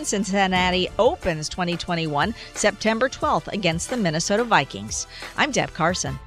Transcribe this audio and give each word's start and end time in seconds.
One 0.00 0.06
Cincinnati 0.06 0.88
opens 0.98 1.50
2021 1.50 2.34
September 2.54 3.06
12th 3.06 3.48
against 3.48 3.90
the 3.90 3.98
Minnesota 3.98 4.44
Vikings. 4.44 5.06
I'm 5.36 5.50
Deb 5.50 5.74
Carson. 5.74 6.18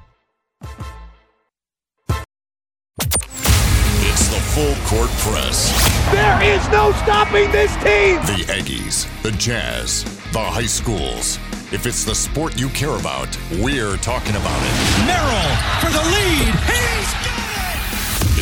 It's 3.98 4.28
the 4.28 4.38
full 4.54 4.76
court 4.86 5.10
press. 5.18 5.72
There 6.12 6.40
is 6.44 6.68
no 6.68 6.92
stopping 7.02 7.50
this 7.50 7.74
team. 7.78 8.18
The 8.22 8.44
Aggies, 8.46 9.08
the 9.22 9.32
Jazz, 9.32 10.04
the 10.30 10.38
high 10.38 10.66
schools. 10.66 11.40
If 11.72 11.84
it's 11.84 12.04
the 12.04 12.14
sport 12.14 12.56
you 12.56 12.68
care 12.68 12.96
about, 12.96 13.36
we're 13.58 13.96
talking 13.96 14.36
about 14.36 14.62
it. 14.62 14.76
Merrill 15.04 15.50
for 15.80 15.90
the 15.90 16.04
lead. 16.14 16.54
He's 16.70 17.12
got 17.12 17.22
it. 17.22 17.23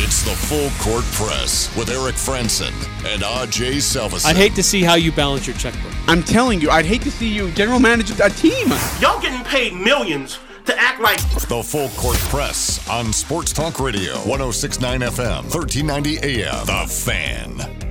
It's 0.05 0.21
the 0.23 0.31
full 0.31 0.69
court 0.81 1.05
press 1.13 1.73
with 1.77 1.89
Eric 1.89 2.15
Frandsen 2.15 2.73
and 3.13 3.21
Ajay 3.21 3.77
Salvesen. 3.77 4.25
I'd 4.25 4.35
hate 4.35 4.53
to 4.55 4.61
see 4.61 4.83
how 4.83 4.95
you 4.95 5.13
balance 5.13 5.47
your 5.47 5.55
checkbook. 5.55 5.93
I'm 6.09 6.21
telling 6.21 6.59
you, 6.59 6.69
I'd 6.69 6.85
hate 6.85 7.03
to 7.03 7.09
see 7.11 7.29
you 7.29 7.49
general 7.51 7.79
manage 7.79 8.11
a 8.11 8.29
team. 8.31 8.67
Y'all 8.99 9.21
getting 9.21 9.45
paid 9.45 9.73
millions 9.73 10.39
to 10.65 10.77
act 10.77 10.99
like 10.99 11.19
the 11.47 11.63
full 11.63 11.87
court 11.91 12.17
press 12.17 12.85
on 12.89 13.13
Sports 13.13 13.53
Talk 13.53 13.79
Radio, 13.79 14.15
1069 14.27 14.99
FM, 14.99 15.43
1390 15.43 16.17
AM. 16.17 16.65
The 16.65 16.85
Fan. 16.93 17.83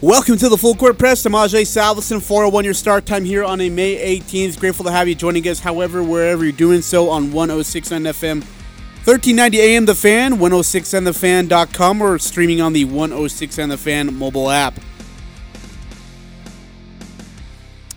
Welcome 0.00 0.36
to 0.36 0.48
the 0.48 0.56
Full 0.56 0.76
Court 0.76 0.96
Press. 0.96 1.26
I'm 1.26 1.32
Ajay 1.32 1.62
Salvesen, 1.62 2.22
401 2.22 2.64
your 2.64 2.74
start 2.74 3.04
time 3.04 3.24
here 3.24 3.42
on 3.42 3.60
a 3.60 3.68
May 3.68 4.20
18th. 4.20 4.60
Grateful 4.60 4.84
to 4.84 4.92
have 4.92 5.08
you 5.08 5.16
joining 5.16 5.48
us, 5.48 5.58
however, 5.58 6.04
wherever 6.04 6.44
you're 6.44 6.52
doing 6.52 6.82
so 6.82 7.08
on 7.10 7.32
1069 7.32 8.02
FM, 8.14 8.46
1390 9.06 9.60
AM 9.60 9.84
The 9.86 9.94
Fan, 9.94 10.32
1069thefan.com, 10.38 12.02
or 12.02 12.18
streaming 12.18 12.60
on 12.60 12.72
the 12.72 12.84
106 12.86 13.54
The 13.54 13.78
Fan 13.78 14.12
mobile 14.12 14.50
app. 14.50 14.80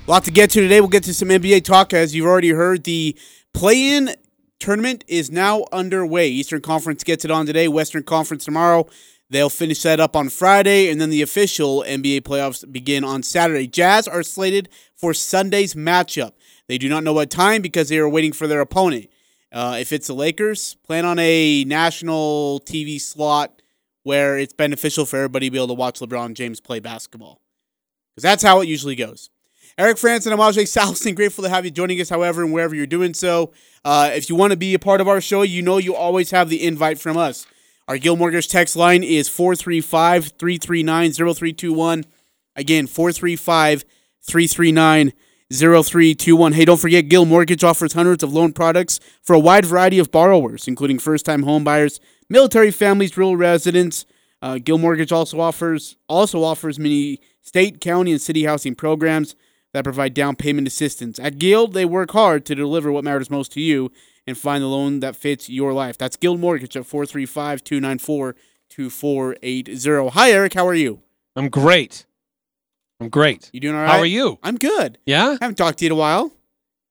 A 0.08 0.12
lot 0.12 0.24
to 0.26 0.32
get 0.32 0.52
to 0.52 0.62
today. 0.62 0.80
We'll 0.80 0.88
get 0.88 1.06
to 1.06 1.14
some 1.16 1.30
NBA 1.30 1.64
talk. 1.64 1.94
As 1.94 2.14
you've 2.14 2.28
already 2.28 2.50
heard, 2.50 2.84
the 2.84 3.18
play 3.56 3.96
in 3.96 4.12
tournament 4.60 5.04
is 5.08 5.32
now 5.32 5.66
underway. 5.72 6.28
Eastern 6.28 6.62
Conference 6.62 7.04
gets 7.04 7.26
it 7.26 7.32
on 7.32 7.48
today, 7.48 7.68
Western 7.68 8.04
Conference 8.04 8.46
tomorrow. 8.46 8.86
They'll 9.32 9.50
finish 9.50 9.82
that 9.82 10.00
up 10.00 10.16
on 10.16 10.30
Friday, 10.30 10.92
and 10.92 11.02
then 11.02 11.10
the 11.10 11.24
official 11.24 11.84
NBA 11.88 12.22
playoffs 12.22 12.72
begin 12.72 13.04
on 13.04 13.24
Saturday. 13.24 13.66
Jazz 13.66 14.08
are 14.08 14.22
slated 14.22 14.70
for 14.96 15.16
Sunday's 15.16 15.74
matchup. 15.74 16.34
They 16.68 16.78
do 16.78 16.88
not 16.88 17.04
know 17.04 17.14
what 17.14 17.32
time 17.32 17.64
because 17.64 17.90
they 17.90 17.98
are 17.98 18.08
waiting 18.08 18.32
for 18.32 18.46
their 18.46 18.62
opponent. 18.62 19.10
Uh, 19.52 19.78
if 19.80 19.92
it's 19.92 20.08
the 20.08 20.14
Lakers, 20.14 20.76
plan 20.84 21.06
on 21.06 21.18
a 21.20 21.64
national 21.66 22.62
TV 22.66 23.02
slot 23.02 23.62
where 24.04 24.38
it's 24.38 24.54
beneficial 24.54 25.06
for 25.06 25.18
everybody 25.18 25.48
to 25.48 25.52
be 25.52 25.58
able 25.58 25.68
to 25.68 25.74
watch 25.74 26.00
LeBron 26.00 26.34
James 26.34 26.60
play 26.60 26.80
basketball. 26.80 27.42
Because 28.16 28.24
that's 28.24 28.44
how 28.44 28.62
it 28.62 28.68
usually 28.68 28.96
goes. 28.96 29.30
Eric 29.78 29.98
Frandsen, 29.98 30.32
I'm 30.32 30.40
Ajay 30.40 30.64
Salvesen. 30.64 31.16
Grateful 31.16 31.44
to 31.44 31.50
have 31.50 31.66
you 31.66 31.72
joining 31.72 32.02
us, 32.02 32.10
however, 32.10 32.44
and 32.44 32.52
wherever 32.52 32.76
you're 32.76 32.86
doing 32.86 33.14
so. 33.14 33.52
Uh, 33.86 34.12
if 34.14 34.30
you 34.30 34.36
want 34.36 34.52
to 34.52 34.58
be 34.58 34.74
a 34.74 34.80
part 34.80 35.02
of 35.02 35.08
our 35.08 35.22
show, 35.22 35.42
you 35.42 35.62
know 35.62 35.78
you 35.78 35.96
always 35.96 36.32
have 36.32 36.50
the 36.50 36.66
invite 36.66 37.00
from 37.00 37.18
us. 37.18 37.46
Our 37.88 37.98
Guild 37.98 38.20
Mortgage 38.20 38.50
text 38.50 38.76
line 38.76 39.04
is 39.04 39.30
435 39.30 40.34
339 40.38 41.12
0321. 41.12 42.06
Again, 42.56 42.88
435 42.88 43.86
339 44.22 45.14
0321. 45.52 46.54
Hey, 46.54 46.66
don't 46.66 46.80
forget, 46.80 47.10
Guild 47.10 47.28
Mortgage 47.28 47.64
offers 47.64 47.94
hundreds 47.94 48.22
of 48.24 48.32
loan 48.32 48.54
products 48.54 49.00
for 49.24 49.34
a 49.34 49.40
wide 49.40 49.66
variety 49.66 49.98
of 49.98 50.12
borrowers, 50.12 50.68
including 50.68 51.00
first 51.00 51.26
time 51.26 51.44
home 51.44 51.64
buyers, 51.64 52.00
military 52.30 52.72
families, 52.72 53.18
rural 53.18 53.36
residents. 53.36 54.06
Uh, 54.42 54.60
Guild 54.60 54.82
Mortgage 54.82 55.12
also 55.12 55.40
offers 55.40 55.98
also 56.08 56.44
offers 56.44 56.78
many 56.78 57.20
state, 57.42 57.82
county, 57.82 58.12
and 58.12 58.22
city 58.22 58.46
housing 58.46 58.76
programs 58.76 59.36
that 59.74 59.84
provide 59.84 60.14
down 60.14 60.36
payment 60.36 60.68
assistance. 60.68 61.20
At 61.20 61.40
Guild, 61.40 61.74
they 61.74 61.86
work 61.86 62.12
hard 62.12 62.46
to 62.46 62.56
deliver 62.56 62.92
what 62.92 63.04
matters 63.04 63.30
most 63.30 63.52
to 63.54 63.62
you 63.62 63.92
and 64.28 64.38
find 64.38 64.64
the 64.64 64.68
loan 64.68 65.00
that 65.00 65.16
fits 65.16 65.50
your 65.50 65.74
life. 65.74 65.98
That's 65.98 66.16
Guild 66.16 66.40
Mortgage 66.40 66.78
at 66.78 66.86
435 66.86 67.64
294 67.64 68.36
2480. 68.70 70.10
Hi, 70.10 70.32
Eric. 70.32 70.54
How 70.54 70.68
are 70.68 70.76
you? 70.76 71.02
I'm 71.36 71.50
great. 71.50 72.06
I'm 73.00 73.10
great. 73.10 73.50
You 73.54 73.60
doing 73.60 73.76
all 73.76 73.82
right? 73.82 73.90
How 73.92 74.00
are 74.00 74.06
you? 74.06 74.38
I'm 74.44 74.58
good. 74.58 74.98
Yeah? 75.06 75.30
I 75.42 75.46
Haven't 75.46 75.56
talked 75.58 75.80
to 75.80 75.86
you 75.86 75.90
in 75.90 75.92
a 75.94 75.96
while. 75.96 76.26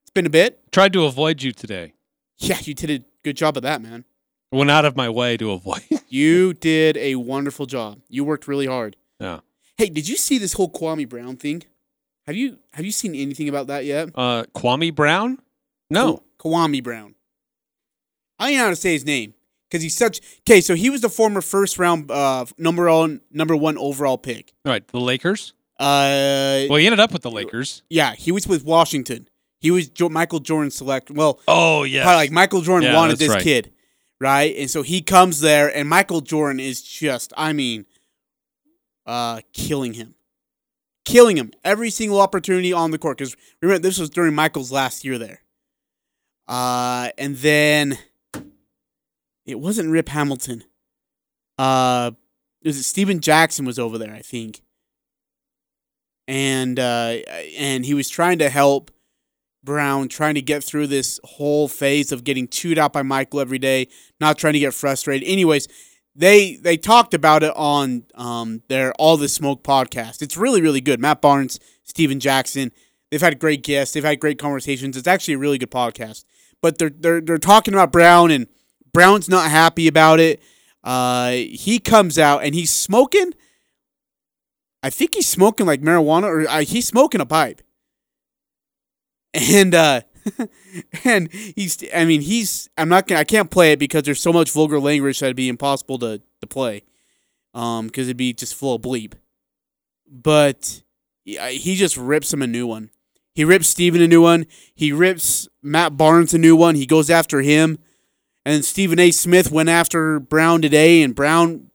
It's 0.02 0.10
been 0.14 0.26
a 0.26 0.30
bit. 0.30 0.60
Tried 0.72 0.92
to 0.94 1.04
avoid 1.04 1.42
you 1.42 1.52
today. 1.52 1.94
Yeah, 2.38 2.58
you 2.62 2.72
did 2.74 2.90
a 2.90 3.04
good 3.24 3.36
job 3.36 3.56
of 3.56 3.62
that, 3.64 3.82
man. 3.82 4.04
Went 4.52 4.70
out 4.70 4.84
of 4.84 4.96
my 4.96 5.08
way 5.10 5.36
to 5.36 5.50
avoid. 5.52 5.82
You 6.10 6.54
did 6.54 6.96
a 6.96 7.16
wonderful 7.16 7.66
job. 7.66 8.00
You 8.08 8.24
worked 8.24 8.48
really 8.48 8.64
hard. 8.66 8.96
yeah. 9.20 9.40
Hey, 9.76 9.90
did 9.90 10.08
you 10.08 10.16
see 10.16 10.38
this 10.38 10.54
whole 10.54 10.70
Kwame 10.70 11.06
Brown 11.06 11.36
thing? 11.36 11.64
Have 12.26 12.34
you 12.34 12.58
have 12.72 12.86
you 12.86 12.90
seen 12.92 13.14
anything 13.14 13.46
about 13.50 13.66
that 13.66 13.84
yet? 13.84 14.08
Uh, 14.14 14.44
Kwame 14.54 14.94
Brown? 14.94 15.38
No. 15.90 16.22
Kwame 16.38 16.82
Brown. 16.82 17.14
I 18.38 18.48
don't 18.50 18.56
know 18.56 18.64
how 18.64 18.70
to 18.70 18.76
say 18.76 18.92
his 18.94 19.04
name 19.04 19.34
because 19.68 19.82
he's 19.82 19.96
such. 19.98 20.20
Okay, 20.48 20.62
so 20.62 20.74
he 20.74 20.88
was 20.88 21.02
the 21.02 21.10
former 21.10 21.42
first 21.42 21.78
round 21.78 22.10
uh, 22.10 22.46
number 22.56 22.90
one 22.90 23.20
number 23.30 23.54
one 23.54 23.76
overall 23.76 24.16
pick. 24.16 24.54
All 24.64 24.72
right. 24.72 24.88
The 24.88 24.98
Lakers? 25.00 25.52
Uh, 25.78 26.66
Well, 26.68 26.76
he 26.78 26.86
ended 26.86 27.00
up 27.00 27.12
with 27.12 27.22
the 27.22 27.30
Lakers. 27.30 27.82
yeah, 27.88 28.14
he 28.14 28.32
was 28.32 28.46
with 28.48 28.64
Washington. 28.64 29.28
He 29.60 29.70
was 29.70 29.88
jo- 29.88 30.08
Michael 30.08 30.40
Jordan 30.40 30.70
select. 30.70 31.10
Well, 31.10 31.40
Oh, 31.48 31.82
yeah. 31.84 32.04
like 32.14 32.30
Michael 32.30 32.60
Jordan 32.62 32.90
Yeah, 32.90 32.96
wanted 32.96 33.18
this 33.18 33.28
right. 33.30 33.42
kid, 33.42 33.72
right? 34.20 34.54
And 34.56 34.70
so 34.70 34.82
he 34.82 35.02
comes 35.02 35.40
there, 35.40 35.68
and 35.74 35.88
Michael 35.88 36.20
Jordan 36.20 36.60
is 36.60 36.82
just, 36.82 37.32
I 37.36 37.52
mean, 37.52 37.86
uh, 39.06 39.40
killing 39.52 39.94
him, 39.94 40.14
killing 41.04 41.36
him 41.36 41.52
every 41.64 41.90
single 41.90 42.20
opportunity 42.20 42.72
on 42.72 42.90
the 42.90 42.98
court. 42.98 43.18
Because 43.18 43.36
remember, 43.62 43.80
this 43.80 43.98
was 43.98 44.10
during 44.10 44.34
Michael's 44.34 44.70
last 44.72 45.04
year 45.04 45.18
there. 45.18 45.42
Uh, 46.46 47.10
and 47.18 47.36
then 47.38 47.98
it 49.46 49.58
wasn't 49.60 49.90
Rip 49.90 50.08
Hamilton. 50.08 50.64
Uh, 51.58 52.12
it 52.62 52.68
was 52.68 52.86
Stephen 52.86 53.20
Jackson 53.20 53.64
was 53.64 53.78
over 53.78 53.98
there, 53.98 54.14
I 54.14 54.20
think. 54.22 54.60
And 56.28 56.78
uh, 56.78 57.16
and 57.56 57.84
he 57.84 57.94
was 57.94 58.08
trying 58.08 58.38
to 58.38 58.50
help 58.50 58.92
Brown 59.64 60.08
trying 60.08 60.34
to 60.34 60.42
get 60.42 60.62
through 60.62 60.86
this 60.86 61.18
whole 61.24 61.68
phase 61.68 62.12
of 62.12 62.22
getting 62.22 62.48
chewed 62.48 62.78
out 62.78 62.92
by 62.92 63.02
Michael 63.02 63.40
every 63.40 63.58
day, 63.58 63.88
not 64.20 64.38
trying 64.38 64.52
to 64.52 64.58
get 64.58 64.74
frustrated. 64.74 65.28
Anyways, 65.28 65.68
they 66.14 66.56
they 66.56 66.76
talked 66.76 67.14
about 67.14 67.42
it 67.42 67.52
on 67.56 68.04
um, 68.14 68.62
their 68.68 68.92
All 68.94 69.16
the 69.16 69.28
Smoke 69.28 69.62
podcast. 69.62 70.22
It's 70.22 70.36
really 70.36 70.60
really 70.60 70.80
good. 70.80 71.00
Matt 71.00 71.20
Barnes, 71.20 71.58
Stephen 71.82 72.20
Jackson, 72.20 72.72
they've 73.10 73.20
had 73.20 73.38
great 73.38 73.62
guests. 73.62 73.94
They've 73.94 74.04
had 74.04 74.20
great 74.20 74.38
conversations. 74.38 74.96
It's 74.96 75.08
actually 75.08 75.34
a 75.34 75.38
really 75.38 75.58
good 75.58 75.70
podcast. 75.70 76.24
But 76.60 76.78
they're 76.78 76.90
they're 76.90 77.20
they're 77.20 77.38
talking 77.38 77.74
about 77.74 77.90
Brown 77.90 78.30
and 78.30 78.46
Brown's 78.92 79.28
not 79.28 79.50
happy 79.50 79.88
about 79.88 80.20
it. 80.20 80.42
Uh, 80.84 81.30
he 81.32 81.78
comes 81.78 82.18
out 82.18 82.42
and 82.42 82.54
he's 82.54 82.70
smoking. 82.70 83.32
I 84.82 84.90
think 84.90 85.14
he's 85.14 85.26
smoking 85.26 85.66
like 85.66 85.80
marijuana 85.80 86.24
or 86.24 86.48
uh, 86.48 86.60
he's 86.60 86.86
smoking 86.86 87.20
a 87.20 87.26
pipe. 87.26 87.62
And 89.34 89.74
uh 89.74 90.02
and 91.04 91.32
he's 91.32 91.82
i 91.94 92.04
mean 92.04 92.20
he's 92.20 92.68
i'm 92.76 92.88
not 92.88 93.06
gonna 93.06 93.20
i 93.20 93.24
can't 93.24 93.50
play 93.50 93.72
it 93.72 93.78
because 93.78 94.02
there's 94.02 94.20
so 94.20 94.32
much 94.32 94.50
vulgar 94.50 94.78
language 94.80 95.20
that 95.20 95.26
it'd 95.26 95.36
be 95.36 95.48
impossible 95.48 95.98
to 95.98 96.20
to 96.40 96.46
play 96.46 96.82
um 97.54 97.86
because 97.86 98.08
it'd 98.08 98.16
be 98.16 98.32
just 98.32 98.54
full 98.54 98.74
of 98.74 98.82
bleep. 98.82 99.14
But 100.10 100.82
he 101.24 101.76
just 101.76 101.96
rips 101.98 102.32
him 102.32 102.40
a 102.40 102.46
new 102.46 102.66
one. 102.66 102.90
He 103.34 103.44
rips 103.44 103.68
steven 103.68 104.00
a 104.00 104.08
new 104.08 104.22
one. 104.22 104.46
He 104.74 104.92
rips 104.92 105.46
matt 105.62 105.96
barnes 105.96 106.32
a 106.32 106.38
new 106.38 106.56
one. 106.56 106.74
He 106.74 106.86
goes 106.86 107.10
after 107.10 107.42
him. 107.42 107.78
And 108.46 108.64
stephen 108.64 108.98
a. 108.98 109.10
Smith 109.10 109.50
went 109.50 109.68
after 109.68 110.18
brown 110.18 110.62
today 110.62 111.02
and 111.02 111.14
brown 111.14 111.67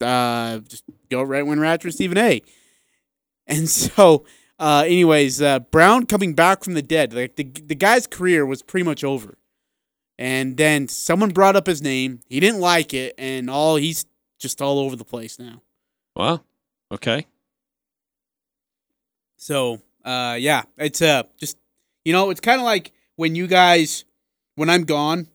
uh 0.00 0.58
just 0.60 0.84
go 1.10 1.22
right 1.22 1.46
went 1.46 1.60
right 1.60 1.74
after 1.74 1.90
stephen 1.90 2.18
a 2.18 2.42
and 3.46 3.68
so 3.70 4.24
uh, 4.58 4.82
anyways, 4.84 5.40
uh, 5.40 5.60
Brown 5.60 6.06
coming 6.06 6.34
back 6.34 6.64
from 6.64 6.74
the 6.74 6.82
dead. 6.82 7.14
Like 7.14 7.36
the 7.36 7.44
the 7.44 7.74
guy's 7.74 8.06
career 8.06 8.44
was 8.44 8.62
pretty 8.62 8.84
much 8.84 9.04
over. 9.04 9.38
And 10.18 10.56
then 10.56 10.88
someone 10.88 11.30
brought 11.30 11.54
up 11.54 11.68
his 11.68 11.80
name. 11.80 12.20
He 12.28 12.40
didn't 12.40 12.60
like 12.60 12.92
it, 12.92 13.14
and 13.18 13.48
all 13.48 13.76
he's 13.76 14.04
just 14.40 14.60
all 14.60 14.80
over 14.80 14.96
the 14.96 15.04
place 15.04 15.38
now. 15.38 15.62
Well, 16.16 16.44
okay. 16.90 17.26
So, 19.36 19.80
uh, 20.04 20.36
yeah, 20.40 20.62
it's 20.76 21.00
uh 21.00 21.22
just 21.38 21.56
you 22.04 22.12
know, 22.12 22.30
it's 22.30 22.40
kind 22.40 22.60
of 22.60 22.64
like 22.64 22.92
when 23.14 23.36
you 23.36 23.46
guys, 23.46 24.04
when 24.56 24.68
I'm 24.68 24.82
gone, 24.82 25.28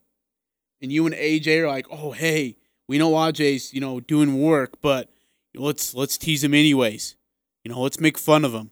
and 0.81 0.91
you 0.91 1.05
and 1.05 1.15
Ajay 1.15 1.61
are 1.61 1.67
like, 1.67 1.87
oh 1.89 2.11
hey, 2.11 2.57
we 2.87 2.97
know 2.97 3.11
Ajay's 3.13 3.73
you 3.73 3.81
know 3.81 3.99
doing 3.99 4.41
work, 4.41 4.81
but 4.81 5.09
let's 5.55 5.93
let's 5.93 6.17
tease 6.17 6.43
him 6.43 6.53
anyways. 6.53 7.15
You 7.63 7.71
know, 7.71 7.79
let's 7.81 7.99
make 7.99 8.17
fun 8.17 8.43
of 8.45 8.53
him. 8.53 8.71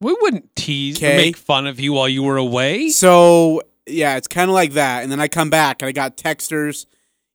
We 0.00 0.14
wouldn't 0.20 0.54
tease 0.56 1.02
or 1.02 1.06
Okay. 1.06 1.16
make 1.16 1.36
fun 1.36 1.66
of 1.66 1.80
you 1.80 1.94
while 1.94 2.08
you 2.08 2.22
were 2.22 2.36
away. 2.36 2.90
So 2.90 3.62
yeah, 3.86 4.16
it's 4.16 4.28
kind 4.28 4.50
of 4.50 4.54
like 4.54 4.72
that. 4.72 5.02
And 5.02 5.10
then 5.12 5.20
I 5.20 5.28
come 5.28 5.48
back 5.50 5.80
and 5.80 5.88
I 5.88 5.92
got 5.92 6.16
texters, 6.16 6.84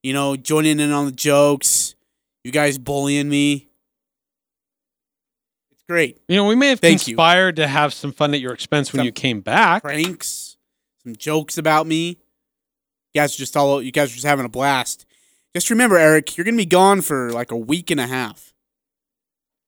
you 0.03 0.13
know, 0.13 0.35
joining 0.35 0.79
in 0.79 0.91
on 0.91 1.05
the 1.05 1.11
jokes. 1.11 1.95
You 2.43 2.51
guys 2.51 2.77
bullying 2.77 3.29
me. 3.29 3.69
It's 5.71 5.83
great. 5.87 6.21
You 6.27 6.35
know, 6.35 6.45
we 6.45 6.55
may 6.55 6.69
have 6.69 6.79
Thank 6.79 7.07
you. 7.07 7.15
to 7.15 7.67
have 7.67 7.93
some 7.93 8.11
fun 8.11 8.33
at 8.33 8.39
your 8.39 8.53
expense 8.53 8.93
when 8.93 9.03
you 9.05 9.11
came 9.11 9.41
back. 9.41 9.81
Pranks, 9.83 10.57
some 11.03 11.15
jokes 11.15 11.57
about 11.57 11.87
me. 11.87 12.17
You 13.13 13.21
guys 13.21 13.35
are 13.35 13.37
just 13.37 13.57
all 13.57 13.81
you 13.81 13.91
guys 13.91 14.11
are 14.11 14.15
just 14.15 14.25
having 14.25 14.45
a 14.45 14.49
blast. 14.49 15.05
Just 15.55 15.69
remember, 15.69 15.97
Eric, 15.97 16.37
you're 16.37 16.45
gonna 16.45 16.57
be 16.57 16.65
gone 16.65 17.01
for 17.01 17.31
like 17.31 17.51
a 17.51 17.57
week 17.57 17.91
and 17.91 17.99
a 17.99 18.07
half. 18.07 18.53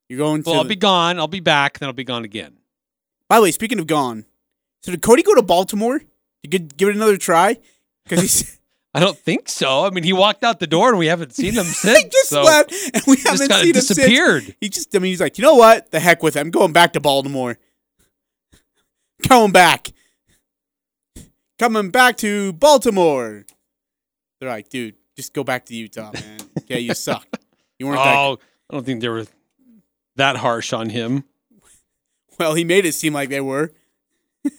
You're 0.10 0.20
going 0.20 0.44
to. 0.44 0.50
Well, 0.50 0.60
I'll 0.60 0.66
be 0.66 0.76
gone. 0.76 1.20
I'll 1.20 1.28
be 1.28 1.40
back. 1.40 1.80
Then 1.80 1.88
I'll 1.88 1.94
be 1.94 2.04
gone 2.04 2.26
again. 2.26 2.58
By 3.30 3.38
the 3.38 3.44
way, 3.44 3.52
speaking 3.52 3.80
of 3.80 3.88
gone, 3.88 4.26
so 4.82 4.92
did 4.92 5.02
Cody 5.02 5.24
go 5.24 5.36
to 5.36 5.42
Baltimore? 5.42 6.02
You 6.44 6.50
could 6.50 6.76
give 6.76 6.90
it 6.90 6.96
another 6.96 7.18
try 7.18 7.58
because 8.04 8.22
he's 8.22 8.60
I 8.94 9.00
don't 9.00 9.18
think 9.18 9.48
so. 9.48 9.86
I 9.86 9.90
mean, 9.90 10.04
he 10.04 10.12
walked 10.12 10.44
out 10.44 10.60
the 10.60 10.68
door 10.68 10.90
and 10.90 10.98
we 10.98 11.08
haven't 11.08 11.34
seen 11.34 11.54
him 11.54 11.64
since. 11.64 11.98
he 11.98 12.02
since. 12.02 12.14
just 12.14 12.30
so 12.30 12.44
left 12.44 12.74
and 12.94 13.04
we 13.08 13.18
haven't 13.18 13.50
seen 13.50 13.68
him 13.68 13.74
since. 13.74 13.88
disappeared. 13.88 14.56
He 14.60 14.68
just, 14.68 14.94
I 14.94 15.00
mean, 15.00 15.12
he's 15.12 15.22
like, 15.22 15.38
you 15.38 15.44
know 15.44 15.56
what? 15.56 15.92
The 15.92 16.00
heck 16.00 16.22
with 16.22 16.36
it. 16.36 16.42
I'm 16.42 16.52
going 16.52 16.74
back 16.74 16.94
to 16.94 17.00
Baltimore. 17.00 17.58
Going 19.28 19.54
back. 19.54 19.92
Coming 21.62 21.92
back 21.92 22.18
to 22.18 22.54
Baltimore. 22.54 23.46
They're 24.40 24.50
like, 24.50 24.70
dude, 24.70 24.96
just 25.16 25.32
go 25.32 25.44
back 25.44 25.66
to 25.66 25.76
Utah, 25.76 26.12
man. 26.12 26.40
Okay, 26.58 26.80
you 26.80 26.96
suck. 26.96 27.28
You 27.78 27.86
weren't 27.86 28.00
that 28.00 28.16
Oh, 28.18 28.40
I 28.68 28.74
don't 28.74 28.84
think 28.84 29.00
they 29.00 29.10
were 29.10 29.28
that 30.16 30.38
harsh 30.38 30.74
on 30.74 30.90
him. 30.90 31.24
Well, 32.40 32.56
he 32.56 32.64
made 32.64 32.88
it 32.88 32.94
seem 32.94 33.14
like 33.14 33.30
they 33.30 33.42
were. 33.42 33.74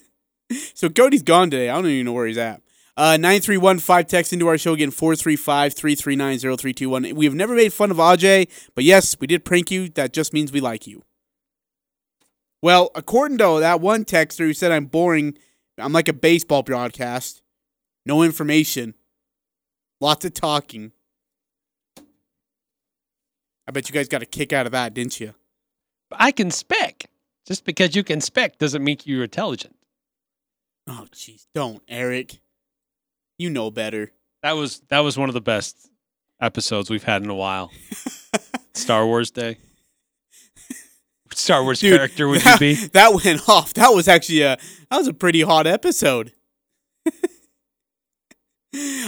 so 0.75 0.89
Cody's 0.89 1.25
gone 1.25 1.51
today. 1.51 1.71
I 1.71 1.75
don't 1.75 1.87
even 1.87 2.07
know 2.07 2.13
where 2.13 2.29
he's 2.29 2.39
at. 2.39 2.63
Uh, 2.97 3.17
9315 3.19 4.05
text 4.05 4.33
into 4.33 4.47
our 4.47 4.57
show 4.57 4.73
again 4.73 4.93
435 4.93 5.75
339 5.75 6.39
0321. 6.39 7.17
We 7.17 7.25
have 7.25 7.35
never 7.35 7.57
made 7.57 7.73
fun 7.73 7.91
of 7.91 7.97
Aj, 7.97 8.49
but 8.77 8.85
yes, 8.85 9.17
we 9.19 9.27
did 9.27 9.45
prank 9.45 9.73
you. 9.73 9.89
That 9.89 10.13
just 10.13 10.33
means 10.33 10.53
we 10.53 10.61
like 10.61 10.87
you. 10.87 11.03
Well, 12.63 12.93
according 12.95 13.39
to 13.39 13.59
that 13.59 13.81
one 13.81 14.05
texter 14.05 14.47
who 14.47 14.55
said 14.55 14.71
I'm 14.71 14.87
boring, 14.87 15.37
I'm 15.79 15.93
like 15.93 16.09
a 16.09 16.13
baseball 16.13 16.63
broadcast. 16.63 17.43
No 18.05 18.23
information. 18.23 18.95
Lots 20.01 20.25
of 20.25 20.35
talking. 20.35 20.93
I 23.67 23.71
bet 23.73 23.89
you 23.89 23.95
guys 23.95 24.09
got 24.09 24.23
a 24.23 24.27
kick 24.27 24.53
out 24.53 24.67
of 24.67 24.73
that, 24.73 24.95
didn't 24.95 25.21
you? 25.21 25.35
I 26.11 26.33
can 26.33 26.51
spec. 26.51 27.09
Just 27.47 27.65
because 27.65 27.97
you 27.97 28.05
can 28.05 28.21
spec 28.21 28.59
doesn't 28.59 28.85
make 28.85 29.07
you're 29.07 29.25
intelligent. 29.25 29.77
Oh, 30.87 31.07
jeez. 31.13 31.47
Don't, 31.55 31.83
Eric. 31.89 32.41
You 33.39 33.51
know 33.51 33.71
better. 33.71 34.13
That 34.43 34.53
was 34.53 34.83
that 34.89 35.01
was 35.01 35.17
one 35.17 35.29
of 35.29 35.35
the 35.35 35.41
best 35.41 35.89
episodes 36.41 36.91
we've 36.91 37.05
had 37.05 37.23
in 37.23 37.31
a 37.31 37.35
while. 37.35 37.71
Star 38.75 39.07
Wars 39.07 39.31
Day. 39.31 39.59
Star 41.35 41.63
Wars 41.63 41.81
Dude, 41.81 41.97
character 41.97 42.29
would 42.29 42.41
you 42.41 42.45
that, 42.45 42.61
be? 42.61 42.75
That 42.93 43.13
went 43.13 43.49
off. 43.49 43.75
That 43.75 43.95
was 43.95 44.09
actually 44.09 44.43
a 44.43 44.57
that 44.91 44.99
was 44.99 45.09
a 45.09 45.15
pretty 45.15 45.43
hot 45.43 45.67
episode. 45.67 46.33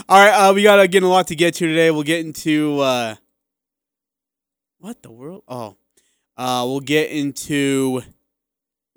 All 0.08 0.18
right, 0.18 0.30
uh, 0.30 0.52
we 0.52 0.62
got 0.62 0.80
again 0.80 1.02
a 1.02 1.08
lot 1.08 1.28
to 1.28 1.36
get 1.36 1.54
to 1.54 1.66
today. 1.66 1.90
We'll 1.90 2.02
get 2.02 2.20
into 2.20 2.80
uh, 2.80 3.14
what 4.78 5.02
the 5.02 5.10
world? 5.10 5.42
Oh, 5.48 5.76
uh, 6.36 6.64
we'll 6.66 6.80
get 6.80 7.10
into 7.10 8.02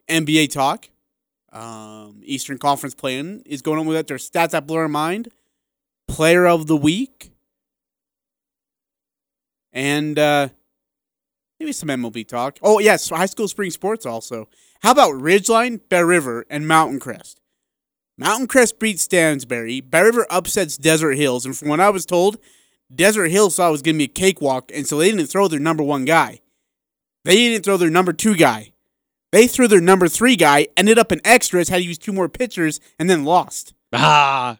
NBA 0.09 0.51
talk. 0.51 0.89
Um, 1.51 2.21
Eastern 2.23 2.57
Conference 2.57 2.93
play-in 2.93 3.41
is 3.45 3.61
going 3.61 3.79
on 3.79 3.85
with 3.85 3.95
that. 3.95 4.07
Their 4.07 4.17
stats 4.17 4.51
that 4.51 4.67
blow 4.67 4.77
our 4.77 4.89
mind. 4.89 5.29
Player 6.07 6.45
of 6.45 6.67
the 6.67 6.77
week, 6.77 7.31
and 9.73 10.17
uh, 10.17 10.49
maybe 11.59 11.71
some 11.71 11.89
MLB 11.89 12.27
talk. 12.27 12.57
Oh 12.61 12.79
yes, 12.79 13.09
high 13.09 13.25
school 13.25 13.47
spring 13.47 13.71
sports 13.71 14.05
also. 14.05 14.47
How 14.81 14.91
about 14.91 15.13
Ridgeline, 15.13 15.81
Bear 15.89 16.05
River, 16.05 16.45
and 16.49 16.67
Mountain 16.67 16.99
Crest? 16.99 17.39
Mountain 18.17 18.47
Crest 18.47 18.79
beats 18.79 19.03
Stansbury. 19.03 19.81
Bear 19.81 20.05
River 20.05 20.25
upsets 20.29 20.77
Desert 20.77 21.15
Hills, 21.15 21.45
and 21.45 21.55
from 21.57 21.69
what 21.69 21.79
I 21.79 21.89
was 21.89 22.05
told, 22.05 22.37
Desert 22.93 23.29
Hills 23.29 23.55
thought 23.55 23.69
it 23.69 23.71
was 23.71 23.81
going 23.81 23.95
to 23.95 23.99
be 23.99 24.05
a 24.05 24.07
cakewalk, 24.07 24.71
and 24.73 24.87
so 24.87 24.97
they 24.97 25.11
didn't 25.11 25.27
throw 25.27 25.47
their 25.47 25.59
number 25.59 25.83
one 25.83 26.05
guy. 26.05 26.39
They 27.25 27.35
didn't 27.35 27.65
throw 27.65 27.77
their 27.77 27.89
number 27.89 28.13
two 28.13 28.35
guy. 28.35 28.71
They 29.31 29.47
threw 29.47 29.67
their 29.67 29.81
number 29.81 30.07
three 30.07 30.35
guy, 30.35 30.67
ended 30.77 30.97
up 30.97 31.11
in 31.11 31.19
extras, 31.25 31.69
had 31.69 31.77
to 31.77 31.83
use 31.83 31.97
two 31.97 32.13
more 32.13 32.29
pitchers, 32.29 32.79
and 32.97 33.09
then 33.09 33.25
lost. 33.25 33.73
Ah, 33.93 34.59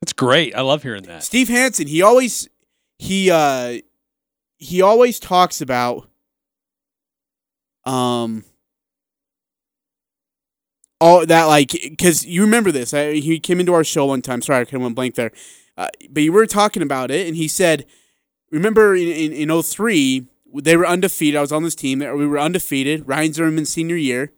that's 0.00 0.12
great. 0.12 0.54
I 0.54 0.60
love 0.60 0.82
hearing 0.82 1.04
that. 1.04 1.22
Steve 1.22 1.48
Hansen, 1.48 1.86
he 1.86 2.02
always 2.02 2.48
he 2.98 3.30
uh 3.30 3.78
he 4.58 4.82
always 4.82 5.18
talks 5.18 5.60
about 5.60 6.07
um 7.88 8.44
all 11.00 11.24
that 11.24 11.44
like 11.44 11.70
because 11.70 12.26
you 12.26 12.42
remember 12.42 12.70
this 12.70 12.92
I, 12.92 13.14
he 13.14 13.40
came 13.40 13.60
into 13.60 13.72
our 13.72 13.84
show 13.84 14.06
one 14.06 14.22
time 14.22 14.42
sorry 14.42 14.60
i 14.60 14.64
kind 14.64 14.76
of 14.76 14.82
went 14.82 14.94
blank 14.94 15.14
there 15.14 15.32
uh, 15.76 15.88
but 16.10 16.22
you 16.22 16.32
were 16.32 16.46
talking 16.46 16.82
about 16.82 17.10
it 17.10 17.26
and 17.26 17.36
he 17.36 17.48
said 17.48 17.86
remember 18.50 18.94
in, 18.94 19.08
in, 19.08 19.50
in 19.50 19.62
03 19.62 20.26
they 20.54 20.76
were 20.76 20.86
undefeated 20.86 21.38
i 21.38 21.40
was 21.40 21.52
on 21.52 21.62
this 21.62 21.74
team 21.74 22.00
we 22.00 22.26
were 22.26 22.38
undefeated 22.38 23.08
ryan 23.08 23.32
zimmerman's 23.32 23.70
senior 23.70 23.96
year 23.96 24.32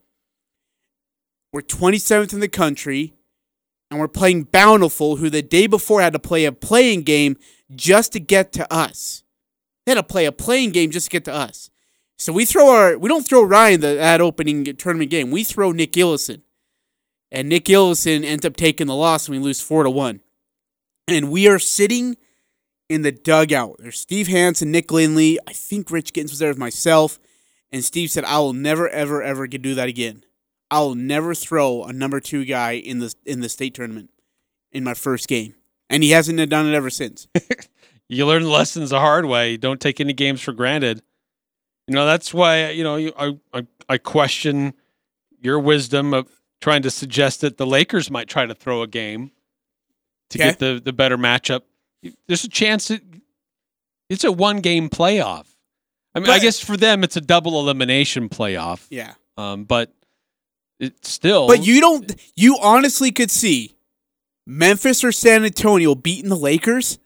we're 1.52 1.62
27th 1.62 2.32
in 2.32 2.40
the 2.40 2.48
country 2.48 3.14
and 3.90 3.98
we're 3.98 4.08
playing 4.08 4.44
Bountiful, 4.44 5.16
who 5.16 5.28
the 5.28 5.42
day 5.42 5.66
before 5.66 6.00
had 6.00 6.12
to 6.12 6.18
play 6.18 6.44
a 6.44 6.52
play-in 6.52 7.02
game 7.02 7.36
just 7.74 8.12
to 8.12 8.20
get 8.20 8.52
to 8.52 8.72
us. 8.72 9.24
They 9.84 9.92
had 9.92 9.96
to 9.96 10.04
play 10.04 10.26
a 10.26 10.32
play-in 10.32 10.70
game 10.70 10.90
just 10.90 11.06
to 11.06 11.10
get 11.10 11.24
to 11.24 11.34
us. 11.34 11.70
So 12.20 12.34
we 12.34 12.44
throw 12.44 12.68
our 12.68 12.98
we 12.98 13.08
don't 13.08 13.26
throw 13.26 13.42
Ryan 13.42 13.80
the, 13.80 13.94
that 13.94 14.20
opening 14.20 14.64
tournament 14.76 15.10
game. 15.10 15.30
We 15.30 15.42
throw 15.42 15.72
Nick 15.72 15.92
Gillison, 15.92 16.42
and 17.32 17.48
Nick 17.48 17.64
Gillison 17.64 18.24
ends 18.24 18.44
up 18.44 18.56
taking 18.56 18.88
the 18.88 18.94
loss, 18.94 19.26
and 19.26 19.38
we 19.38 19.42
lose 19.42 19.62
four 19.62 19.84
to 19.84 19.90
one. 19.90 20.20
And 21.08 21.30
we 21.30 21.48
are 21.48 21.58
sitting 21.58 22.18
in 22.90 23.00
the 23.00 23.10
dugout. 23.10 23.76
There's 23.78 23.98
Steve 23.98 24.28
Hansen, 24.28 24.70
Nick 24.70 24.92
Lindley. 24.92 25.38
I 25.48 25.54
think 25.54 25.90
Rich 25.90 26.12
Gittins 26.12 26.28
was 26.28 26.40
there 26.40 26.50
with 26.50 26.58
myself, 26.58 27.18
and 27.72 27.82
Steve 27.82 28.10
said, 28.10 28.26
"I 28.26 28.38
will 28.38 28.52
never, 28.52 28.86
ever, 28.90 29.22
ever 29.22 29.46
do 29.46 29.74
that 29.74 29.88
again." 29.88 30.22
I'll 30.70 30.94
never 30.94 31.34
throw 31.34 31.84
a 31.84 31.92
number 31.92 32.20
two 32.20 32.44
guy 32.44 32.72
in 32.72 32.98
the 32.98 33.14
in 33.24 33.40
the 33.40 33.48
state 33.48 33.72
tournament 33.72 34.10
in 34.70 34.84
my 34.84 34.92
first 34.92 35.26
game, 35.26 35.54
and 35.88 36.02
he 36.02 36.10
hasn't 36.10 36.50
done 36.50 36.68
it 36.68 36.74
ever 36.74 36.90
since. 36.90 37.28
You 38.12 38.26
learn 38.26 38.42
lessons 38.42 38.90
the 38.90 38.98
hard 38.98 39.24
way. 39.24 39.56
Don't 39.56 39.80
take 39.80 40.00
any 40.00 40.12
games 40.12 40.40
for 40.40 40.52
granted. 40.52 41.00
You 41.90 41.96
know 41.96 42.06
that's 42.06 42.32
why 42.32 42.70
you 42.70 42.84
know 42.84 42.94
I, 43.18 43.36
I 43.52 43.66
I 43.88 43.98
question 43.98 44.74
your 45.42 45.58
wisdom 45.58 46.14
of 46.14 46.28
trying 46.60 46.82
to 46.82 46.90
suggest 46.90 47.40
that 47.40 47.56
the 47.56 47.66
Lakers 47.66 48.12
might 48.12 48.28
try 48.28 48.46
to 48.46 48.54
throw 48.54 48.82
a 48.82 48.86
game 48.86 49.32
to 50.28 50.38
Okay. 50.38 50.50
get 50.50 50.60
the 50.60 50.80
the 50.84 50.92
better 50.92 51.18
matchup. 51.18 51.62
There's 52.28 52.44
a 52.44 52.48
chance 52.48 52.86
that 52.88 53.02
it's 54.08 54.22
a 54.22 54.30
one 54.30 54.60
game 54.60 54.88
playoff. 54.88 55.46
I 56.14 56.20
mean, 56.20 56.30
I 56.30 56.38
guess 56.38 56.60
for 56.60 56.76
them 56.76 57.02
it's 57.02 57.16
a 57.16 57.20
double 57.20 57.58
elimination 57.58 58.28
playoff. 58.28 58.86
yeah, 58.88 59.14
Um, 59.36 59.64
but 59.64 59.92
it's 60.78 61.10
still. 61.10 61.48
but 61.48 61.66
you 61.66 61.80
don't. 61.80 62.14
You 62.36 62.56
honestly 62.62 63.10
could 63.10 63.32
see 63.32 63.74
Memphis 64.46 65.02
or 65.02 65.10
San 65.10 65.44
Antonio 65.44 65.96
beating 65.96 66.28
the 66.30 66.36
Lakers. 66.36 67.00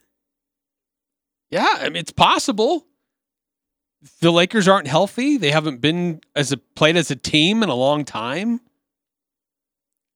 Yeah, 1.51 1.67
I 1.81 1.85
mean 1.85 1.97
it's 1.97 2.13
possible. 2.13 2.85
The 4.21 4.31
Lakers 4.33 4.69
aren't 4.69 4.87
healthy. 4.87 5.37
They 5.37 5.51
haven't 5.51 5.81
been 5.81 6.21
as 6.37 6.53
a 6.53 6.57
played 6.57 6.97
as 6.97 7.11
a 7.11 7.17
team 7.17 7.63
in 7.63 7.69
a 7.69 7.75
long 7.75 8.05
time. 8.05 8.61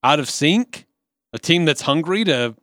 Out 0.03 0.21
of 0.21 0.29
sync. 0.29 0.87
A 1.33 1.39
team 1.39 1.65
that's 1.67 1.83
hungry 1.83 2.25
to 2.25 2.55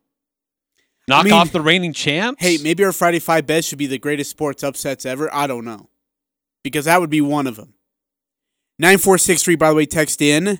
knock 1.07 1.25
mean, 1.25 1.33
off 1.33 1.51
the 1.51 1.61
reigning 1.61 1.93
champs. 1.93 2.41
Hey, 2.41 2.57
maybe 2.57 2.83
our 2.83 2.91
Friday 2.91 3.19
Five 3.19 3.45
Bets 3.45 3.67
should 3.67 3.77
be 3.77 3.85
the 3.85 3.99
greatest 3.99 4.31
sports 4.31 4.63
upsets 4.63 5.05
ever. 5.05 5.31
I 5.33 5.45
don't 5.45 5.65
know, 5.65 5.89
because 6.63 6.85
that 6.85 6.99
would 6.99 7.11
be 7.11 7.21
one 7.21 7.45
of 7.45 7.57
them. 7.57 7.75
Nine 8.79 8.97
four 8.97 9.19
six 9.19 9.43
three. 9.43 9.55
By 9.55 9.69
the 9.69 9.75
way, 9.75 9.85
text 9.85 10.19
in. 10.21 10.59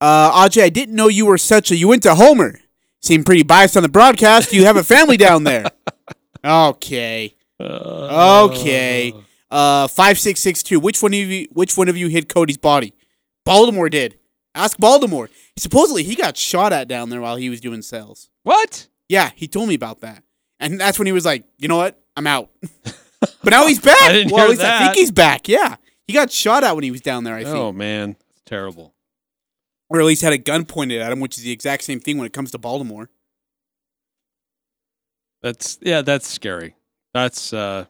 Uh, 0.00 0.46
Ajay, 0.46 0.62
I 0.62 0.68
didn't 0.70 0.94
know 0.94 1.08
you 1.08 1.26
were 1.26 1.36
such 1.38 1.70
a. 1.70 1.76
You 1.76 1.88
went 1.88 2.02
to 2.04 2.14
Homer. 2.14 2.58
Seem 3.02 3.22
pretty 3.22 3.42
biased 3.42 3.76
on 3.76 3.82
the 3.82 3.88
broadcast. 3.90 4.52
You 4.52 4.64
have 4.64 4.76
a 4.76 4.84
family 4.84 5.16
down 5.16 5.44
there. 5.44 5.66
Okay. 6.44 7.34
Uh, 7.58 8.44
Okay. 8.50 9.12
Uh, 9.50 9.86
five 9.86 10.18
six 10.18 10.40
six 10.40 10.62
two. 10.62 10.80
Which 10.80 11.02
one 11.02 11.12
of 11.12 11.18
you? 11.18 11.46
Which 11.52 11.76
one 11.76 11.88
of 11.88 11.96
you 11.96 12.08
hit 12.08 12.28
Cody's 12.28 12.56
body? 12.58 12.94
Baltimore 13.44 13.88
did. 13.88 14.18
Ask 14.54 14.78
Baltimore. 14.78 15.30
Supposedly 15.56 16.02
he 16.02 16.14
got 16.14 16.36
shot 16.36 16.72
at 16.72 16.88
down 16.88 17.10
there 17.10 17.20
while 17.20 17.36
he 17.36 17.48
was 17.50 17.60
doing 17.60 17.82
sales. 17.82 18.30
What? 18.42 18.88
Yeah, 19.08 19.30
he 19.36 19.46
told 19.46 19.68
me 19.68 19.74
about 19.74 20.00
that, 20.00 20.24
and 20.58 20.80
that's 20.80 20.98
when 20.98 21.06
he 21.06 21.12
was 21.12 21.24
like, 21.24 21.44
"You 21.58 21.68
know 21.68 21.76
what? 21.76 22.00
I'm 22.16 22.26
out." 22.26 22.50
but 23.20 23.50
now 23.50 23.66
he's 23.66 23.78
back. 23.78 23.96
I 24.02 24.12
didn't 24.12 24.32
well, 24.32 24.40
at 24.40 24.48
hear 24.48 24.50
least 24.50 24.62
I 24.62 24.84
think 24.84 24.96
he's 24.96 25.10
back. 25.12 25.48
Yeah, 25.48 25.76
he 26.06 26.12
got 26.12 26.32
shot 26.32 26.64
at 26.64 26.74
when 26.74 26.82
he 26.84 26.90
was 26.90 27.02
down 27.02 27.22
there. 27.24 27.36
I 27.36 27.44
think, 27.44 27.54
Oh 27.54 27.72
man, 27.72 28.16
it's 28.30 28.42
terrible. 28.46 28.94
or 29.88 30.00
at 30.00 30.06
least 30.06 30.22
had 30.22 30.32
a 30.32 30.38
gun 30.38 30.64
pointed 30.64 31.00
at 31.00 31.12
him, 31.12 31.20
which 31.20 31.38
is 31.38 31.44
the 31.44 31.52
exact 31.52 31.84
same 31.84 32.00
thing 32.00 32.18
when 32.18 32.26
it 32.26 32.32
comes 32.32 32.50
to 32.50 32.58
Baltimore. 32.58 33.10
That's 35.42 35.78
yeah, 35.82 36.02
that's 36.02 36.26
scary. 36.26 36.74
That's 37.14 37.52
uh 37.52 37.84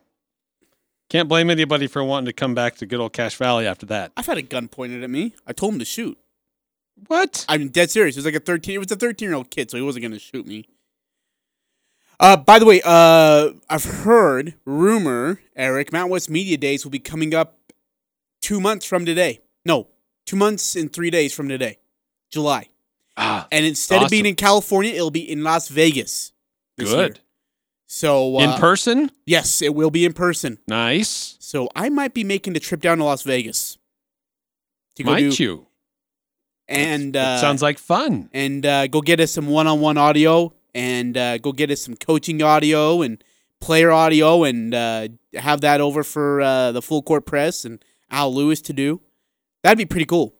Can't 1.09 1.29
blame 1.29 1.51
anybody 1.51 1.87
for 1.87 2.03
wanting 2.03 2.27
to 2.27 2.33
come 2.33 2.55
back 2.55 2.77
to 2.77 2.87
good 2.87 2.99
old 3.01 3.13
Cache 3.13 3.37
Valley 3.37 3.67
after 3.67 3.87
that. 3.87 4.13
I've 4.17 4.27
had 4.27 4.39
a 4.39 4.43
gun 4.43 4.69
pointed 4.69 5.05
at 5.05 5.11
me. 5.11 5.35
I 5.47 5.53
told 5.53 5.75
him 5.75 5.79
to 5.79 5.85
shoot. 5.85 6.19
What? 7.07 7.45
I'm 7.49 7.69
dead 7.69 7.91
serious. 7.91 8.17
It 8.17 8.21
was 8.21 8.25
like 8.25 8.35
a 8.35 8.41
13. 8.41 8.75
It 8.75 8.79
was 8.79 8.91
a 8.91 8.97
13 8.97 9.29
year 9.29 9.37
old 9.37 9.51
kid, 9.51 9.71
so 9.71 9.77
he 9.77 9.83
wasn't 9.83 10.03
gonna 10.03 10.19
shoot 10.19 10.47
me. 10.47 10.67
Uh, 12.19 12.37
by 12.37 12.59
the 12.59 12.65
way, 12.65 12.81
uh, 12.85 13.51
I've 13.69 13.85
heard 13.85 14.55
rumor, 14.65 15.41
Eric, 15.55 15.93
Mount 15.93 16.11
West 16.11 16.31
Media 16.31 16.57
Days 16.57 16.85
will 16.85 16.91
be 16.91 16.99
coming 16.99 17.35
up 17.35 17.59
two 18.41 18.59
months 18.59 18.87
from 18.87 19.05
today. 19.05 19.43
No, 19.67 19.89
two 20.25 20.37
months 20.37 20.75
and 20.77 20.91
three 20.91 21.11
days 21.11 21.35
from 21.35 21.49
today, 21.49 21.79
July. 22.31 22.69
Ah, 23.19 23.47
And 23.53 23.65
instead 23.67 24.03
of 24.03 24.11
being 24.11 24.27
in 24.27 24.35
California, 24.35 24.93
it'll 24.93 25.11
be 25.11 25.31
in 25.31 25.43
Las 25.43 25.69
Vegas. 25.69 26.33
good. 26.79 26.89
year. 26.89 27.15
So 27.87 28.37
uh, 28.39 28.41
In 28.41 28.53
person? 28.61 29.11
Yes, 29.27 29.63
it 29.63 29.75
will 29.75 29.91
be 29.91 30.05
in 30.05 30.13
person. 30.13 30.59
Nice. 30.67 31.37
So 31.39 31.69
I 31.77 31.89
might 31.89 32.15
be 32.15 32.25
making 32.25 32.53
the 32.53 32.61
trip 32.61 32.81
down 32.81 32.99
to 32.99 33.05
Las 33.05 33.23
Vegas. 33.23 33.79
To 34.97 35.03
go 35.05 35.13
Might 35.13 35.31
do, 35.33 35.43
you? 35.45 35.67
And 36.69 37.17
uh, 37.17 37.39
sounds 37.39 37.63
like 37.63 37.79
fun. 37.79 38.29
and 38.33 38.65
uh, 38.67 38.87
go 38.89 39.01
get 39.01 39.21
us 39.21 39.31
some 39.31 39.47
one-on-one 39.47 39.97
audio 39.99 40.53
and 40.75 41.17
uh, 41.17 41.39
go 41.39 41.53
get 41.53 41.71
us 41.71 41.81
some 41.83 41.95
coaching 41.95 42.43
audio 42.43 43.03
and 43.03 43.23
player 43.61 43.93
audio 43.93 44.43
and 44.43 44.75
uh, 44.75 45.09
have 45.35 45.61
that 45.61 45.81
over 45.81 46.03
for 46.03 46.41
uh, 46.41 46.73
the 46.73 46.83
full 46.83 47.03
court 47.03 47.25
press 47.25 47.65
and 47.65 47.85
Al 48.11 48.35
Lewis 48.35 48.61
to 48.63 48.73
do. 48.73 49.01
That'd 49.63 49.79
be 49.79 49.85
pretty 49.87 50.07
cool. 50.07 50.35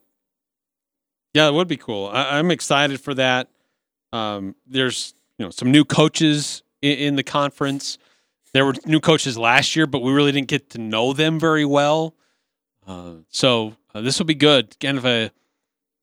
Yeah, 1.33 1.47
it 1.47 1.53
would 1.53 1.67
be 1.67 1.77
cool. 1.77 2.07
I, 2.11 2.37
I'm 2.39 2.51
excited 2.51 2.99
for 2.99 3.13
that. 3.13 3.49
Um, 4.11 4.55
there's 4.65 5.13
you 5.37 5.45
know 5.45 5.51
some 5.51 5.71
new 5.71 5.85
coaches 5.85 6.63
in, 6.81 6.97
in 6.97 7.15
the 7.15 7.23
conference. 7.23 7.97
There 8.53 8.65
were 8.65 8.73
new 8.85 8.99
coaches 8.99 9.37
last 9.37 9.75
year, 9.75 9.85
but 9.87 9.99
we 10.01 10.11
really 10.11 10.31
didn't 10.31 10.47
get 10.47 10.69
to 10.71 10.77
know 10.79 11.13
them 11.13 11.39
very 11.39 11.65
well. 11.65 12.15
Uh, 12.87 13.15
so 13.29 13.75
uh, 13.93 14.01
this 14.01 14.17
will 14.19 14.25
be 14.25 14.35
good. 14.35 14.79
Kind 14.79 14.97
of 14.97 15.05
a 15.05 15.31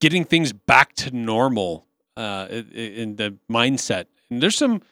getting 0.01 0.25
things 0.25 0.53
back 0.53 0.95
to 0.97 1.11
normal 1.11 1.87
uh, 2.17 2.47
in 2.51 3.17
the 3.17 3.37
mindset. 3.51 4.05
And 4.31 4.43
there's 4.43 4.57
some 4.57 4.83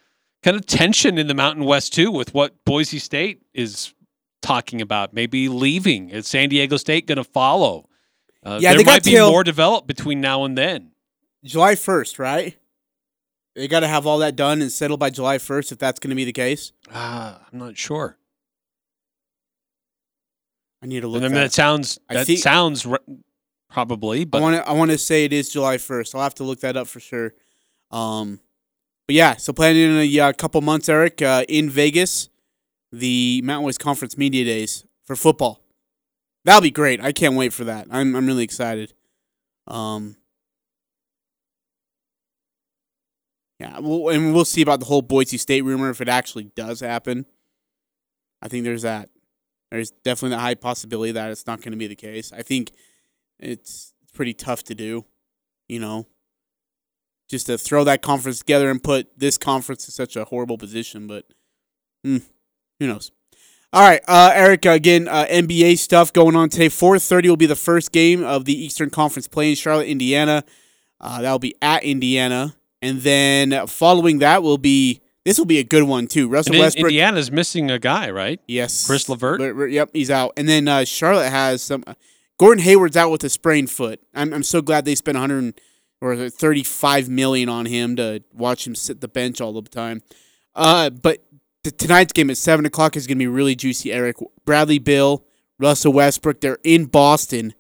kind 0.43 0.57
of 0.57 0.67
tension 0.67 1.19
in 1.19 1.27
the 1.27 1.35
Mountain 1.35 1.65
West 1.65 1.93
too, 1.93 2.11
with 2.11 2.33
what 2.35 2.65
Boise 2.65 2.99
State 2.99 3.43
is 3.53 3.93
talking 4.41 4.81
about, 4.81 5.13
maybe 5.13 5.49
leaving. 5.49 6.09
Is 6.11 6.27
San 6.27 6.49
Diego 6.49 6.77
State 6.79 7.07
going 7.07 7.17
to 7.17 7.25
follow? 7.25 7.89
Uh, 8.43 8.59
Yeah, 8.61 8.75
there 8.75 8.85
might 8.85 9.05
be 9.05 9.13
till- 9.13 9.31
more 9.31 9.45
developed 9.45 9.87
between 9.87 10.21
now 10.21 10.45
and 10.45 10.57
then. 10.59 10.93
July 11.45 11.75
1st, 11.75 12.19
right? 12.19 12.57
They 13.55 13.69
got 13.69 13.81
to 13.81 13.89
have 13.89 14.07
all 14.07 14.19
that 14.19 14.35
done 14.37 14.63
and 14.63 14.73
settled 14.73 14.99
by 15.01 15.11
July 15.11 15.37
1st 15.39 15.73
if 15.73 15.79
that's 15.79 16.01
going 16.01 16.11
to 16.11 16.17
be 16.17 16.25
the 16.25 16.33
case. 16.33 16.73
Uh, 16.91 17.37
I'm 17.53 17.59
not 17.59 17.77
sure. 17.77 18.17
I 20.83 20.87
need 20.87 21.01
to 21.01 21.09
look 21.09 21.23
I 21.23 21.27
mean, 21.27 21.35
that 21.35 21.41
that 21.41 21.53
sounds 21.53 21.99
I 22.09 22.15
that 22.15 22.27
think- 22.27 22.41
sounds 22.41 22.85
re- 22.87 22.99
probably, 23.71 24.23
I 24.23 24.25
but 24.25 24.43
want 24.43 24.57
to. 24.57 24.69
I 24.69 24.73
want 24.73 24.91
to 24.91 24.99
say 24.99 25.25
it 25.25 25.33
is 25.33 25.49
July 25.49 25.79
first. 25.79 26.15
I'll 26.15 26.23
have 26.23 26.35
to 26.37 26.45
look 26.45 26.61
that 26.61 26.77
up 26.77 26.89
for 26.89 26.99
sure. 26.99 27.35
Um, 27.93 28.41
but 29.07 29.15
yeah, 29.15 29.37
so 29.37 29.53
planning 29.53 29.83
in 29.83 29.97
a 29.99 30.21
uh, 30.21 30.33
couple 30.33 30.61
months, 30.61 30.89
Eric, 30.89 31.23
uh, 31.23 31.45
in 31.49 31.71
Vegas, 31.71 32.31
the 32.91 33.43
Mountain 33.45 33.67
West 33.67 33.79
Conference 33.81 34.19
Media 34.19 34.45
Days 34.45 34.85
for 35.05 35.15
football. 35.15 35.61
That'll 36.45 36.63
be 36.63 36.71
great. 36.73 37.01
I 37.01 37.13
can't 37.13 37.37
wait 37.37 37.53
for 37.53 37.63
that. 37.65 37.87
I'm 37.91 38.17
I'm 38.17 38.27
really 38.27 38.43
excited. 38.45 38.93
Um, 39.69 40.17
yeah, 43.63 43.79
we'll, 43.79 44.09
and 44.09 44.35
we'll 44.35 44.45
see 44.45 44.61
about 44.61 44.81
the 44.81 44.87
whole 44.87 45.03
Boise 45.03 45.39
State 45.39 45.63
rumor 45.63 45.89
if 45.89 46.01
it 46.01 46.09
actually 46.09 46.51
does 46.57 46.81
happen. 46.81 47.27
I 48.43 48.49
think 48.49 48.65
there's 48.65 48.83
that. 48.83 49.09
There's 49.71 49.93
definitely 49.93 50.31
that 50.31 50.43
high 50.43 50.57
possibility 50.57 51.13
that 51.13 51.31
it's 51.31 51.47
not 51.47 51.61
going 51.61 51.71
to 51.71 51.79
be 51.79 51.87
the 51.87 51.95
case. 51.95 52.33
I 52.33 52.43
think 52.43 52.73
it's 53.39 53.95
pretty 54.15 54.35
tough 54.35 54.65
to 54.65 54.75
do, 54.75 55.05
you 55.69 55.79
know. 55.79 56.09
Just 57.31 57.47
to 57.47 57.57
throw 57.57 57.85
that 57.85 58.03
conference 58.03 58.41
together 58.41 58.69
and 58.69 58.83
put 58.83 59.17
this 59.17 59.39
conference 59.39 59.87
in 59.87 59.93
such 59.93 60.17
a 60.17 60.25
horrible 60.25 60.59
position, 60.59 61.07
but 61.07 61.25
hmm, 62.03 62.19
who 62.81 62.89
knows? 62.89 63.13
All 63.73 63.89
right, 63.89 64.03
uh, 64.09 64.33
Eric. 64.35 64.67
Again, 64.67 65.07
uh, 65.07 65.25
NBA 65.27 65.79
stuff 65.79 66.13
going 66.13 66.35
on 66.35 66.49
today. 66.49 66.69
Four 66.69 66.99
thirty 66.99 67.29
will 67.29 67.37
be 67.37 67.47
the 67.47 67.55
first 67.55 67.93
game 67.93 68.25
of 68.25 68.45
the 68.45 68.61
Eastern 68.61 68.91
Conference 68.91 69.29
play 69.29 69.51
in 69.51 69.55
Charlotte, 69.55 69.87
Indiana. 69.87 70.43
Uh, 71.01 71.23
that 71.23 71.31
will 71.31 71.39
be 71.39 71.55
at 71.63 71.85
Indiana, 71.85 72.57
and 72.83 73.01
then 73.01 73.67
following 73.67 74.19
that 74.19 74.43
will 74.43 74.59
be 74.59 75.01
this 75.25 75.39
will 75.39 75.47
be 75.47 75.59
a 75.59 75.65
good 75.65 75.85
one 75.85 76.07
too. 76.09 76.29
Russell 76.29 76.55
and 76.55 76.61
Westbrook. 76.61 76.91
Indiana's 76.91 77.31
missing 77.31 77.71
a 77.71 77.79
guy, 77.79 78.11
right? 78.11 78.41
Yes. 78.49 78.87
Caris 78.87 79.09
LeVert? 79.09 79.41
Le- 79.41 79.55
Le- 79.55 79.69
Yep, 79.69 79.91
he's 79.95 80.11
out. 80.11 80.33
And 80.37 80.49
then 80.49 80.67
uh, 80.69 80.85
Charlotte 80.85 81.31
has 81.31 81.63
some. 81.63 81.85
Gordon 82.39 82.65
Hayward's 82.65 82.97
out 82.97 83.11
with 83.13 83.23
a 83.23 83.29
sprained 83.29 83.71
foot. 83.71 84.01
I'm 84.15 84.33
I'm 84.35 84.43
so 84.43 84.61
glad 84.61 84.85
they 84.85 84.97
spent 84.97 85.17
100 85.17 85.61
or 86.01 86.29
35 86.29 87.09
million 87.09 87.49
on 87.49 87.67
him 87.67 87.95
to 87.97 88.23
watch 88.35 88.67
him 88.67 88.75
sit 88.75 89.01
the 89.01 89.07
bench 89.07 89.41
all 89.41 89.53
the 89.53 89.63
time. 89.63 90.03
Uh, 90.55 90.91
but 90.91 91.23
t- 91.63 91.71
tonight's 91.71 92.13
game 92.13 92.29
at 92.29 92.37
seven 92.37 92.67
o'clock 92.67 92.97
is 92.97 93.07
going 93.07 93.17
to 93.19 93.23
be 93.23 93.29
really 93.29 93.55
juicy. 93.55 93.93
Eric 93.93 94.17
Bradley, 94.45 94.81
Bill, 94.81 95.25
Russell 95.61 95.93
Westbrook. 95.93 96.41
They're 96.41 96.59
in 96.65 96.87
Boston 96.87 97.55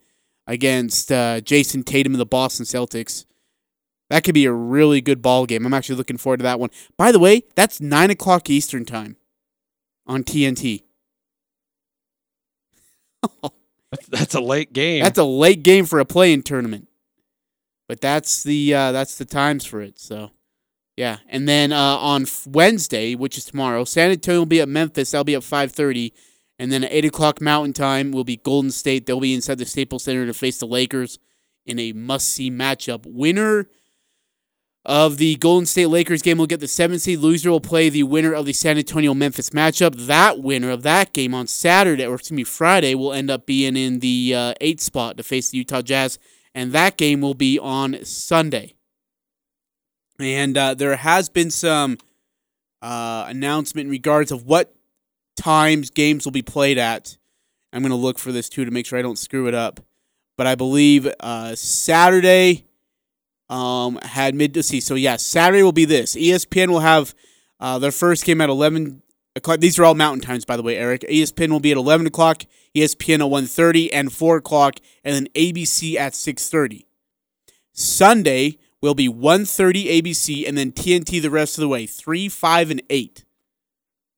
against 0.49 1.13
uh, 1.13 1.41
Jayson 1.41 1.85
Tatum 1.85 2.15
and 2.15 2.21
the 2.21 2.27
Boston 2.27 2.67
Celtics. 2.67 3.25
That 4.13 4.25
could 4.25 4.35
be 4.35 4.45
a 4.45 4.53
really 4.53 5.01
good 5.01 5.23
ball 5.23 5.47
game. 5.47 5.65
I'm 5.65 5.73
actually 5.73 5.95
looking 5.95 6.19
forward 6.19 6.37
to 6.37 6.43
that 6.43 6.61
one. 6.61 6.69
By 6.99 7.13
the 7.13 7.19
way, 7.19 7.45
that's 7.55 7.81
nine 7.81 8.11
o'clock 8.11 8.51
Eastern 8.51 8.85
time 8.85 9.17
on 10.07 10.23
TNT. 10.23 10.83
That's, 14.11 14.35
a 14.35 14.41
late 14.43 14.75
game. 14.75 15.03
That's 15.03 15.19
a 15.19 15.25
late 15.25 15.63
game 15.63 15.87
for 15.87 15.99
a 15.99 16.05
play-in 16.05 16.43
tournament, 16.43 16.89
but 17.89 18.03
that's 18.03 18.43
the 18.43 18.75
uh, 18.75 18.93
that's 18.93 19.17
the 19.17 19.25
times 19.25 19.65
for 19.65 19.81
it. 19.81 19.99
So, 19.99 20.33
yeah. 20.95 21.19
And 21.27 21.49
then 21.49 21.73
uh, 21.73 21.97
on 21.97 22.27
Wednesday, 22.47 23.15
which 23.15 23.39
is 23.39 23.47
tomorrow, 23.47 23.85
San 23.85 24.11
Antonio 24.11 24.41
will 24.41 24.47
be 24.47 24.61
at 24.61 24.69
Memphis. 24.69 25.13
That'll 25.13 25.25
be 25.25 25.37
at 25.37 25.43
five 25.43 25.73
thirty, 25.73 26.13
and 26.59 26.71
then 26.71 26.85
at 26.85 26.93
eight 26.93 27.07
o'clock 27.07 27.41
Mountain 27.41 27.73
Time 27.73 28.13
will 28.13 28.25
be 28.25 28.37
Golden 28.37 28.73
State. 28.73 29.07
They'll 29.07 29.21
be 29.21 29.33
inside 29.33 29.57
the 29.57 29.65
Staples 29.65 30.05
Center 30.05 30.27
to 30.27 30.35
face 30.35 30.59
the 30.59 30.67
Lakers 30.67 31.19
in 31.65 31.79
a 31.79 31.95
must-see 31.95 32.51
matchup. 32.51 33.07
Winner 33.07 33.69
of 34.85 35.19
the 35.19 35.37
Golden 35.37 35.67
State 35.67 35.87
Lakers 35.87 36.23
game 36.23 36.39
will 36.39 36.47
get 36.47 36.61
the 36.61 36.69
seven 36.69 36.99
seed. 36.99 37.21
Loser 37.21 37.51
will 37.51 37.61
play 37.61 37.89
the 37.89 38.03
winner 38.03 38.33
of 38.33 38.47
the 38.47 38.53
San 38.53 38.79
Antonio 38.79 39.15
Memphis 39.15 39.51
matchup. 39.51 40.07
That 40.07 40.41
winner 40.41 40.71
of 40.71 40.83
that 40.83 41.13
game 41.13 41.35
on 41.35 41.47
Saturday, 41.47 42.05
or 42.05 42.17
excuse 42.17 42.37
me, 42.37 42.45
Friday, 42.45 42.95
will 42.95 43.13
end 43.13 43.31
up 43.31 43.47
being 43.47 43.77
in 43.77 44.01
the 44.01 44.35
uh, 44.35 44.55
eighth 44.61 44.81
spot 44.81 45.17
to 45.17 45.23
face 45.23 45.51
the 45.51 45.59
Utah 45.59 45.83
Jazz, 45.83 46.19
and 46.55 46.73
that 46.73 46.97
game 46.97 47.21
will 47.21 47.35
be 47.35 47.59
on 47.59 48.05
Sunday. 48.05 48.75
And 50.19 50.57
uh, 50.57 50.75
there 50.75 50.97
has 50.97 51.29
been 51.29 51.51
some 51.51 51.99
uh, 52.81 53.27
announcement 53.29 53.87
in 53.87 53.91
regards 53.91 54.33
of 54.33 54.45
what 54.45 54.75
times 55.37 55.91
games 55.91 56.25
will 56.25 56.33
be 56.33 56.43
played 56.43 56.79
at. 56.79 57.17
I'm 57.73 57.83
going 57.83 57.91
to 57.91 57.97
look 57.97 58.19
for 58.19 58.33
this 58.33 58.49
too 58.49 58.65
to 58.65 58.71
make 58.71 58.87
sure 58.87 58.99
I 58.99 59.03
don't 59.03 59.19
screw 59.19 59.47
it 59.47 59.55
up. 59.55 59.81
But 60.37 60.47
I 60.47 60.55
believe 60.55 61.09
uh, 61.21 61.55
Saturday 61.55 62.67
um, 63.53 63.99
had 64.03 64.35
mid 64.35 64.55
to 64.55 64.63
see. 64.63 64.81
So 64.81 64.95
yeah, 64.95 65.17
Saturday 65.17 65.63
will 65.63 65.73
be 65.73 65.85
this. 65.85 66.17
ESPN 66.17 66.69
will 66.69 66.81
have 66.81 67.15
uh, 67.61 67.79
their 67.79 67.93
first 67.93 68.25
game 68.25 68.41
at 68.41 68.49
eleven 68.49 69.03
o'clock. 69.37 69.61
These 69.61 69.79
are 69.79 69.85
all 69.85 69.95
Mountain 69.95 70.23
times, 70.23 70.45
by 70.45 70.57
the 70.57 70.63
way, 70.63 70.77
Eric. 70.79 71.03
ESPN 71.03 71.51
will 71.51 71.61
be 71.61 71.71
at 71.71 71.77
eleven 71.77 72.07
o'clock. 72.07 72.45
ESPN 72.75 73.17
at 73.17 73.31
1.30 73.31 73.91
and 73.93 74.11
four 74.11 74.39
o'clock, 74.39 74.77
and 75.05 75.15
then 75.15 75.27
ABC 75.35 75.97
at 75.97 76.15
six 76.15 76.49
thirty. 76.49 76.87
Sunday 77.75 78.59
will 78.81 78.95
be 78.95 79.09
1.30 79.09 80.01
ABC, 80.01 80.49
and 80.49 80.57
then 80.57 80.73
TNT 80.73 81.21
the 81.21 81.31
rest 81.31 81.57
of 81.59 81.63
the 81.63 81.69
way, 81.69 81.87
three, 81.87 82.29
five, 82.29 82.71
and 82.71 82.83
eight. 82.91 83.25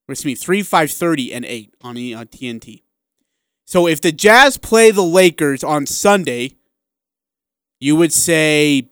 Or 0.09 0.13
excuse 0.13 0.25
me, 0.25 0.35
three, 0.37 0.63
five 0.63 0.91
thirty, 0.93 1.33
and 1.33 1.45
eight 1.45 1.75
on 1.83 1.97
E- 1.97 2.15
on 2.15 2.27
TNT. 2.27 2.83
So 3.65 3.89
if 3.89 4.01
the 4.01 4.13
Jazz 4.13 4.59
play 4.59 4.93
the 4.93 5.03
Lakers 5.03 5.65
on 5.65 5.87
Sunday, 5.87 6.57
you 7.81 7.97
would 7.97 8.13
say 8.13 8.91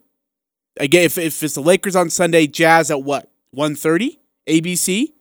again 0.78 1.04
if, 1.04 1.18
if 1.18 1.42
it's 1.42 1.54
the 1.54 1.62
Lakers 1.62 1.96
on 1.96 2.10
Sunday, 2.10 2.46
Jazz 2.46 2.90
at 2.90 3.02
what? 3.02 3.30
1:30 3.56 4.18
ABC? 4.48 5.12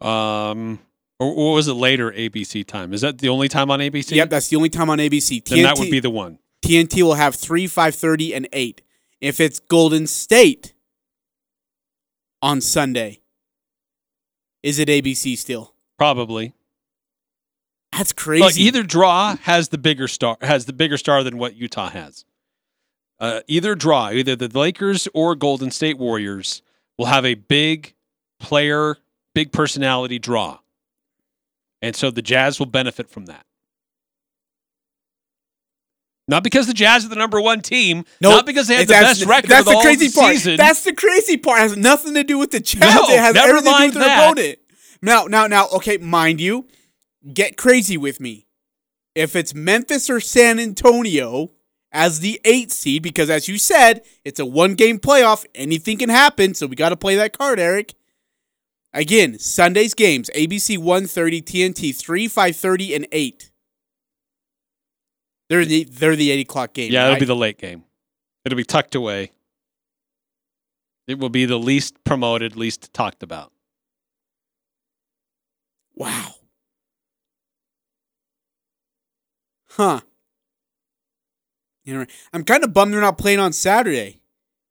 um, 0.00 0.78
or, 1.18 1.32
or 1.32 1.54
was 1.54 1.68
it 1.68 1.74
later 1.74 2.12
ABC 2.12 2.66
time? 2.66 2.92
Is 2.92 3.00
that 3.00 3.18
the 3.18 3.28
only 3.28 3.48
time 3.48 3.70
on 3.70 3.80
ABC? 3.80 4.12
Yep, 4.12 4.30
that's 4.30 4.48
the 4.48 4.56
only 4.56 4.68
time 4.68 4.90
on 4.90 4.98
ABC. 4.98 5.44
Then 5.44 5.62
that 5.62 5.78
would 5.78 5.90
be 5.90 6.00
the 6.00 6.10
one. 6.10 6.38
TNT 6.62 7.02
will 7.02 7.14
have 7.14 7.34
3, 7.34 7.66
5:30 7.66 8.36
and 8.36 8.48
8. 8.52 8.82
If 9.20 9.40
it's 9.40 9.60
Golden 9.60 10.06
State 10.06 10.74
on 12.42 12.60
Sunday, 12.60 13.20
is 14.62 14.78
it 14.78 14.88
ABC 14.88 15.38
still? 15.38 15.74
Probably. 15.98 16.54
That's 17.92 18.12
crazy. 18.12 18.42
Well, 18.42 18.50
either 18.54 18.82
draw 18.82 19.36
has 19.36 19.70
the 19.70 19.78
bigger 19.78 20.06
star 20.08 20.36
has 20.42 20.66
the 20.66 20.74
bigger 20.74 20.98
star 20.98 21.22
than 21.22 21.38
what 21.38 21.54
Utah 21.54 21.88
has. 21.88 22.24
Uh, 23.18 23.40
either 23.46 23.74
draw, 23.74 24.10
either 24.10 24.36
the 24.36 24.48
Lakers 24.48 25.08
or 25.14 25.34
Golden 25.34 25.70
State 25.70 25.98
Warriors 25.98 26.60
will 26.98 27.06
have 27.06 27.24
a 27.24 27.34
big 27.34 27.94
player, 28.38 28.98
big 29.34 29.52
personality 29.52 30.18
draw. 30.18 30.58
And 31.80 31.96
so 31.96 32.10
the 32.10 32.22
Jazz 32.22 32.58
will 32.58 32.66
benefit 32.66 33.08
from 33.08 33.26
that. 33.26 33.46
Not 36.28 36.42
because 36.42 36.66
the 36.66 36.74
Jazz 36.74 37.04
are 37.04 37.08
the 37.08 37.14
number 37.16 37.40
one 37.40 37.60
team, 37.60 38.04
No, 38.20 38.30
not 38.30 38.46
because 38.46 38.66
they 38.66 38.76
have 38.76 38.88
the 38.88 38.92
best 38.94 39.24
record 39.26 39.48
That's 39.48 39.60
of 39.60 39.66
the 39.66 39.76
all 39.76 39.82
crazy 39.82 40.10
part. 40.10 40.32
season. 40.34 40.56
That's 40.56 40.82
the 40.82 40.92
crazy 40.92 41.36
part. 41.36 41.60
It 41.60 41.62
has 41.62 41.76
nothing 41.76 42.14
to 42.14 42.24
do 42.24 42.36
with 42.36 42.50
the 42.50 42.58
Jazz. 42.60 42.80
No, 42.80 43.08
it 43.08 43.20
has 43.20 43.36
everything 43.36 43.72
to 43.72 43.78
do 43.78 43.84
with 43.84 43.94
their 43.94 44.02
that. 44.02 44.24
opponent. 44.32 44.58
Now, 45.02 45.24
now, 45.26 45.46
now. 45.46 45.68
Okay, 45.74 45.98
mind 45.98 46.40
you, 46.40 46.66
get 47.32 47.56
crazy 47.56 47.96
with 47.96 48.18
me. 48.18 48.46
If 49.14 49.36
it's 49.36 49.54
Memphis 49.54 50.10
or 50.10 50.18
San 50.18 50.58
Antonio 50.58 51.52
as 51.96 52.20
the 52.20 52.38
eight 52.44 52.70
seed, 52.70 53.02
because 53.02 53.30
as 53.30 53.48
you 53.48 53.56
said, 53.56 54.02
it's 54.22 54.38
a 54.38 54.44
one-game 54.44 54.98
playoff. 54.98 55.46
Anything 55.54 55.96
can 55.96 56.10
happen, 56.10 56.52
so 56.52 56.66
we 56.66 56.76
got 56.76 56.90
to 56.90 56.96
play 56.96 57.16
that 57.16 57.36
card, 57.36 57.58
Eric. 57.58 57.94
Again, 58.92 59.38
Sunday's 59.38 59.94
games: 59.94 60.30
ABC 60.34 60.76
1:30, 60.76 61.42
TNT 61.42 61.96
3, 61.96 62.28
5:30, 62.28 62.96
and 62.96 63.08
8. 63.10 63.50
They're 65.48 65.64
the 65.64 65.84
they're 65.84 66.16
the 66.16 66.30
eight 66.30 66.40
o'clock 66.40 66.74
game. 66.74 66.92
yeah, 66.92 67.04
it'll 67.04 67.12
right? 67.12 67.20
be 67.20 67.26
the 67.26 67.36
late 67.36 67.58
game. 67.58 67.84
It'll 68.44 68.56
be 68.56 68.64
tucked 68.64 68.94
away. 68.94 69.32
It 71.06 71.18
will 71.18 71.30
be 71.30 71.46
the 71.46 71.58
least 71.58 72.02
promoted, 72.04 72.56
least 72.56 72.92
talked 72.92 73.22
about. 73.22 73.52
Wow. 75.94 76.34
Huh. 79.70 80.00
You 81.86 81.94
know, 81.98 82.06
I'm 82.32 82.44
kind 82.44 82.64
of 82.64 82.74
bummed 82.74 82.92
they're 82.92 83.00
not 83.00 83.16
playing 83.16 83.38
on 83.38 83.52
Saturday. 83.52 84.20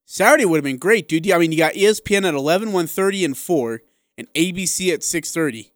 Saturday 0.05 0.45
would 0.45 0.57
have 0.57 0.63
been 0.65 0.77
great, 0.77 1.07
dude. 1.07 1.31
I 1.31 1.37
mean, 1.39 1.51
you 1.51 1.57
got 1.57 1.73
ESPN 1.73 2.27
at 2.27 2.33
11, 2.35 2.69
1.30, 2.69 3.25
and 3.25 3.37
4, 3.37 3.81
and 4.17 4.31
ABC 4.33 4.93
at 4.93 4.99
6.30. 4.99 5.71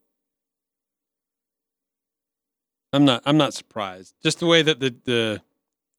I'm 2.91 3.05
not. 3.05 3.21
I'm 3.25 3.37
not 3.37 3.53
surprised. 3.53 4.15
Just 4.23 4.39
the 4.39 4.47
way 4.47 4.61
that 4.63 4.79
the 4.79 4.95
the 5.05 5.41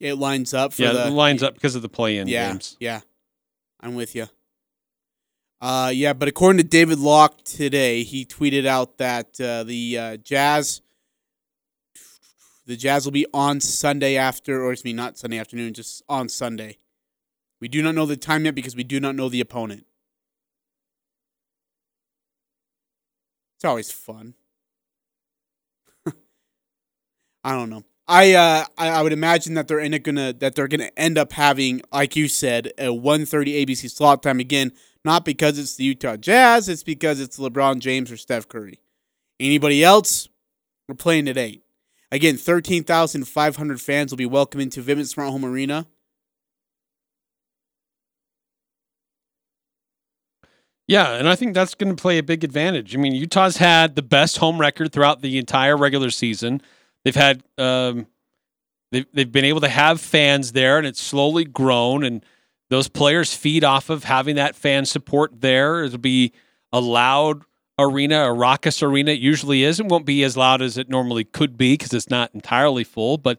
It 0.01 0.15
lines 0.15 0.53
up 0.53 0.73
for 0.73 0.83
yeah 0.83 0.93
the 0.93 1.07
it 1.07 1.11
lines 1.11 1.43
up 1.43 1.55
because 1.55 1.77
of 1.77 1.83
the 1.83 1.89
play-in 1.89 2.27
Yeah, 2.27 2.51
games. 2.51 2.77
yeah. 2.81 3.01
I'm 3.81 3.95
with 3.95 4.15
you. 4.17 4.27
Uh, 5.61 5.93
yeah, 5.95 6.13
but 6.15 6.27
according 6.27 6.59
to 6.61 6.65
David 6.69 6.99
Locke 6.99 7.45
today, 7.45 8.03
he 8.03 8.25
tweeted 8.25 8.67
out 8.67 8.99
that 8.99 9.41
uh, 9.41 9.63
the 9.63 9.99
uh, 9.99 10.17
Jazz, 10.17 10.81
the 12.71 12.77
Jazz 12.77 13.05
will 13.05 13.13
be 13.13 13.27
on 13.35 13.61
Sunday 13.61 14.17
after, 14.17 14.65
or 14.65 14.73
excuse 14.73 14.93
me, 14.93 14.97
not 14.97 15.19
Sunday 15.19 15.39
afternoon, 15.39 15.75
just 15.75 16.05
on 16.09 16.29
Sunday. 16.29 16.79
We 17.61 17.67
do 17.67 17.83
not 17.83 17.97
know 17.97 18.07
the 18.07 18.17
time 18.17 18.45
yet 18.45 18.55
because 18.55 18.77
we 18.77 18.85
do 18.85 19.01
not 19.01 19.17
know 19.17 19.29
the 19.29 19.41
opponent. 19.41 19.87
It's 23.57 23.65
always 23.65 23.91
fun. 23.91 24.35
I 27.45 27.53
don't 27.53 27.71
know. 27.71 27.83
I 28.07 28.35
uh 28.35 28.65
I, 28.79 28.89
I 28.89 29.03
would 29.03 29.13
imagine 29.13 29.55
that 29.55 29.67
they're 29.67 29.99
gonna 29.99 30.33
that 30.35 30.55
they're 30.55 30.69
gonna 30.69 30.93
end 30.97 31.19
up 31.19 31.33
having, 31.33 31.83
like 31.93 32.15
you 32.15 32.29
said, 32.29 32.69
a 32.79 32.87
1:30 32.87 33.67
ABC 33.67 33.91
slot 33.91 34.23
time 34.23 34.39
again. 34.39 34.73
Not 35.05 35.25
because 35.25 35.59
it's 35.59 35.75
the 35.75 35.85
Utah 35.85 36.17
Jazz, 36.17 36.69
it's 36.69 36.85
because 36.85 37.21
it's 37.21 37.39
LeBron 37.39 37.81
James 37.81 38.13
or 38.13 38.17
Steph 38.17 38.47
Curry. 38.49 38.81
Anybody 39.41 39.83
else, 39.83 40.29
we're 40.89 40.95
playing 40.95 41.29
at 41.29 41.37
eight. 41.37 41.65
Again, 42.13 42.37
13,500 42.37 43.81
fans 43.81 44.11
will 44.11 44.17
be 44.17 44.27
welcome 44.27 44.61
into 44.61 44.83
Vivint 44.83 45.07
Smart 45.07 45.31
Home 45.31 45.45
Arena. 45.45 45.87
Yeah, 50.89 51.13
and 51.13 51.29
I 51.29 51.37
think 51.37 51.55
that's 51.55 51.77
going 51.77 51.95
to 51.95 52.03
play 52.03 52.19
a 52.19 52.23
big 52.23 52.43
advantage. 52.43 52.97
I 52.97 52.99
mean, 52.99 53.15
Utah's 53.15 53.59
had 53.59 53.95
the 53.95 54.03
best 54.03 54.39
home 54.39 54.61
record 54.61 54.93
throughout 54.93 55.23
the 55.23 55.39
entire 55.39 55.77
regular 55.77 56.11
season. 56.11 56.61
They've 57.05 57.15
had 57.15 57.45
um, 57.59 58.09
they've 58.91 59.07
they've 59.15 59.31
been 59.31 59.45
able 59.45 59.61
to 59.61 59.69
have 59.69 60.01
fans 60.01 60.51
there, 60.51 60.79
and 60.79 60.87
it's 60.89 61.01
slowly 61.01 61.45
grown. 61.45 62.03
And 62.03 62.25
those 62.71 62.89
players 62.89 63.33
feed 63.33 63.63
off 63.63 63.89
of 63.89 64.03
having 64.03 64.35
that 64.35 64.57
fan 64.57 64.85
support 64.85 65.41
there. 65.41 65.85
It'll 65.85 65.99
be 65.99 66.33
a 66.73 66.81
loud 66.81 67.45
arena, 67.81 68.25
a 68.25 68.33
raucous 68.33 68.83
arena. 68.83 69.11
It 69.13 69.21
usually 69.21 69.65
is. 69.65 69.81
and 69.81 69.91
won't 69.91 70.07
be 70.07 70.23
as 70.23 70.37
loud 70.37 70.63
as 70.63 70.77
it 70.79 70.89
normally 70.89 71.25
could 71.25 71.57
be 71.57 71.75
because 71.75 71.93
it's 71.93 72.11
not 72.11 72.31
entirely 72.35 72.85
full, 72.85 73.17
but. 73.19 73.39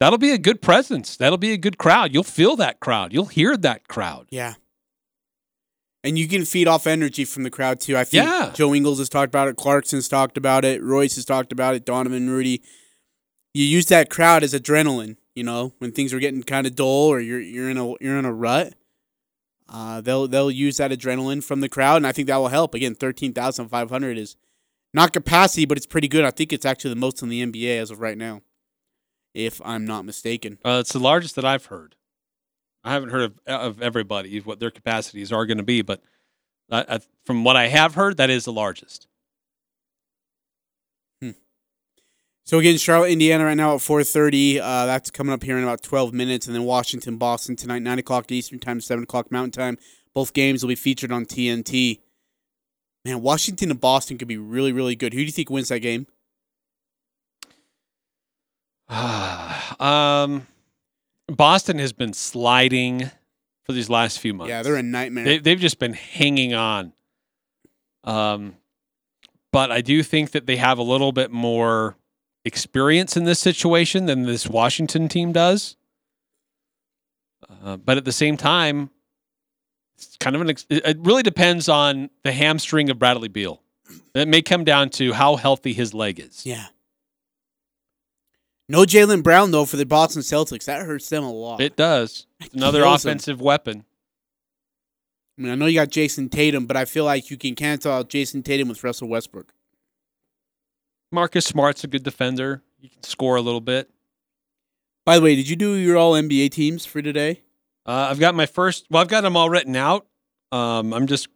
That'll 0.00 0.18
be 0.18 0.32
a 0.32 0.38
good 0.38 0.60
presence. 0.60 1.16
That'll 1.16 1.38
be 1.38 1.52
a 1.52 1.56
good 1.56 1.78
crowd. 1.78 2.12
You'll 2.12 2.24
feel 2.24 2.56
that 2.56 2.80
crowd. 2.80 3.12
You'll 3.12 3.26
hear 3.26 3.56
that 3.58 3.86
crowd. 3.86 4.26
Yeah. 4.32 4.54
And 6.02 6.18
you 6.18 6.26
can 6.26 6.44
feed 6.44 6.66
off 6.66 6.88
energy 6.88 7.24
from 7.24 7.44
the 7.44 7.50
crowd 7.50 7.80
too. 7.80 7.96
I 7.96 8.02
think 8.02 8.24
Yeah. 8.24 8.50
Joe 8.52 8.74
Ingles 8.74 8.98
has 8.98 9.08
talked 9.08 9.28
about 9.30 9.46
it. 9.46 9.56
Clarkson's 9.56 10.08
talked 10.08 10.36
about 10.36 10.64
it. 10.64 10.82
Royce 10.82 11.14
has 11.14 11.24
talked 11.24 11.52
about 11.52 11.76
it. 11.76 11.84
Donovan, 11.84 12.28
Rudy. 12.28 12.62
You 13.54 13.64
use 13.64 13.86
that 13.86 14.10
crowd 14.10 14.42
as 14.42 14.54
adrenaline. 14.54 15.18
You 15.36 15.44
know 15.44 15.72
when 15.78 15.92
things 15.92 16.12
are 16.12 16.18
getting 16.18 16.42
kind 16.42 16.66
of 16.66 16.74
dull 16.74 17.06
or 17.06 17.20
you're 17.20 17.40
you're 17.40 17.70
in 17.70 17.78
a 17.78 17.94
you're 18.00 18.18
in 18.18 18.24
a 18.24 18.32
rut. 18.32 18.74
Uh, 19.68 20.00
they'll 20.00 20.28
they'll 20.28 20.50
use 20.50 20.76
that 20.76 20.90
adrenaline 20.90 21.42
from 21.42 21.60
the 21.60 21.68
crowd, 21.68 21.96
and 21.96 22.06
I 22.06 22.12
think 22.12 22.28
that 22.28 22.36
will 22.36 22.48
help. 22.48 22.74
Again, 22.74 22.94
thirteen 22.94 23.32
thousand 23.32 23.68
five 23.68 23.90
hundred 23.90 24.18
is 24.18 24.36
not 24.92 25.12
capacity, 25.12 25.64
but 25.64 25.76
it's 25.76 25.86
pretty 25.86 26.08
good. 26.08 26.24
I 26.24 26.30
think 26.30 26.52
it's 26.52 26.66
actually 26.66 26.90
the 26.90 27.00
most 27.00 27.22
in 27.22 27.28
the 27.28 27.44
NBA 27.44 27.78
as 27.78 27.90
of 27.90 28.00
right 28.00 28.18
now, 28.18 28.42
if 29.34 29.60
I'm 29.64 29.84
not 29.84 30.04
mistaken. 30.04 30.58
Uh, 30.64 30.78
it's 30.80 30.92
the 30.92 30.98
largest 30.98 31.36
that 31.36 31.44
I've 31.44 31.66
heard. 31.66 31.96
I 32.84 32.92
haven't 32.92 33.10
heard 33.10 33.22
of 33.22 33.38
of 33.46 33.82
everybody 33.82 34.38
what 34.40 34.60
their 34.60 34.70
capacities 34.70 35.32
are 35.32 35.46
going 35.46 35.58
to 35.58 35.64
be, 35.64 35.82
but 35.82 36.02
I, 36.70 36.84
I, 36.88 37.00
from 37.24 37.44
what 37.44 37.56
I 37.56 37.68
have 37.68 37.94
heard, 37.94 38.16
that 38.16 38.30
is 38.30 38.44
the 38.44 38.52
largest. 38.52 39.06
So 42.44 42.58
again, 42.58 42.76
Charlotte, 42.76 43.10
Indiana, 43.10 43.44
right 43.44 43.56
now 43.56 43.74
at 43.76 43.80
four 43.80 44.02
thirty. 44.02 44.60
Uh, 44.60 44.86
that's 44.86 45.10
coming 45.10 45.32
up 45.32 45.42
here 45.42 45.56
in 45.56 45.62
about 45.62 45.82
twelve 45.82 46.12
minutes, 46.12 46.46
and 46.46 46.54
then 46.54 46.64
Washington, 46.64 47.16
Boston 47.16 47.56
tonight, 47.56 47.80
nine 47.80 47.98
o'clock 47.98 48.30
Eastern 48.30 48.58
time, 48.58 48.80
seven 48.80 49.04
o'clock 49.04 49.30
Mountain 49.30 49.52
time. 49.52 49.78
Both 50.14 50.32
games 50.32 50.62
will 50.62 50.68
be 50.68 50.74
featured 50.74 51.12
on 51.12 51.24
TNT. 51.24 52.00
Man, 53.04 53.22
Washington 53.22 53.70
and 53.70 53.80
Boston 53.80 54.18
could 54.18 54.28
be 54.28 54.36
really, 54.36 54.72
really 54.72 54.94
good. 54.94 55.12
Who 55.12 55.20
do 55.20 55.24
you 55.24 55.32
think 55.32 55.50
wins 55.50 55.68
that 55.68 55.80
game? 55.80 56.06
um, 59.80 60.46
Boston 61.28 61.78
has 61.78 61.92
been 61.92 62.12
sliding 62.12 63.10
for 63.64 63.72
these 63.72 63.88
last 63.88 64.18
few 64.18 64.34
months. 64.34 64.50
Yeah, 64.50 64.62
they're 64.62 64.76
a 64.76 64.82
nightmare. 64.82 65.24
They, 65.24 65.38
they've 65.38 65.58
just 65.58 65.78
been 65.78 65.94
hanging 65.94 66.54
on. 66.54 66.92
Um, 68.04 68.56
but 69.52 69.70
I 69.70 69.80
do 69.80 70.02
think 70.02 70.32
that 70.32 70.46
they 70.46 70.56
have 70.56 70.78
a 70.78 70.82
little 70.82 71.12
bit 71.12 71.30
more 71.30 71.96
experience 72.44 73.16
in 73.16 73.24
this 73.24 73.38
situation 73.38 74.06
than 74.06 74.24
this 74.24 74.46
Washington 74.48 75.08
team 75.08 75.32
does. 75.32 75.76
Uh, 77.64 77.76
but 77.76 77.96
at 77.96 78.04
the 78.04 78.12
same 78.12 78.36
time, 78.36 78.90
it's 79.96 80.16
kind 80.18 80.34
of 80.34 80.42
an. 80.42 80.50
Ex- 80.50 80.66
it 80.68 80.96
really 81.00 81.22
depends 81.22 81.68
on 81.68 82.10
the 82.24 82.32
hamstring 82.32 82.90
of 82.90 82.98
Bradley 82.98 83.28
Beal. 83.28 83.60
It 84.14 84.26
may 84.28 84.42
come 84.42 84.64
down 84.64 84.90
to 84.90 85.12
how 85.12 85.36
healthy 85.36 85.72
his 85.72 85.92
leg 85.94 86.18
is. 86.20 86.44
yeah. 86.46 86.66
No 88.68 88.84
Jaylen 88.84 89.22
Brown 89.22 89.50
though 89.50 89.66
for 89.66 89.76
the 89.76 89.84
Boston 89.84 90.22
Celtics. 90.22 90.64
That 90.64 90.86
hurts 90.86 91.08
them 91.10 91.24
a 91.24 91.30
lot. 91.32 91.60
It 91.60 91.76
does. 91.76 92.26
It's 92.40 92.54
another 92.54 92.84
offensive 92.84 93.40
weapon. 93.40 93.84
I 95.36 95.42
mean, 95.42 95.52
I 95.52 95.56
know 95.56 95.66
you 95.66 95.74
got 95.74 95.88
Jayson 95.90 96.30
Tatum, 96.30 96.66
but 96.66 96.76
I 96.76 96.84
feel 96.86 97.04
like 97.04 97.30
you 97.30 97.36
can 97.36 97.54
cancel 97.54 97.92
out 97.92 98.08
Jayson 98.08 98.42
Tatum 98.42 98.68
with 98.68 98.82
Russell 98.82 99.08
Westbrook. 99.08 99.52
Marcus 101.12 101.44
Smart's 101.44 101.84
a 101.84 101.86
good 101.86 102.02
defender. 102.02 102.62
He 102.80 102.88
can 102.88 103.02
score 103.02 103.36
a 103.36 103.42
little 103.42 103.60
bit. 103.60 103.90
By 105.04 105.16
the 105.16 105.22
way, 105.22 105.36
did 105.36 105.48
you 105.48 105.56
do 105.56 105.74
your 105.74 105.96
All 105.96 106.14
NBA 106.14 106.50
teams 106.50 106.86
for 106.86 107.02
today? 107.02 107.42
Uh, 107.84 108.08
I've 108.10 108.18
got 108.18 108.34
my 108.34 108.46
first. 108.46 108.86
Well, 108.90 109.02
I've 109.02 109.08
got 109.08 109.22
them 109.22 109.36
all 109.36 109.50
written 109.50 109.76
out. 109.76 110.06
Um, 110.50 110.92
I'm 110.92 111.06
just 111.06 111.28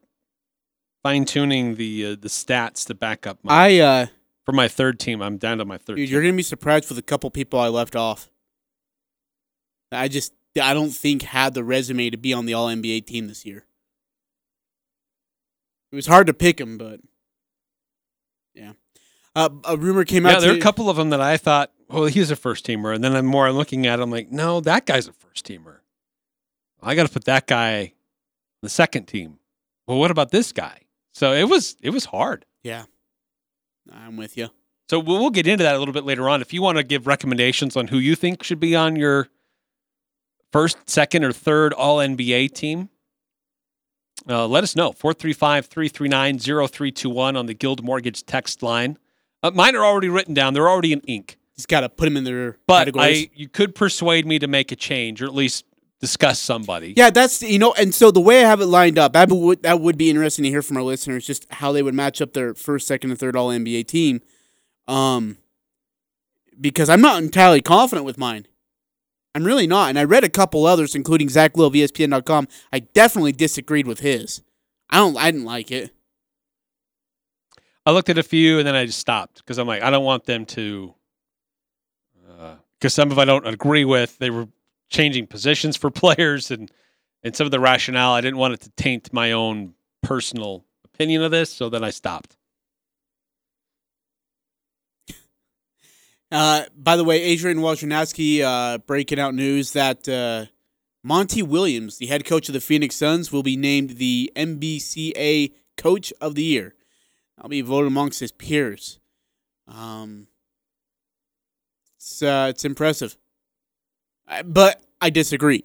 fine 1.02 1.24
tuning 1.24 1.74
the 1.76 2.06
uh, 2.06 2.10
the 2.10 2.28
stats 2.28 2.86
to 2.86 2.94
back 2.94 3.26
up 3.26 3.38
my 3.42 3.52
I 3.52 3.78
uh, 3.78 4.06
for 4.44 4.52
my 4.52 4.68
third 4.68 4.98
team. 4.98 5.20
I'm 5.22 5.36
down 5.36 5.58
to 5.58 5.64
my 5.64 5.78
third. 5.78 5.96
Dude, 5.96 6.06
team. 6.06 6.12
you're 6.12 6.22
gonna 6.22 6.34
be 6.34 6.42
surprised 6.42 6.88
with 6.88 6.98
a 6.98 7.02
couple 7.02 7.30
people 7.30 7.58
I 7.58 7.68
left 7.68 7.96
off. 7.96 8.30
I 9.90 10.08
just 10.08 10.32
I 10.60 10.74
don't 10.74 10.90
think 10.90 11.22
had 11.22 11.54
the 11.54 11.64
resume 11.64 12.10
to 12.10 12.16
be 12.16 12.32
on 12.32 12.46
the 12.46 12.54
All 12.54 12.68
NBA 12.68 13.06
team 13.06 13.26
this 13.26 13.44
year. 13.44 13.66
It 15.92 15.96
was 15.96 16.06
hard 16.06 16.26
to 16.28 16.34
pick 16.34 16.60
him, 16.60 16.78
but. 16.78 17.00
Uh, 19.36 19.50
a 19.64 19.76
rumor 19.76 20.04
came 20.06 20.24
yeah, 20.24 20.30
out. 20.30 20.34
Yeah, 20.36 20.40
there 20.40 20.54
are 20.54 20.56
a 20.56 20.62
couple 20.62 20.88
of 20.88 20.96
them 20.96 21.10
that 21.10 21.20
I 21.20 21.36
thought, 21.36 21.70
well, 21.90 22.06
he's 22.06 22.30
a 22.30 22.36
first 22.36 22.66
teamer, 22.66 22.94
and 22.94 23.04
then 23.04 23.12
the 23.12 23.22
more 23.22 23.46
I'm 23.46 23.54
looking 23.54 23.86
at 23.86 24.00
him 24.00 24.10
like, 24.10 24.32
no, 24.32 24.60
that 24.60 24.86
guy's 24.86 25.06
a 25.06 25.12
first 25.12 25.46
teamer. 25.46 25.80
I 26.82 26.94
got 26.94 27.06
to 27.06 27.12
put 27.12 27.24
that 27.24 27.46
guy 27.46 27.80
on 27.82 27.90
the 28.62 28.70
second 28.70 29.04
team. 29.04 29.38
Well, 29.86 29.98
what 29.98 30.10
about 30.10 30.30
this 30.30 30.52
guy? 30.52 30.80
So 31.12 31.32
it 31.32 31.50
was 31.50 31.76
it 31.82 31.90
was 31.90 32.06
hard. 32.06 32.46
Yeah, 32.62 32.84
I'm 33.92 34.16
with 34.16 34.38
you. 34.38 34.48
So 34.88 34.98
we'll, 34.98 35.20
we'll 35.20 35.30
get 35.30 35.46
into 35.46 35.64
that 35.64 35.74
a 35.74 35.78
little 35.78 35.94
bit 35.94 36.04
later 36.04 36.30
on. 36.30 36.40
If 36.40 36.54
you 36.54 36.62
want 36.62 36.78
to 36.78 36.84
give 36.84 37.06
recommendations 37.06 37.76
on 37.76 37.88
who 37.88 37.98
you 37.98 38.14
think 38.14 38.42
should 38.42 38.60
be 38.60 38.74
on 38.74 38.96
your 38.96 39.28
first, 40.50 40.78
second, 40.88 41.24
or 41.24 41.32
third 41.32 41.74
All 41.74 41.98
NBA 41.98 42.54
team, 42.54 42.88
uh, 44.28 44.46
let 44.46 44.64
us 44.64 44.74
know. 44.74 44.92
435 44.92 45.66
339 45.66 46.38
0321 46.38 47.36
on 47.36 47.46
the 47.46 47.54
Guild 47.54 47.84
Mortgage 47.84 48.24
text 48.24 48.62
line. 48.62 48.98
Uh, 49.46 49.50
mine 49.52 49.76
are 49.76 49.84
already 49.84 50.08
written 50.08 50.34
down. 50.34 50.54
They're 50.54 50.68
already 50.68 50.92
in 50.92 51.00
ink. 51.00 51.38
Just 51.54 51.68
got 51.68 51.80
to 51.80 51.88
put 51.88 52.04
them 52.06 52.16
in 52.16 52.24
their 52.24 52.58
But 52.66 52.80
categories. 52.80 53.26
I, 53.26 53.30
you 53.34 53.48
could 53.48 53.74
persuade 53.74 54.26
me 54.26 54.38
to 54.38 54.46
make 54.46 54.72
a 54.72 54.76
change, 54.76 55.22
or 55.22 55.26
at 55.26 55.34
least 55.34 55.64
discuss 56.00 56.38
somebody. 56.38 56.92
Yeah, 56.96 57.10
that's 57.10 57.42
you 57.42 57.58
know, 57.58 57.72
and 57.74 57.94
so 57.94 58.10
the 58.10 58.20
way 58.20 58.44
I 58.44 58.48
have 58.48 58.60
it 58.60 58.66
lined 58.66 58.98
up, 58.98 59.12
that 59.14 59.30
would 59.30 59.62
that 59.62 59.80
would 59.80 59.96
be 59.96 60.10
interesting 60.10 60.42
to 60.42 60.50
hear 60.50 60.62
from 60.62 60.76
our 60.76 60.82
listeners, 60.82 61.26
just 61.26 61.46
how 61.50 61.72
they 61.72 61.82
would 61.82 61.94
match 61.94 62.20
up 62.20 62.32
their 62.32 62.54
first, 62.54 62.86
second, 62.86 63.10
and 63.10 63.18
third 63.18 63.36
All 63.36 63.48
NBA 63.48 63.86
team. 63.86 64.20
Um, 64.88 65.38
because 66.60 66.88
I'm 66.88 67.00
not 67.00 67.22
entirely 67.22 67.62
confident 67.62 68.04
with 68.04 68.18
mine. 68.18 68.46
I'm 69.34 69.44
really 69.44 69.66
not, 69.66 69.90
and 69.90 69.98
I 69.98 70.04
read 70.04 70.24
a 70.24 70.30
couple 70.30 70.66
others, 70.66 70.94
including 70.94 71.28
Zach 71.28 71.56
Lowe 71.56 71.66
of 71.66 71.74
ESPN.com. 71.74 72.48
I 72.72 72.80
definitely 72.80 73.32
disagreed 73.32 73.86
with 73.86 74.00
his. 74.00 74.42
I 74.90 74.98
don't. 74.98 75.16
I 75.16 75.30
didn't 75.30 75.46
like 75.46 75.70
it. 75.70 75.90
I 77.86 77.92
looked 77.92 78.08
at 78.10 78.18
a 78.18 78.22
few 78.24 78.58
and 78.58 78.66
then 78.66 78.74
I 78.74 78.84
just 78.84 78.98
stopped 78.98 79.36
because 79.36 79.58
I'm 79.58 79.68
like, 79.68 79.82
I 79.82 79.90
don't 79.90 80.04
want 80.04 80.24
them 80.24 80.44
to. 80.46 80.92
Because 82.78 82.92
some 82.92 83.12
of 83.12 83.18
I 83.18 83.24
don't 83.24 83.46
agree 83.46 83.84
with. 83.84 84.18
They 84.18 84.28
were 84.28 84.48
changing 84.90 85.28
positions 85.28 85.76
for 85.76 85.90
players 86.02 86.50
and 86.50 86.70
and 87.22 87.34
some 87.34 87.46
of 87.46 87.52
the 87.52 87.60
rationale. 87.60 88.12
I 88.12 88.20
didn't 88.20 88.38
want 88.38 88.54
it 88.54 88.60
to 88.62 88.70
taint 88.70 89.12
my 89.12 89.32
own 89.32 89.74
personal 90.02 90.64
opinion 90.84 91.22
of 91.22 91.30
this, 91.30 91.50
so 91.50 91.68
then 91.68 91.84
I 91.84 91.90
stopped. 91.90 92.36
Uh, 96.30 96.64
by 96.76 96.96
the 96.96 97.04
way, 97.04 97.22
Adrian 97.22 97.58
Wojnarowski 97.58 98.42
uh, 98.42 98.78
breaking 98.78 99.20
out 99.20 99.34
news 99.34 99.72
that 99.72 100.08
uh, 100.08 100.46
Monty 101.04 101.42
Williams, 101.42 101.98
the 101.98 102.06
head 102.06 102.24
coach 102.24 102.48
of 102.48 102.52
the 102.52 102.60
Phoenix 102.60 102.96
Suns, 102.96 103.30
will 103.30 103.44
be 103.44 103.56
named 103.56 103.90
the 103.90 104.32
NBCA 104.34 105.52
Coach 105.76 106.12
of 106.20 106.34
the 106.34 106.42
Year. 106.42 106.74
I'll 107.40 107.48
be 107.48 107.60
voted 107.60 107.88
amongst 107.88 108.20
his 108.20 108.32
peers. 108.32 108.98
Um, 109.68 110.28
it's 111.96 112.22
uh, 112.22 112.46
it's 112.50 112.64
impressive, 112.64 113.16
but 114.44 114.80
I 115.00 115.10
disagree 115.10 115.64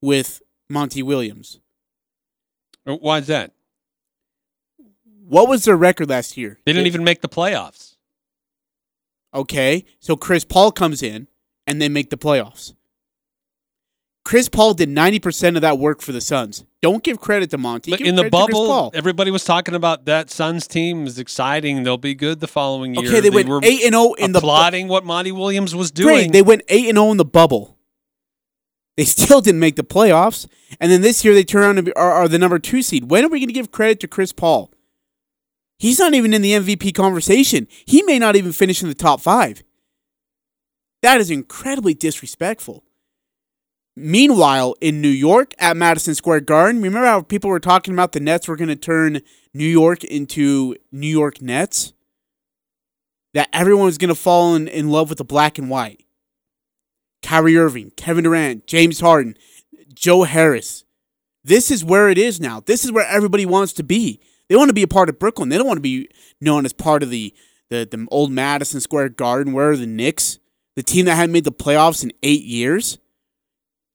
with 0.00 0.42
Monty 0.68 1.02
Williams. 1.02 1.60
Uh, 2.86 2.96
Why 2.96 3.18
is 3.18 3.26
that? 3.28 3.52
What 5.26 5.48
was 5.48 5.64
their 5.64 5.76
record 5.76 6.10
last 6.10 6.36
year? 6.36 6.58
They 6.66 6.72
didn't 6.72 6.86
even 6.86 7.04
make 7.04 7.22
the 7.22 7.28
playoffs. 7.28 7.96
Okay, 9.32 9.84
so 9.98 10.16
Chris 10.16 10.44
Paul 10.44 10.70
comes 10.70 11.02
in 11.02 11.28
and 11.66 11.80
they 11.80 11.88
make 11.88 12.10
the 12.10 12.18
playoffs. 12.18 12.74
Chris 14.24 14.48
Paul 14.48 14.72
did 14.72 14.88
90% 14.88 15.56
of 15.56 15.62
that 15.62 15.78
work 15.78 16.00
for 16.00 16.12
the 16.12 16.20
Suns. 16.20 16.64
Don't 16.80 17.02
give 17.02 17.20
credit 17.20 17.50
to 17.50 17.58
Monty. 17.58 17.90
But 17.90 17.98
Give 17.98 18.08
in 18.08 18.16
the 18.16 18.30
bubble, 18.30 18.90
everybody 18.94 19.30
was 19.30 19.44
talking 19.44 19.74
about 19.74 20.06
that 20.06 20.30
Suns 20.30 20.66
team 20.66 21.06
is 21.06 21.18
exciting. 21.18 21.82
They'll 21.82 21.98
be 21.98 22.14
good 22.14 22.40
the 22.40 22.46
following 22.46 22.94
year. 22.94 23.06
Okay, 23.06 23.20
they, 23.20 23.28
went 23.30 23.48
were 23.48 23.60
8 23.62 23.84
and 23.84 23.94
0 23.94 24.14
in 24.14 24.32
the 24.32 24.40
bu- 24.40 24.46
applauding 24.46 24.88
what 24.88 25.04
Monty 25.04 25.30
Williams 25.30 25.74
was 25.74 25.90
doing. 25.90 26.14
Great. 26.14 26.32
They 26.32 26.42
went 26.42 26.62
8 26.68 26.88
and 26.88 26.96
0 26.96 27.10
in 27.10 27.16
the 27.18 27.24
bubble. 27.24 27.76
They 28.96 29.04
still 29.04 29.42
didn't 29.42 29.60
make 29.60 29.76
the 29.76 29.84
playoffs. 29.84 30.46
And 30.80 30.90
then 30.90 31.02
this 31.02 31.24
year 31.24 31.34
they 31.34 31.44
turn 31.44 31.62
around 31.62 31.78
and 31.78 31.84
be, 31.86 31.92
are, 31.92 32.12
are 32.12 32.28
the 32.28 32.38
number 32.38 32.58
2 32.58 32.80
seed. 32.80 33.10
When 33.10 33.24
are 33.24 33.28
we 33.28 33.40
going 33.40 33.48
to 33.48 33.54
give 33.54 33.72
credit 33.72 34.00
to 34.00 34.08
Chris 34.08 34.32
Paul? 34.32 34.72
He's 35.78 35.98
not 35.98 36.14
even 36.14 36.32
in 36.32 36.40
the 36.40 36.52
MVP 36.52 36.94
conversation. 36.94 37.66
He 37.84 38.02
may 38.02 38.18
not 38.18 38.36
even 38.36 38.52
finish 38.52 38.82
in 38.82 38.88
the 38.88 38.94
top 38.94 39.20
5. 39.20 39.62
That 41.02 41.20
is 41.20 41.30
incredibly 41.30 41.92
disrespectful. 41.92 42.83
Meanwhile, 43.96 44.74
in 44.80 45.00
New 45.00 45.08
York 45.08 45.54
at 45.58 45.76
Madison 45.76 46.14
Square 46.14 46.40
Garden, 46.40 46.82
remember 46.82 47.06
how 47.06 47.22
people 47.22 47.50
were 47.50 47.60
talking 47.60 47.94
about 47.94 48.12
the 48.12 48.20
Nets 48.20 48.48
were 48.48 48.56
going 48.56 48.68
to 48.68 48.76
turn 48.76 49.20
New 49.52 49.64
York 49.64 50.02
into 50.02 50.74
New 50.90 51.08
York 51.08 51.40
Nets? 51.40 51.92
That 53.34 53.48
everyone 53.52 53.86
was 53.86 53.98
going 53.98 54.08
to 54.08 54.14
fall 54.14 54.54
in, 54.54 54.68
in 54.68 54.90
love 54.90 55.08
with 55.08 55.18
the 55.18 55.24
black 55.24 55.58
and 55.58 55.70
white. 55.70 56.04
Kyrie 57.22 57.56
Irving, 57.56 57.92
Kevin 57.96 58.24
Durant, 58.24 58.66
James 58.66 59.00
Harden, 59.00 59.36
Joe 59.92 60.24
Harris. 60.24 60.84
This 61.44 61.70
is 61.70 61.84
where 61.84 62.08
it 62.08 62.18
is 62.18 62.40
now. 62.40 62.60
This 62.60 62.84
is 62.84 62.92
where 62.92 63.06
everybody 63.06 63.46
wants 63.46 63.72
to 63.74 63.82
be. 63.82 64.20
They 64.48 64.56
want 64.56 64.68
to 64.68 64.74
be 64.74 64.82
a 64.82 64.88
part 64.88 65.08
of 65.08 65.18
Brooklyn. 65.18 65.48
They 65.48 65.56
don't 65.56 65.66
want 65.66 65.78
to 65.78 65.82
be 65.82 66.08
known 66.40 66.64
as 66.64 66.72
part 66.72 67.02
of 67.02 67.10
the 67.10 67.34
the, 67.70 67.88
the 67.90 68.06
old 68.10 68.30
Madison 68.30 68.80
Square 68.80 69.10
Garden. 69.10 69.52
Where 69.52 69.70
are 69.70 69.76
the 69.76 69.86
Knicks? 69.86 70.38
The 70.76 70.82
team 70.82 71.06
that 71.06 71.14
hadn't 71.14 71.32
made 71.32 71.44
the 71.44 71.52
playoffs 71.52 72.04
in 72.04 72.12
eight 72.22 72.42
years. 72.42 72.98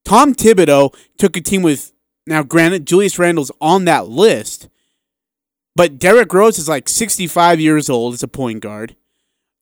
Tom 0.05 0.33
Thibodeau 0.33 0.95
took 1.17 1.37
a 1.37 1.41
team 1.41 1.61
with 1.61 1.93
now 2.25 2.43
granted 2.43 2.85
Julius 2.85 3.19
Randle's 3.19 3.51
on 3.61 3.85
that 3.85 4.07
list, 4.07 4.69
but 5.75 5.99
Derrick 5.99 6.33
Rose 6.33 6.57
is 6.57 6.69
like 6.69 6.89
65 6.89 7.59
years 7.59 7.89
old 7.89 8.13
as 8.13 8.23
a 8.23 8.27
point 8.27 8.61
guard. 8.61 8.95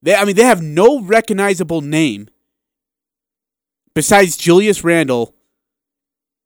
They 0.02 0.16
I 0.16 0.26
mean 0.26 0.36
they 0.36 0.44
have 0.44 0.62
no 0.62 1.02
recognizable 1.02 1.82
name 1.82 2.30
besides 3.94 4.38
Julius 4.38 4.84
Randle 4.84 5.34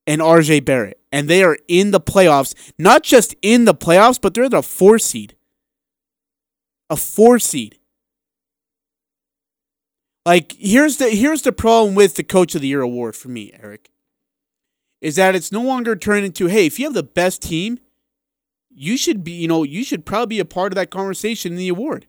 and 0.08 0.22
RJ 0.22 0.66
Barrett. 0.66 1.00
And 1.12 1.28
they 1.28 1.44
are 1.44 1.58
in 1.68 1.92
the 1.92 2.00
playoffs, 2.00 2.54
not 2.78 3.04
just 3.04 3.36
in 3.42 3.66
the 3.66 3.76
playoffs, 3.76 4.20
but 4.22 4.34
they're 4.34 4.50
the 4.50 4.64
four 4.64 4.98
seed. 4.98 5.36
A 6.90 6.96
four 6.96 7.40
seed. 7.40 7.78
Like 10.26 10.56
here's 10.60 10.98
the 10.98 11.10
here's 11.10 11.42
the 11.42 11.52
problem 11.52 11.96
with 11.96 12.16
the 12.16 12.24
coach 12.24 12.56
of 12.56 12.62
the 12.62 12.68
year 12.68 12.82
award 12.82 13.16
for 13.16 13.30
me, 13.30 13.52
Eric. 13.62 13.90
Is 15.02 15.16
that 15.16 15.34
it's 15.34 15.52
no 15.52 15.64
longer 15.64 15.96
turned 15.96 16.26
into, 16.26 16.46
hey, 16.46 16.68
if 16.68 16.78
you 16.78 16.86
have 16.86 16.94
the 16.94 17.02
best 17.02 17.42
team, 17.42 17.80
you 18.70 18.98
should 18.98 19.24
be, 19.24 19.32
you 19.32 19.48
know, 19.48 19.64
you 19.64 19.84
should 19.84 20.06
probably 20.06 20.36
be 20.36 20.40
a 20.40 20.46
part 20.46 20.72
of 20.72 20.76
that 20.76 20.92
conversation 20.92 21.54
in 21.54 21.58
the 21.58 21.70
award. 21.70 22.06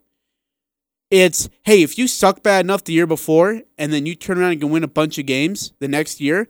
It's, 1.11 1.49
hey, 1.65 1.83
if 1.83 1.97
you 1.97 2.07
suck 2.07 2.43
bad 2.43 2.65
enough 2.65 2.85
the 2.85 2.93
year 2.93 3.07
before 3.07 3.63
and 3.79 3.93
then 3.93 4.07
you 4.07 4.15
turn 4.15 4.39
around 4.39 4.53
and 4.53 4.61
can 4.61 4.71
win 4.71 4.85
a 4.85 4.89
bunch 4.89 5.19
of 5.19 5.27
games 5.27 5.73
the 5.79 5.89
next 5.89 6.21
year, 6.21 6.49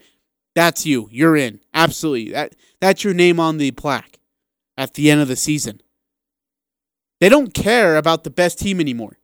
that's 0.54 0.84
you. 0.84 1.08
You're 1.10 1.36
in. 1.36 1.60
Absolutely. 1.72 2.32
That 2.32 2.56
that's 2.80 3.04
your 3.04 3.14
name 3.14 3.38
on 3.40 3.58
the 3.58 3.70
plaque 3.70 4.18
at 4.76 4.94
the 4.94 5.10
end 5.10 5.20
of 5.20 5.28
the 5.28 5.36
season. 5.36 5.80
They 7.20 7.28
don't 7.28 7.54
care 7.54 7.96
about 7.96 8.24
the 8.24 8.30
best 8.30 8.58
team 8.58 8.80
anymore. 8.80 9.18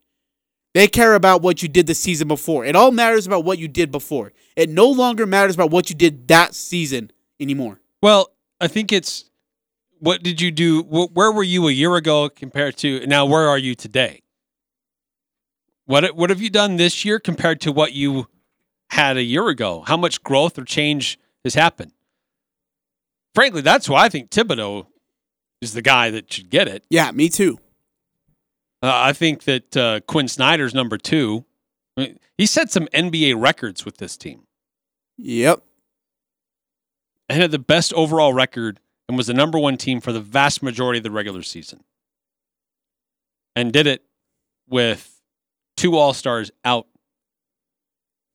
They 0.75 0.87
care 0.87 1.15
about 1.15 1.43
what 1.43 1.63
you 1.63 1.69
did 1.69 1.87
the 1.87 1.95
season 1.95 2.29
before. 2.29 2.65
It 2.65 2.77
all 2.77 2.91
matters 2.91 3.27
about 3.27 3.45
what 3.45 3.59
you 3.59 3.69
did 3.69 3.91
before. 3.91 4.33
It 4.55 4.69
no 4.69 4.89
longer 4.89 5.27
matters 5.27 5.55
about 5.55 5.71
what 5.71 5.89
you 5.91 5.97
did 5.97 6.29
that 6.29 6.55
season 6.55 7.11
anymore. 7.41 7.81
Well, 8.03 8.31
I 8.61 8.69
think 8.69 8.93
it's 8.93 9.25
what 9.99 10.23
did 10.23 10.41
you 10.41 10.51
do? 10.51 10.83
wh- 10.83 11.15
Where 11.17 11.33
were 11.33 11.43
you 11.43 11.67
a 11.69 11.73
year 11.73 11.97
ago 11.97 12.29
compared 12.29 12.77
to 12.79 13.05
now? 13.07 13.25
Where 13.27 13.49
are 13.49 13.59
you 13.59 13.75
today? 13.75 14.23
What 15.87 16.15
what 16.15 16.31
have 16.31 16.41
you 16.43 16.51
done 16.51 16.77
this 16.77 17.05
year 17.05 17.19
compared 17.19 17.61
to 17.63 17.73
what 17.73 17.95
you 17.95 18.29
had 18.91 19.17
a 19.17 19.23
year 19.23 19.49
ago? 19.49 19.83
How 19.87 19.97
much 19.97 20.23
growth 20.23 20.59
or 20.59 20.65
change 20.65 21.19
has 21.45 21.55
happened? 21.55 21.93
Frankly, 23.35 23.63
that's 23.63 23.89
why 23.89 24.05
I 24.05 24.09
think 24.09 24.31
Thibodeau 24.31 24.87
is 25.61 25.73
the 25.73 25.83
guy 25.83 26.11
that 26.11 26.33
should 26.33 26.51
get 26.51 26.69
it. 26.69 26.85
Yeah, 26.91 27.11
me 27.11 27.29
too. 27.29 27.59
Uh, 28.83 28.91
I 28.95 29.13
think 29.13 29.45
that 29.45 29.77
uh, 29.77 30.01
Quin 30.07 30.29
Snyder's 30.29 30.75
number 30.75 30.97
two. 30.99 31.45
I 31.97 32.01
mean, 32.03 32.19
he 32.37 32.47
set 32.47 32.71
some 32.71 32.87
NBA 32.95 33.35
records 33.41 33.85
with 33.85 33.97
this 33.97 34.17
team 34.17 34.43
Yep. 35.17 35.63
and 37.29 37.41
had 37.43 37.51
the 37.51 37.59
best 37.59 37.93
overall 37.95 38.33
record 38.33 38.79
and 39.09 39.17
was 39.17 39.27
the 39.27 39.35
number 39.35 39.59
one 39.59 39.77
team 39.77 40.01
for 40.01 40.13
the 40.13 40.21
vast 40.21 40.63
majority 40.63 40.99
of 40.99 41.03
the 41.03 41.11
regular 41.11 41.43
season. 41.43 41.83
And 43.57 43.73
did 43.73 43.89
it 43.89 44.05
with 44.69 45.21
two 45.77 45.97
All 45.97 46.15
Stars 46.15 46.53
out 46.65 46.87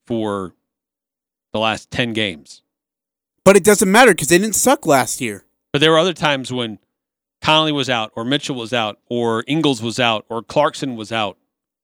for 0.06 0.54
the 1.54 1.60
last 1.60 1.90
10 1.92 2.12
games. 2.12 2.62
But 3.46 3.56
it 3.56 3.64
doesn't 3.64 3.90
matter 3.90 4.12
because 4.12 4.28
they 4.28 4.38
didn't 4.38 4.56
suck 4.56 4.86
last 4.86 5.22
year. 5.22 5.46
But 5.72 5.80
there 5.80 5.92
were 5.92 6.00
other 6.00 6.14
times 6.14 6.52
when 6.52 6.80
Conley 7.44 7.74
was 7.74 7.90
out, 7.90 8.12
or 8.16 8.24
Mitchell 8.24 8.56
was 8.56 8.72
out, 8.72 9.00
or 9.10 9.44
Ingles 9.48 9.82
was 9.82 10.00
out, 10.00 10.26
or 10.30 10.42
Clarkson 10.42 10.96
was 10.96 11.12
out. 11.12 11.38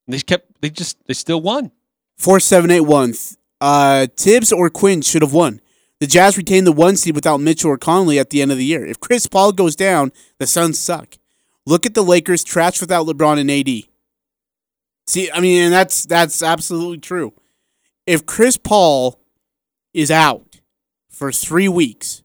And 0.07 0.13
they 0.13 0.19
kept, 0.19 0.61
they 0.61 0.69
just, 0.69 0.97
they 1.05 1.13
still 1.13 1.41
won. 1.41 1.71
Four 2.17 2.39
seven 2.39 2.71
eight 2.71 2.81
one. 2.81 3.13
Uh, 3.59 4.07
Thibs 4.15 4.53
or 4.53 4.69
Quin 4.69 5.01
should 5.01 5.21
have 5.21 5.33
won. 5.33 5.59
The 5.99 6.07
Jazz 6.07 6.37
retained 6.37 6.65
the 6.65 6.71
one 6.71 6.95
seed 6.95 7.13
without 7.13 7.41
Mitchell 7.41 7.71
or 7.71 7.77
Conley 7.77 8.17
at 8.19 8.29
the 8.29 8.41
end 8.41 8.51
of 8.51 8.57
the 8.57 8.63
year. 8.63 8.85
If 8.85 9.01
Chris 9.01 9.27
Paul 9.27 9.51
goes 9.51 9.75
down, 9.75 10.13
the 10.37 10.47
Suns 10.47 10.79
suck. 10.79 11.17
Look 11.65 11.85
at 11.85 11.93
the 11.93 12.03
Lakers 12.03 12.45
trash 12.45 12.79
without 12.79 13.05
LeBron 13.05 13.37
and 13.37 13.51
AD. 13.51 13.83
See, 15.05 15.29
I 15.29 15.41
mean, 15.41 15.63
and 15.63 15.73
that's 15.73 16.05
that's 16.05 16.41
absolutely 16.41 16.99
true. 16.99 17.33
If 18.07 18.25
Chris 18.25 18.55
Paul 18.55 19.19
is 19.93 20.09
out 20.09 20.61
for 21.09 21.33
three 21.33 21.67
weeks, 21.67 22.23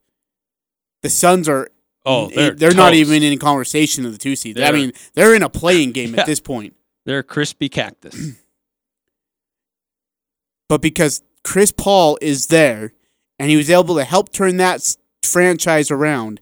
the 1.03 1.11
Suns 1.11 1.49
are 1.49 1.68
Oh, 2.07 2.29
they're, 2.29 2.53
they're 2.53 2.75
not 2.75 2.95
even 2.95 3.23
in 3.23 3.38
conversation 3.38 4.05
of 4.05 4.12
the 4.12 4.19
two 4.19 4.37
seed. 4.37 4.61
I 4.61 4.73
mean, 4.73 4.93
they're 5.14 5.35
in 5.35 5.43
a 5.43 5.49
play-in 5.49 5.93
game 5.93 6.14
Yeah. 6.14 6.21
at 6.21 6.27
this 6.27 6.40
point. 6.40 6.75
They're 7.07 7.21
a 7.21 7.25
crispy 7.25 7.69
cactus. 7.69 8.14
but 10.69 10.83
because 10.83 11.23
Chris 11.43 11.73
Paul 11.73 12.19
is 12.21 12.49
there 12.49 12.93
and 13.38 13.51
he 13.51 13.57
was 13.57 13.71
able 13.71 13.95
to 13.97 14.05
help 14.05 14.33
turn 14.33 14.59
that 14.59 14.97
franchise 15.23 15.90
around, 15.90 16.40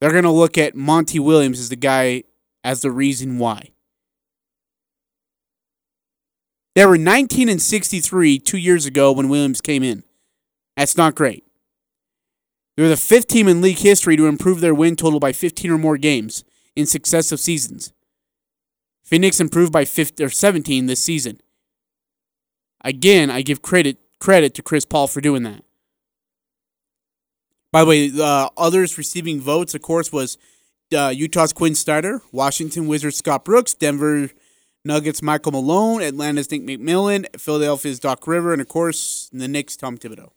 they're 0.00 0.12
going 0.12 0.24
to 0.24 0.30
look 0.30 0.58
at 0.58 0.74
Monty 0.74 1.18
Williams 1.18 1.60
as 1.60 1.68
the 1.68 1.76
guy 1.76 2.24
as 2.64 2.80
the 2.80 2.90
reason 2.90 3.38
why. 3.38 3.70
They 6.74 6.86
were 6.86 6.98
19 6.98 7.48
and 7.48 7.60
63 7.60 8.38
two 8.38 8.58
years 8.58 8.86
ago 8.86 9.12
when 9.12 9.28
Williams 9.28 9.60
came 9.60 9.82
in. 9.82 10.04
That's 10.76 10.96
not 10.96 11.14
great. 11.14 11.44
They 12.76 12.82
were 12.82 12.88
the 12.88 12.96
fifth 12.96 13.28
team 13.28 13.48
in 13.48 13.60
league 13.60 13.78
history 13.78 14.16
to 14.16 14.26
improve 14.26 14.60
their 14.60 14.74
win 14.74 14.96
total 14.96 15.20
by 15.20 15.32
15 15.32 15.70
or 15.70 15.78
more 15.78 15.98
games 15.98 16.44
in 16.76 16.86
successive 16.86 17.40
seasons. 17.40 17.92
Phoenix 19.02 19.40
improved 19.40 19.72
by 19.72 19.84
15 19.84 20.24
or 20.24 20.30
17 20.30 20.86
this 20.86 21.02
season. 21.02 21.40
Again, 22.82 23.30
I 23.30 23.42
give 23.42 23.60
credit 23.60 23.98
credit 24.20 24.54
to 24.54 24.62
Chris 24.62 24.84
Paul 24.84 25.08
for 25.08 25.20
doing 25.20 25.42
that. 25.42 25.64
By 27.72 27.80
the 27.80 27.86
way, 27.86 28.10
uh, 28.20 28.48
others 28.56 28.98
receiving 28.98 29.40
votes, 29.40 29.74
of 29.74 29.82
course, 29.82 30.12
was 30.12 30.38
uh, 30.96 31.12
Utah's 31.14 31.52
Quin 31.52 31.74
Snyder, 31.74 32.20
Washington 32.32 32.86
Wizards 32.86 33.16
Scott 33.16 33.44
Brooks, 33.44 33.74
Denver 33.74 34.30
Nuggets 34.84 35.22
Michael 35.22 35.52
Malone, 35.52 36.02
Atlanta's 36.02 36.50
Nick 36.50 36.62
McMillan, 36.62 37.26
Philadelphia's 37.38 38.00
Doc 38.00 38.26
River, 38.26 38.52
and 38.52 38.62
of 38.62 38.68
course 38.68 39.28
the 39.32 39.48
Knicks 39.48 39.76
Tom 39.76 39.98
Thibodeau. 39.98 40.30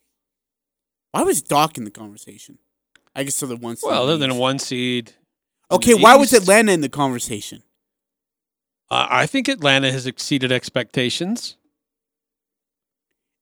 Why 1.13 1.21
was 1.21 1.43
Doc 1.43 1.78
in 1.78 1.86
the 1.86 1.91
conversation? 1.91 2.58
I 3.15 3.23
guess 3.23 3.39
they're 3.39 3.47
the 3.47 3.56
one. 3.56 3.76
seed 3.76 3.88
Well, 3.88 4.04
other 4.04 4.17
than 4.17 4.32
a 4.32 4.36
one 4.36 4.58
seed. 4.58 5.13
Okay, 5.71 5.93
why 5.93 6.15
was 6.15 6.34
Atlanta 6.34 6.71
in 6.71 6.82
the 6.82 6.89
conversation? 6.89 7.62
Uh, 8.89 9.08
I 9.10 9.28
think 9.28 9.47
Atlanta 9.47 9.91
has 9.91 10.08
exceeded 10.08 10.52
expectations. 10.52 11.56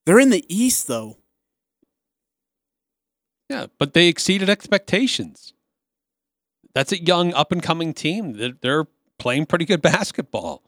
They're 0.06 0.20
in 0.20 0.32
the 0.32 0.46
East 0.54 0.88
though. 0.88 1.18
Yeah, 3.50 3.68
but 3.78 3.94
they 3.94 4.08
exceeded 4.08 4.50
expectations. 4.50 5.54
That's 6.74 6.92
a 6.92 7.02
young, 7.02 7.34
up 7.34 7.52
and 7.52 7.62
coming 7.62 7.94
team. 7.94 8.34
They're, 8.34 8.54
they're 8.62 8.88
playing 9.18 9.46
pretty 9.46 9.66
good 9.66 9.82
basketball. 9.82 10.64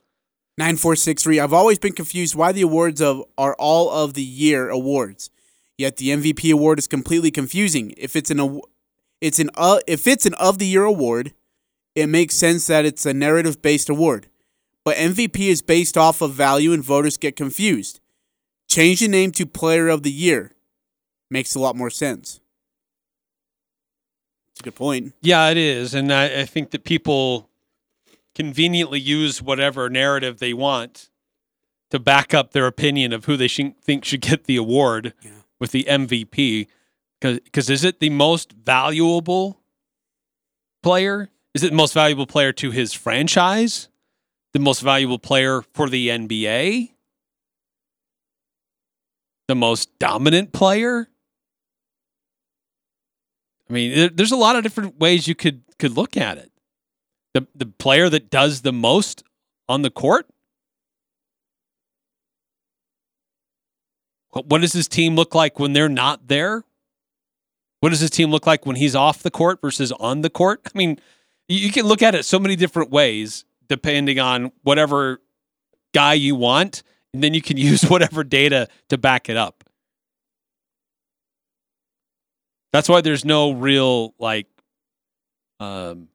Nine 0.57 0.77
four 0.77 0.95
six 0.95 1.23
three. 1.23 1.39
I've 1.39 1.53
always 1.53 1.79
been 1.79 1.93
confused 1.93 2.35
why 2.35 2.53
the 2.53 2.61
awards 2.61 3.01
of 3.01 3.23
are 3.37 3.55
all 3.59 3.89
of 3.89 4.13
the 4.13 4.23
year 4.23 4.69
awards, 4.69 5.29
yet 5.77 5.97
the 5.97 6.09
MVP 6.09 6.51
award 6.53 6.79
is 6.79 6.87
completely 6.87 7.31
confusing. 7.31 7.93
If 7.97 8.15
it's 8.15 8.31
an 8.31 8.61
it's 9.21 9.39
an 9.39 9.49
uh, 9.55 9.79
if 9.87 10.07
it's 10.07 10.25
an 10.25 10.33
of 10.35 10.59
the 10.59 10.67
year 10.67 10.83
award, 10.83 11.33
it 11.95 12.07
makes 12.07 12.35
sense 12.35 12.67
that 12.67 12.85
it's 12.85 13.05
a 13.05 13.13
narrative 13.13 13.61
based 13.61 13.89
award. 13.89 14.27
But 14.83 14.97
MVP 14.97 15.39
is 15.47 15.61
based 15.61 15.97
off 15.97 16.21
of 16.21 16.33
value, 16.33 16.73
and 16.73 16.83
voters 16.83 17.17
get 17.17 17.35
confused. 17.35 17.99
Change 18.67 18.99
the 18.99 19.07
name 19.07 19.31
to 19.33 19.45
Player 19.45 19.87
of 19.87 20.03
the 20.03 20.11
Year. 20.11 20.51
Makes 21.29 21.55
a 21.55 21.59
lot 21.59 21.75
more 21.75 21.89
sense. 21.89 22.41
It's 24.51 24.59
a 24.59 24.63
good 24.63 24.75
point. 24.75 25.13
Yeah, 25.21 25.49
it 25.49 25.57
is. 25.57 25.93
And 25.93 26.11
I, 26.11 26.41
I 26.41 26.45
think 26.45 26.71
that 26.71 26.83
people 26.83 27.49
conveniently 28.35 28.99
use 28.99 29.41
whatever 29.41 29.89
narrative 29.89 30.39
they 30.39 30.53
want 30.53 31.09
to 31.91 31.99
back 31.99 32.33
up 32.33 32.51
their 32.51 32.67
opinion 32.67 33.13
of 33.13 33.25
who 33.25 33.37
they 33.37 33.47
should, 33.47 33.77
think 33.79 34.03
should 34.05 34.21
get 34.21 34.45
the 34.45 34.55
award 34.55 35.13
Yeah. 35.21 35.31
With 35.63 35.71
the 35.71 35.85
MVP. 35.85 36.67
Because 37.21 37.69
is 37.69 37.85
it 37.85 38.01
the 38.01 38.09
most 38.09 38.51
valuable 38.51 39.61
player? 40.83 41.29
Is 41.53 41.63
it 41.63 41.69
the 41.69 41.77
most 41.77 41.93
valuable 41.93 42.27
player 42.27 42.51
to 42.51 42.71
his 42.71 42.91
franchise? 42.91 43.87
The 44.51 44.59
most 44.59 44.81
valuable 44.81 45.19
player 45.19 45.61
for 45.73 45.87
the 45.87 46.09
NBA? 46.09 46.91
The 49.47 49.55
most 49.55 49.97
dominant 49.99 50.51
player? 50.51 51.07
I 53.69 53.73
mean, 53.73 54.09
there's 54.13 54.33
a 54.33 54.35
lot 54.35 54.57
of 54.57 54.63
different 54.63 54.99
ways 54.99 55.29
you 55.29 55.35
could 55.35 55.61
could 55.79 55.95
look 55.95 56.17
at 56.17 56.37
it. 56.37 56.51
The 57.33 57.47
the 57.55 57.67
player 57.67 58.09
that 58.09 58.29
does 58.29 58.63
the 58.63 58.73
most 58.73 59.23
on 59.69 59.81
the 59.81 59.89
court. 59.89 60.27
What, 64.33 64.61
does 64.61 64.73
his 64.73 64.87
team 64.87 65.15
look 65.15 65.35
like 65.35 65.59
when 65.59 65.73
they're 65.73 65.87
not 65.87 66.27
there? 66.27 66.63
What 67.81 67.89
does 67.89 67.99
his 67.99 68.09
team 68.09 68.31
look 68.31 68.47
like 68.47 68.65
when 68.65 68.75
he's 68.75 68.95
off 68.95 69.21
the 69.21 69.29
court 69.29 69.61
versus 69.61 69.91
on 69.93 70.21
the 70.21 70.29
court? 70.29 70.61
I 70.65 70.77
mean, 70.77 70.99
you, 71.47 71.71
can 71.71 71.85
look 71.85 72.01
at 72.01 72.15
it 72.15 72.23
so 72.25 72.39
many 72.39 72.55
different 72.55 72.89
ways 72.89 73.45
depending 73.67 74.19
on 74.19 74.51
whatever 74.63 75.21
guy 75.93 76.13
you 76.13 76.35
want, 76.35 76.81
and 77.13 77.23
then 77.23 77.33
you 77.33 77.41
can 77.41 77.57
use 77.71 77.83
whatever 77.83 78.23
data 78.23 78.67
to 78.89 78.97
back 78.97 79.29
it 79.29 79.37
up. 79.37 79.63
That's 82.71 82.89
why 82.89 83.01
there's 83.01 83.23
no 83.23 83.51
real 83.51 84.15
like 84.17 84.47
um, 85.59 86.07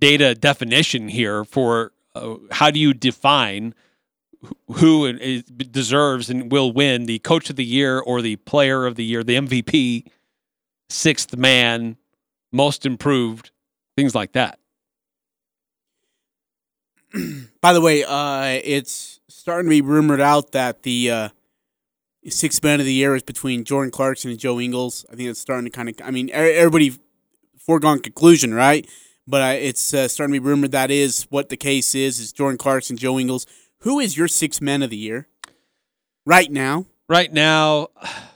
data 0.00 0.34
definition 0.34 1.08
here 1.08 1.44
for 1.44 1.92
uh, 2.14 2.36
how 2.50 2.70
do 2.70 2.80
you 2.80 2.94
define 2.94 3.74
who 4.74 5.12
deserves 5.42 6.30
and 6.30 6.50
will 6.50 6.72
win 6.72 7.06
the 7.06 7.18
coach 7.20 7.50
of 7.50 7.56
the 7.56 7.64
year 7.64 7.98
or 7.98 8.22
the 8.22 8.36
player 8.36 8.86
of 8.86 8.96
the 8.96 9.04
year, 9.04 9.22
the 9.22 9.36
MVP, 9.36 10.06
sixth 10.88 11.36
man, 11.36 11.96
most 12.50 12.84
improved, 12.86 13.50
things 13.96 14.14
like 14.14 14.32
that. 14.32 14.58
By 17.60 17.72
the 17.72 17.80
way, 17.80 18.04
uh, 18.04 18.60
it's 18.64 19.20
starting 19.28 19.66
to 19.66 19.70
be 19.70 19.80
rumored 19.80 20.20
out 20.20 20.52
that 20.52 20.82
the 20.82 21.10
uh, 21.10 21.28
sixth 22.26 22.62
man 22.62 22.80
of 22.80 22.86
the 22.86 22.92
year 22.92 23.14
is 23.14 23.22
between 23.22 23.64
Jordan 23.64 23.90
Clarkson 23.90 24.30
and 24.30 24.38
Joe 24.38 24.58
Ingles. 24.60 25.04
I 25.12 25.16
think 25.16 25.28
it's 25.28 25.40
starting 25.40 25.64
to 25.66 25.70
kind 25.70 25.88
of. 25.88 25.96
I 26.02 26.10
mean, 26.10 26.30
everybody 26.32 26.94
foregone 27.58 28.00
conclusion, 28.00 28.54
right? 28.54 28.88
But 29.26 29.42
uh, 29.42 29.58
it's 29.58 29.94
uh, 29.94 30.08
starting 30.08 30.34
to 30.34 30.40
be 30.40 30.46
rumored 30.46 30.72
that 30.72 30.90
is 30.90 31.26
what 31.30 31.48
the 31.48 31.56
case 31.56 31.94
is. 31.94 32.18
Is 32.18 32.32
Jordan 32.32 32.58
Clarkson, 32.58 32.96
Joe 32.96 33.18
Ingles? 33.18 33.46
Who 33.82 33.98
is 33.98 34.16
your 34.16 34.28
six 34.28 34.60
men 34.60 34.82
of 34.82 34.90
the 34.90 34.96
year 34.96 35.26
right 36.24 36.50
now? 36.50 36.86
Right 37.08 37.32
now, 37.32 37.88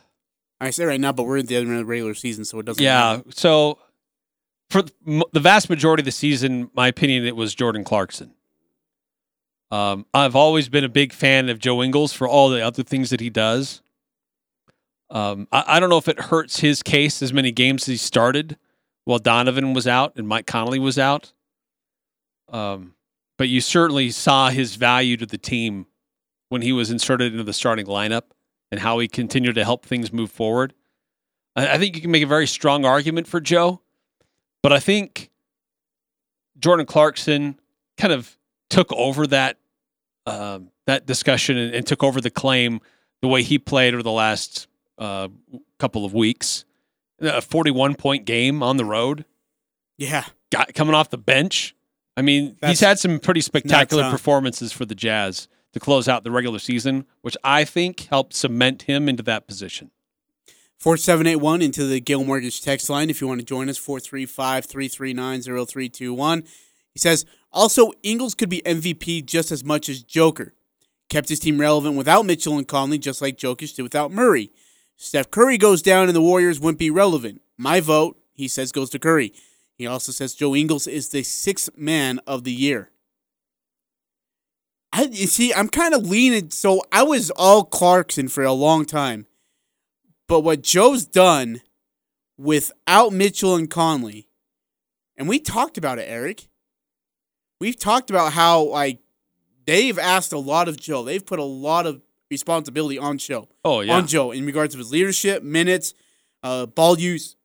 I 0.60 0.70
say 0.70 0.84
right 0.84 1.00
now, 1.00 1.12
but 1.12 1.24
we're 1.24 1.38
at 1.38 1.48
the 1.48 1.56
end 1.56 1.70
of 1.70 1.76
the 1.76 1.84
regular 1.84 2.14
season, 2.14 2.44
so 2.44 2.58
it 2.58 2.66
doesn't. 2.66 2.82
yeah. 2.82 3.18
matter. 3.18 3.30
So 3.30 3.78
for 4.70 4.82
the 4.82 5.40
vast 5.40 5.70
majority 5.70 6.00
of 6.00 6.06
the 6.06 6.12
season, 6.12 6.70
my 6.74 6.88
opinion, 6.88 7.24
it 7.24 7.36
was 7.36 7.54
Jordan 7.54 7.84
Clarkson. 7.84 8.32
Um, 9.70 10.06
I've 10.14 10.36
always 10.36 10.68
been 10.68 10.84
a 10.84 10.88
big 10.88 11.12
fan 11.12 11.48
of 11.48 11.58
Joe 11.58 11.82
Ingles 11.82 12.12
for 12.12 12.26
all 12.26 12.48
the 12.48 12.64
other 12.64 12.82
things 12.82 13.10
that 13.10 13.20
he 13.20 13.30
does. 13.30 13.82
Um, 15.10 15.46
I, 15.52 15.64
I 15.66 15.80
don't 15.80 15.90
know 15.90 15.98
if 15.98 16.08
it 16.08 16.18
hurts 16.18 16.60
his 16.60 16.82
case 16.82 17.22
as 17.22 17.32
many 17.32 17.52
games 17.52 17.82
as 17.82 17.86
he 17.86 17.96
started 17.96 18.56
while 19.04 19.18
Donovan 19.18 19.74
was 19.74 19.86
out 19.86 20.14
and 20.16 20.26
Mike 20.26 20.46
Conley 20.46 20.80
was 20.80 20.98
out. 20.98 21.32
Um, 22.48 22.95
but 23.36 23.48
you 23.48 23.60
certainly 23.60 24.10
saw 24.10 24.50
his 24.50 24.76
value 24.76 25.16
to 25.16 25.26
the 25.26 25.38
team 25.38 25.86
when 26.48 26.62
he 26.62 26.72
was 26.72 26.90
inserted 26.90 27.32
into 27.32 27.44
the 27.44 27.52
starting 27.52 27.86
lineup 27.86 28.22
and 28.70 28.80
how 28.80 28.98
he 28.98 29.08
continued 29.08 29.54
to 29.54 29.64
help 29.64 29.84
things 29.84 30.12
move 30.12 30.30
forward. 30.30 30.74
I, 31.54 31.78
think 31.78 31.96
you 31.96 32.02
can 32.02 32.10
make 32.10 32.22
a 32.22 32.26
very 32.26 32.46
strong 32.46 32.84
argument 32.84 33.26
for 33.26 33.40
Joe, 33.40 33.80
but 34.62 34.72
I 34.72 34.78
think 34.78 35.30
Jordan 36.58 36.84
Clarkson 36.84 37.58
kind 37.96 38.12
of 38.12 38.36
took 38.68 38.92
over 38.92 39.26
that 39.28 39.58
um, 40.26 40.70
that 40.86 41.06
discussion 41.06 41.56
and, 41.56 41.74
and 41.74 41.86
took 41.86 42.02
over 42.02 42.20
the 42.20 42.30
claim 42.30 42.80
the 43.22 43.28
way 43.28 43.42
he 43.42 43.58
played 43.58 43.94
over 43.94 44.02
the 44.02 44.10
last 44.10 44.66
uh, 44.98 45.28
couple 45.78 46.04
of 46.04 46.12
weeks. 46.12 46.64
A 47.20 47.40
41 47.40 47.94
point 47.94 48.24
game 48.24 48.62
on 48.62 48.76
the 48.76 48.84
road, 48.84 49.24
yeah. 49.96 50.24
got, 50.50 50.74
coming 50.74 50.94
off 50.94 51.10
the 51.10 51.16
bench. 51.16 51.75
I 52.16 52.22
mean, 52.22 52.56
That's 52.60 52.70
he's 52.70 52.80
had 52.80 52.98
some 52.98 53.18
pretty 53.18 53.42
spectacular 53.42 54.10
performances 54.10 54.72
for 54.72 54.86
the 54.86 54.94
Jazz 54.94 55.48
to 55.72 55.80
close 55.80 56.08
out 56.08 56.24
the 56.24 56.30
regular 56.30 56.58
season, 56.58 57.04
which 57.20 57.36
I 57.44 57.64
think 57.64 58.06
helped 58.06 58.32
cement 58.34 58.82
him 58.82 59.08
into 59.08 59.22
that 59.24 59.46
position. 59.46 59.90
4781 60.78 61.62
into 61.62 61.86
the 61.86 62.00
Guild 62.00 62.26
Mortgage 62.26 62.62
text 62.62 62.88
line 62.88 63.10
if 63.10 63.20
you 63.20 63.28
want 63.28 63.40
to 63.40 63.46
join 63.46 63.68
us 63.68 63.78
435-339-0321. 63.78 66.46
He 66.92 66.98
says, 66.98 67.24
"Also 67.52 67.92
Ingles 68.02 68.34
could 68.34 68.48
be 68.48 68.62
MVP 68.64 69.22
just 69.22 69.52
as 69.52 69.64
much 69.64 69.88
as 69.88 70.02
Joker. 70.02 70.54
Kept 71.08 71.28
his 71.28 71.40
team 71.40 71.60
relevant 71.60 71.96
without 71.96 72.26
Mitchell 72.26 72.58
and 72.58 72.66
Conley 72.66 72.98
just 72.98 73.22
like 73.22 73.36
Jokic 73.36 73.74
did 73.74 73.82
without 73.82 74.10
Murray. 74.10 74.50
Steph 74.96 75.30
Curry 75.30 75.58
goes 75.58 75.82
down 75.82 76.08
and 76.08 76.16
the 76.16 76.22
Warriors 76.22 76.58
wouldn't 76.58 76.78
be 76.78 76.90
relevant. 76.90 77.42
My 77.58 77.80
vote, 77.80 78.18
he 78.32 78.48
says 78.48 78.72
goes 78.72 78.88
to 78.90 78.98
Curry. 78.98 79.32
He 79.76 79.86
also 79.86 80.10
says 80.12 80.34
Joe 80.34 80.54
Ingles 80.54 80.86
is 80.86 81.10
the 81.10 81.22
sixth 81.22 81.70
man 81.76 82.20
of 82.26 82.44
the 82.44 82.52
year. 82.52 82.90
I 84.92 85.02
you 85.02 85.26
see, 85.26 85.52
I'm 85.52 85.68
kind 85.68 85.94
of 85.94 86.06
leaning. 86.06 86.50
So 86.50 86.82
I 86.90 87.02
was 87.02 87.30
all 87.30 87.64
Clarkson 87.64 88.28
for 88.28 88.42
a 88.42 88.52
long 88.52 88.86
time, 88.86 89.26
but 90.26 90.40
what 90.40 90.62
Joe's 90.62 91.04
done 91.04 91.60
without 92.38 93.12
Mitchell 93.12 93.54
and 93.54 93.68
Conley, 93.70 94.28
and 95.16 95.28
we 95.28 95.38
talked 95.38 95.76
about 95.76 95.98
it, 95.98 96.06
Eric. 96.08 96.48
We've 97.60 97.78
talked 97.78 98.10
about 98.10 98.32
how 98.32 98.62
like 98.62 99.00
they've 99.66 99.98
asked 99.98 100.32
a 100.32 100.38
lot 100.38 100.68
of 100.68 100.78
Joe. 100.78 101.02
They've 101.02 101.24
put 101.24 101.38
a 101.38 101.44
lot 101.44 101.86
of 101.86 102.00
responsibility 102.30 102.98
on 102.98 103.18
Joe 103.18 103.48
Oh 103.64 103.80
yeah, 103.80 103.94
on 103.94 104.06
Joe 104.06 104.30
in 104.30 104.46
regards 104.46 104.74
to 104.74 104.78
his 104.78 104.90
leadership, 104.90 105.42
minutes, 105.42 105.92
uh, 106.42 106.66
ball 106.66 106.98
use, 106.98 107.35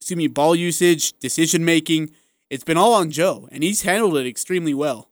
excuse 0.00 0.16
me, 0.16 0.28
ball 0.28 0.56
usage, 0.56 1.12
decision 1.18 1.64
making. 1.64 2.10
It's 2.48 2.64
been 2.64 2.76
all 2.76 2.94
on 2.94 3.10
Joe, 3.10 3.48
and 3.52 3.62
he's 3.62 3.82
handled 3.82 4.16
it 4.16 4.26
extremely 4.26 4.74
well. 4.74 5.10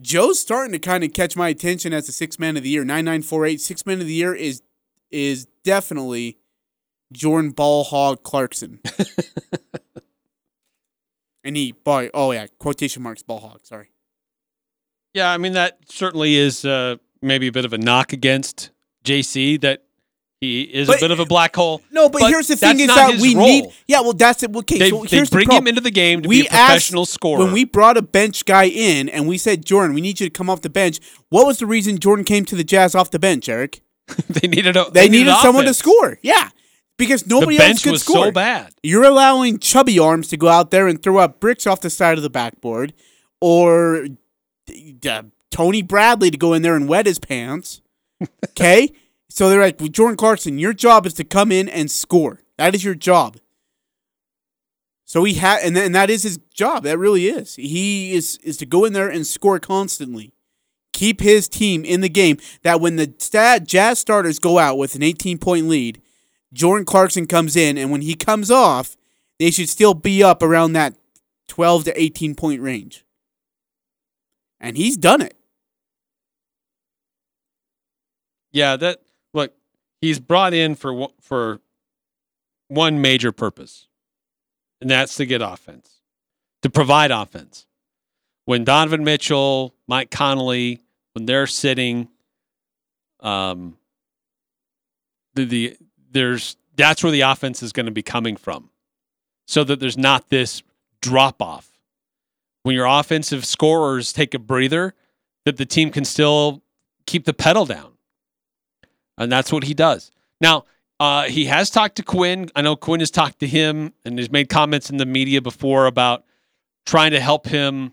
Joe's 0.00 0.40
starting 0.40 0.72
to 0.72 0.78
kind 0.78 1.04
of 1.04 1.12
catch 1.12 1.36
my 1.36 1.48
attention 1.48 1.92
as 1.92 2.06
the 2.06 2.12
six 2.12 2.38
man 2.38 2.56
of 2.56 2.64
the 2.64 2.68
year. 2.68 2.84
Nine 2.84 3.04
nine 3.04 3.22
four 3.22 3.46
eight 3.46 3.60
six 3.60 3.86
man 3.86 4.00
of 4.00 4.06
the 4.06 4.12
year 4.12 4.34
is 4.34 4.62
is 5.10 5.46
definitely 5.64 6.38
Jordan 7.12 7.52
Ball 7.52 7.84
Hog 7.84 8.24
Clarkson. 8.24 8.80
and 11.44 11.56
he 11.56 11.72
boy 11.72 12.10
oh 12.12 12.32
yeah 12.32 12.48
quotation 12.58 13.02
marks 13.02 13.22
Ball 13.22 13.38
Hog 13.38 13.60
sorry. 13.64 13.92
Yeah, 15.14 15.30
I 15.30 15.38
mean 15.38 15.52
that 15.52 15.78
certainly 15.88 16.34
is 16.34 16.64
uh, 16.64 16.96
maybe 17.20 17.46
a 17.46 17.52
bit 17.52 17.64
of 17.64 17.72
a 17.72 17.78
knock 17.78 18.12
against 18.12 18.70
JC 19.04 19.60
that 19.60 19.84
he 20.42 20.62
is 20.62 20.88
But- 20.88 20.96
a 20.96 21.00
bit 21.00 21.10
of 21.12 21.20
a 21.20 21.24
black 21.24 21.54
hole. 21.54 21.80
No, 21.92 22.08
but, 22.08 22.22
here's 22.28 22.48
the 22.48 22.56
thing: 22.56 22.80
is 22.80 22.88
that 22.88 23.18
we 23.20 23.36
role. 23.36 23.46
need. 23.46 23.64
Yeah, 23.86 24.00
well, 24.00 24.12
that's 24.12 24.42
it. 24.42 24.54
Okay, 24.54 24.76
They, 24.78 24.90
so 24.90 25.04
they 25.04 25.16
here's 25.16 25.30
the 25.30 25.36
bring 25.36 25.46
problem. 25.46 25.62
him 25.64 25.68
into 25.68 25.80
the 25.80 25.92
game 25.92 26.22
to 26.22 26.28
we 26.28 26.42
be 26.42 26.46
a 26.48 26.50
professional 26.50 27.02
asked, 27.02 27.12
scorer. 27.12 27.44
When 27.44 27.52
we 27.52 27.64
brought 27.64 27.96
a 27.96 28.02
bench 28.02 28.44
guy 28.44 28.64
in 28.64 29.08
and 29.08 29.28
we 29.28 29.38
said, 29.38 29.64
Jordan, 29.64 29.94
we 29.94 30.00
need 30.00 30.18
you 30.18 30.26
to 30.26 30.30
come 30.30 30.50
off 30.50 30.60
the 30.62 30.68
bench. 30.68 30.98
What 31.28 31.46
was 31.46 31.58
the 31.60 31.66
reason 31.66 31.98
Jordan 31.98 32.24
came 32.24 32.44
to 32.46 32.56
the 32.56 32.64
Jazz 32.64 32.96
off 32.96 33.12
the 33.12 33.20
bench, 33.20 33.48
Eric? 33.48 33.82
they 34.28 34.48
needed 34.48 34.76
a, 34.76 34.90
They, 34.90 35.08
needed, 35.08 35.32
someone 35.36 35.64
to 35.66 35.74
score. 35.74 36.18
Yeah, 36.22 36.48
because 36.98 37.24
nobody 37.24 37.56
the 37.58 37.64
else 37.64 37.82
could 37.84 37.92
was 37.92 38.02
score. 38.02 38.26
so 38.26 38.30
bad. 38.32 38.74
You're 38.82 39.04
allowing 39.04 39.60
chubby 39.60 40.00
arms 40.00 40.26
to 40.30 40.36
go 40.36 40.48
out 40.48 40.72
there 40.72 40.88
and 40.88 41.00
throw 41.00 41.18
up 41.18 41.38
bricks 41.38 41.68
off 41.68 41.80
the 41.82 41.88
side 41.88 42.16
of 42.18 42.22
the 42.24 42.30
backboard, 42.30 42.92
or 43.40 44.06
uh, 45.08 45.22
Tony 45.52 45.82
Bradley 45.82 46.32
to 46.32 46.36
go 46.36 46.52
in 46.52 46.62
there 46.62 46.74
and 46.74 46.88
wet 46.88 47.06
his 47.06 47.20
pants. 47.20 47.80
Okay, 48.50 48.90
so 49.32 49.48
they're 49.48 49.62
like, 49.62 49.80
well, 49.80 49.88
Jordan 49.88 50.18
Clarkson, 50.18 50.58
your 50.58 50.74
job 50.74 51.06
is 51.06 51.14
to 51.14 51.24
come 51.24 51.50
in 51.50 51.66
and 51.66 51.90
score. 51.90 52.40
That 52.58 52.74
is 52.74 52.84
your 52.84 52.94
job. 52.94 53.38
So 55.06 55.24
he 55.24 55.34
had, 55.34 55.62
and, 55.62 55.76
and 55.76 55.94
that 55.94 56.10
is 56.10 56.22
his 56.22 56.38
job. 56.52 56.84
That 56.84 56.98
really 56.98 57.28
is. 57.28 57.54
He 57.56 58.12
is 58.12 58.38
is 58.42 58.58
to 58.58 58.66
go 58.66 58.84
in 58.84 58.92
there 58.92 59.08
and 59.08 59.26
score 59.26 59.58
constantly, 59.58 60.34
keep 60.92 61.20
his 61.20 61.48
team 61.48 61.82
in 61.82 62.02
the 62.02 62.10
game. 62.10 62.36
That 62.62 62.80
when 62.80 62.96
the 62.96 63.14
stat 63.18 63.66
Jazz 63.66 63.98
starters 63.98 64.38
go 64.38 64.58
out 64.58 64.76
with 64.76 64.94
an 64.94 65.02
18 65.02 65.38
point 65.38 65.66
lead, 65.66 66.02
Jordan 66.52 66.84
Clarkson 66.84 67.26
comes 67.26 67.56
in, 67.56 67.78
and 67.78 67.90
when 67.90 68.02
he 68.02 68.14
comes 68.14 68.50
off, 68.50 68.96
they 69.38 69.50
should 69.50 69.70
still 69.70 69.94
be 69.94 70.22
up 70.22 70.42
around 70.42 70.74
that 70.74 70.94
12 71.48 71.84
to 71.84 72.02
18 72.02 72.34
point 72.34 72.60
range. 72.60 73.04
And 74.60 74.76
he's 74.76 74.98
done 74.98 75.22
it. 75.22 75.34
Yeah, 78.52 78.76
that 78.76 79.00
he's 80.02 80.18
brought 80.20 80.52
in 80.52 80.74
for 80.74 81.08
for 81.22 81.60
one 82.68 83.00
major 83.00 83.32
purpose, 83.32 83.86
and 84.82 84.90
that's 84.90 85.14
to 85.16 85.24
get 85.24 85.40
offense, 85.40 86.02
to 86.60 86.68
provide 86.68 87.10
offense. 87.10 87.66
When 88.44 88.64
Donovan 88.64 89.04
Mitchell, 89.04 89.72
Mike 89.86 90.10
Conley, 90.10 90.80
when 91.14 91.26
they're 91.26 91.46
sitting, 91.46 92.08
um, 93.20 93.78
the, 95.34 95.44
the 95.44 95.76
there's 96.10 96.56
that's 96.76 97.02
where 97.02 97.12
the 97.12 97.22
offense 97.22 97.62
is 97.62 97.72
going 97.72 97.86
to 97.86 97.92
be 97.92 98.02
coming 98.02 98.36
from, 98.36 98.68
so 99.46 99.64
that 99.64 99.80
there's 99.80 99.96
not 99.96 100.28
this 100.28 100.62
drop 101.00 101.40
off. 101.40 101.70
When 102.64 102.74
your 102.74 102.86
offensive 102.86 103.44
scorers 103.44 104.12
take 104.12 104.34
a 104.34 104.38
breather, 104.38 104.94
that 105.44 105.56
the 105.56 105.66
team 105.66 105.90
can 105.90 106.04
still 106.04 106.62
keep 107.06 107.24
the 107.24 107.32
pedal 107.32 107.66
down 107.66 107.91
and 109.22 109.32
that's 109.32 109.52
what 109.52 109.64
he 109.64 109.74
does. 109.74 110.10
Now, 110.40 110.64
uh, 111.00 111.24
he 111.24 111.46
has 111.46 111.70
talked 111.70 111.96
to 111.96 112.02
Quin. 112.02 112.50
I 112.54 112.62
know 112.62 112.76
Quin 112.76 113.00
has 113.00 113.10
talked 113.10 113.40
to 113.40 113.46
him 113.46 113.92
and 114.04 114.18
has 114.18 114.30
made 114.30 114.48
comments 114.48 114.90
in 114.90 114.98
the 114.98 115.06
media 115.06 115.40
before 115.40 115.86
about 115.86 116.24
trying 116.86 117.10
to 117.12 117.20
help 117.20 117.46
him 117.46 117.92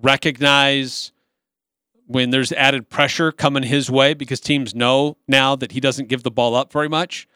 recognize 0.00 1.12
when 2.06 2.30
there's 2.30 2.52
added 2.52 2.88
pressure 2.88 3.32
coming 3.32 3.64
his 3.64 3.90
way 3.90 4.14
because 4.14 4.38
teams 4.38 4.74
know 4.74 5.16
now 5.26 5.56
that 5.56 5.72
he 5.72 5.80
doesn't 5.80 6.08
give 6.08 6.22
the 6.22 6.30
ball 6.30 6.54
up 6.54 6.72
very 6.72 6.88
much, 6.88 7.26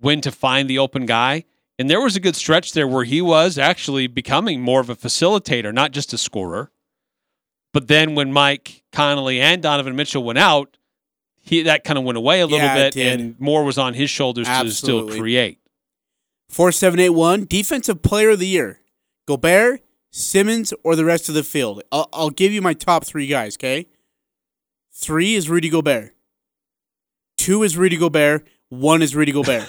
when 0.00 0.20
to 0.20 0.32
find 0.32 0.68
the 0.68 0.78
open 0.78 1.06
guy. 1.06 1.44
And 1.78 1.88
there 1.88 2.00
was 2.00 2.16
a 2.16 2.20
good 2.20 2.36
stretch 2.36 2.72
there 2.72 2.88
where 2.88 3.04
he 3.04 3.22
was 3.22 3.56
actually 3.56 4.06
becoming 4.06 4.60
more 4.60 4.80
of 4.80 4.90
a 4.90 4.96
facilitator, 4.96 5.72
not 5.72 5.92
just 5.92 6.12
a 6.12 6.18
scorer. 6.18 6.70
But 7.72 7.88
then 7.88 8.14
when 8.14 8.32
Mike 8.32 8.82
Conley 8.92 9.40
and 9.40 9.62
Donovan 9.62 9.94
Mitchell 9.96 10.24
went 10.24 10.38
out, 10.38 10.76
he 11.42 11.62
that 11.62 11.84
kind 11.84 11.98
of 11.98 12.04
went 12.04 12.18
away 12.18 12.40
a 12.40 12.46
little 12.46 12.58
Yeah, 12.58 12.90
bit, 12.90 12.96
and 12.96 13.38
more 13.40 13.64
was 13.64 13.78
on 13.78 13.94
his 13.94 14.10
shoulders 14.10 14.46
to 14.46 14.70
still 14.70 15.08
create. 15.08 15.58
4781, 16.50 17.46
Defensive 17.46 18.02
Player 18.02 18.30
of 18.30 18.38
the 18.38 18.46
Year. 18.46 18.80
Gobert, 19.26 19.80
Simmons, 20.10 20.74
or 20.82 20.96
the 20.96 21.04
rest 21.04 21.28
of 21.28 21.34
the 21.34 21.44
field. 21.44 21.82
I'll, 21.92 22.08
I'll 22.12 22.30
give 22.30 22.52
you 22.52 22.60
my 22.60 22.74
top 22.74 23.04
three 23.04 23.26
guys, 23.28 23.56
okay? 23.56 23.86
Three 24.92 25.34
is 25.34 25.48
Rudy 25.48 25.68
Gobert. 25.68 26.14
Two 27.36 27.62
is 27.62 27.76
Rudy 27.76 27.96
Gobert. 27.96 28.46
One 28.68 29.02
is 29.02 29.14
Rudy 29.14 29.32
Gobert. 29.32 29.68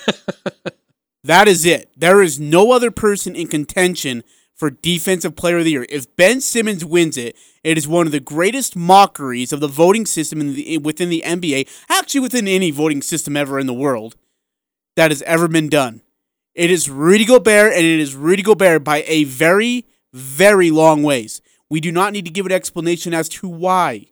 that 1.24 1.48
is 1.48 1.66
it. 1.66 1.90
There 1.96 2.22
is 2.22 2.40
no 2.40 2.72
other 2.72 2.92
person 2.92 3.36
in 3.36 3.48
contention 3.48 4.24
for 4.56 4.70
Defensive 4.72 5.36
Player 5.36 5.60
of 5.60 5.66
the 5.66 5.72
Year. 5.72 5.86
If 5.90 6.14
Ben 6.16 6.42
Simmons 6.42 6.84
wins 6.84 7.18
it, 7.18 7.36
it 7.64 7.78
is 7.78 7.88
one 7.88 8.06
of 8.06 8.12
the 8.12 8.20
greatest 8.20 8.76
mockeries 8.76 9.54
of 9.54 9.60
the 9.60 9.68
voting 9.68 10.06
system 10.06 10.42
in 10.42 10.56
the, 10.56 10.78
within 10.80 11.10
the 11.10 11.24
NBA, 11.26 11.68
actually 11.90 12.22
within 12.22 12.48
any 12.48 12.72
voting 12.72 13.02
system 13.02 13.38
ever 13.38 13.60
in 13.60 13.68
the 13.68 13.74
world, 13.74 14.16
that 14.96 15.12
has 15.12 15.22
ever 15.24 15.48
been 15.48 15.70
done. 15.70 16.02
It 16.56 16.70
is 16.70 16.90
Rudy 16.90 17.26
Gobert, 17.26 17.74
and 17.74 17.86
it 17.86 18.00
is 18.00 18.16
Rudy 18.16 18.44
Gobert 18.44 18.84
by 18.84 19.04
a 19.08 19.24
very, 19.24 19.86
very 20.12 20.72
long 20.72 21.04
ways. 21.04 21.42
We 21.70 21.80
do 21.80 21.92
not 21.92 22.14
need 22.14 22.26
to 22.26 22.32
give 22.32 22.46
an 22.46 22.52
explanation 22.52 23.14
as 23.14 23.30
to 23.30 23.48
why. 23.48 24.08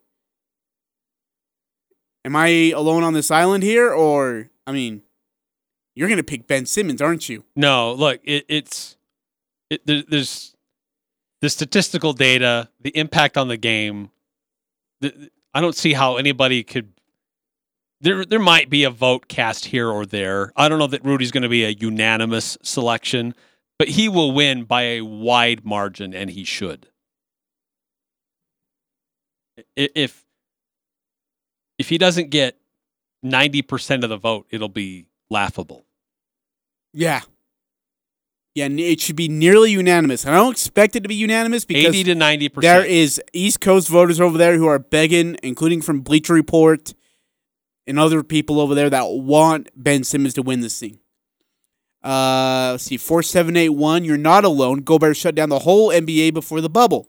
Am 2.24 2.36
I 2.36 2.72
alone 2.76 3.04
on 3.04 3.14
this 3.14 3.32
island 3.32 3.64
here, 3.64 3.92
or 3.92 4.50
I 4.66 4.72
mean, 4.72 5.02
you're 5.96 6.08
gonna 6.08 6.24
pick 6.24 6.48
Ben 6.48 6.66
Simmons, 6.66 7.02
aren't 7.02 7.28
you? 7.28 7.44
No, 7.56 7.94
look, 7.94 8.22
it, 8.24 8.46
it's 8.48 8.96
it, 9.70 9.86
there, 9.86 10.04
there's 10.08 10.56
the 11.42 11.50
statistical 11.50 12.14
data, 12.14 12.70
the 12.82 12.96
impact 12.98 13.38
on 13.38 13.48
the 13.48 13.58
game. 13.58 14.12
The, 15.02 15.30
I 15.54 15.62
don't 15.62 15.76
see 15.76 15.94
how 15.94 16.18
anybody 16.18 16.64
could. 16.64 16.94
There, 18.02 18.24
there 18.24 18.40
might 18.40 18.70
be 18.70 18.84
a 18.84 18.90
vote 18.90 19.28
cast 19.28 19.66
here 19.66 19.90
or 19.90 20.06
there. 20.06 20.54
I 20.56 20.70
don't 20.70 20.80
know 20.80 20.88
that 20.88 21.04
Rudy's 21.04 21.32
going 21.32 21.44
to 21.44 21.50
be 21.50 21.66
a 21.66 21.70
unanimous 21.70 22.58
selection, 22.62 23.36
but 23.78 23.90
he 23.90 24.08
will 24.08 24.32
win 24.32 24.64
by 24.64 24.84
a 24.84 25.02
wide 25.02 25.66
margin, 25.66 26.14
and 26.14 26.30
he 26.30 26.44
should. 26.44 26.88
If 29.76 30.26
if 31.78 31.90
he 31.90 31.98
doesn't 31.98 32.30
get 32.30 32.58
ninety 33.22 33.62
percent 33.62 34.04
of 34.04 34.10
the 34.10 34.18
vote, 34.18 34.48
it'll 34.50 34.70
be 34.70 35.08
laughable. 35.30 35.86
Yeah. 36.94 37.22
Yeah, 38.60 38.68
it 38.68 39.00
should 39.00 39.16
be 39.16 39.30
nearly 39.30 39.72
unanimous. 39.72 40.26
And 40.26 40.36
I 40.36 40.38
don't 40.38 40.52
expect 40.52 40.98
it 40.98 41.04
to 41.04 41.08
be 41.10 41.16
unanimous 41.16 41.64
because 41.64 41.86
Eighty 41.96 42.04
to 42.04 42.16
ninety 42.16 42.50
there 42.50 42.82
percent. 42.82 42.92
is 42.92 43.22
East 43.32 43.62
Coast 43.62 43.88
voters 43.88 44.20
over 44.20 44.38
there 44.38 44.58
who 44.58 44.68
are 44.68 44.80
begging, 44.80 45.38
including 45.44 45.82
from 45.82 46.02
Bleacher 46.02 46.34
Report 46.34 46.94
and 47.88 47.98
other 47.98 48.22
people 48.22 48.60
over 48.60 48.76
there 48.76 48.90
that 48.90 49.04
want 49.10 49.70
Ben 49.76 50.04
Simmons 50.04 50.34
to 50.34 50.42
win 50.42 50.60
this 50.60 50.78
thing. 50.78 51.00
Uh, 52.04 52.72
let's 52.72 52.84
see, 52.84 52.98
four 52.98 53.24
seven 53.24 53.56
eight 53.56 53.70
one. 53.70 54.04
You're 54.04 54.18
not 54.18 54.44
alone. 54.44 54.82
Gobert 54.82 55.16
shut 55.16 55.36
down 55.36 55.48
the 55.48 55.60
whole 55.60 55.90
NBA 55.90 56.34
before 56.34 56.60
the 56.60 56.70
bubble. 56.70 57.08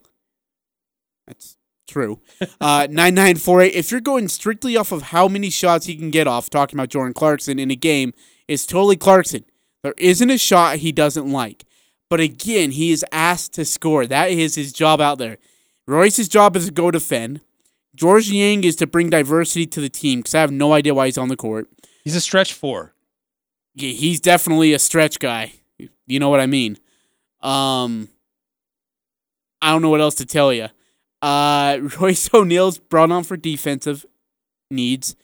That's 1.27 1.57
true. 1.89 2.21
Uh, 2.61 2.87
nine 2.91 3.15
nine 3.15 3.37
four 3.37 3.61
eight. 3.61 3.75
If 3.75 3.91
you're 3.91 4.01
going 4.01 4.29
strictly 4.29 4.77
off 4.77 4.93
of 4.93 5.03
how 5.03 5.27
many 5.29 5.51
shots 5.51 5.87
he 5.87 5.97
can 5.97 6.11
get 6.11 6.27
off, 6.27 6.49
talking 6.49 6.79
about 6.79 6.91
Jordan 6.91 7.13
Clarkson 7.15 7.59
in 7.59 7.71
a 7.71 7.77
game, 7.77 8.13
it's 8.49 8.65
totally 8.67 8.97
Clarkson. 8.97 9.45
There 9.83 9.95
isn't 9.97 10.31
a 10.31 10.39
shot 10.39 10.77
he 10.77 10.93
doesn't 10.93 11.31
like. 11.31 11.65
But 12.09 12.21
again, 12.21 12.73
he 12.73 12.91
is 12.91 13.05
asked 13.13 13.53
to 13.55 13.65
score. 13.65 14.07
That 14.07 14.31
is 14.31 14.57
his 14.57 14.73
job 14.73 15.01
out 15.01 15.19
there. 15.19 15.39
Royce's 15.87 16.29
job 16.29 16.57
is 16.57 16.67
to 16.67 16.73
go 16.73 16.91
defend. 16.91 17.41
Georges 17.95 18.33
Niang 18.33 18.65
is 18.65 18.77
to 18.77 18.87
bring 18.87 19.11
diversity 19.11 19.67
to 19.67 19.81
the 19.81 19.89
team 19.89 20.21
because 20.21 20.35
I 20.35 20.41
have 20.41 20.53
no 20.53 20.73
idea 20.73 20.95
why 20.95 21.07
he's 21.07 21.19
on 21.19 21.29
the 21.29 21.37
court. 21.37 21.69
He's 22.05 22.17
a 22.17 22.21
stretch 22.21 22.53
four. 22.53 22.95
Yeah, 23.75 23.93
he's 23.93 24.21
definitely 24.21 24.73
a 24.73 24.79
stretch 24.79 25.19
guy. 25.19 25.53
You 26.07 26.19
know 26.19 26.29
what 26.29 26.41
I 26.41 26.47
mean? 26.47 26.79
Um, 27.41 28.09
I 29.63 29.71
don't 29.71 29.83
know 29.83 29.91
what 29.91 30.01
else 30.01 30.17
to 30.17 30.27
tell 30.27 30.53
you. 30.53 30.69
Uh, 31.23 31.79
Royce 32.01 32.33
O'Neale's 32.33 32.79
brought 32.79 33.11
on 33.11 33.25
for 33.25 33.37
defensive 33.37 34.05
needs. 34.71 35.17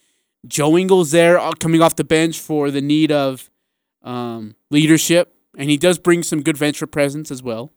Joe 0.47 0.77
Ingles 0.77 1.11
there, 1.11 1.39
uh, 1.39 1.53
coming 1.53 1.83
off 1.83 1.97
the 1.97 2.05
bench 2.05 2.39
for 2.39 2.71
the 2.71 2.81
need 2.81 3.11
of 3.11 3.51
um, 4.03 4.55
leadership, 4.71 5.35
and 5.57 5.69
he 5.71 5.77
does 5.77 5.99
bring 5.99 6.23
some 6.23 6.43
good 6.43 6.57
venture 6.57 6.87
presence 6.87 7.31
as 7.31 7.43
well. 7.43 7.73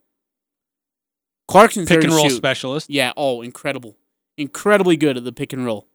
Clarkson's 1.47 1.89
Pick 1.89 2.03
and 2.03 2.13
roll 2.13 2.29
shoot. 2.29 2.35
specialist. 2.37 2.89
Yeah, 2.89 3.11
oh, 3.17 3.41
incredible. 3.41 3.97
Incredibly 4.37 4.95
good 4.95 5.17
at 5.17 5.23
the 5.23 5.31
pick 5.31 5.51
and 5.51 5.65
roll. 5.65 5.87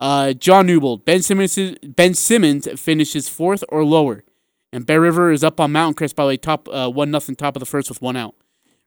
Uh, 0.00 0.32
John 0.32 0.66
Newbold, 0.66 1.04
Ben 1.04 1.22
Simmons, 1.22 1.56
Ben 1.84 2.14
Simmons 2.14 2.68
finishes 2.80 3.28
fourth 3.28 3.62
or 3.68 3.84
lower, 3.84 4.24
and 4.72 4.84
Bear 4.84 5.00
River 5.00 5.30
is 5.30 5.44
up 5.44 5.60
on 5.60 5.70
Mountain 5.70 5.94
Crest 5.94 6.16
by 6.16 6.24
the 6.24 6.28
way, 6.28 6.36
top 6.36 6.68
uh, 6.68 6.90
one 6.90 7.12
nothing 7.12 7.36
top 7.36 7.54
of 7.54 7.60
the 7.60 7.66
first 7.66 7.88
with 7.88 8.02
one 8.02 8.16
out. 8.16 8.34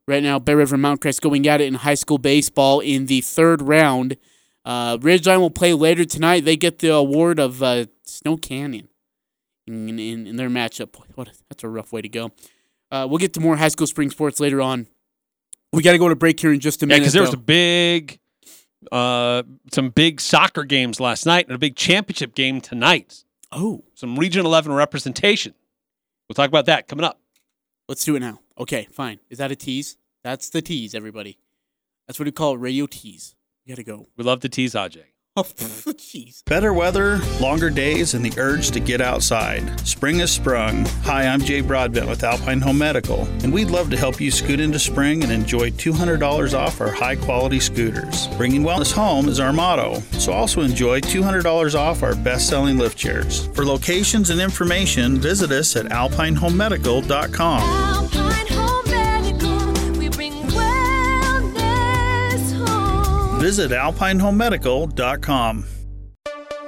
right 0.07 0.21
now. 0.21 0.37
Bear 0.39 0.57
River 0.57 0.75
Mountain 0.75 0.99
Crest 0.99 1.21
going 1.21 1.47
at 1.47 1.61
it 1.61 1.67
in 1.67 1.75
high 1.75 1.93
school 1.95 2.17
baseball 2.17 2.81
in 2.81 3.05
the 3.05 3.21
third 3.21 3.61
round. 3.61 4.17
Uh, 4.65 4.97
Ridgeline 4.97 5.39
will 5.39 5.49
play 5.51 5.73
later 5.73 6.03
tonight. 6.03 6.43
They 6.43 6.57
get 6.57 6.79
the 6.79 6.89
award 6.93 7.39
of 7.39 7.63
uh, 7.63 7.85
Snow 8.03 8.35
Canyon 8.35 8.89
in, 9.67 9.99
in, 9.99 10.27
in 10.27 10.35
their 10.35 10.49
matchup. 10.49 10.95
What 11.15 11.29
that's 11.49 11.63
a 11.63 11.69
rough 11.69 11.91
way 11.91 12.01
to 12.01 12.09
go. 12.09 12.31
Uh, 12.91 13.07
we'll 13.09 13.17
get 13.19 13.33
to 13.33 13.39
more 13.39 13.57
high 13.57 13.67
school 13.69 13.87
spring 13.87 14.09
sports 14.09 14.39
later 14.39 14.61
on. 14.61 14.87
We 15.73 15.81
got 15.83 15.93
to 15.93 15.97
go 15.97 16.07
to 16.09 16.15
break 16.15 16.39
here 16.39 16.53
in 16.53 16.59
just 16.59 16.81
a 16.83 16.85
minute. 16.85 16.97
Yeah, 16.97 16.99
because 17.01 17.13
there 17.13 17.21
was 17.21 17.31
though. 17.31 17.37
a 17.37 17.41
big, 17.41 18.19
uh, 18.91 19.43
some 19.73 19.89
big 19.89 20.21
soccer 20.21 20.63
games 20.63 20.99
last 20.99 21.25
night 21.25 21.47
and 21.47 21.55
a 21.55 21.59
big 21.59 21.75
championship 21.75 22.35
game 22.35 22.61
tonight. 22.61 23.23
oh, 23.51 23.83
Some 23.95 24.17
Region 24.17 24.45
11 24.45 24.71
representation. 24.71 25.53
We'll 26.29 26.35
talk 26.35 26.47
about 26.47 26.65
that 26.67 26.87
coming 26.87 27.03
up. 27.03 27.19
let's 27.89 28.05
do 28.05 28.15
it 28.15 28.19
now. 28.19 28.39
Okay, 28.57 28.87
fine. 28.91 29.19
Is 29.29 29.37
that 29.39 29.51
a 29.51 29.55
tease? 29.55 29.97
That's 30.23 30.49
the 30.49 30.61
tease, 30.61 30.95
everybody. 30.95 31.37
That's 32.07 32.19
what 32.19 32.25
we 32.25 32.31
call 32.31 32.57
radio 32.57 32.85
tease. 32.87 33.35
We 33.65 33.71
got 33.71 33.77
to 33.77 33.83
go. 33.83 34.07
We 34.15 34.23
love 34.23 34.39
to 34.41 34.49
tease 34.49 34.73
Aj. 34.73 34.97
Oh, 35.37 35.43
jeez. 35.97 36.45
Better 36.45 36.73
weather, 36.73 37.17
longer 37.41 37.69
days, 37.69 38.13
and 38.13 38.23
the 38.23 38.31
urge 38.39 38.71
to 38.71 38.79
get 38.79 39.01
outside. 39.01 39.85
Spring 39.85 40.19
has 40.19 40.31
sprung. 40.31 40.85
Hi, 41.03 41.27
I'm 41.27 41.41
Jay 41.41 41.59
Broadbent 41.59 42.07
with 42.07 42.23
Alpine 42.23 42.61
Home 42.61 42.77
Medical, 42.77 43.23
and 43.43 43.51
we'd 43.53 43.69
love 43.69 43.89
to 43.89 43.97
help 43.97 44.21
you 44.21 44.31
scoot 44.31 44.61
into 44.61 44.79
spring 44.79 45.23
and 45.23 45.31
enjoy 45.33 45.71
$200 45.71 46.57
off 46.57 46.79
our 46.79 46.89
high 46.89 47.17
quality 47.17 47.59
scooters. 47.59 48.27
Bringing 48.37 48.61
wellness 48.63 48.93
home 48.93 49.27
is 49.27 49.41
our 49.41 49.51
motto, 49.51 49.99
so 50.13 50.31
also 50.31 50.61
enjoy 50.61 51.01
$200 51.01 51.75
off 51.75 52.01
our 52.01 52.15
best 52.15 52.47
selling 52.47 52.77
lift 52.77 52.97
chairs. 52.97 53.47
For 53.47 53.65
locations 53.65 54.29
and 54.29 54.39
information, 54.39 55.17
visit 55.17 55.51
us 55.51 55.75
at 55.75 55.87
alpinehomemedical.com. 55.87 57.61
Alpine 57.61 58.64
Visit 63.45 63.69
alpinehomemedical.com. 63.69 65.65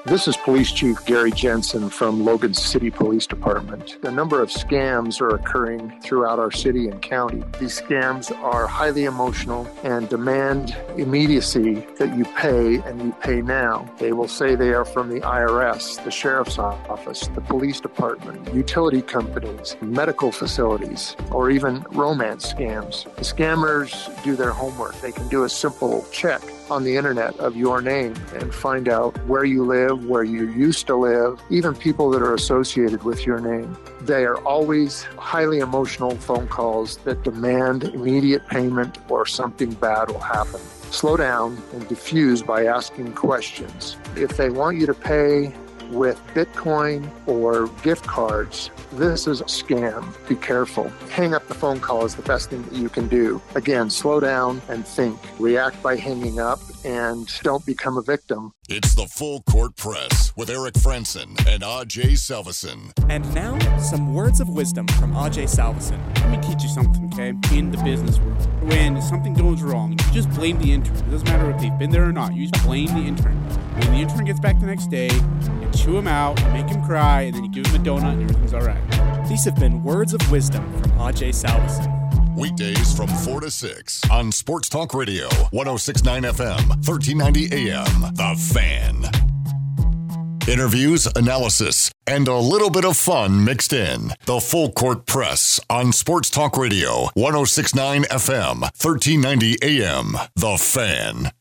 This 0.06 0.28
is 0.28 0.38
Police 0.38 0.72
Chief 0.72 1.04
Gary 1.08 1.32
Jensen 1.32 1.90
from 1.90 2.24
Logan 2.24 2.54
City 2.54 2.92
Police 2.92 3.26
Department. 3.26 3.98
A 4.04 4.12
number 4.12 4.44
of 4.44 4.50
scams 4.50 5.20
are 5.20 5.34
occurring 5.34 6.00
throughout 6.02 6.38
our 6.38 6.52
city 6.52 6.88
and 6.88 7.02
county. 7.02 7.44
These 7.60 7.82
scams 7.82 8.32
are 8.44 8.68
highly 8.68 9.06
emotional 9.06 9.68
and 9.82 10.08
demand 10.08 10.78
immediacy 10.98 11.84
that 11.98 12.16
you 12.16 12.26
pay 12.36 12.76
and 12.76 13.02
you 13.02 13.12
pay 13.22 13.42
now. 13.42 13.92
They 13.98 14.14
will 14.14 14.28
say 14.28 14.54
they 14.54 14.74
are 14.76 14.86
from 14.86 15.10
the 15.10 15.22
IRS, 15.22 16.04
the 16.04 16.12
Sheriff's 16.12 16.60
Office, 16.60 17.26
the 17.30 17.42
Police 17.42 17.80
Department, 17.80 18.54
utility 18.54 19.02
companies, 19.02 19.76
medical 19.82 20.32
facilities, 20.32 21.16
or 21.32 21.50
even 21.50 21.84
romance 21.90 22.54
scams. 22.54 23.06
The 23.16 23.24
scammers 23.24 23.92
do 24.24 24.36
their 24.36 24.52
homework. 24.52 25.02
They 25.02 25.12
can 25.12 25.28
do 25.28 25.44
a 25.44 25.50
simple 25.50 26.06
check 26.12 26.44
on 26.70 26.84
the 26.84 26.96
internet 26.96 27.38
of 27.40 27.56
your 27.56 27.82
name 27.82 28.14
and 28.34 28.54
find 28.54 28.90
out 28.90 29.18
where 29.26 29.44
you 29.44 29.66
live, 29.66 30.06
where 30.06 30.24
you 30.24 30.50
used 30.52 30.88
to 30.88 30.96
live, 30.96 31.42
even 31.50 31.76
people 31.76 32.10
that 32.12 32.22
are 32.22 32.34
associated 32.34 33.04
with 33.04 33.26
your 33.26 33.40
name. 33.40 33.78
They 34.02 34.26
are 34.26 34.38
always 34.40 35.04
highly 35.18 35.60
emotional 35.60 36.12
phone 36.18 36.48
calls 36.48 36.98
that 36.98 37.24
demand 37.24 37.84
immediate 37.84 38.48
payment 38.48 38.98
or 39.10 39.26
something 39.26 39.74
bad 39.74 40.10
will 40.10 40.20
happen. 40.20 40.60
Slow 40.92 41.18
down 41.18 41.62
and 41.74 41.88
diffuse 41.88 42.42
by 42.42 42.66
asking 42.66 43.14
questions. 43.14 43.98
If 44.16 44.38
they 44.38 44.50
want 44.50 44.78
you 44.78 44.86
to 44.86 44.94
pay 44.94 45.54
with 45.90 46.22
Bitcoin 46.34 47.10
or 47.26 47.68
gift 47.84 48.06
cards, 48.06 48.70
this 48.94 49.28
is 49.28 49.42
a 49.42 49.46
scam. 49.46 50.04
Be 50.28 50.36
careful. 50.36 50.90
Hang 51.10 51.34
up 51.34 51.48
the 51.48 51.54
phone 51.54 51.80
call 51.80 52.06
is 52.06 52.16
the 52.16 52.22
best 52.22 52.50
thing 52.50 52.64
that 52.64 52.74
you 52.74 52.90
can 52.90 53.08
do. 53.08 53.42
Again, 53.56 53.90
slow 53.90 54.20
down 54.20 54.62
and 54.70 54.88
think. 54.88 55.20
React 55.40 55.82
by 55.84 55.96
hanging 55.96 56.40
up 56.40 56.60
and 56.88 57.28
don't 57.44 57.66
become 57.66 57.98
a 57.98 58.02
victim. 58.02 58.54
It's 58.70 58.96
the 58.96 59.08
Full 59.08 59.42
Court 59.42 59.76
Press 59.76 60.32
with 60.38 60.50
Eric 60.50 60.76
Frandsen 60.76 61.38
and 61.46 61.62
Ajay 61.62 62.14
Salvesen. 62.14 62.94
And 63.10 63.24
now, 63.36 63.60
some 63.78 64.14
words 64.14 64.40
of 64.40 64.48
wisdom 64.48 64.88
from 65.00 65.12
Ajay 65.14 65.50
Salvesen. 65.50 66.00
Let 66.22 66.30
me 66.30 66.38
teach 66.38 66.64
you 66.64 66.70
something, 66.70 67.12
okay? 67.14 67.34
In 67.58 67.72
the 67.72 67.78
business 67.84 68.20
world, 68.20 68.64
when 68.64 69.02
something 69.02 69.34
goes 69.34 69.62
wrong, 69.62 69.92
you 69.92 70.14
just 70.14 70.30
blame 70.32 70.60
the 70.60 70.72
intern. 70.72 70.96
It 70.96 71.12
doesn't 71.12 71.28
matter 71.28 71.52
if 71.52 71.60
they've 71.60 71.78
been 71.78 71.92
there 71.92 72.06
or 72.06 72.14
not. 72.14 72.34
You 72.34 72.48
just 72.48 72.64
blame 72.66 72.88
the 72.88 73.06
intern. 73.06 73.36
When 73.80 73.92
the 73.92 73.98
intern 73.98 74.24
gets 74.24 74.40
back 74.40 74.58
the 74.62 74.66
next 74.66 74.88
day, 74.88 75.10
you 75.10 75.70
chew 75.76 75.98
him 75.98 76.08
out, 76.08 76.42
make 76.54 76.70
him 76.70 76.82
cry, 76.86 77.24
and 77.24 77.36
then 77.36 77.44
you 77.44 77.52
give 77.52 77.66
him 77.68 77.82
a 77.82 77.84
donut, 77.84 78.14
and 78.14 78.24
everything's 78.24 78.54
all 78.54 78.62
right. 78.62 79.28
These 79.28 79.44
have 79.44 79.58
been 79.58 79.84
words 79.84 80.14
of 80.14 80.32
wisdom 80.32 80.64
from 80.82 80.92
Ajay 80.92 81.34
Salvesen. 81.34 81.97
Weekdays 82.38 82.96
from 82.96 83.08
4 83.08 83.42
to 83.42 83.50
6 83.50 84.02
on 84.12 84.32
Sports 84.32 84.70
Talk 84.70 84.94
Radio, 84.94 85.28
1069 85.50 86.22
FM, 86.22 86.68
1390 86.86 87.72
AM. 87.72 88.02
The 88.14 88.36
Fan. 88.54 90.48
Interviews, 90.48 91.08
analysis, 91.16 91.92
and 92.06 92.28
a 92.28 92.38
little 92.38 92.70
bit 92.70 92.86
of 92.86 92.96
fun 92.96 93.44
mixed 93.44 93.74
in. 93.74 94.12
The 94.28 94.40
Full 94.40 94.72
Court 94.72 95.08
Press 95.08 95.60
on 95.68 95.92
Sports 95.92 96.30
Talk 96.30 96.58
Radio, 96.58 97.10
1069 97.16 98.04
FM, 98.04 98.62
1390 98.62 99.58
AM. 99.64 100.12
The 100.36 100.58
Fan. 100.60 101.32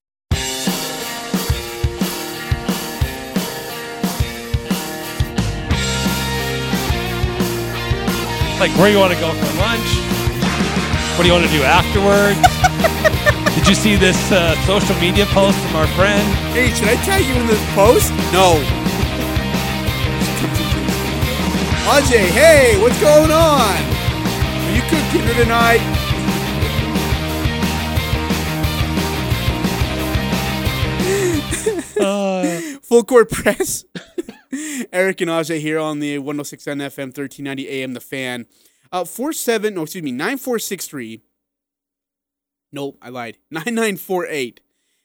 Like, 8.59 8.71
where 8.79 8.91
you 8.91 8.99
want 8.99 9.13
to 9.13 9.21
go 9.21 9.31
for 9.35 9.59
lunch? 9.59 10.16
What 11.17 11.23
do 11.23 11.29
you 11.29 11.33
want 11.33 11.47
to 11.47 11.51
do 11.51 11.63
afterwards? 11.63 12.37
Did 13.57 13.67
you 13.67 13.75
see 13.75 13.97
this 13.97 14.31
uh, 14.31 14.55
social 14.67 14.95
media 15.01 15.25
post 15.27 15.59
from 15.59 15.77
our 15.77 15.87
friend? 15.97 16.23
Hey, 16.53 16.69
should 16.75 16.89
I 16.89 16.97
tag 17.05 17.25
you 17.25 17.33
in 17.41 17.47
this 17.47 17.75
post? 17.75 18.11
No. 18.33 18.61
Ajay, 21.89 22.29
hey, 22.29 22.79
what's 22.83 23.01
going 23.01 23.31
on? 23.33 23.77
Are 24.63 24.75
you 24.75 24.83
cooking 24.83 25.23
dinner 25.23 25.35
tonight? 25.43 26.07
Full 32.83 33.05
court 33.05 33.31
press. 33.31 33.85
Eric 34.93 35.21
and 35.21 35.31
Ajay 35.31 35.61
here 35.61 35.79
on 35.79 35.99
the 35.99 36.19
106 36.19 36.65
FM 36.65 36.79
1390 36.79 37.69
AM 37.69 37.95
The 37.95 38.01
Fan. 38.01 38.47
Uh, 38.97 39.05
47, 39.05 39.75
no, 39.75 39.83
excuse 39.83 40.03
me, 40.03 40.11
9463. 40.11 41.21
Nope, 42.73 42.97
I 43.03 43.11
lied. 43.11 43.37
9948. 43.51 44.61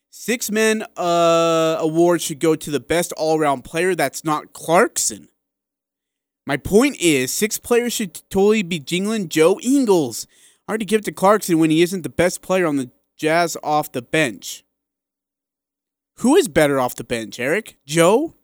Six 0.09 0.49
men 0.49 0.85
uh, 0.95 1.75
award 1.77 2.21
should 2.21 2.39
go 2.39 2.55
to 2.55 2.71
the 2.71 2.79
best 2.79 3.11
all 3.13 3.37
around 3.37 3.63
player. 3.63 3.93
That's 3.93 4.23
not 4.23 4.53
Clarkson. 4.53 5.27
My 6.45 6.55
point 6.55 7.01
is, 7.01 7.31
six 7.31 7.59
players 7.59 7.91
should 7.91 8.13
totally 8.29 8.63
be 8.63 8.79
jingling 8.79 9.27
Joe 9.27 9.59
Ingles. 9.61 10.25
Hard 10.69 10.79
to 10.79 10.85
give 10.85 11.01
to 11.01 11.11
Clarkson 11.11 11.59
when 11.59 11.69
he 11.69 11.81
isn't 11.81 12.03
the 12.03 12.09
best 12.09 12.41
player 12.41 12.65
on 12.65 12.77
the 12.77 12.91
Jazz 13.17 13.57
off 13.61 13.91
the 13.91 14.01
bench. 14.01 14.63
Who 16.19 16.37
is 16.37 16.47
better 16.47 16.79
off 16.79 16.95
the 16.95 17.03
bench, 17.03 17.41
Eric? 17.41 17.77
Joe 17.85 18.35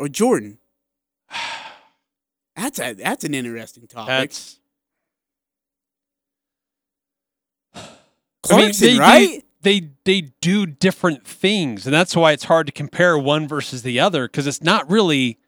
or 0.00 0.08
Jordan? 0.08 0.58
That's 2.56 2.78
a 2.78 2.92
that's 2.92 3.24
an 3.24 3.32
interesting 3.32 3.86
topic. 3.86 4.08
That's 4.08 4.59
Clarkson, 8.42 8.86
they, 8.86 8.98
right? 8.98 9.44
They, 9.62 9.80
they 9.80 9.88
they 10.04 10.20
do 10.40 10.66
different 10.66 11.26
things, 11.26 11.86
and 11.86 11.94
that's 11.94 12.16
why 12.16 12.32
it's 12.32 12.44
hard 12.44 12.66
to 12.66 12.72
compare 12.72 13.18
one 13.18 13.46
versus 13.46 13.82
the 13.82 14.00
other 14.00 14.26
because 14.26 14.46
it's 14.46 14.62
not 14.62 14.90
really 14.90 15.38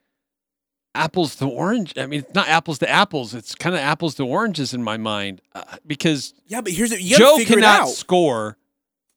apples 0.95 1.37
to 1.37 1.47
orange. 1.47 1.95
I 1.97 2.07
mean, 2.07 2.21
it's 2.21 2.35
not 2.35 2.49
apples 2.49 2.79
to 2.81 2.91
apples. 2.91 3.35
It's 3.35 3.55
kind 3.55 3.75
of 3.75 3.81
apples 3.81 4.15
to 4.17 4.27
oranges 4.27 4.75
in 4.75 4.83
my 4.83 4.97
mind 4.97 5.41
uh, 5.55 5.63
because 5.87 6.35
yeah, 6.47 6.61
but 6.61 6.73
here's 6.73 6.91
the, 6.91 6.99
Joe 6.99 7.39
cannot 7.45 7.89
score. 7.89 8.59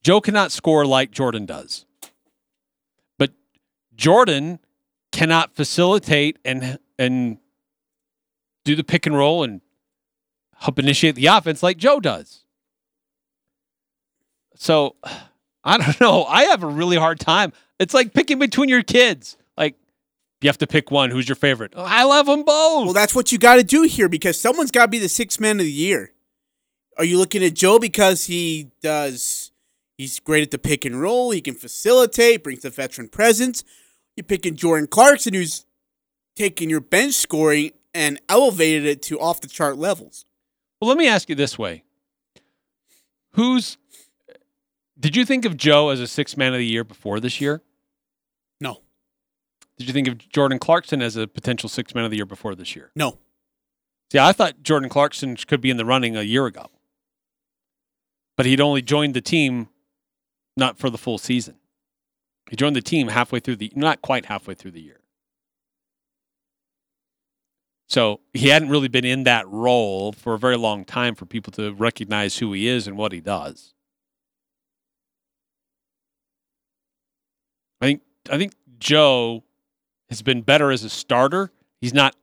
Joe 0.02 0.20
cannot 0.20 0.52
score 0.52 0.86
like 0.86 1.10
Jordan 1.10 1.46
does, 1.46 1.84
but 3.18 3.32
Jordan 3.94 4.60
cannot 5.12 5.54
facilitate 5.54 6.38
and 6.44 6.78
and 6.98 7.38
do 8.64 8.74
the 8.74 8.84
pick 8.84 9.06
and 9.06 9.16
roll 9.16 9.44
and 9.44 9.60
help 10.58 10.78
initiate 10.78 11.14
the 11.14 11.26
offense 11.26 11.62
like 11.62 11.76
Joe 11.76 12.00
does. 12.00 12.45
So 14.56 14.96
I 15.64 15.78
don't 15.78 16.00
know. 16.00 16.24
I 16.24 16.44
have 16.44 16.62
a 16.62 16.68
really 16.68 16.96
hard 16.96 17.18
time. 17.18 17.52
It's 17.78 17.92
like 17.92 18.14
picking 18.14 18.38
between 18.38 18.68
your 18.68 18.82
kids. 18.82 19.36
Like 19.56 19.74
you 20.40 20.48
have 20.48 20.58
to 20.58 20.66
pick 20.66 20.90
one. 20.90 21.10
Who's 21.10 21.28
your 21.28 21.36
favorite? 21.36 21.74
I 21.76 22.04
love 22.04 22.26
them 22.26 22.44
both. 22.44 22.84
Well, 22.84 22.94
that's 22.94 23.14
what 23.14 23.32
you 23.32 23.38
got 23.38 23.56
to 23.56 23.64
do 23.64 23.82
here 23.82 24.08
because 24.08 24.40
someone's 24.40 24.70
got 24.70 24.86
to 24.86 24.90
be 24.90 24.98
the 24.98 25.08
sixth 25.08 25.40
man 25.40 25.58
of 25.58 25.66
the 25.66 25.72
year. 25.72 26.12
Are 26.98 27.04
you 27.04 27.18
looking 27.18 27.44
at 27.44 27.54
Joe 27.54 27.78
because 27.78 28.26
he 28.26 28.70
does? 28.80 29.50
He's 29.98 30.20
great 30.20 30.42
at 30.42 30.50
the 30.50 30.58
pick 30.58 30.84
and 30.84 31.00
roll. 31.00 31.30
He 31.30 31.40
can 31.40 31.54
facilitate, 31.54 32.44
brings 32.44 32.62
the 32.62 32.70
veteran 32.70 33.08
presence. 33.08 33.64
You're 34.16 34.24
picking 34.24 34.56
Jordan 34.56 34.86
Clarkson, 34.86 35.34
who's 35.34 35.66
taken 36.36 36.70
your 36.70 36.80
bench 36.80 37.14
scoring 37.14 37.72
and 37.94 38.20
elevated 38.28 38.86
it 38.86 39.02
to 39.02 39.18
off 39.18 39.40
the 39.40 39.48
chart 39.48 39.78
levels. 39.78 40.24
Well, 40.80 40.88
let 40.88 40.98
me 40.98 41.08
ask 41.08 41.28
you 41.28 41.34
this 41.34 41.58
way. 41.58 41.82
Who's 43.32 43.78
did 44.98 45.16
you 45.16 45.24
think 45.24 45.44
of 45.44 45.56
Joe 45.56 45.90
as 45.90 46.00
a 46.00 46.06
six 46.06 46.36
man 46.36 46.52
of 46.52 46.58
the 46.58 46.66
year 46.66 46.84
before 46.84 47.20
this 47.20 47.40
year? 47.40 47.62
No. 48.60 48.82
Did 49.78 49.88
you 49.88 49.92
think 49.92 50.08
of 50.08 50.18
Jordan 50.18 50.58
Clarkson 50.58 51.02
as 51.02 51.16
a 51.16 51.26
potential 51.26 51.68
six 51.68 51.94
man 51.94 52.04
of 52.04 52.10
the 52.10 52.16
year 52.16 52.26
before 52.26 52.54
this 52.54 52.74
year? 52.74 52.90
No. 52.96 53.18
See, 54.10 54.18
I 54.18 54.32
thought 54.32 54.62
Jordan 54.62 54.88
Clarkson 54.88 55.36
could 55.36 55.60
be 55.60 55.70
in 55.70 55.76
the 55.76 55.84
running 55.84 56.16
a 56.16 56.22
year 56.22 56.46
ago, 56.46 56.70
but 58.36 58.46
he'd 58.46 58.60
only 58.60 58.82
joined 58.82 59.14
the 59.14 59.20
team 59.20 59.68
not 60.56 60.78
for 60.78 60.88
the 60.88 60.98
full 60.98 61.18
season. 61.18 61.56
He 62.48 62.56
joined 62.56 62.76
the 62.76 62.82
team 62.82 63.08
halfway 63.08 63.40
through 63.40 63.56
the, 63.56 63.72
not 63.74 64.02
quite 64.02 64.26
halfway 64.26 64.54
through 64.54 64.70
the 64.70 64.80
year. 64.80 65.00
So 67.88 68.20
he 68.32 68.48
hadn't 68.48 68.68
really 68.68 68.88
been 68.88 69.04
in 69.04 69.24
that 69.24 69.48
role 69.48 70.12
for 70.12 70.34
a 70.34 70.38
very 70.38 70.56
long 70.56 70.84
time 70.84 71.14
for 71.14 71.26
people 71.26 71.52
to 71.52 71.72
recognize 71.74 72.38
who 72.38 72.52
he 72.52 72.66
is 72.66 72.86
and 72.86 72.96
what 72.96 73.12
he 73.12 73.20
does. 73.20 73.74
I 77.80 77.86
think 77.86 78.02
I 78.30 78.38
think 78.38 78.52
Joe 78.78 79.44
has 80.08 80.22
been 80.22 80.42
better 80.42 80.70
as 80.70 80.84
a 80.84 80.90
starter. 80.90 81.50
He's 81.80 81.94
not 81.94 82.14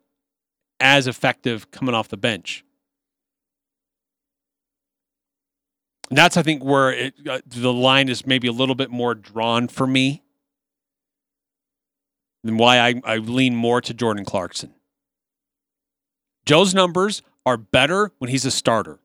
as 0.79 1.07
effective 1.07 1.71
coming 1.71 1.95
off 1.95 2.07
the 2.07 2.17
bench. 2.17 2.63
And 6.09 6.17
that's 6.17 6.37
I 6.37 6.43
think 6.43 6.63
where 6.63 6.91
it, 6.91 7.13
uh, 7.27 7.39
the 7.45 7.73
line 7.73 8.09
is 8.09 8.25
maybe 8.25 8.47
a 8.47 8.51
little 8.51 8.75
bit 8.75 8.91
more 8.91 9.15
drawn 9.15 9.67
for 9.67 9.87
me. 9.87 10.21
And 12.43 12.59
why 12.59 12.77
I, 12.79 13.01
I 13.05 13.17
lean 13.17 13.55
more 13.55 13.79
to 13.81 13.93
Jordan 13.93 14.25
Clarkson. 14.25 14.73
Joe's 16.45 16.73
numbers 16.73 17.21
are 17.45 17.57
better 17.57 18.11
when 18.17 18.29
he's 18.29 18.45
a 18.45 18.51
starter. 18.51 18.99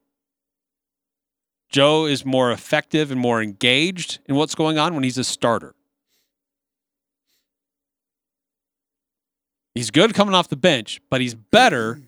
Joe 1.69 2.07
is 2.07 2.25
more 2.25 2.51
effective 2.51 3.11
and 3.11 3.21
more 3.21 3.43
engaged 3.43 4.19
in 4.27 4.35
what's 4.35 4.55
going 4.55 4.79
on 4.79 4.95
when 4.95 5.05
he's 5.05 5.19
a 5.19 5.25
starter. 5.25 5.75
He's 9.79 9.93
good 9.93 10.13
coming 10.13 10.35
off 10.35 10.49
the 10.49 10.57
bench, 10.57 11.01
but 11.09 11.21
he's 11.21 11.37
better 11.37 12.01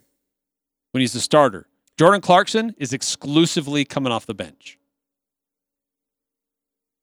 when 0.90 1.00
he's 1.00 1.12
the 1.12 1.20
starter. 1.20 1.68
Jordan 1.96 2.20
Clarkson 2.20 2.74
is 2.78 2.92
exclusively 2.92 3.84
coming 3.84 4.12
off 4.12 4.26
the 4.26 4.34
bench. 4.34 4.76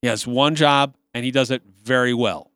He 0.01 0.09
has 0.09 0.28
one 0.28 0.55
job 0.55 0.97
and 1.13 1.24
he 1.24 1.32
does 1.32 1.51
it 1.51 1.61
very 1.84 2.13
well. 2.13 2.51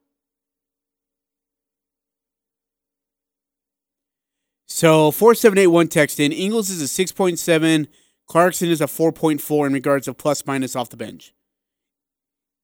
So 4.68 5.12
4781 5.12 5.88
text 5.88 6.20
in. 6.20 6.34
Ingles 6.34 6.70
is 6.70 6.82
a 6.82 7.05
6.7. 7.05 7.88
Clarkson 8.28 8.68
is 8.68 8.82
a 8.82 8.88
4.4 8.88 9.68
in 9.68 9.72
regards 9.72 10.09
of 10.09 10.18
plus 10.18 10.45
minus 10.45 10.76
off 10.76 10.89
the 10.89 10.97
bench. 10.97 11.34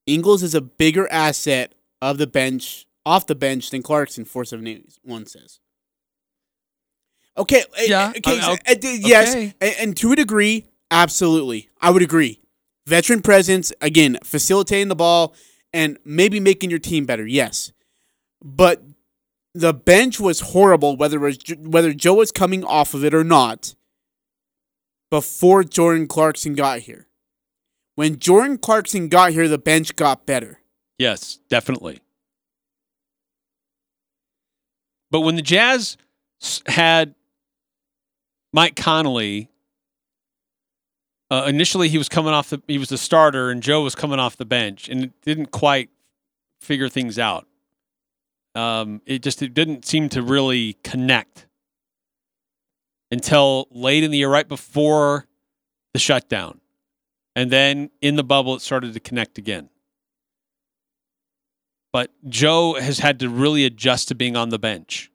Ingles 0.07 0.43
is 0.43 0.53
a 0.53 0.59
bigger 0.59 1.09
asset 1.09 1.73
of 2.01 2.17
the 2.17 2.27
bench 2.27 2.86
off 3.07 3.25
the 3.25 3.35
bench 3.35 3.69
than 3.69 3.81
Clarkson 3.81 4.25
4781 4.25 5.25
says. 5.27 5.59
Okay, 7.37 7.63
eh, 7.77 7.85
Yeah, 7.87 8.13
okay, 8.17 8.39
uh, 8.39 8.57
eh, 8.65 8.75
d- 8.75 8.99
yes, 9.01 9.29
okay. 9.31 9.53
and, 9.61 9.75
and 9.79 9.97
to 9.97 10.11
a 10.11 10.15
degree, 10.15 10.65
absolutely, 10.91 11.69
I 11.79 11.91
would 11.91 12.01
agree. 12.01 12.41
Veteran 12.85 13.21
presence, 13.21 13.71
again, 13.81 14.17
facilitating 14.23 14.87
the 14.89 14.95
ball 14.95 15.35
and 15.71 15.97
maybe 16.03 16.39
making 16.39 16.69
your 16.69 16.79
team 16.79 17.05
better, 17.05 17.25
yes. 17.25 17.71
But 18.43 18.81
the 19.53 19.73
bench 19.73 20.19
was 20.19 20.39
horrible, 20.39 20.97
whether 20.97 21.17
it 21.17 21.21
was, 21.21 21.57
whether 21.59 21.93
Joe 21.93 22.15
was 22.15 22.31
coming 22.31 22.63
off 22.63 22.93
of 22.93 23.03
it 23.05 23.13
or 23.13 23.23
not, 23.23 23.75
before 25.09 25.63
Jordan 25.63 26.07
Clarkson 26.07 26.55
got 26.55 26.79
here. 26.79 27.07
When 27.95 28.19
Jordan 28.19 28.57
Clarkson 28.57 29.07
got 29.09 29.31
here, 29.31 29.47
the 29.47 29.57
bench 29.57 29.95
got 29.95 30.25
better. 30.25 30.59
Yes, 30.97 31.39
definitely. 31.49 31.99
But 35.09 35.21
when 35.21 35.35
the 35.35 35.41
Jazz 35.41 35.97
had 36.67 37.15
Mike 38.53 38.75
Conley, 38.75 39.49
uh, 41.29 41.45
initially 41.47 41.89
he 41.89 41.97
was 41.97 42.09
coming 42.09 42.33
off 42.33 42.49
the 42.49 42.61
he 42.67 42.77
was 42.77 42.89
the 42.89 42.97
starter 42.97 43.49
and 43.49 43.61
Joe 43.61 43.83
was 43.83 43.95
coming 43.95 44.19
off 44.19 44.37
the 44.37 44.45
bench 44.45 44.89
and 44.89 45.05
it 45.05 45.21
didn't 45.21 45.51
quite 45.51 45.89
figure 46.61 46.89
things 46.89 47.19
out. 47.19 47.47
Um, 48.55 49.01
it 49.05 49.21
just 49.21 49.41
it 49.41 49.53
didn't 49.53 49.85
seem 49.85 50.09
to 50.09 50.21
really 50.21 50.73
connect 50.83 51.47
until 53.11 53.67
late 53.71 54.03
in 54.03 54.11
the 54.11 54.17
year, 54.17 54.29
right 54.29 54.47
before 54.47 55.27
the 55.93 55.99
shutdown, 55.99 56.59
and 57.35 57.51
then 57.51 57.89
in 58.01 58.15
the 58.15 58.23
bubble 58.23 58.55
it 58.55 58.61
started 58.61 58.93
to 58.93 58.99
connect 58.99 59.37
again 59.37 59.69
but 61.91 62.11
Joe 62.27 62.75
has 62.75 62.99
had 62.99 63.19
to 63.19 63.29
really 63.29 63.65
adjust 63.65 64.07
to 64.09 64.15
being 64.15 64.35
on 64.35 64.49
the 64.49 64.59
bench. 64.59 65.11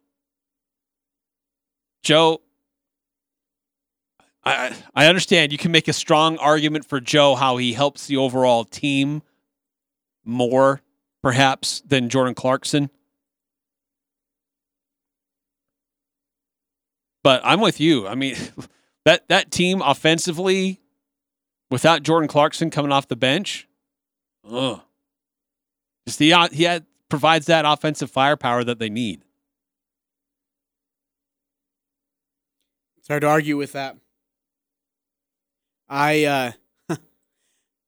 Joe, 2.02 2.40
I 4.44 4.74
I 4.94 5.06
understand 5.06 5.52
you 5.52 5.58
can 5.58 5.70
make 5.70 5.88
a 5.88 5.92
strong 5.92 6.36
argument 6.38 6.84
for 6.84 7.00
Joe 7.00 7.34
how 7.34 7.56
he 7.58 7.74
helps 7.74 8.06
the 8.06 8.16
overall 8.16 8.64
team 8.64 9.22
more, 10.24 10.82
perhaps, 11.22 11.82
than 11.86 12.08
Jordan 12.08 12.34
Clarkson. 12.34 12.90
But 17.22 17.40
I'm 17.44 17.60
with 17.60 17.78
you. 17.80 18.08
I 18.08 18.14
mean, 18.16 18.36
that 19.04 19.28
that 19.28 19.50
team 19.50 19.80
offensively, 19.82 20.80
without 21.70 22.02
Jordan 22.02 22.28
Clarkson 22.28 22.70
coming 22.70 22.90
off 22.90 23.06
the 23.06 23.16
bench, 23.16 23.68
ugh. 24.48 24.80
Just 26.06 26.18
he 26.18 26.34
he 26.52 26.64
had, 26.64 26.84
provides 27.08 27.46
that 27.46 27.64
offensive 27.64 28.10
firepower 28.10 28.64
that 28.64 28.78
they 28.78 28.90
need. 28.90 29.24
It's 32.98 33.08
hard 33.08 33.22
to 33.22 33.28
argue 33.28 33.56
with 33.56 33.72
that. 33.72 33.96
I, 35.88 36.24
uh, 36.24 36.52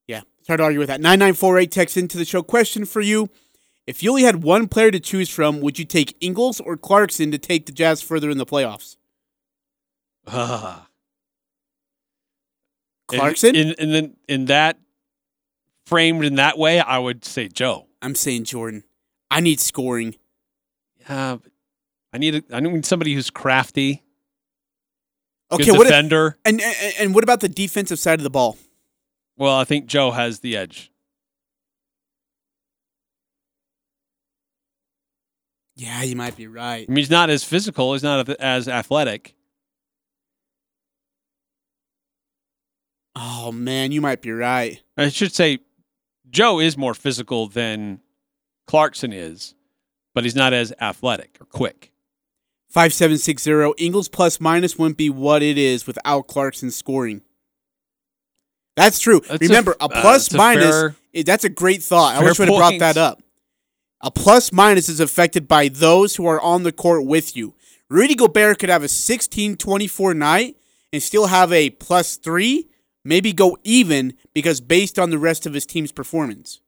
yeah, 0.07 0.23
it's 0.39 0.49
hard 0.49 0.59
to 0.59 0.65
argue 0.65 0.81
with 0.81 0.89
that. 0.89 1.01
9948 1.01 1.71
text 1.71 1.97
into 1.97 2.19
the 2.19 2.25
show. 2.25 2.43
Question 2.43 2.85
for 2.85 3.01
you. 3.01 3.31
If 3.87 4.03
you 4.03 4.11
only 4.11 4.23
had 4.25 4.43
one 4.43 4.67
player 4.67 4.91
to 4.91 4.99
choose 5.01 5.29
from, 5.29 5.61
would 5.61 5.79
you 5.79 5.85
take 5.85 6.17
Ingles 6.21 6.61
or 6.61 6.77
Clarkson 6.77 7.31
to 7.31 7.39
take 7.39 7.67
the 7.67 7.73
Jazz 7.73 8.03
further 8.03 8.29
in 8.31 8.39
the 8.39 8.47
playoffs? 8.47 8.97
Ugh. 10.27 10.83
Clarkson? 13.07 13.55
In, 13.55 13.69
in, 13.69 13.75
in, 13.79 13.91
the- 13.93 14.15
in 14.29 14.45
that 14.47 14.79
framed 15.87 16.25
in 16.25 16.37
that 16.37 16.59
way, 16.59 16.81
I 16.81 16.99
would 16.99 17.25
say 17.25 17.49
Joe. 17.49 17.87
I'm 18.05 18.15
saying 18.15 18.45
Jordan. 18.45 18.85
I 19.31 19.41
need 19.41 19.61
scoring. 19.61 20.17
But 21.09 21.41
I 22.13 22.19
need 22.19 22.35
a, 22.37 22.43
I 22.53 22.61
need 22.61 22.87
somebody 22.87 23.15
who's 23.15 23.31
crafty, 23.31 24.05
Okay, 25.53 25.71
what 25.73 25.87
if, 25.87 25.93
and, 25.93 26.61
and 26.61 26.63
and 26.99 27.15
what 27.15 27.23
about 27.23 27.41
the 27.41 27.49
defensive 27.49 27.99
side 27.99 28.19
of 28.19 28.25
the 28.25 28.31
ball? 28.31 28.57
well, 29.37 29.57
I 29.57 29.65
think 29.65 29.87
Joe 29.87 30.11
has 30.13 30.41
the 30.41 30.57
edge. 30.57 30.91
Yeah, 35.77 36.03
you 36.03 36.15
might 36.17 36.37
be 36.37 36.47
right. 36.47 36.87
I 36.89 36.91
mean, 36.91 36.99
he's 36.99 37.11
not 37.11 37.31
as 37.31 37.43
physical. 37.43 37.93
He's 37.93 38.03
not 38.03 38.29
as 38.41 38.69
athletic. 38.69 39.35
Oh 43.17 43.53
man, 43.53 43.93
you 43.93 44.01
might 44.01 44.23
be 44.23 44.31
right. 44.33 44.81
I 44.97 45.09
should 45.09 45.35
say 45.35 45.59
Joe 46.35 46.59
is 46.59 46.77
more 46.77 46.95
physical 46.95 47.47
than 47.47 48.01
Clarkson 48.67 49.13
is, 49.13 49.55
but 50.15 50.25
he's 50.25 50.35
not 50.35 50.53
as 50.53 50.73
athletic 50.81 51.37
or 51.41 51.47
quick. 51.47 51.93
5760 52.71 53.75
Ingles 53.79 54.09
plus 54.09 54.41
minus 54.41 54.77
wouldn't 54.77 54.99
be 54.99 55.09
what 55.09 55.43
it 55.43 55.57
is 55.57 55.87
without 55.87 56.27
Clarkson 56.27 56.73
scoring. 56.73 57.23
That's 58.75 58.99
true. 58.99 59.21
That's 59.29 59.43
Remember, 59.43 59.77
a, 59.81 59.85
uh, 59.85 60.01
plus 60.01 60.35
a 60.35 60.37
minus, 60.37 60.71
fair- 60.71 60.97
eh, 61.15 61.23
that's 61.25 61.45
a 61.45 61.49
great 61.49 61.85
thought. 61.85 62.17
I 62.17 62.25
wish 62.25 62.39
we'd 62.41 62.49
have 62.49 62.57
brought 62.57 62.79
that 62.81 62.97
up. 62.97 63.23
A 64.01 64.11
plus 64.11 64.53
minus 64.53 64.89
is 64.89 64.99
affected 64.99 65.47
by 65.47 65.69
those 65.69 66.17
who 66.17 66.27
are 66.27 66.41
on 66.41 66.65
the 66.65 66.73
court 66.73 67.07
with 67.07 67.37
you. 67.37 67.55
Rudy 67.89 68.17
Gobert 68.17 68.59
could 68.59 68.71
have 68.71 68.83
a 68.83 68.89
16 68.89 69.57
24 69.57 70.15
night 70.15 70.57
and 70.93 71.01
still 71.01 71.27
have 71.27 71.53
a 71.53 71.71
plus 71.71 72.17
three, 72.17 72.69
maybe 73.05 73.33
go 73.33 73.57
even 73.65 74.15
because 74.33 74.61
based 74.61 74.99
on 74.99 75.11
the 75.11 75.19
rest 75.19 75.47
of 75.47 75.55
his 75.55 75.67
team's 75.67 75.93
performance. 75.93 76.61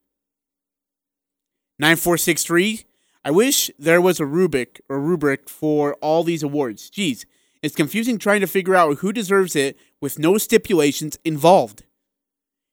9463. 1.79 2.85
I 3.25 3.31
wish 3.31 3.71
there 3.79 4.01
was 4.01 4.21
a 4.21 4.27
rubric 4.27 4.81
or 4.89 5.01
rubric 5.01 5.49
for 5.49 5.95
all 5.95 6.23
these 6.23 6.43
awards. 6.43 6.91
Jeez, 6.91 7.25
it's 7.63 7.75
confusing 7.75 8.19
trying 8.19 8.41
to 8.41 8.47
figure 8.47 8.75
out 8.77 8.99
who 8.99 9.13
deserves 9.13 9.57
it 9.57 9.77
with 10.01 10.19
no 10.19 10.39
stipulations 10.39 11.19
involved. 11.25 11.83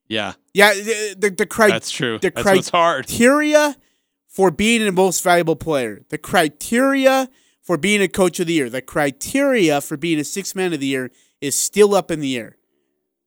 Yeah, 0.08 0.34
Yeah, 0.54 0.74
the 0.74 1.16
the, 1.18 1.30
the, 1.32 1.46
cri- 1.46 1.70
that's 1.72 1.90
true. 1.90 2.20
the 2.20 2.30
That's 2.30 2.46
what's 2.46 2.70
hard. 2.70 3.08
criteria 3.08 3.76
for 4.28 4.52
being 4.52 4.84
the 4.86 4.92
most 4.92 5.24
valuable 5.24 5.56
player, 5.56 6.02
the 6.10 6.18
criteria 6.18 7.30
for 7.62 7.78
being 7.78 8.02
a 8.02 8.08
coach 8.08 8.40
of 8.40 8.48
the 8.48 8.54
year, 8.54 8.70
the 8.70 8.82
criteria 8.82 9.80
for 9.82 9.98
being 9.98 10.20
a 10.20 10.24
six 10.24 10.54
man 10.54 10.74
of 10.74 10.80
the 10.82 10.88
year 10.88 11.10
is 11.42 11.56
still 11.58 11.96
up 11.96 12.12
in 12.12 12.20
the 12.20 12.38
air. 12.38 12.58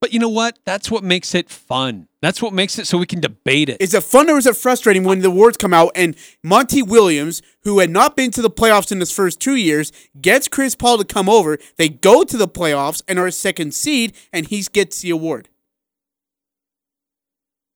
But 0.07 0.13
you 0.13 0.21
know 0.21 0.29
what? 0.29 0.61
That's 0.65 0.89
what 0.89 1.03
makes 1.03 1.35
it 1.35 1.51
fun. 1.51 2.07
That's 2.23 2.41
what 2.41 2.53
makes 2.53 2.79
it 2.79 2.87
so 2.87 2.97
we 2.97 3.07
can 3.07 3.21
debate 3.21 3.69
it. 3.69 3.81
Is 3.81 3.93
it 3.93 4.05
fun 4.05 4.31
or 4.31 4.39
is 4.39 4.47
it 4.47 4.55
frustrating 4.55 5.03
when 5.03 5.19
the 5.19 5.27
awards 5.27 5.57
come 5.57 5.75
out 5.75 5.91
and 5.97 6.15
Monty 6.45 6.81
Williams, 6.81 7.43
who 7.65 7.81
had 7.81 7.91
not 7.91 8.15
been 8.15 8.31
to 8.31 8.41
the 8.41 8.49
playoffs 8.49 8.93
in 8.93 9.01
his 9.01 9.11
first 9.11 9.41
two 9.41 9.57
years, 9.57 9.91
gets 10.21 10.47
Chris 10.47 10.77
Paul 10.77 10.99
to 10.99 11.05
come 11.05 11.29
over? 11.29 11.59
They 11.77 11.89
go 11.89 12.23
to 12.23 12.37
the 12.37 12.47
playoffs 12.47 13.03
and 13.09 13.19
are 13.19 13.27
a 13.27 13.33
second 13.33 13.75
seed, 13.75 14.15
and 14.33 14.47
he 14.47 14.63
gets 14.73 15.01
the 15.01 15.11
award. 15.11 15.49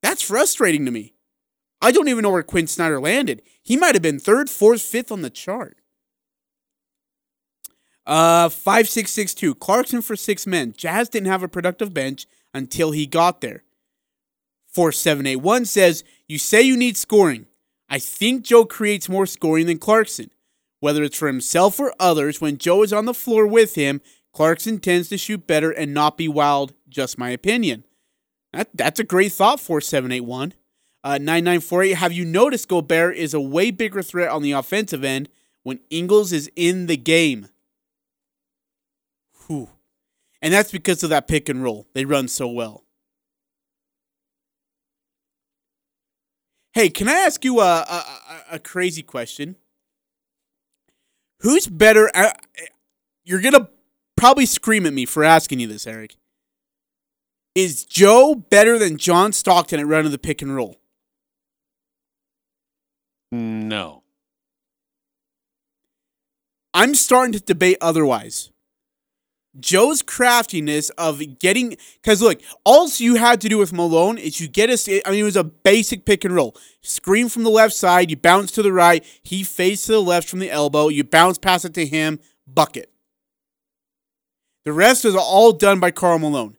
That's 0.01 0.23
frustrating 0.23 0.85
to 0.85 0.93
me. 0.93 1.15
I 1.83 1.91
don't 1.91 2.07
even 2.07 2.23
know 2.23 2.31
where 2.31 2.45
Quin 2.45 2.69
Snyder 2.69 3.01
landed. 3.01 3.43
He 3.61 3.77
might 3.77 3.97
have 3.97 4.03
been 4.03 4.21
third, 4.21 4.49
fourth, 4.49 4.83
fifth 4.83 5.11
on 5.11 5.23
the 5.23 5.31
chart. 5.31 5.80
Uh, 8.07 8.49
five 8.49 8.89
six 8.89 9.11
six 9.11 9.35
two. 9.35 9.55
Clarkson 9.55 10.03
for 10.03 10.17
six 10.17 10.47
men. 10.47 10.75
Jazz 10.77 11.09
didn't 11.09 11.29
have 11.29 11.43
a 11.43 11.49
productive 11.49 11.95
bench 11.95 12.27
until 12.55 12.91
he 12.91 13.07
got 13.07 13.41
there. 13.41 13.63
4781 14.73 15.65
says, 15.65 16.05
You 16.29 16.39
say 16.39 16.63
you 16.63 16.77
need 16.77 16.97
scoring. 16.97 17.47
I 17.89 17.99
think 17.99 18.45
Joe 18.45 18.65
creates 18.65 19.09
more 19.09 19.27
scoring 19.27 19.67
than 19.67 19.79
Clarkson. 19.79 20.31
Whether 20.79 21.03
it's 21.03 21.19
for 21.19 21.27
himself 21.27 21.79
or 21.79 21.93
others, 22.01 22.41
when 22.41 22.57
Joe 22.57 22.83
is 22.83 22.93
on 22.93 23.05
the 23.05 23.13
floor 23.13 23.47
with 23.47 23.75
him, 23.75 24.01
Clarkson 24.33 24.79
tends 24.79 25.09
to 25.09 25.19
shoot 25.19 25.47
better 25.47 25.71
and 25.71 25.93
not 25.93 26.17
be 26.17 26.29
wild. 26.29 26.73
Just 26.89 27.19
my 27.19 27.31
opinion. 27.31 27.85
That, 28.53 28.69
that's 28.75 29.01
a 29.01 29.05
great 29.05 29.33
thought, 29.33 29.61
4781. 29.61 30.55
Uh, 31.03 31.19
9948, 31.19 31.95
have 31.95 32.13
you 32.13 32.25
noticed 32.25 32.69
Gobert 32.69 33.17
is 33.17 33.35
a 33.35 33.41
way 33.41 33.71
bigger 33.71 34.03
threat 34.03 34.31
on 34.31 34.43
the 34.43 34.53
offensive 34.53 35.05
end 35.05 35.29
when 35.63 35.81
Ingles 35.91 36.33
is 36.33 36.51
in 36.57 36.87
the 36.87 36.97
game? 36.97 37.49
And 40.43 40.55
that's 40.55 40.71
because 40.73 41.03
of 41.03 41.11
that 41.11 41.29
pick 41.29 41.49
and 41.49 41.63
roll. 41.63 41.87
They 41.93 42.05
run 42.05 42.29
so 42.29 42.49
well. 42.49 42.85
Hey, 46.73 46.89
can 46.89 47.09
I 47.09 47.15
ask 47.15 47.45
you 47.45 47.61
a, 47.61 47.81
a, 47.81 48.05
a- 48.51 48.55
a 48.55 48.59
crazy 48.59 49.03
question? 49.03 49.57
Who's 51.41 51.67
better? 51.67 52.11
At, 52.15 52.41
you're 53.25 53.41
going 53.41 53.55
to 53.55 53.69
probably 54.17 54.47
scream 54.47 54.87
at 54.87 54.93
me 54.93 55.05
for 55.05 55.25
asking 55.25 55.61
you 55.61 55.67
this, 55.67 55.87
Eric. 55.87 56.17
Is 57.55 57.85
Joe 57.85 58.35
better 58.35 58.79
than 58.79 58.97
John 58.97 59.33
Stockton 59.33 59.81
at 59.81 59.87
running 59.87 60.13
the 60.13 60.19
pick 60.19 60.43
and 60.43 60.55
roll? 60.55 60.77
No. 63.33 64.03
I'm 66.73 66.95
starting 66.95 67.33
to 67.33 67.41
debate 67.41 67.79
otherwise. 67.81 68.51
Joe's 69.59 70.01
craftiness 70.01 70.91
of 70.91 71.39
getting 71.41 71.77
because 71.95 72.23
look, 72.23 72.41
all 72.65 72.89
you 72.97 73.17
had 73.17 73.41
to 73.41 73.49
do 73.49 73.59
with 73.59 73.73
Malone 73.73 74.17
is 74.17 74.41
you 74.41 74.47
get 74.47 74.71
a. 74.71 75.03
I 75.07 75.11
mean, 75.11 75.21
it 75.21 75.25
was 75.25 75.37
a 75.37 75.45
basic 75.45 76.05
pick 76.05 76.25
and 76.25 76.35
roll. 76.35 76.57
Screen 76.83 77.29
from 77.29 77.43
the 77.43 77.51
left 77.51 77.75
side, 77.75 78.11
you 78.11 78.17
bounce 78.17 78.53
to 78.53 78.63
the 78.63 78.73
right. 78.73 79.05
He 79.23 79.43
fades 79.43 79.85
to 79.87 79.93
the 79.93 80.03
left 80.03 80.29
from 80.29 80.39
the 80.39 80.51
elbow. 80.51 80.89
You 80.89 81.03
bounce 81.03 81.39
pass 81.39 81.65
it 81.65 81.75
to 81.75 81.87
him, 81.87 82.21
bucket. 82.47 82.93
The 84.65 84.73
rest 84.73 85.05
is 85.05 85.17
all 85.17 85.53
done 85.53 85.81
by 85.81 85.91
Karl 85.91 86.19
Malone. 86.19 86.57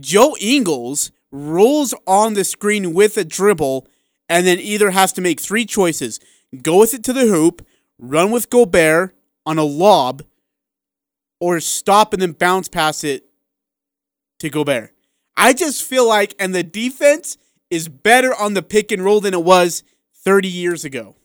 Joe 0.00 0.34
Ingles 0.40 1.12
rolls 1.30 1.94
on 2.06 2.34
the 2.34 2.44
screen 2.44 2.92
with 2.92 3.16
a 3.16 3.24
dribble 3.24 3.86
and 4.28 4.46
then 4.46 4.58
either 4.58 4.90
has 4.90 5.12
to 5.12 5.20
make 5.20 5.40
three 5.40 5.66
choices 5.66 6.18
go 6.62 6.80
with 6.80 6.92
it 6.94 7.04
to 7.04 7.12
the 7.12 7.26
hoop, 7.26 7.66
run 7.98 8.30
with 8.30 8.50
Gobert 8.50 9.14
on 9.46 9.58
a 9.58 9.64
lob, 9.64 10.22
or 11.42 11.58
stop 11.58 12.12
and 12.12 12.22
then 12.22 12.30
bounce 12.30 12.68
pass 12.68 13.02
it 13.02 13.24
to 14.38 14.48
Gobert. 14.48 14.94
I 15.36 15.52
just 15.52 15.82
feel 15.82 16.06
like, 16.06 16.36
and 16.38 16.54
the 16.54 16.62
defense 16.62 17.36
is 17.68 17.88
better 17.88 18.32
on 18.32 18.54
the 18.54 18.62
pick 18.62 18.92
and 18.92 19.02
roll 19.04 19.20
than 19.20 19.34
it 19.34 19.42
was 19.42 19.82
30 20.14 20.46
years 20.46 20.84
ago. 20.84 21.16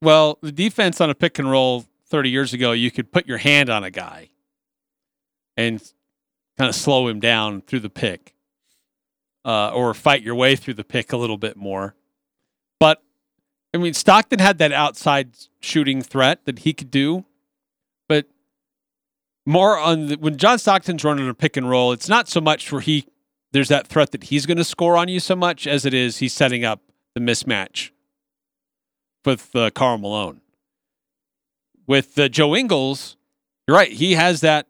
Well, 0.00 0.38
the 0.40 0.52
defense 0.52 1.00
on 1.00 1.10
a 1.10 1.16
pick 1.16 1.40
and 1.40 1.50
roll 1.50 1.84
30 2.06 2.30
years 2.30 2.54
ago, 2.54 2.70
you 2.70 2.92
could 2.92 3.10
put 3.10 3.26
your 3.26 3.38
hand 3.38 3.68
on 3.68 3.82
a 3.82 3.90
guy 3.90 4.28
and 5.56 5.82
kind 6.56 6.68
of 6.68 6.76
slow 6.76 7.08
him 7.08 7.18
down 7.18 7.60
through 7.60 7.80
the 7.80 7.90
pick 7.90 8.36
uh, 9.44 9.72
or 9.72 9.94
fight 9.94 10.22
your 10.22 10.36
way 10.36 10.54
through 10.54 10.74
the 10.74 10.84
pick 10.84 11.12
a 11.12 11.16
little 11.16 11.38
bit 11.38 11.56
more. 11.56 11.96
But, 12.78 13.02
I 13.74 13.78
mean, 13.78 13.94
Stockton 13.94 14.38
had 14.38 14.58
that 14.58 14.72
outside 14.72 15.30
shooting 15.60 16.02
threat 16.02 16.44
that 16.44 16.60
he 16.60 16.72
could 16.72 16.90
do. 16.90 17.24
But 18.08 18.26
more 19.46 19.78
on 19.78 20.06
the, 20.08 20.16
when 20.16 20.36
John 20.36 20.58
Stockton's 20.58 21.04
running 21.04 21.28
a 21.28 21.34
pick 21.34 21.56
and 21.56 21.68
roll, 21.68 21.92
it's 21.92 22.08
not 22.08 22.28
so 22.28 22.40
much 22.40 22.70
where 22.70 22.80
he 22.80 23.06
there's 23.52 23.68
that 23.68 23.86
threat 23.86 24.12
that 24.12 24.24
he's 24.24 24.46
going 24.46 24.58
to 24.58 24.64
score 24.64 24.96
on 24.96 25.08
you 25.08 25.20
so 25.20 25.36
much 25.36 25.66
as 25.66 25.84
it 25.84 25.92
is 25.92 26.18
he's 26.18 26.32
setting 26.32 26.64
up 26.64 26.80
the 27.14 27.20
mismatch 27.20 27.90
with 29.26 29.54
uh, 29.54 29.70
Karl 29.70 29.98
Malone. 29.98 30.40
With 31.86 32.18
uh, 32.18 32.28
Joe 32.28 32.56
Ingles, 32.56 33.16
you're 33.66 33.76
right. 33.76 33.92
He 33.92 34.14
has 34.14 34.40
that. 34.40 34.66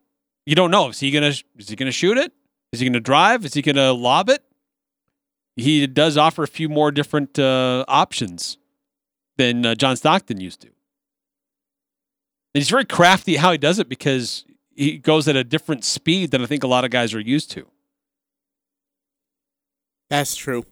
You 0.46 0.56
don't 0.56 0.72
know 0.72 0.88
is 0.88 1.00
he 1.00 1.10
gonna 1.10 1.32
is 1.56 1.68
he 1.68 1.76
gonna 1.76 1.92
shoot 1.92 2.18
it? 2.18 2.32
Is 2.72 2.80
he 2.80 2.86
gonna 2.86 3.00
drive? 3.00 3.44
Is 3.44 3.54
he 3.54 3.62
gonna 3.62 3.92
lob 3.92 4.28
it? 4.28 4.42
He 5.56 5.86
does 5.86 6.16
offer 6.16 6.42
a 6.42 6.48
few 6.48 6.68
more 6.68 6.90
different 6.90 7.38
uh, 7.38 7.84
options 7.86 8.56
than 9.42 9.66
uh, 9.66 9.74
John 9.74 9.96
Stockton 9.96 10.40
used 10.40 10.60
to. 10.60 10.68
And 10.68 12.60
he's 12.60 12.70
very 12.70 12.84
crafty 12.84 13.36
how 13.36 13.52
he 13.52 13.58
does 13.58 13.78
it 13.78 13.88
because 13.88 14.44
he 14.74 14.98
goes 14.98 15.26
at 15.26 15.36
a 15.36 15.44
different 15.44 15.84
speed 15.84 16.30
than 16.30 16.42
I 16.42 16.46
think 16.46 16.62
a 16.62 16.66
lot 16.68 16.84
of 16.84 16.90
guys 16.90 17.14
are 17.14 17.20
used 17.20 17.50
to. 17.52 17.66
That's 20.10 20.36
true. 20.36 20.64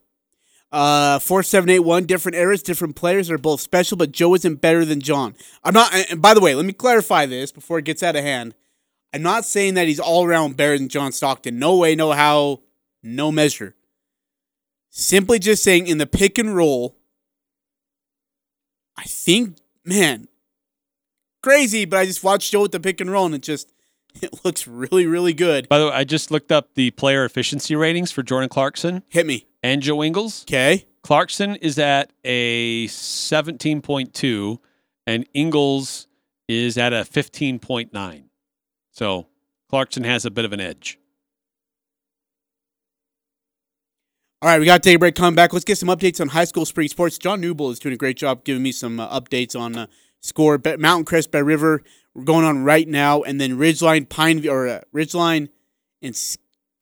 Uh, 0.70 1.18
four 1.18 1.42
seven 1.42 1.68
eight 1.70 1.80
one. 1.80 2.04
Different 2.04 2.36
eras, 2.36 2.62
different 2.62 2.94
players. 2.94 3.28
They're 3.28 3.38
both 3.38 3.60
special, 3.60 3.96
but 3.96 4.12
Joe 4.12 4.34
isn't 4.34 4.60
better 4.60 4.84
than 4.84 5.00
John. 5.00 5.34
I'm 5.64 5.74
not. 5.74 5.92
And 6.10 6.22
by 6.22 6.34
the 6.34 6.40
way, 6.40 6.54
let 6.54 6.66
me 6.66 6.72
clarify 6.72 7.26
this 7.26 7.50
before 7.50 7.78
it 7.78 7.84
gets 7.84 8.02
out 8.02 8.14
of 8.14 8.22
hand. 8.22 8.54
I'm 9.12 9.22
not 9.22 9.44
saying 9.44 9.74
that 9.74 9.88
he's 9.88 9.98
all 9.98 10.24
around 10.24 10.56
better 10.56 10.78
than 10.78 10.88
John 10.88 11.10
Stockton. 11.10 11.58
No 11.58 11.76
way, 11.76 11.96
no 11.96 12.12
how, 12.12 12.60
no 13.02 13.32
measure. 13.32 13.74
Simply 14.90 15.38
just 15.40 15.64
saying 15.64 15.88
in 15.88 15.98
the 15.98 16.06
pick 16.06 16.38
and 16.38 16.54
roll. 16.54 16.99
I 19.01 19.05
think, 19.05 19.57
man, 19.84 20.28
crazy. 21.42 21.86
But 21.86 22.01
I 22.01 22.07
just 22.07 22.22
watched 22.22 22.53
Joe 22.53 22.62
with 22.62 22.72
the 22.72 22.80
pick 22.80 23.01
and 23.01 23.11
roll, 23.11 23.26
and 23.26 23.34
it 23.34 23.42
just 23.42 23.72
it 24.22 24.44
looks 24.44 24.66
really, 24.68 25.07
really 25.07 25.32
good. 25.32 25.68
By 25.68 25.78
the 25.78 25.86
way, 25.86 25.92
I 25.92 26.05
just 26.05 26.30
looked 26.30 26.53
up 26.53 26.74
the 26.74 26.90
player 26.90 27.24
efficiency 27.24 27.74
ratings 27.74 28.12
for 28.12 28.22
Jordan 28.22 28.51
Clarkson 28.51 29.03
Hit 29.09 29.26
me, 29.26 29.46
and 29.62 29.80
Joe 29.80 30.03
Ingles. 30.03 30.44
okay? 30.44 30.86
Clarkson 31.03 31.57
is 31.57 31.78
at 31.78 32.12
a 32.24 32.86
17.2 32.88 34.59
and 35.07 35.26
Ingles 35.32 36.07
is 36.46 36.76
at 36.76 36.92
a 36.92 36.96
15.9. 36.96 38.24
So 38.90 39.26
Clarkson 39.70 40.05
has 40.05 40.26
a 40.26 40.30
bit 40.30 40.44
of 40.44 40.53
an 40.53 40.61
edge. 40.61 40.99
All 44.43 44.49
right, 44.49 44.59
we 44.59 44.64
got 44.64 44.82
to 44.82 44.88
take 44.88 44.97
a 44.97 44.99
break. 44.99 45.16
Come 45.16 45.34
back. 45.34 45.53
Let's 45.53 45.66
get 45.66 45.76
some 45.76 45.91
updates 45.91 46.18
on 46.18 46.28
high 46.28 46.47
school 46.47 46.64
spring 46.64 46.88
sports. 46.88 47.18
John 47.18 47.43
Newble 47.43 47.70
is 47.72 47.78
doing 47.78 47.93
a 47.93 47.99
great 47.99 48.16
job 48.16 48.43
giving 48.43 48.62
me 48.62 48.72
some 48.72 48.99
uh, 48.99 49.20
updates 49.20 49.55
on 49.55 49.76
uh, 49.76 49.86
score. 50.20 50.59
Mountain 50.78 51.05
Crest 51.05 51.30
Bear 51.30 51.45
River 51.45 51.82
we're 52.14 52.24
going 52.24 52.47
on 52.47 52.64
right 52.64 52.88
now, 52.88 53.20
and 53.20 53.38
then 53.38 53.59
Ridgeline 53.59 54.09
Pine 54.09 54.49
or 54.49 54.66
uh, 54.66 54.80
Ridgeline 54.95 55.51
and 56.01 56.18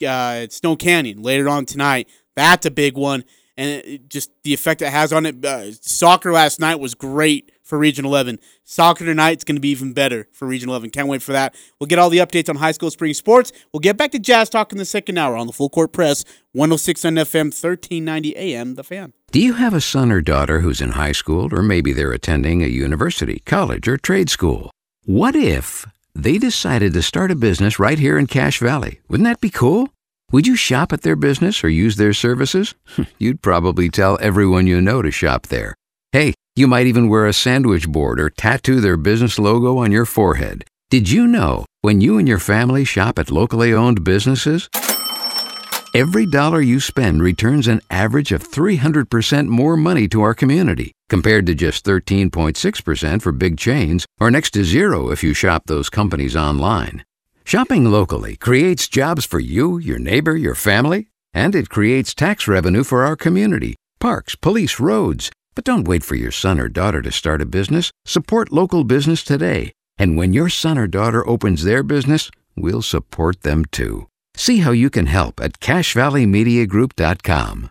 uh, 0.07 0.47
Snow 0.49 0.77
Canyon 0.77 1.21
later 1.21 1.49
on 1.49 1.65
tonight. 1.65 2.07
That's 2.33 2.65
a 2.65 2.71
big 2.71 2.95
one, 2.95 3.25
and 3.57 3.69
it 3.85 4.09
just 4.09 4.31
the 4.43 4.53
effect 4.53 4.81
it 4.81 4.89
has 4.89 5.11
on 5.11 5.25
it. 5.25 5.43
Uh, 5.43 5.73
soccer 5.73 6.31
last 6.31 6.61
night 6.61 6.79
was 6.79 6.95
great 6.95 7.51
for 7.69 7.77
Region 7.77 8.03
11. 8.03 8.39
Soccer 8.63 9.05
tonight's 9.05 9.43
going 9.43 9.55
to 9.55 9.61
be 9.61 9.69
even 9.69 9.93
better 9.93 10.27
for 10.33 10.47
Region 10.47 10.69
11. 10.69 10.89
Can't 10.89 11.07
wait 11.07 11.21
for 11.21 11.33
that. 11.33 11.53
We'll 11.79 11.87
get 11.87 11.99
all 11.99 12.09
the 12.09 12.17
updates 12.17 12.49
on 12.49 12.55
high 12.55 12.71
school 12.71 12.89
spring 12.89 13.13
sports. 13.13 13.51
We'll 13.71 13.79
get 13.79 13.95
back 13.95 14.09
to 14.11 14.19
Jazz 14.19 14.49
Talk 14.49 14.71
in 14.71 14.79
the 14.79 14.85
second 14.85 15.19
hour 15.19 15.37
on 15.37 15.45
the 15.45 15.53
Full 15.53 15.69
Court 15.69 15.93
Press, 15.93 16.25
106 16.53 17.05
on 17.05 17.13
FM, 17.13 17.53
1390 17.53 18.35
AM, 18.35 18.73
The 18.73 18.83
Fan. 18.83 19.13
Do 19.31 19.39
you 19.39 19.53
have 19.53 19.75
a 19.75 19.81
son 19.81 20.11
or 20.11 20.21
daughter 20.21 20.61
who's 20.61 20.81
in 20.81 20.93
high 20.93 21.11
school, 21.11 21.53
or 21.53 21.61
maybe 21.61 21.93
they're 21.93 22.11
attending 22.11 22.63
a 22.63 22.67
university, 22.67 23.43
college, 23.45 23.87
or 23.87 23.97
trade 23.97 24.31
school? 24.31 24.71
What 25.05 25.35
if 25.35 25.85
they 26.15 26.39
decided 26.39 26.93
to 26.93 27.03
start 27.03 27.29
a 27.29 27.35
business 27.35 27.77
right 27.77 27.99
here 27.99 28.17
in 28.17 28.25
Cache 28.25 28.59
Valley? 28.59 28.99
Wouldn't 29.07 29.27
that 29.27 29.41
be 29.41 29.51
cool? 29.51 29.89
Would 30.31 30.47
you 30.47 30.55
shop 30.55 30.91
at 30.91 31.01
their 31.01 31.15
business 31.15 31.63
or 31.63 31.69
use 31.69 31.97
their 31.97 32.13
services? 32.13 32.73
You'd 33.19 33.43
probably 33.43 33.89
tell 33.89 34.17
everyone 34.21 34.65
you 34.65 34.81
know 34.81 35.03
to 35.03 35.11
shop 35.11 35.47
there. 35.47 35.75
You 36.59 36.67
might 36.67 36.87
even 36.87 37.07
wear 37.07 37.25
a 37.25 37.31
sandwich 37.31 37.87
board 37.87 38.19
or 38.19 38.29
tattoo 38.29 38.81
their 38.81 38.97
business 38.97 39.39
logo 39.39 39.77
on 39.77 39.93
your 39.93 40.03
forehead. 40.03 40.65
Did 40.89 41.09
you 41.09 41.25
know 41.25 41.65
when 41.83 42.01
you 42.01 42.17
and 42.17 42.27
your 42.27 42.37
family 42.37 42.83
shop 42.83 43.17
at 43.17 43.31
locally 43.31 43.73
owned 43.73 44.03
businesses? 44.03 44.67
Every 45.95 46.25
dollar 46.25 46.59
you 46.59 46.81
spend 46.81 47.23
returns 47.23 47.69
an 47.69 47.79
average 47.89 48.33
of 48.33 48.43
300% 48.43 49.47
more 49.47 49.77
money 49.77 50.09
to 50.09 50.21
our 50.21 50.33
community 50.33 50.91
compared 51.07 51.45
to 51.45 51.55
just 51.55 51.85
13.6% 51.85 53.21
for 53.21 53.31
big 53.31 53.57
chains 53.57 54.05
or 54.19 54.29
next 54.29 54.51
to 54.51 54.65
zero 54.65 55.11
if 55.11 55.23
you 55.23 55.33
shop 55.33 55.63
those 55.67 55.89
companies 55.89 56.35
online. 56.35 57.05
Shopping 57.45 57.85
locally 57.85 58.35
creates 58.35 58.89
jobs 58.89 59.23
for 59.23 59.39
you, 59.39 59.77
your 59.77 59.97
neighbor, 59.97 60.35
your 60.35 60.55
family, 60.55 61.07
and 61.33 61.55
it 61.55 61.69
creates 61.69 62.13
tax 62.13 62.49
revenue 62.49 62.83
for 62.83 63.05
our 63.05 63.15
community, 63.15 63.77
parks, 64.01 64.35
police, 64.35 64.77
roads. 64.77 65.31
But 65.55 65.65
don't 65.65 65.87
wait 65.87 66.03
for 66.03 66.15
your 66.15 66.31
son 66.31 66.59
or 66.59 66.69
daughter 66.69 67.01
to 67.01 67.11
start 67.11 67.41
a 67.41 67.45
business. 67.45 67.91
Support 68.05 68.51
local 68.51 68.83
business 68.83 69.23
today. 69.23 69.71
And 69.97 70.17
when 70.17 70.33
your 70.33 70.49
son 70.49 70.77
or 70.77 70.87
daughter 70.87 71.27
opens 71.27 71.63
their 71.63 71.83
business, 71.83 72.29
we'll 72.55 72.81
support 72.81 73.41
them 73.41 73.65
too. 73.65 74.07
See 74.35 74.59
how 74.59 74.71
you 74.71 74.89
can 74.89 75.07
help 75.07 75.41
at 75.41 75.59
CacheValleyMediaGroup.com. 75.59 77.69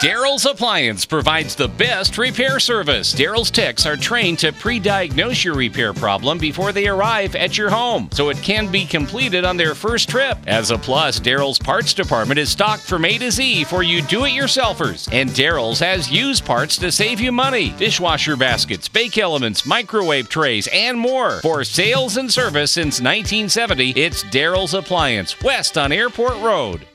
Daryl's 0.00 0.46
Appliance 0.46 1.04
provides 1.04 1.56
the 1.56 1.66
best 1.66 2.18
repair 2.18 2.60
service. 2.60 3.12
Daryl's 3.12 3.50
techs 3.50 3.84
are 3.84 3.96
trained 3.96 4.38
to 4.38 4.52
pre 4.52 4.78
diagnose 4.78 5.42
your 5.42 5.56
repair 5.56 5.92
problem 5.92 6.38
before 6.38 6.70
they 6.70 6.86
arrive 6.86 7.34
at 7.34 7.58
your 7.58 7.68
home, 7.68 8.08
so 8.12 8.28
it 8.28 8.36
can 8.36 8.70
be 8.70 8.84
completed 8.84 9.44
on 9.44 9.56
their 9.56 9.74
first 9.74 10.08
trip. 10.08 10.38
As 10.46 10.70
a 10.70 10.78
plus, 10.78 11.18
Daryl's 11.18 11.58
parts 11.58 11.94
department 11.94 12.38
is 12.38 12.48
stocked 12.48 12.84
from 12.84 13.04
A 13.04 13.18
to 13.18 13.32
Z 13.32 13.64
for 13.64 13.82
you 13.82 14.00
do 14.02 14.24
it 14.24 14.30
yourselfers, 14.30 15.08
and 15.12 15.30
Daryl's 15.30 15.80
has 15.80 16.08
used 16.08 16.44
parts 16.44 16.76
to 16.76 16.92
save 16.92 17.20
you 17.20 17.32
money 17.32 17.70
dishwasher 17.70 18.36
baskets, 18.36 18.88
bake 18.88 19.18
elements, 19.18 19.66
microwave 19.66 20.28
trays, 20.28 20.68
and 20.72 20.96
more. 20.96 21.40
For 21.40 21.64
sales 21.64 22.16
and 22.16 22.32
service 22.32 22.70
since 22.70 23.00
1970, 23.00 23.90
it's 23.96 24.22
Daryl's 24.22 24.74
Appliance, 24.74 25.40
west 25.42 25.76
on 25.76 25.90
Airport 25.90 26.36
Road. 26.36 26.86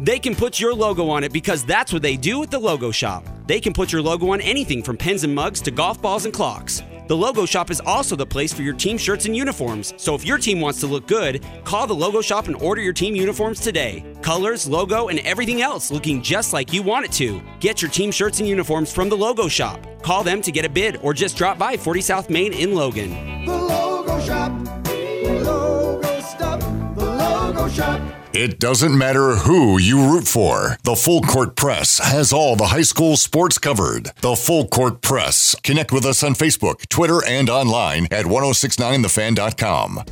They 0.00 0.18
can 0.18 0.34
put 0.34 0.58
your 0.58 0.72
logo 0.72 1.10
on 1.10 1.24
it 1.24 1.32
because 1.32 1.62
that's 1.62 1.92
what 1.92 2.00
they 2.00 2.16
do 2.16 2.42
at 2.42 2.50
the 2.50 2.58
Logo 2.58 2.90
Shop. 2.90 3.22
They 3.46 3.60
can 3.60 3.74
put 3.74 3.92
your 3.92 4.00
logo 4.00 4.30
on 4.30 4.40
anything 4.40 4.82
from 4.82 4.96
pens 4.96 5.24
and 5.24 5.34
mugs 5.34 5.60
to 5.60 5.70
golf 5.70 6.00
balls 6.00 6.24
and 6.24 6.32
clocks. 6.32 6.82
The 7.06 7.16
Logo 7.16 7.44
Shop 7.44 7.70
is 7.70 7.82
also 7.84 8.16
the 8.16 8.24
place 8.24 8.50
for 8.50 8.62
your 8.62 8.72
team 8.72 8.96
shirts 8.96 9.26
and 9.26 9.36
uniforms. 9.36 9.92
So 9.98 10.14
if 10.14 10.24
your 10.24 10.38
team 10.38 10.58
wants 10.58 10.80
to 10.80 10.86
look 10.86 11.06
good, 11.06 11.44
call 11.64 11.86
the 11.86 11.94
Logo 11.94 12.22
Shop 12.22 12.46
and 12.46 12.56
order 12.62 12.80
your 12.80 12.94
team 12.94 13.14
uniforms 13.14 13.60
today. 13.60 14.02
Colors, 14.22 14.66
logo, 14.66 15.08
and 15.08 15.18
everything 15.18 15.60
else 15.60 15.90
looking 15.90 16.22
just 16.22 16.54
like 16.54 16.72
you 16.72 16.82
want 16.82 17.04
it 17.04 17.12
to. 17.12 17.42
Get 17.58 17.82
your 17.82 17.90
team 17.90 18.10
shirts 18.10 18.38
and 18.40 18.48
uniforms 18.48 18.90
from 18.90 19.10
the 19.10 19.16
Logo 19.18 19.48
Shop. 19.48 19.84
Call 20.02 20.22
them 20.22 20.40
to 20.40 20.50
get 20.50 20.64
a 20.64 20.70
bid 20.70 20.96
or 21.02 21.12
just 21.12 21.36
drop 21.36 21.58
by 21.58 21.76
40 21.76 22.00
South 22.00 22.30
Main 22.30 22.54
in 22.54 22.74
Logan. 22.74 23.44
The 23.44 23.54
logo 23.54 24.18
shop. 24.20 24.50
Logo 25.44 26.20
stuff. 26.20 26.69
Logo 27.20 27.68
shop. 27.68 28.00
It 28.32 28.60
doesn't 28.60 28.96
matter 28.96 29.34
who 29.36 29.78
you 29.78 30.08
root 30.08 30.26
for. 30.28 30.78
The 30.84 30.94
Full 30.94 31.20
Court 31.22 31.56
Press 31.56 31.98
has 31.98 32.32
all 32.32 32.54
the 32.54 32.66
high 32.66 32.82
school 32.82 33.16
sports 33.16 33.58
covered. 33.58 34.12
The 34.20 34.36
Full 34.36 34.68
Court 34.68 35.02
Press. 35.02 35.56
Connect 35.64 35.90
with 35.90 36.06
us 36.06 36.22
on 36.22 36.34
Facebook, 36.34 36.88
Twitter, 36.88 37.24
and 37.26 37.50
online 37.50 38.06
at 38.12 38.26
1069thefan.com. 38.26 40.04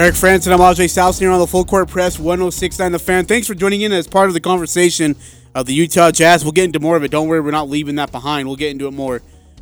Eric 0.00 0.14
Frandsen, 0.14 0.50
I'm 0.50 0.60
Ajay 0.60 0.88
South 0.88 1.18
here 1.18 1.30
on 1.30 1.40
the 1.40 1.46
Full 1.46 1.66
Court 1.66 1.86
Press 1.86 2.18
1069 2.18 2.92
The 2.92 2.98
Fan. 2.98 3.26
Thanks 3.26 3.46
for 3.46 3.54
joining 3.54 3.82
in 3.82 3.92
as 3.92 4.06
part 4.06 4.28
of 4.28 4.34
the 4.34 4.40
conversation 4.40 5.14
of 5.54 5.66
the 5.66 5.74
Utah 5.74 6.10
Jazz. 6.10 6.42
We'll 6.42 6.52
get 6.52 6.64
into 6.64 6.80
more 6.80 6.96
of 6.96 7.04
it. 7.04 7.10
Don't 7.10 7.28
worry, 7.28 7.42
we're 7.42 7.50
not 7.50 7.68
leaving 7.68 7.96
that 7.96 8.10
behind. 8.10 8.48
We'll 8.48 8.56
get 8.56 8.70
into 8.70 8.86
it 8.86 8.92
more. 8.92 9.20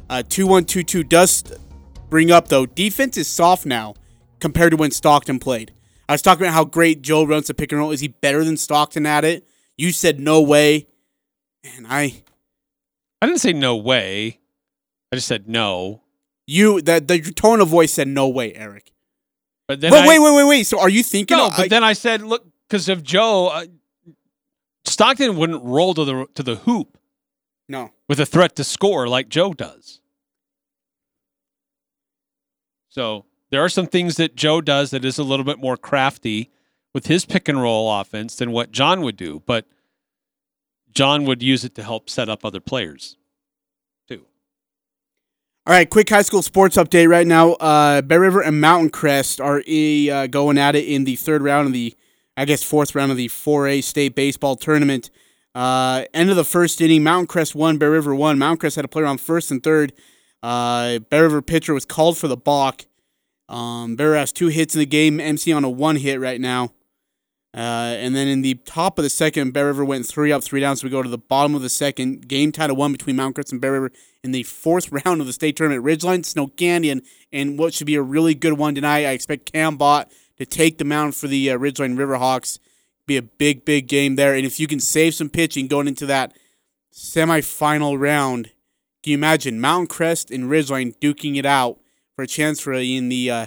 Uh, 0.09 0.22
2122 0.22 1.03
does 1.03 1.43
bring 2.09 2.30
up, 2.30 2.47
though, 2.47 2.66
defense 2.66 3.16
is 3.16 3.26
soft 3.26 3.66
now 3.66 3.95
compared 4.39 4.70
to 4.70 4.76
when 4.76 4.93
Stockton 4.93 5.41
played. 5.41 5.72
I 6.09 6.12
was 6.12 6.22
talking 6.22 6.45
about 6.45 6.55
how 6.55 6.64
great 6.64 7.03
Joe 7.03 7.24
runs 7.24 7.49
the 7.49 7.55
pick 7.55 7.72
and 7.72 7.80
roll. 7.80 7.91
Is 7.91 7.99
he 7.99 8.07
better 8.07 8.45
than 8.45 8.57
Stockton 8.57 9.07
at 9.07 9.24
it? 9.24 9.45
You 9.76 9.91
said 9.91 10.20
no 10.20 10.41
way. 10.41 10.86
And 11.64 11.84
I. 11.89 12.22
I 13.20 13.26
didn't 13.26 13.41
say 13.41 13.55
no 13.55 13.74
way. 13.74 14.39
I 15.11 15.16
just 15.16 15.26
said 15.26 15.49
no. 15.49 16.03
You 16.47 16.80
that 16.82 17.09
the 17.09 17.22
tone 17.22 17.61
of 17.61 17.66
voice 17.66 17.93
said 17.93 18.07
no 18.07 18.28
way, 18.28 18.55
Eric. 18.55 18.93
But 19.69 19.83
then 19.83 19.93
Wait, 19.93 20.01
I, 20.01 20.09
wait, 20.09 20.19
wait, 20.19 20.35
wait, 20.35 20.49
wait. 20.49 20.64
So 20.64 20.81
are 20.81 20.89
you 20.89 21.03
thinking? 21.03 21.37
No, 21.37 21.49
of- 21.49 21.57
but 21.57 21.71
then 21.71 21.85
I 21.85 21.93
said, 21.93 22.23
look, 22.23 22.45
because 22.66 22.89
of 22.89 23.03
Joe, 23.05 23.49
uh, 23.49 23.66
Stockton 24.85 25.37
wouldn't 25.37 25.62
roll 25.62 25.93
to 25.95 26.05
the 26.05 26.27
to 26.35 26.43
the 26.43 26.57
hoop 26.57 26.99
no. 27.69 27.91
with 28.09 28.19
a 28.19 28.27
threat 28.27 28.57
to 28.57 28.64
score 28.64 29.07
like 29.07 29.29
Joe 29.29 29.53
does. 29.53 30.01
So 32.89 33.27
there 33.51 33.62
are 33.62 33.69
some 33.69 33.87
things 33.87 34.16
that 34.16 34.35
Joe 34.35 34.62
does 34.62 34.91
that 34.91 35.05
is 35.05 35.19
a 35.19 35.23
little 35.23 35.45
bit 35.45 35.59
more 35.59 35.77
crafty 35.77 36.51
with 36.95 37.07
his 37.07 37.27
pick 37.27 37.47
and 37.47 37.61
roll 37.61 38.01
offense 38.01 38.37
than 38.37 38.51
what 38.51 38.73
John 38.73 39.03
would 39.03 39.16
do, 39.16 39.43
but 39.47 39.66
John 40.91 41.27
would 41.27 41.43
use 41.43 41.64
it 41.64 41.75
to 41.75 41.83
help 41.83 42.09
set 42.09 42.31
up 42.31 42.45
other 42.45 42.61
players. 42.61 43.18
All 45.69 45.75
right, 45.75 45.91
quick 45.91 46.09
high 46.09 46.23
school 46.23 46.41
sports 46.41 46.79
update 46.79 47.11
right 47.11 47.27
now. 47.27 47.53
Uh, 47.53 48.01
Bear 48.01 48.21
River 48.21 48.41
and 48.41 48.59
Mountain 48.59 48.89
Crest 48.89 49.39
are 49.39 49.59
uh, 49.59 50.27
going 50.27 50.57
at 50.57 50.75
it 50.75 50.87
in 50.87 51.05
the 51.05 51.14
third 51.14 51.43
round 51.43 51.66
of 51.66 51.75
the, 51.75 51.95
I 52.39 52.47
guess, 52.47 52.62
fourth 52.62 52.95
round 52.95 53.11
of 53.11 53.19
the 53.19 53.29
4A 53.29 53.85
state 53.85 54.14
baseball 54.14 54.57
tournament. 54.57 55.11
Uh, 55.55 56.07
end 56.14 56.31
of 56.31 56.37
the 56.37 56.45
first 56.45 56.81
inning, 56.81 57.03
Mountain 57.03 57.27
Crest 57.27 57.55
won, 57.55 57.77
Bear 57.77 57.91
River 57.91 58.14
won. 58.14 58.39
Mountain 58.39 58.61
Crest 58.61 58.77
had 58.77 58.87
a 58.87 58.89
player 58.89 59.05
on 59.05 59.19
first 59.19 59.51
and 59.51 59.62
third. 59.62 59.93
Uh, 60.43 61.01
Bear 61.01 61.25
River 61.25 61.43
pitcher 61.43 61.75
was 61.75 61.85
called 61.85 62.16
for 62.16 62.29
the 62.29 62.37
balk. 62.39 62.87
Um, 63.51 63.95
Bear 63.95 64.14
has 64.14 64.33
two 64.33 64.49
hits 64.49 64.75
in 64.75 64.79
the 64.79 64.87
game. 64.87 65.21
MC 65.21 65.53
on 65.53 65.64
a 65.64 65.69
one 65.71 65.97
hit 65.97 66.19
right 66.19 66.41
now. 66.41 66.73
Uh, 67.55 67.97
and 67.99 68.15
then 68.15 68.29
in 68.29 68.43
the 68.43 68.55
top 68.55 68.99
of 68.99 69.03
the 69.03 69.11
second, 69.11 69.53
Bear 69.53 69.67
River 69.67 69.85
went 69.85 70.07
three 70.07 70.31
up, 70.31 70.45
three 70.45 70.61
down. 70.61 70.77
So 70.77 70.87
we 70.87 70.91
go 70.91 71.03
to 71.03 71.09
the 71.09 71.19
bottom 71.19 71.55
of 71.55 71.63
the 71.63 71.71
second. 71.71 72.29
Game 72.29 72.53
tied 72.53 72.71
at 72.71 72.77
one 72.77 72.93
between 72.93 73.17
Mount 73.17 73.35
Crest 73.35 73.53
and 73.53 73.61
Bear 73.61 73.73
River 73.73 73.91
in 74.23 74.33
the 74.33 74.43
fourth 74.43 74.93
round 75.05 75.21
of 75.21 75.27
the 75.27 75.33
state 75.33 75.57
tournament. 75.57 75.85
Ridgeline, 75.85 76.25
Snow 76.25 76.49
Canyon, 76.49 77.03
and 77.33 77.59
what 77.59 77.75
should 77.75 77.87
be 77.87 77.95
a 77.95 78.03
really 78.03 78.35
good 78.35 78.55
one 78.55 78.75
tonight. 78.75 79.07
I 79.07 79.11
expect 79.11 79.53
Cam 79.53 79.77
Bott 79.77 80.11
to 80.37 80.47
take 80.47 80.79
the 80.79 80.85
mound 80.85 81.17
for 81.17 81.27
the 81.27 81.51
uh, 81.51 81.59
Ridgeline 81.59 81.97
Riverhawks. 81.97 82.59
Be 83.07 83.17
a 83.17 83.23
big, 83.23 83.65
big 83.65 83.89
game 83.89 84.17
there. 84.17 84.35
And 84.35 84.45
if 84.45 84.61
you 84.61 84.67
can 84.67 84.81
save 84.81 85.15
some 85.15 85.31
pitching 85.31 85.67
going 85.67 85.89
into 85.89 86.07
that 86.07 86.37
semifinal 86.93 87.99
round, 87.99 88.53
can 89.03 89.13
you 89.13 89.15
imagine 89.15 89.61
Mountain 89.61 89.87
Crest 89.87 90.31
and 90.31 90.51
Ridgeline 90.51 90.99
duking 90.99 91.37
it 91.37 91.47
out 91.47 91.81
for 92.15 92.23
a 92.23 92.27
chance 92.27 92.61
for 92.61 92.73
in 92.75 93.09
the 93.09 93.31
uh, 93.31 93.47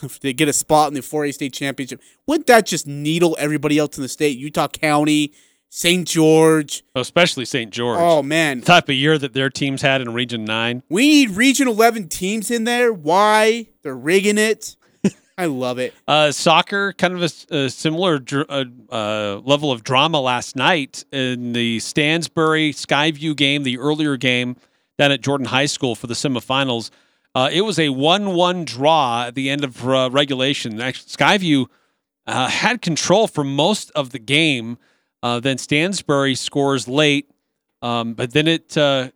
to 0.20 0.32
get 0.32 0.48
a 0.48 0.52
spot 0.52 0.88
in 0.88 0.94
the 0.94 1.00
4A 1.00 1.32
state 1.34 1.52
championship? 1.52 2.00
Wouldn't 2.26 2.46
that 2.46 2.66
just 2.66 2.86
needle 2.86 3.36
everybody 3.38 3.78
else 3.78 3.96
in 3.96 4.02
the 4.02 4.08
state? 4.08 4.38
Utah 4.38 4.68
County, 4.68 5.32
St. 5.68 6.06
George. 6.06 6.84
Especially 6.94 7.44
St. 7.44 7.70
George. 7.72 7.98
Oh 8.00 8.22
man, 8.22 8.60
The 8.60 8.66
type 8.66 8.88
of 8.88 8.94
year 8.94 9.18
that 9.18 9.32
their 9.32 9.50
teams 9.50 9.82
had 9.82 10.00
in 10.00 10.12
Region 10.12 10.44
9. 10.44 10.82
we 10.88 11.08
need 11.08 11.30
Region 11.30 11.68
11 11.68 12.08
teams 12.08 12.50
in 12.50 12.64
there. 12.64 12.92
Why? 12.92 13.66
They're 13.82 13.96
rigging 13.96 14.38
it. 14.38 14.76
I 15.38 15.46
love 15.46 15.78
it. 15.78 15.92
Uh, 16.08 16.32
soccer, 16.32 16.94
kind 16.94 17.12
of 17.14 17.22
a 17.50 17.68
similar 17.68 18.18
dr- 18.18 18.46
uh, 18.48 18.64
uh, 18.90 19.40
level 19.44 19.70
of 19.70 19.84
drama 19.84 20.18
last 20.20 20.56
night 20.56 21.04
in 21.12 21.52
the 21.52 21.78
Stansbury 21.80 22.72
Skyview 22.72 23.36
game, 23.36 23.62
the 23.62 23.76
earlier 23.78 24.16
game 24.16 24.56
down 24.98 25.12
at 25.12 25.20
Jordan 25.20 25.46
High 25.46 25.66
School 25.66 25.94
for 25.94 26.06
the 26.06 26.14
semifinals. 26.14 26.90
Uh, 27.36 27.50
it 27.52 27.60
was 27.60 27.78
a 27.78 27.90
1 27.90 28.34
1 28.34 28.64
draw 28.64 29.24
at 29.26 29.34
the 29.34 29.50
end 29.50 29.62
of 29.62 29.86
uh, 29.86 30.08
regulation. 30.10 30.80
Actually, 30.80 31.08
Skyview 31.10 31.66
uh, 32.26 32.48
had 32.48 32.80
control 32.80 33.28
for 33.28 33.44
most 33.44 33.90
of 33.90 34.08
the 34.08 34.18
game. 34.18 34.78
Uh, 35.22 35.38
then 35.38 35.58
Stansbury 35.58 36.34
scores 36.34 36.88
late, 36.88 37.30
um, 37.82 38.14
but 38.14 38.32
then 38.32 38.48
it 38.48 38.74
uh, 38.78 39.10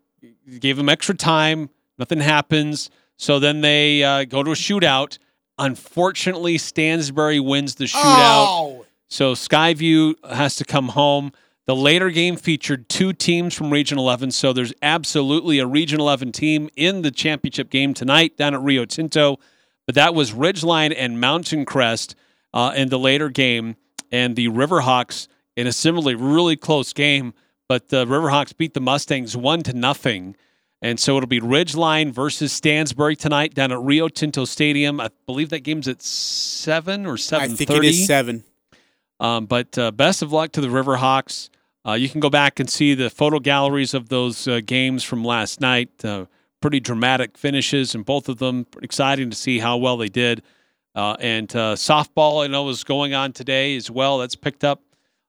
gave 0.59 0.77
them 0.77 0.91
extra 0.91 1.15
time. 1.15 1.71
Nothing 1.97 2.21
happens. 2.21 2.91
So 3.17 3.39
then 3.39 3.63
they 3.63 4.05
uh, 4.05 4.25
go 4.25 4.43
to 4.43 4.51
a 4.51 4.55
shootout. 4.55 5.17
Unfortunately, 5.59 6.59
Stansbury 6.59 7.41
wins 7.41 7.77
the 7.77 7.87
shootout. 7.87 8.47
Oh, 8.49 8.87
So 9.09 9.33
Skyview 9.33 10.15
has 10.31 10.57
to 10.57 10.65
come 10.65 10.89
home. 10.89 11.33
The 11.67 11.77
later 11.77 12.11
game 12.11 12.37
featured 12.37 12.89
two 12.89 13.13
teams 13.13 13.55
from 13.55 13.71
Region 13.71 13.99
11, 13.99 14.33
so 14.33 14.53
there's 14.53 14.73
absolutely 14.83 15.59
a 15.59 15.67
Region 15.67 16.01
11 16.01 16.33
team 16.33 16.69
in 16.75 17.03
the 17.03 17.11
championship 17.11 17.71
game 17.71 17.95
tonight 17.95 18.37
down 18.37 18.55
at 18.55 18.63
Rio 18.63 18.85
Tinto. 18.85 19.39
But 19.87 19.95
that 19.95 20.15
was 20.15 20.33
Ridgeline 20.33 20.95
and 20.97 21.21
Mountain 21.21 21.67
Crest 21.67 22.17
uh, 22.55 22.73
in 22.75 22.89
the 22.89 22.99
later 22.99 23.29
game, 23.29 23.77
and 24.11 24.37
the 24.37 24.49
Riverhawks 24.49 25.29
in 25.57 25.67
a 25.67 25.73
similarly 25.73 26.15
really 26.15 26.57
close 26.57 26.93
game. 26.93 27.35
But 27.69 27.89
the 27.89 28.05
Riverhawks 28.05 28.57
beat 28.57 28.75
the 28.75 28.81
Mustangs 28.81 29.37
one 29.37 29.63
to 29.63 29.73
nothing. 29.73 30.37
And 30.83 30.99
so 30.99 31.17
it'll 31.17 31.29
be 31.29 31.41
Ridgeline 31.41 32.11
versus 32.11 32.53
Stansbury 32.53 33.15
tonight 33.15 33.55
down 33.55 33.71
at 33.71 33.81
Rio 33.81 34.09
Tinto 34.09 34.45
Stadium. 34.45 34.99
I 34.99 35.11
believe 35.27 35.51
that 35.51 35.61
game's 35.61 35.87
at 35.87 36.01
seven 36.03 37.05
or 37.07 37.15
I 37.15 37.49
think 37.49 37.71
it 37.71 37.85
is 37.85 38.07
seven. 38.07 38.45
Um, 39.21 39.47
but 39.47 39.77
uh, 39.79 39.91
best 39.93 40.23
of 40.23 40.33
luck 40.33 40.53
to 40.53 40.61
the 40.61 40.69
Riverhawks. 40.69 41.51
Uh, 41.87 41.93
you 41.93 42.09
can 42.09 42.21
go 42.21 42.31
back 42.31 42.59
and 42.59 42.69
see 42.69 42.95
the 42.95 43.11
photo 43.11 43.39
galleries 43.39 43.95
of 43.95 44.09
those 44.09 44.49
uh, 44.49 44.61
games 44.65 45.05
from 45.05 45.25
last 45.25 45.61
night. 45.61 45.91
Uh, 46.05 46.27
pretty 46.61 46.81
dramatic 46.81 47.39
finishes 47.39 47.95
in 47.95 48.03
both 48.03 48.29
of 48.29 48.39
them. 48.39 48.67
Exciting 48.83 49.31
to 49.31 49.37
see 49.37 49.59
how 49.59 49.77
well 49.77 49.97
they 49.97 50.09
did. 50.09 50.43
Uh, 50.95 51.17
and 51.21 51.55
uh, 51.55 51.75
softball, 51.75 52.43
I 52.45 52.49
know, 52.49 52.69
is 52.69 52.83
going 52.83 53.15
on 53.15 53.33
today 53.33 53.77
as 53.77 53.91
well. 53.91 54.19
That's 54.19 54.35
picked 54.35 54.65
up 54.65 54.83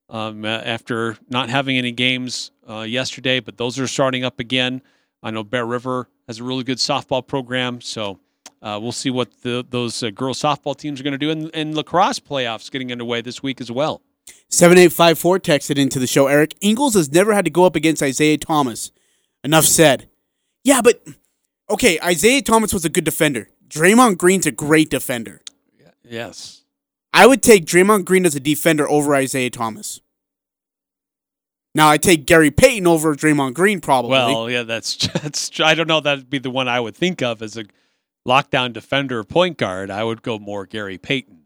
um, 0.10 0.44
after 0.44 1.18
not 1.30 1.50
having 1.50 1.78
any 1.78 1.92
games 1.92 2.52
yesterday, 2.68 3.40
but 3.42 3.58
those 3.58 3.78
are 3.80 3.88
starting 3.88 4.24
up 4.24 4.40
again. 4.40 4.82
I 5.22 5.32
know 5.32 5.44
Bear 5.44 5.66
River 5.66 6.08
has 6.28 6.40
a 6.40 6.44
really 6.44 6.64
good 6.64 6.80
softball 6.80 7.26
program, 7.26 7.80
so 7.82 8.20
uh, 8.62 8.80
we'll 8.82 8.92
see 8.92 9.10
what 9.10 9.42
the, 9.42 9.66
those 9.68 10.04
uh, 10.04 10.10
girls 10.12 10.40
softball 10.40 10.76
teams 10.76 11.00
are 11.00 11.04
going 11.04 11.14
to 11.14 11.18
do. 11.18 11.30
And, 11.30 11.50
and 11.54 11.76
lacrosse 11.76 12.20
playoffs 12.20 12.72
getting 12.72 12.92
underway 12.92 13.22
this 13.22 13.42
week 13.42 13.60
as 13.60 13.72
well. 13.72 14.02
7854 14.50 15.40
texted 15.40 15.78
into 15.78 15.98
the 15.98 16.08
show 16.08 16.28
Eric 16.28 16.56
Ingles 16.62 16.94
has 16.94 17.12
never 17.12 17.34
had 17.34 17.46
to 17.46 17.52
go 17.52 17.66
up 17.66 17.76
against 17.76 18.04
Isaiah 18.04 18.38
Thomas. 18.38 18.92
Enough 19.44 19.66
said. 19.66 20.10
Yeah, 20.64 20.82
but 20.82 21.02
okay, 21.70 22.00
Isaiah 22.04 22.42
Thomas 22.42 22.74
was 22.74 22.86
a 22.86 22.90
good 22.90 23.04
defender. 23.04 23.50
Draymond 23.68 24.18
Green's 24.18 24.46
a 24.46 24.52
great 24.52 24.90
defender. 24.90 25.42
Yes. 26.04 26.64
I 27.14 27.26
would 27.26 27.42
take 27.42 27.66
Draymond 27.66 28.06
Green 28.06 28.26
as 28.26 28.36
a 28.36 28.40
defender 28.40 28.90
over 28.90 29.16
Isaiah 29.16 29.50
Thomas. 29.50 30.02
Now 31.74 31.90
I 31.90 31.98
take 31.98 32.26
Gary 32.26 32.52
Payton 32.52 32.86
over 32.86 33.16
Draymond 33.16 33.54
Green 33.54 33.80
probably. 33.80 34.12
Well, 34.12 34.50
yeah, 34.50 34.64
that's 34.64 34.96
that's. 35.22 35.60
I 35.60 35.74
don't 35.74 35.88
know. 35.88 36.02
That'd 36.02 36.30
be 36.30 36.40
the 36.40 36.50
one 36.50 36.68
I 36.68 36.80
would 36.80 36.96
think 36.96 37.22
of 37.22 37.42
as 37.42 37.56
a 37.58 37.64
lockdown 38.28 38.74
defender, 38.74 39.24
point 39.24 39.58
guard. 39.58 39.90
I 39.90 40.04
would 40.04 40.22
go 40.22 40.40
more 40.40 40.66
Gary 40.66 40.98
Payton. 40.98 41.44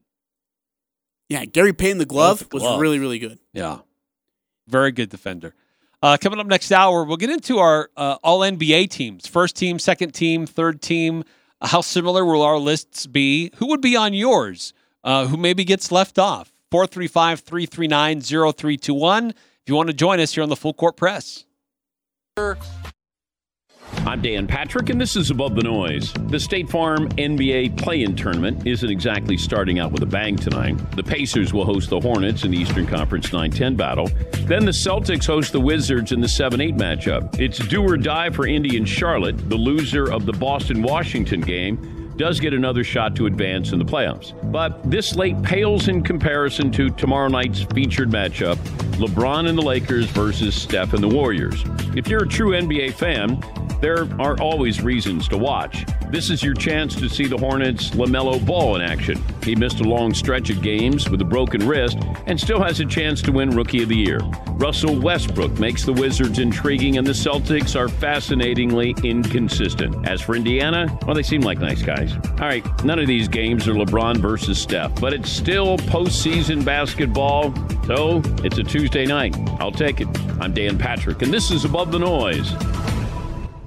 yeah, 1.30 1.46
Gary 1.46 1.74
Payton 1.74 1.98
the 1.98 2.06
glove, 2.06 2.40
the 2.50 2.58
was 2.58 2.80
really 2.80 3.00
really 3.00 3.20
good. 3.20 3.40
Yeah, 3.54 3.80
very 4.68 4.92
good 4.92 5.10
defender. 5.10 5.54
Uh, 6.02 6.18
coming 6.18 6.40
up 6.40 6.46
next 6.46 6.72
hour, 6.72 7.04
we'll 7.04 7.18
get 7.18 7.30
into 7.30 7.58
our 7.58 7.90
uh, 7.98 8.18
All 8.24 8.40
NBA 8.42 8.90
teams: 8.90 9.28
first 9.28 9.56
team, 9.56 9.80
second 9.80 10.14
team, 10.14 10.46
third 10.46 10.82
team. 10.82 11.24
Uh, 11.62 11.68
how 11.68 11.82
similar 11.82 12.26
will 12.26 12.42
our 12.42 12.58
lists 12.58 13.08
be? 13.08 13.52
Who 13.56 13.68
would 13.68 13.82
be 13.82 13.96
on 13.96 14.14
yours? 14.14 14.74
Uh, 15.04 15.28
who 15.28 15.38
maybe 15.38 15.64
gets 15.64 15.92
left 15.92 16.20
off? 16.20 16.52
435 16.72 17.40
339 17.42 18.22
0321. 18.22 19.30
If 19.30 19.36
you 19.68 19.76
want 19.76 19.88
to 19.88 19.94
join 19.94 20.20
us 20.20 20.34
here 20.34 20.44
on 20.44 20.50
the 20.50 20.56
Full 20.56 20.74
Court 20.74 20.98
Press. 20.98 21.46
I'm 24.06 24.22
Dan 24.22 24.46
Patrick, 24.46 24.92
and 24.92 25.02
this 25.02 25.16
is 25.16 25.32
Above 25.32 25.56
the 25.56 25.64
Noise. 25.64 26.14
The 26.28 26.40
State 26.40 26.70
Farm 26.70 27.10
NBA 27.14 27.76
play 27.76 28.04
in 28.04 28.16
tournament 28.16 28.68
isn't 28.68 28.88
exactly 28.88 29.36
starting 29.36 29.80
out 29.80 29.92
with 29.92 30.04
a 30.04 30.06
bang 30.06 30.36
tonight. 30.36 30.76
The 30.96 31.02
Pacers 31.02 31.54
will 31.54 31.66
host 31.66 31.90
the 31.90 32.00
Hornets 32.00 32.44
in 32.44 32.52
the 32.52 32.58
Eastern 32.58 32.86
Conference 32.86 33.34
9 33.34 33.50
10 33.50 33.76
battle. 33.76 34.08
Then 34.42 34.64
the 34.64 34.72
Celtics 34.72 35.26
host 35.26 35.54
the 35.54 35.60
Wizards 35.60 36.12
in 36.12 36.22
the 36.22 36.28
7 36.28 36.62
8 36.62 36.76
matchup. 36.76 37.40
It's 37.40 37.58
do 37.58 37.82
or 37.82 37.98
die 37.98 38.30
for 38.30 38.46
Indy 38.46 38.78
and 38.78 38.88
Charlotte. 38.88 39.50
The 39.50 39.56
loser 39.56 40.12
of 40.12 40.28
the 40.28 40.34
Boston 40.34 40.84
Washington 40.84 41.42
game 41.42 42.14
does 42.16 42.40
get 42.40 42.54
another 42.54 42.84
shot 42.84 43.16
to 43.16 43.26
advance 43.26 43.72
in 43.72 43.80
the 43.80 43.86
playoffs. 43.86 44.34
But 44.52 44.90
this 44.90 45.10
slate 45.10 45.42
pales 45.42 45.88
in 45.88 46.04
comparison 46.04 46.72
to 46.74 46.92
tomorrow 46.92 47.28
night's 47.28 47.64
featured 47.64 48.12
matchup 48.12 48.58
LeBron 48.98 49.50
and 49.50 49.58
the 49.58 49.62
Lakers 49.62 50.06
versus 50.12 50.56
Steph 50.56 50.94
and 50.94 51.04
the 51.04 51.08
Warriors. 51.08 51.66
If 51.98 52.08
you're 52.08 52.24
a 52.24 52.28
true 52.28 52.52
NBA 52.52 52.94
fan, 52.94 53.42
there 53.86 54.10
are 54.20 54.36
always 54.42 54.82
reasons 54.82 55.28
to 55.28 55.38
watch. 55.38 55.86
This 56.10 56.32
is 56.32 56.42
your 56.42 56.56
chance 56.56 56.96
to 56.96 57.08
see 57.08 57.28
the 57.28 57.38
Hornets' 57.38 57.92
LaMelo 57.92 58.44
Ball 58.44 58.78
in 58.78 58.82
action. 58.82 59.24
He 59.44 59.56
missed 59.56 59.80
a 59.80 59.84
long 59.84 60.12
stretch 60.12 60.50
of 60.50 60.64
games 60.64 61.08
with 61.08 61.22
a 61.22 61.26
broken 61.26 61.68
wrist 61.68 62.00
and 62.26 62.40
still 62.40 62.60
has 62.64 62.80
a 62.80 62.86
chance 62.86 63.22
to 63.22 63.32
win 63.32 63.52
Rookie 63.52 63.84
of 63.84 63.90
the 63.90 63.96
Year. 63.96 64.18
Russell 64.54 65.00
Westbrook 65.00 65.60
makes 65.60 65.86
the 65.86 65.94
Wizards 65.94 66.40
intriguing, 66.40 66.98
and 66.98 67.06
the 67.06 67.12
Celtics 67.12 67.76
are 67.76 67.88
fascinatingly 67.88 68.96
inconsistent. 69.04 70.08
As 70.08 70.20
for 70.20 70.36
Indiana, 70.36 70.88
well, 71.06 71.16
they 71.16 71.22
seem 71.22 71.42
like 71.42 71.60
nice 71.60 71.84
guys. 71.84 72.16
All 72.16 72.48
right, 72.48 72.66
none 72.84 72.98
of 72.98 73.06
these 73.06 73.28
games 73.28 73.68
are 73.68 73.74
LeBron 73.76 74.18
versus 74.18 74.60
Steph, 74.60 75.00
but 75.00 75.14
it's 75.14 75.30
still 75.30 75.78
postseason 75.78 76.66
basketball, 76.66 77.54
so 77.86 78.24
it's 78.44 78.58
a 78.58 78.64
Tuesday 78.64 79.06
night. 79.06 79.38
I'll 79.60 79.72
take 79.72 80.02
it. 80.02 80.08
I'm 80.42 80.56
Dan 80.56 80.80
Patrick, 80.80 81.22
and 81.22 81.32
this 81.32 81.52
is 81.52 81.66
Above 81.66 81.92
the 81.92 82.00
Noise. 82.00 82.52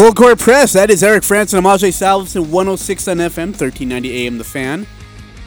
Full 0.00 0.14
Court 0.14 0.38
Press. 0.38 0.72
That 0.72 0.90
is 0.90 1.02
Eric 1.02 1.24
Frandsen 1.24 1.58
and 1.58 1.66
Amajay 1.66 1.90
Salvesen, 1.90 2.48
106 2.48 3.08
on 3.08 3.18
FM, 3.18 3.48
1390 3.48 4.26
AM, 4.26 4.38
The 4.38 4.44
Fan. 4.44 4.86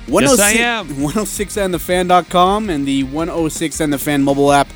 Yes, 0.05 0.39
I 0.39 0.51
am. 0.51 0.87
106 1.01 1.57
on 1.57 1.71
thefan.com 1.71 2.69
and 2.69 2.87
the 2.87 3.01
106 3.01 3.81
on 3.81 3.89
the 3.89 3.97
fan 3.97 4.23
mobile 4.23 4.51
app. 4.51 4.67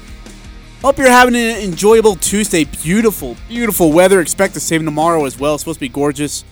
Hope 0.81 0.97
you're 0.97 1.07
having 1.07 1.35
an 1.35 1.57
enjoyable 1.57 2.15
Tuesday. 2.15 2.63
Beautiful, 2.63 3.37
beautiful 3.47 3.91
weather. 3.91 4.19
Expect 4.19 4.55
the 4.55 4.59
same 4.59 4.83
tomorrow 4.83 5.25
as 5.25 5.37
well. 5.39 5.53
It's 5.53 5.61
supposed 5.61 5.77
to 5.77 5.85
be 5.85 5.89
gorgeous. 5.89 6.43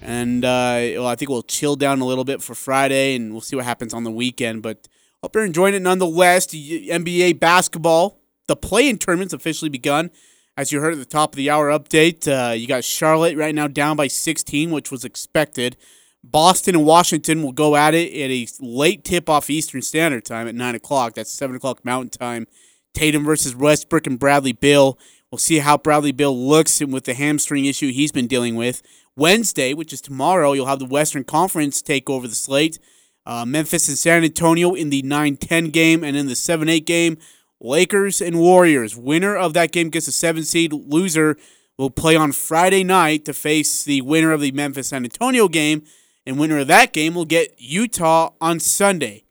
And 0.00 0.42
uh, 0.42 0.80
well, 0.94 1.08
I 1.08 1.14
think 1.14 1.28
we'll 1.28 1.42
chill 1.42 1.76
down 1.76 2.00
a 2.00 2.06
little 2.06 2.24
bit 2.24 2.40
for 2.40 2.54
Friday 2.54 3.16
and 3.16 3.32
we'll 3.32 3.42
see 3.42 3.54
what 3.54 3.66
happens 3.66 3.92
on 3.92 4.04
the 4.04 4.10
weekend. 4.10 4.62
But 4.62 4.88
hope 5.22 5.34
you're 5.34 5.44
enjoying 5.44 5.74
it 5.74 5.82
nonetheless. 5.82 6.46
NBA 6.46 7.38
basketball, 7.38 8.22
the 8.46 8.56
play 8.56 8.88
in 8.88 8.96
tournament's 8.96 9.34
officially 9.34 9.68
begun. 9.68 10.10
As 10.54 10.70
you 10.70 10.80
heard 10.80 10.92
at 10.92 10.98
the 10.98 11.06
top 11.06 11.32
of 11.32 11.36
the 11.36 11.48
hour 11.48 11.68
update, 11.68 12.28
uh, 12.28 12.52
you 12.52 12.66
got 12.66 12.84
Charlotte 12.84 13.38
right 13.38 13.54
now 13.54 13.68
down 13.68 13.96
by 13.96 14.06
16, 14.06 14.70
which 14.70 14.90
was 14.90 15.02
expected. 15.02 15.78
Boston 16.22 16.76
and 16.76 16.84
Washington 16.84 17.42
will 17.42 17.52
go 17.52 17.74
at 17.74 17.94
it 17.94 18.12
at 18.12 18.30
a 18.30 18.46
late 18.60 19.02
tip 19.02 19.30
off 19.30 19.48
Eastern 19.48 19.80
Standard 19.80 20.26
Time 20.26 20.46
at 20.46 20.54
9 20.54 20.74
o'clock. 20.74 21.14
That's 21.14 21.32
7 21.32 21.56
o'clock 21.56 21.82
Mountain 21.86 22.10
Time. 22.10 22.46
Tatum 22.92 23.24
versus 23.24 23.56
Westbrook 23.56 24.06
and 24.06 24.18
Bradley 24.18 24.52
Beal. 24.52 24.98
We'll 25.30 25.38
see 25.38 25.60
how 25.60 25.78
Bradley 25.78 26.12
Beal 26.12 26.38
looks 26.38 26.80
with 26.80 27.04
the 27.04 27.14
hamstring 27.14 27.64
issue 27.64 27.90
he's 27.90 28.12
been 28.12 28.26
dealing 28.26 28.54
with. 28.54 28.82
Wednesday, 29.16 29.72
which 29.72 29.90
is 29.90 30.02
tomorrow, 30.02 30.52
you'll 30.52 30.66
have 30.66 30.80
the 30.80 30.84
Western 30.84 31.24
Conference 31.24 31.80
take 31.80 32.10
over 32.10 32.28
the 32.28 32.34
slate. 32.34 32.78
Uh, 33.24 33.46
Memphis 33.46 33.88
and 33.88 33.96
San 33.96 34.22
Antonio 34.22 34.74
in 34.74 34.90
the 34.90 35.00
9 35.00 35.38
10 35.38 35.70
game, 35.70 36.04
and 36.04 36.14
in 36.14 36.26
the 36.26 36.36
7 36.36 36.68
8 36.68 36.84
game, 36.84 37.16
Lakers 37.62 38.20
and 38.20 38.38
Warriors. 38.38 38.96
Winner 38.96 39.36
of 39.36 39.54
that 39.54 39.72
game 39.72 39.88
gets 39.88 40.08
a 40.08 40.12
7 40.12 40.42
seed. 40.42 40.72
Loser 40.72 41.36
will 41.78 41.90
play 41.90 42.16
on 42.16 42.32
Friday 42.32 42.84
night 42.84 43.24
to 43.24 43.32
face 43.32 43.84
the 43.84 44.00
winner 44.00 44.32
of 44.32 44.40
the 44.40 44.52
Memphis 44.52 44.88
San 44.88 45.04
Antonio 45.04 45.48
game, 45.48 45.84
and 46.26 46.38
winner 46.38 46.58
of 46.58 46.66
that 46.66 46.92
game 46.92 47.14
will 47.14 47.24
get 47.24 47.54
Utah 47.58 48.30
on 48.40 48.60
Sunday. 48.60 49.24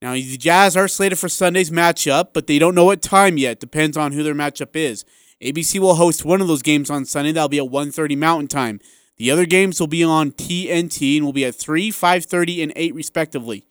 Now, 0.00 0.14
the 0.14 0.36
Jazz 0.38 0.76
are 0.76 0.88
slated 0.88 1.18
for 1.18 1.28
Sunday's 1.28 1.70
matchup, 1.70 2.28
but 2.32 2.46
they 2.46 2.58
don't 2.58 2.74
know 2.74 2.86
what 2.86 3.02
time 3.02 3.36
yet. 3.36 3.60
Depends 3.60 3.96
on 3.96 4.12
who 4.12 4.22
their 4.22 4.34
matchup 4.34 4.74
is. 4.74 5.04
ABC 5.42 5.78
will 5.78 5.96
host 5.96 6.24
one 6.24 6.40
of 6.40 6.48
those 6.48 6.62
games 6.62 6.88
on 6.88 7.04
Sunday. 7.04 7.32
That'll 7.32 7.48
be 7.48 7.58
at 7.58 7.64
1.30 7.64 8.16
Mountain 8.16 8.48
Time. 8.48 8.80
The 9.16 9.30
other 9.30 9.44
games 9.44 9.78
will 9.78 9.86
be 9.86 10.02
on 10.02 10.32
TNT 10.32 11.16
and 11.16 11.26
will 11.26 11.34
be 11.34 11.44
at 11.44 11.54
3, 11.54 11.90
5.30, 11.90 12.62
and 12.62 12.72
8 12.74 12.94
respectively. 12.94 13.66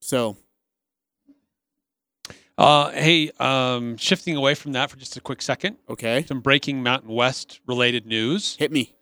So, 0.00 0.36
Uh, 2.56 2.90
hey, 2.92 3.30
um, 3.40 3.96
shifting 3.96 4.36
away 4.36 4.54
from 4.54 4.72
that 4.72 4.90
for 4.90 4.96
just 4.96 5.16
a 5.16 5.20
quick 5.20 5.42
second. 5.42 5.76
Okay. 5.88 6.24
Some 6.26 6.40
breaking 6.40 6.82
Mountain 6.82 7.10
West 7.10 7.60
related 7.66 8.06
news. 8.06 8.56
Hit 8.56 8.70
me. 8.70 8.94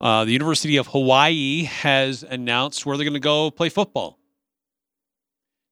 Uh, 0.00 0.24
the 0.24 0.32
University 0.32 0.76
of 0.76 0.88
Hawaii 0.88 1.64
has 1.64 2.22
announced 2.22 2.84
where 2.86 2.96
they're 2.96 3.04
going 3.04 3.14
to 3.14 3.20
go 3.20 3.50
play 3.50 3.68
football. 3.68 4.18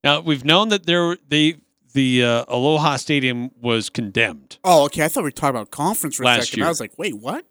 Now 0.02 0.20
we've 0.20 0.44
known 0.44 0.68
that 0.68 0.86
there 0.86 1.16
they 1.28 1.56
the 1.94 2.24
uh, 2.24 2.44
Aloha 2.48 2.96
Stadium 2.96 3.50
was 3.60 3.88
condemned, 3.88 4.58
oh, 4.64 4.84
okay. 4.86 5.04
I 5.04 5.08
thought 5.08 5.20
we 5.20 5.28
were 5.28 5.30
talking 5.30 5.56
about 5.56 5.70
conference 5.70 6.16
for 6.16 6.24
a 6.24 6.26
Last 6.26 6.46
second. 6.46 6.58
year. 6.58 6.66
I 6.66 6.68
was 6.68 6.80
like, 6.80 6.92
wait, 6.98 7.16
what? 7.16 7.46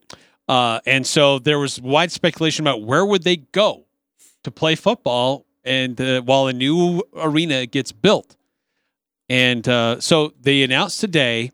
uh, 0.50 0.82
and 0.86 1.08
so 1.08 1.40
there 1.40 1.58
was 1.58 1.80
wide 1.80 2.12
speculation 2.12 2.64
about 2.68 2.84
where 2.84 3.06
would 3.06 3.24
they 3.24 3.38
go 3.38 3.86
to 4.44 4.52
play 4.52 4.76
football, 4.76 5.46
and 5.64 6.00
uh, 6.02 6.22
while 6.24 6.48
a 6.48 6.54
new 6.54 7.02
arena 7.16 7.66
gets 7.66 7.92
built, 7.94 8.36
and 9.30 9.68
uh, 9.68 10.00
so 10.00 10.34
they 10.42 10.64
announced 10.64 11.00
today, 11.00 11.52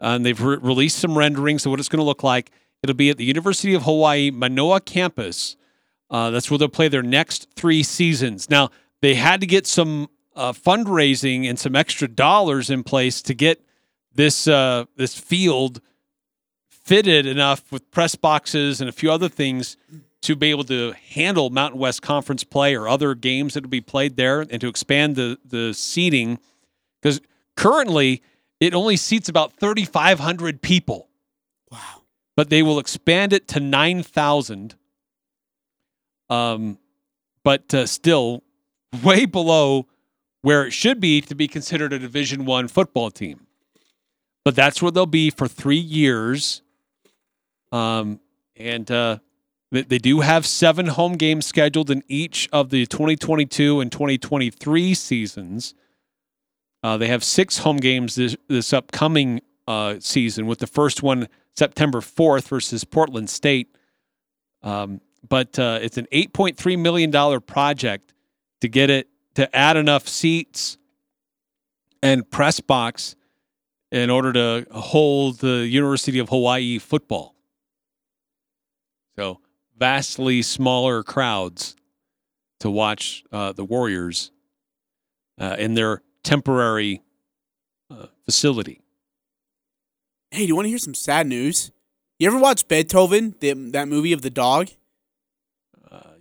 uh, 0.00 0.14
and 0.16 0.24
they've 0.24 0.40
re- 0.40 0.58
released 0.60 0.98
some 0.98 1.16
renderings 1.16 1.64
of 1.64 1.70
what 1.70 1.80
it's 1.80 1.88
going 1.88 2.00
to 2.00 2.04
look 2.04 2.22
like. 2.22 2.50
It'll 2.82 2.96
be 2.96 3.10
at 3.10 3.16
the 3.16 3.24
University 3.24 3.74
of 3.74 3.82
Hawaii 3.82 4.30
Manoa 4.30 4.80
campus. 4.80 5.56
Uh, 6.10 6.30
that's 6.30 6.50
where 6.50 6.58
they'll 6.58 6.68
play 6.68 6.88
their 6.88 7.02
next 7.02 7.48
three 7.54 7.82
seasons. 7.82 8.48
Now 8.48 8.70
they 9.02 9.14
had 9.14 9.40
to 9.40 9.46
get 9.46 9.66
some 9.66 10.08
uh, 10.34 10.52
fundraising 10.52 11.48
and 11.48 11.58
some 11.58 11.74
extra 11.74 12.08
dollars 12.08 12.70
in 12.70 12.84
place 12.84 13.20
to 13.22 13.34
get 13.34 13.62
this 14.14 14.46
uh, 14.46 14.84
this 14.96 15.18
field 15.18 15.80
fitted 16.70 17.26
enough 17.26 17.70
with 17.70 17.90
press 17.90 18.14
boxes 18.14 18.80
and 18.80 18.88
a 18.88 18.92
few 18.92 19.10
other 19.10 19.28
things 19.28 19.76
to 20.22 20.34
be 20.34 20.50
able 20.50 20.64
to 20.64 20.94
handle 21.10 21.50
Mountain 21.50 21.78
West 21.78 22.02
Conference 22.02 22.44
play 22.44 22.74
or 22.74 22.88
other 22.88 23.14
games 23.14 23.54
that 23.54 23.62
will 23.62 23.70
be 23.70 23.80
played 23.80 24.16
there, 24.16 24.40
and 24.40 24.60
to 24.60 24.68
expand 24.68 25.16
the 25.16 25.38
the 25.44 25.74
seating 25.74 26.38
because 27.00 27.20
currently 27.56 28.22
it 28.60 28.74
only 28.74 28.96
seats 28.96 29.28
about 29.28 29.54
3,500 29.58 30.62
people. 30.62 31.08
Wow! 31.70 32.02
But 32.36 32.50
they 32.50 32.62
will 32.62 32.78
expand 32.78 33.32
it 33.32 33.48
to 33.48 33.60
9,000. 33.60 34.74
Um, 36.30 36.78
but 37.42 37.72
uh, 37.72 37.86
still 37.86 38.42
way 39.02 39.24
below 39.24 39.86
where 40.42 40.66
it 40.66 40.72
should 40.72 41.00
be 41.00 41.20
to 41.22 41.34
be 41.34 41.48
considered 41.48 41.92
a 41.92 41.98
Division 41.98 42.44
One 42.44 42.68
football 42.68 43.10
team. 43.10 43.46
But 44.44 44.54
that's 44.54 44.80
where 44.80 44.90
they'll 44.90 45.06
be 45.06 45.30
for 45.30 45.48
three 45.48 45.76
years. 45.76 46.62
Um, 47.70 48.20
and 48.56 48.90
uh, 48.90 49.18
they, 49.70 49.82
they 49.82 49.98
do 49.98 50.20
have 50.20 50.46
seven 50.46 50.86
home 50.86 51.14
games 51.14 51.46
scheduled 51.46 51.90
in 51.90 52.02
each 52.08 52.48
of 52.52 52.70
the 52.70 52.86
2022 52.86 53.80
and 53.80 53.92
2023 53.92 54.94
seasons. 54.94 55.74
Uh, 56.82 56.96
they 56.96 57.08
have 57.08 57.24
six 57.24 57.58
home 57.58 57.76
games 57.76 58.14
this, 58.14 58.36
this 58.48 58.72
upcoming 58.72 59.40
uh, 59.66 59.96
season, 59.98 60.46
with 60.46 60.58
the 60.58 60.66
first 60.66 61.02
one 61.02 61.28
September 61.56 62.00
4th 62.00 62.48
versus 62.48 62.84
Portland 62.84 63.28
State. 63.28 63.74
Um, 64.62 65.00
but 65.28 65.58
uh, 65.58 65.78
it's 65.82 65.98
an 65.98 66.06
$8.3 66.12 66.78
million 66.78 67.40
project 67.40 68.14
to 68.60 68.68
get 68.68 68.90
it 68.90 69.08
to 69.34 69.54
add 69.54 69.76
enough 69.76 70.08
seats 70.08 70.78
and 72.02 72.28
press 72.30 72.60
box 72.60 73.16
in 73.90 74.10
order 74.10 74.32
to 74.32 74.66
hold 74.72 75.38
the 75.38 75.66
University 75.66 76.18
of 76.18 76.28
Hawaii 76.28 76.78
football. 76.78 77.34
So 79.16 79.40
vastly 79.76 80.42
smaller 80.42 81.02
crowds 81.02 81.74
to 82.60 82.70
watch 82.70 83.24
uh, 83.32 83.52
the 83.52 83.64
Warriors 83.64 84.30
uh, 85.40 85.56
in 85.58 85.74
their 85.74 86.02
temporary 86.28 87.02
uh, 87.90 88.06
facility. 88.26 88.80
Hey, 90.30 90.40
do 90.40 90.46
you 90.46 90.54
want 90.54 90.66
to 90.66 90.70
hear 90.70 90.78
some 90.78 90.94
sad 90.94 91.26
news? 91.26 91.70
You 92.18 92.28
ever 92.28 92.38
watch 92.38 92.68
Beethoven, 92.68 93.34
the, 93.40 93.54
that 93.72 93.88
movie 93.88 94.12
of 94.12 94.22
the 94.22 94.30
dog? 94.30 94.68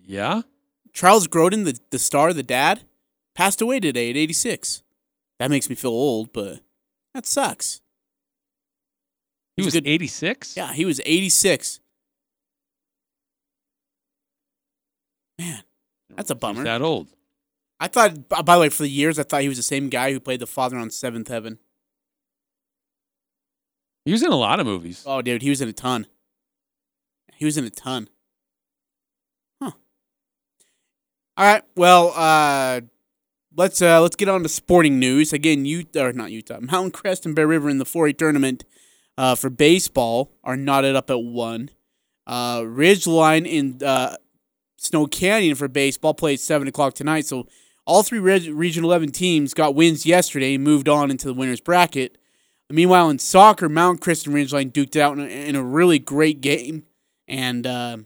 Yeah. 0.07 0.43
Charles 0.93 1.27
Grodin, 1.27 1.65
the, 1.65 1.77
the 1.91 1.99
star, 1.99 2.31
the 2.31 2.41
dad, 2.41 2.83
passed 3.35 3.61
away 3.61 3.81
today 3.81 4.09
at 4.09 4.15
86. 4.15 4.81
That 5.37 5.49
makes 5.51 5.69
me 5.69 5.75
feel 5.75 5.91
old, 5.91 6.31
but 6.31 6.61
that 7.13 7.25
sucks. 7.25 7.81
He 9.57 9.63
was 9.63 9.75
86? 9.75 10.55
Yeah, 10.55 10.71
he 10.71 10.85
was 10.85 11.01
86. 11.05 11.81
Man, 15.37 15.63
that's 16.15 16.31
a 16.31 16.35
bummer. 16.35 16.63
that 16.63 16.81
old. 16.81 17.09
I 17.79 17.87
thought, 17.87 18.27
by 18.29 18.55
the 18.55 18.61
way, 18.61 18.69
for 18.69 18.83
the 18.83 18.89
years, 18.89 19.19
I 19.19 19.23
thought 19.23 19.41
he 19.41 19.49
was 19.49 19.57
the 19.57 19.63
same 19.63 19.89
guy 19.89 20.11
who 20.11 20.19
played 20.19 20.39
the 20.39 20.47
father 20.47 20.77
on 20.77 20.89
Seventh 20.89 21.27
Heaven. 21.27 21.59
He 24.05 24.11
was 24.11 24.23
in 24.23 24.31
a 24.31 24.35
lot 24.35 24.59
of 24.59 24.65
movies. 24.65 25.03
Oh, 25.05 25.21
dude, 25.21 25.41
he 25.41 25.49
was 25.49 25.61
in 25.61 25.69
a 25.69 25.73
ton. 25.73 26.07
He 27.35 27.45
was 27.45 27.57
in 27.57 27.65
a 27.65 27.69
ton. 27.69 28.09
Huh. 29.61 29.71
All 31.35 31.45
right. 31.45 31.63
Well, 31.75 32.13
uh, 32.15 32.81
let's 33.55 33.81
uh, 33.81 34.01
let's 34.01 34.15
get 34.15 34.29
on 34.29 34.41
to 34.43 34.49
sporting 34.49 34.97
news. 34.97 35.33
Again, 35.33 35.65
Utah 35.65 36.05
or 36.05 36.13
not 36.13 36.31
Utah, 36.31 36.59
Mountain 36.59 36.91
Crest 36.91 37.25
and 37.25 37.35
Bear 37.35 37.47
River 37.47 37.69
in 37.69 37.77
the 37.77 37.85
4A 37.85 38.17
tournament 38.17 38.63
uh, 39.17 39.35
for 39.35 39.49
baseball 39.49 40.31
are 40.43 40.57
knotted 40.57 40.95
up 40.95 41.09
at 41.09 41.21
one. 41.21 41.69
Uh, 42.25 42.61
Ridgeline 42.61 43.45
in 43.45 43.83
uh, 43.85 44.15
Snow 44.77 45.05
Canyon 45.05 45.55
for 45.55 45.67
baseball 45.67 46.13
plays 46.13 46.41
seven 46.41 46.67
o'clock 46.67 46.93
tonight. 46.93 47.25
So 47.25 47.47
all 47.87 48.03
three 48.03 48.19
Reg- 48.19 48.53
Region 48.53 48.83
11 48.83 49.11
teams 49.11 49.53
got 49.53 49.73
wins 49.73 50.05
yesterday 50.05 50.55
and 50.55 50.63
moved 50.63 50.87
on 50.87 51.09
into 51.09 51.25
the 51.25 51.33
winners 51.33 51.61
bracket. 51.61 52.17
Meanwhile, 52.69 53.09
in 53.09 53.17
soccer, 53.17 53.69
Mountain 53.69 53.99
Crest 53.99 54.27
and 54.27 54.35
Ridgeline 54.35 54.73
duked 54.73 54.97
it 54.97 55.01
out 55.01 55.17
in 55.17 55.23
a, 55.23 55.27
in 55.27 55.55
a 55.55 55.63
really 55.63 55.99
great 55.99 56.41
game, 56.41 56.83
and 57.25 57.65
uh, 57.65 57.97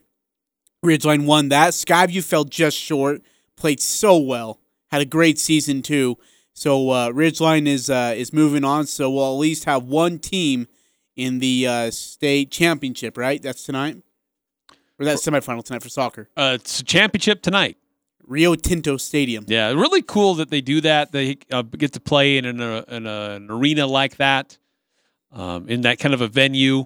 Ridgeline 0.85 1.25
won 1.25 1.49
that. 1.49 1.73
Skyview 1.73 2.23
fell 2.23 2.43
just 2.43 2.77
short, 2.77 3.23
played 3.57 3.81
so 3.81 4.17
well, 4.19 4.59
had 4.91 5.01
a 5.01 5.05
great 5.05 5.39
season 5.39 5.81
too. 5.81 6.15
So 6.53 6.91
uh, 6.91 7.09
Ridgeline 7.09 7.65
is 7.65 7.89
uh, 7.89 8.13
is 8.15 8.31
moving 8.31 8.63
on. 8.63 8.85
So 8.85 9.09
we'll 9.09 9.33
at 9.33 9.39
least 9.39 9.63
have 9.63 9.83
one 9.85 10.19
team 10.19 10.67
in 11.15 11.39
the 11.39 11.65
uh, 11.65 11.91
state 11.91 12.51
championship, 12.51 13.17
right? 13.17 13.41
That's 13.41 13.63
tonight, 13.63 13.97
or 14.99 15.05
that's 15.05 15.25
semifinal 15.25 15.63
tonight 15.63 15.81
for 15.81 15.89
soccer. 15.89 16.29
Uh, 16.37 16.57
it's 16.61 16.81
a 16.81 16.83
championship 16.83 17.41
tonight. 17.41 17.77
Rio 18.31 18.55
Tinto 18.55 18.95
Stadium. 18.95 19.43
Yeah, 19.49 19.71
really 19.73 20.01
cool 20.01 20.35
that 20.35 20.49
they 20.49 20.61
do 20.61 20.79
that. 20.81 21.11
They 21.11 21.37
uh, 21.51 21.63
get 21.63 21.91
to 21.93 21.99
play 21.99 22.37
in, 22.37 22.45
an, 22.45 22.61
uh, 22.61 22.85
in 22.87 23.05
a, 23.05 23.31
an 23.31 23.51
arena 23.51 23.85
like 23.85 24.15
that, 24.17 24.57
um, 25.33 25.67
in 25.67 25.81
that 25.81 25.99
kind 25.99 26.13
of 26.13 26.21
a 26.21 26.29
venue. 26.29 26.85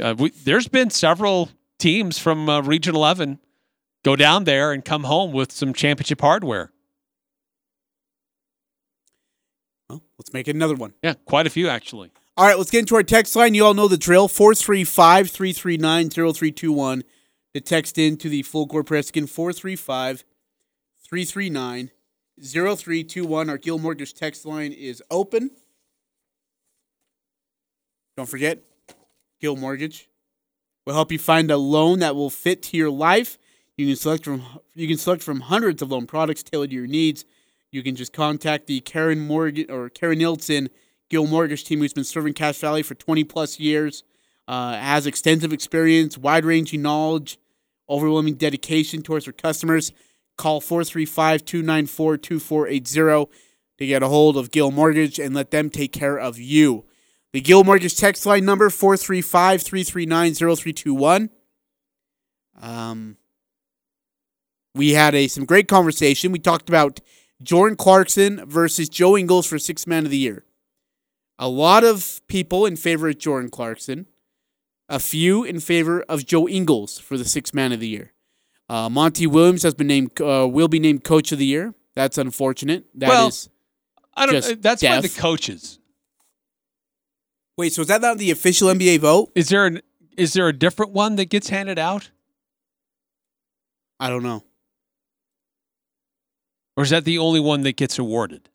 Uh, 0.00 0.16
we, 0.18 0.30
there's 0.30 0.66
been 0.66 0.90
several 0.90 1.48
teams 1.78 2.18
from 2.18 2.48
uh, 2.48 2.60
Region 2.60 2.96
11 2.96 3.38
go 4.02 4.16
down 4.16 4.44
there 4.44 4.72
and 4.72 4.84
come 4.84 5.04
home 5.04 5.30
with 5.32 5.52
some 5.52 5.72
championship 5.72 6.20
hardware. 6.20 6.72
Well, 9.88 10.02
let's 10.18 10.32
make 10.32 10.48
it 10.48 10.56
another 10.56 10.74
one. 10.74 10.92
Yeah, 11.04 11.14
quite 11.24 11.46
a 11.46 11.50
few 11.50 11.68
actually. 11.68 12.10
All 12.36 12.46
right, 12.46 12.58
let's 12.58 12.72
get 12.72 12.80
into 12.80 12.96
our 12.96 13.04
text 13.04 13.36
line. 13.36 13.54
You 13.54 13.64
all 13.64 13.74
know 13.74 13.86
the 13.86 13.96
drill 13.96 14.26
435 14.26 15.30
339 15.30 16.10
0321. 16.10 17.04
To 17.54 17.60
text 17.60 17.96
in 17.96 18.16
to 18.16 18.28
the 18.28 18.42
full 18.42 18.66
court 18.66 18.86
press 18.86 19.10
again 19.10 19.28
435 19.28 20.24
339 21.14 21.90
0321. 22.42 23.48
Our 23.48 23.56
Guild 23.56 23.80
Mortgage 23.80 24.14
text 24.14 24.44
line 24.44 24.72
is 24.72 25.00
open. 25.12 25.52
Don't 28.16 28.28
forget, 28.28 28.58
Guild 29.40 29.60
Mortgage 29.60 30.08
will 30.84 30.94
help 30.94 31.12
you 31.12 31.20
find 31.20 31.52
a 31.52 31.56
loan 31.56 32.00
that 32.00 32.16
will 32.16 32.30
fit 32.30 32.64
to 32.64 32.76
your 32.76 32.90
life. 32.90 33.38
You 33.76 33.86
can 33.86 33.94
select 33.94 34.24
from 34.24 34.42
you 34.74 34.88
can 34.88 34.96
select 34.96 35.22
from 35.22 35.42
hundreds 35.42 35.82
of 35.82 35.92
loan 35.92 36.08
products 36.08 36.42
tailored 36.42 36.70
to 36.70 36.76
your 36.76 36.88
needs. 36.88 37.24
You 37.70 37.84
can 37.84 37.94
just 37.94 38.12
contact 38.12 38.66
the 38.66 38.80
Karen 38.80 39.20
Morgan 39.20 39.70
or 39.70 39.90
Karen 39.90 40.18
Nielsen 40.18 40.68
Guild 41.10 41.30
Mortgage 41.30 41.62
team, 41.62 41.78
who's 41.78 41.92
been 41.92 42.02
serving 42.02 42.34
Cache 42.34 42.58
Valley 42.58 42.82
for 42.82 42.96
20 42.96 43.22
plus 43.22 43.60
years, 43.60 44.02
uh, 44.48 44.74
has 44.78 45.06
extensive 45.06 45.52
experience, 45.52 46.18
wide 46.18 46.44
ranging 46.44 46.82
knowledge, 46.82 47.38
overwhelming 47.88 48.34
dedication 48.34 49.00
towards 49.00 49.26
their 49.26 49.32
customers. 49.32 49.92
Call 50.36 50.60
435 50.60 51.44
294 51.44 52.16
2480 52.18 53.30
to 53.78 53.86
get 53.86 54.02
a 54.02 54.08
hold 54.08 54.36
of 54.36 54.50
Guild 54.50 54.74
Mortgage 54.74 55.18
and 55.18 55.34
let 55.34 55.50
them 55.50 55.70
take 55.70 55.92
care 55.92 56.18
of 56.18 56.38
you. 56.38 56.84
The 57.32 57.40
Guild 57.40 57.66
Mortgage 57.66 57.96
text 57.96 58.26
line 58.26 58.44
number 58.44 58.70
435 58.70 59.62
339 59.62 60.34
0321. 60.34 61.30
Um, 62.60 63.16
we 64.74 64.92
had 64.92 65.14
a 65.14 65.28
some 65.28 65.44
great 65.44 65.68
conversation. 65.68 66.32
We 66.32 66.38
talked 66.38 66.68
about 66.68 67.00
Jordan 67.42 67.76
Clarkson 67.76 68.46
versus 68.46 68.88
Joe 68.88 69.16
Ingles 69.16 69.46
for 69.46 69.58
Sixth 69.58 69.86
Man 69.86 70.04
of 70.04 70.10
the 70.10 70.18
Year. 70.18 70.44
A 71.38 71.48
lot 71.48 71.82
of 71.82 72.20
people 72.28 72.64
in 72.66 72.76
favor 72.76 73.08
of 73.08 73.18
Jordan 73.18 73.50
Clarkson, 73.50 74.06
a 74.88 75.00
few 75.00 75.42
in 75.42 75.58
favor 75.60 76.02
of 76.02 76.24
Joe 76.24 76.48
Ingles 76.48 76.98
for 76.98 77.18
the 77.18 77.24
Sixth 77.24 77.52
Man 77.52 77.72
of 77.72 77.80
the 77.80 77.88
Year. 77.88 78.12
Uh, 78.68 78.88
Monty 78.88 79.26
Williams 79.26 79.62
has 79.62 79.74
been 79.74 79.86
named 79.86 80.20
uh, 80.20 80.48
will 80.50 80.68
be 80.68 80.78
named 80.78 81.04
Coach 81.04 81.32
of 81.32 81.38
the 81.38 81.46
Year. 81.46 81.74
That's 81.94 82.18
unfortunate. 82.18 82.86
That 82.94 83.28
is. 83.28 83.48
well, 83.48 84.02
I 84.16 84.26
don't. 84.26 84.34
just 84.36 84.52
uh, 84.52 84.56
That's 84.60 84.82
by 84.82 85.00
the 85.00 85.08
coaches. 85.08 85.78
Wait, 87.56 87.72
so 87.72 87.82
is 87.82 87.88
that 87.88 88.00
not 88.00 88.18
the 88.18 88.30
official 88.30 88.68
NBA 88.68 89.00
vote? 89.00 89.30
Is 89.34 89.48
there 89.48 89.66
an 89.66 89.80
is 90.16 90.32
there 90.32 90.48
a 90.48 90.52
different 90.52 90.92
one 90.92 91.16
that 91.16 91.26
gets 91.26 91.48
handed 91.48 91.78
out, 91.78 92.10
I 94.00 94.08
don't 94.08 94.22
know. 94.22 94.44
or 96.76 96.84
is 96.84 96.90
that 96.90 97.04
the 97.04 97.18
only 97.18 97.40
one 97.40 97.62
that 97.62 97.76
gets 97.76 97.98
awarded? 97.98 98.48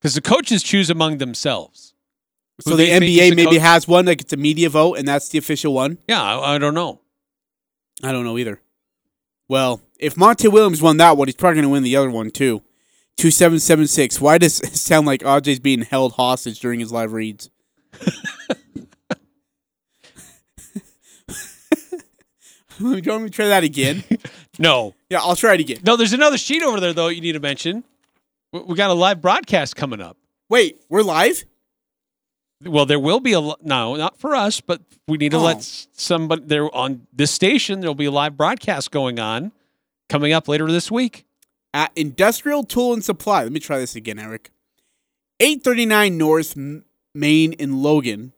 Because 0.00 0.14
the 0.14 0.20
coaches 0.20 0.62
choose 0.62 0.90
among 0.90 1.18
themselves. 1.18 1.94
So 2.60 2.70
the 2.70 2.76
they 2.76 2.98
think 2.98 3.04
is 3.04 3.10
NBA 3.10 3.36
maybe 3.36 3.44
coach- 3.56 3.60
has 3.60 3.88
one 3.88 4.06
like 4.06 4.20
it's 4.20 4.32
a 4.32 4.36
media 4.36 4.68
vote, 4.70 4.98
and 4.98 5.06
that's 5.06 5.28
the 5.28 5.38
official 5.38 5.72
one. 5.74 5.98
Yeah, 6.08 6.22
I, 6.22 6.54
I 6.54 6.58
don't 6.58 6.74
know. 6.74 7.00
I 8.02 8.12
don't 8.12 8.24
know 8.24 8.38
either. 8.38 8.60
Well, 9.48 9.80
if 9.98 10.16
Monty 10.16 10.48
Williams 10.48 10.82
won 10.82 10.96
that 10.98 11.16
one, 11.16 11.28
he's 11.28 11.34
probably 11.36 11.56
going 11.56 11.64
to 11.64 11.68
win 11.70 11.82
the 11.82 11.96
other 11.96 12.10
one 12.10 12.30
too. 12.30 12.62
Two 13.16 13.30
seven 13.30 13.58
seven 13.58 13.86
six. 13.86 14.20
Why 14.20 14.38
does 14.38 14.60
it 14.60 14.76
sound 14.76 15.06
like 15.06 15.22
AJ's 15.22 15.60
being 15.60 15.82
held 15.82 16.12
hostage 16.12 16.60
during 16.60 16.80
his 16.80 16.92
live 16.92 17.12
reads? 17.12 17.50
Do 17.98 18.04
you 22.78 23.02
want 23.10 23.22
me 23.22 23.28
to 23.28 23.30
try 23.30 23.46
that 23.48 23.64
again? 23.64 24.04
No. 24.58 24.94
Yeah, 25.10 25.20
I'll 25.20 25.36
try 25.36 25.52
it 25.52 25.60
again. 25.60 25.80
No, 25.84 25.96
there's 25.96 26.14
another 26.14 26.38
sheet 26.38 26.62
over 26.62 26.80
there 26.80 26.94
though 26.94 27.08
you 27.08 27.20
need 27.20 27.32
to 27.32 27.40
mention. 27.40 27.84
We 28.52 28.74
got 28.74 28.88
a 28.88 28.94
live 28.94 29.20
broadcast 29.20 29.76
coming 29.76 30.00
up. 30.00 30.16
Wait, 30.48 30.80
we're 30.88 31.02
live? 31.02 31.44
Well, 32.64 32.86
there 32.86 32.98
will 32.98 33.20
be 33.20 33.34
a 33.34 33.40
no, 33.62 33.96
not 33.96 34.18
for 34.18 34.34
us, 34.34 34.60
but 34.60 34.80
we 35.06 35.18
need 35.18 35.30
to 35.32 35.36
Oh. 35.36 35.42
let 35.42 35.62
somebody 35.62 36.42
there 36.46 36.74
on 36.74 37.06
this 37.12 37.30
station. 37.30 37.80
There'll 37.80 37.94
be 37.94 38.06
a 38.06 38.10
live 38.10 38.36
broadcast 38.36 38.90
going 38.90 39.18
on 39.18 39.52
coming 40.08 40.32
up 40.32 40.48
later 40.48 40.66
this 40.70 40.90
week. 40.90 41.24
At 41.74 41.92
Industrial 41.94 42.64
Tool 42.64 42.94
and 42.94 43.04
Supply. 43.04 43.42
Let 43.42 43.52
me 43.52 43.60
try 43.60 43.78
this 43.78 43.94
again, 43.94 44.18
Eric. 44.18 44.50
839 45.40 46.16
North 46.16 46.56
Main 47.14 47.52
in 47.52 47.82
Logan. 47.82 48.32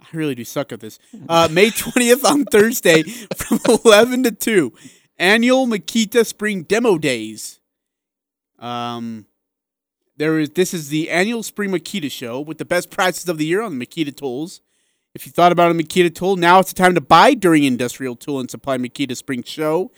I 0.00 0.06
really 0.12 0.34
do 0.34 0.44
suck 0.44 0.72
at 0.72 0.80
this. 0.80 0.98
Uh, 1.28 1.46
May 1.52 1.68
20th 1.70 2.24
on 2.24 2.44
Thursday 2.46 3.02
from 3.36 3.60
11 3.84 4.24
to 4.24 4.32
2. 4.32 4.72
Annual 5.18 5.68
Makita 5.68 6.26
Spring 6.26 6.64
Demo 6.64 6.98
Days. 6.98 7.60
Um, 8.58 9.26
there 10.22 10.38
is 10.38 10.50
this 10.50 10.72
is 10.72 10.88
the 10.88 11.10
annual 11.10 11.42
Spring 11.42 11.72
Makita 11.72 12.08
show 12.08 12.40
with 12.40 12.58
the 12.58 12.64
best 12.64 12.90
prices 12.90 13.28
of 13.28 13.38
the 13.38 13.44
year 13.44 13.60
on 13.60 13.76
the 13.76 13.84
Makita 13.84 14.14
tools. 14.14 14.60
If 15.16 15.26
you 15.26 15.32
thought 15.32 15.50
about 15.50 15.72
a 15.72 15.74
Makita 15.74 16.14
tool, 16.14 16.36
now 16.36 16.60
it's 16.60 16.72
the 16.72 16.80
time 16.80 16.94
to 16.94 17.00
buy 17.00 17.34
during 17.34 17.64
Industrial 17.64 18.14
Tool 18.14 18.38
and 18.38 18.48
Supply 18.48 18.78
Makita 18.78 19.16
Spring 19.16 19.42
Show. 19.42 19.90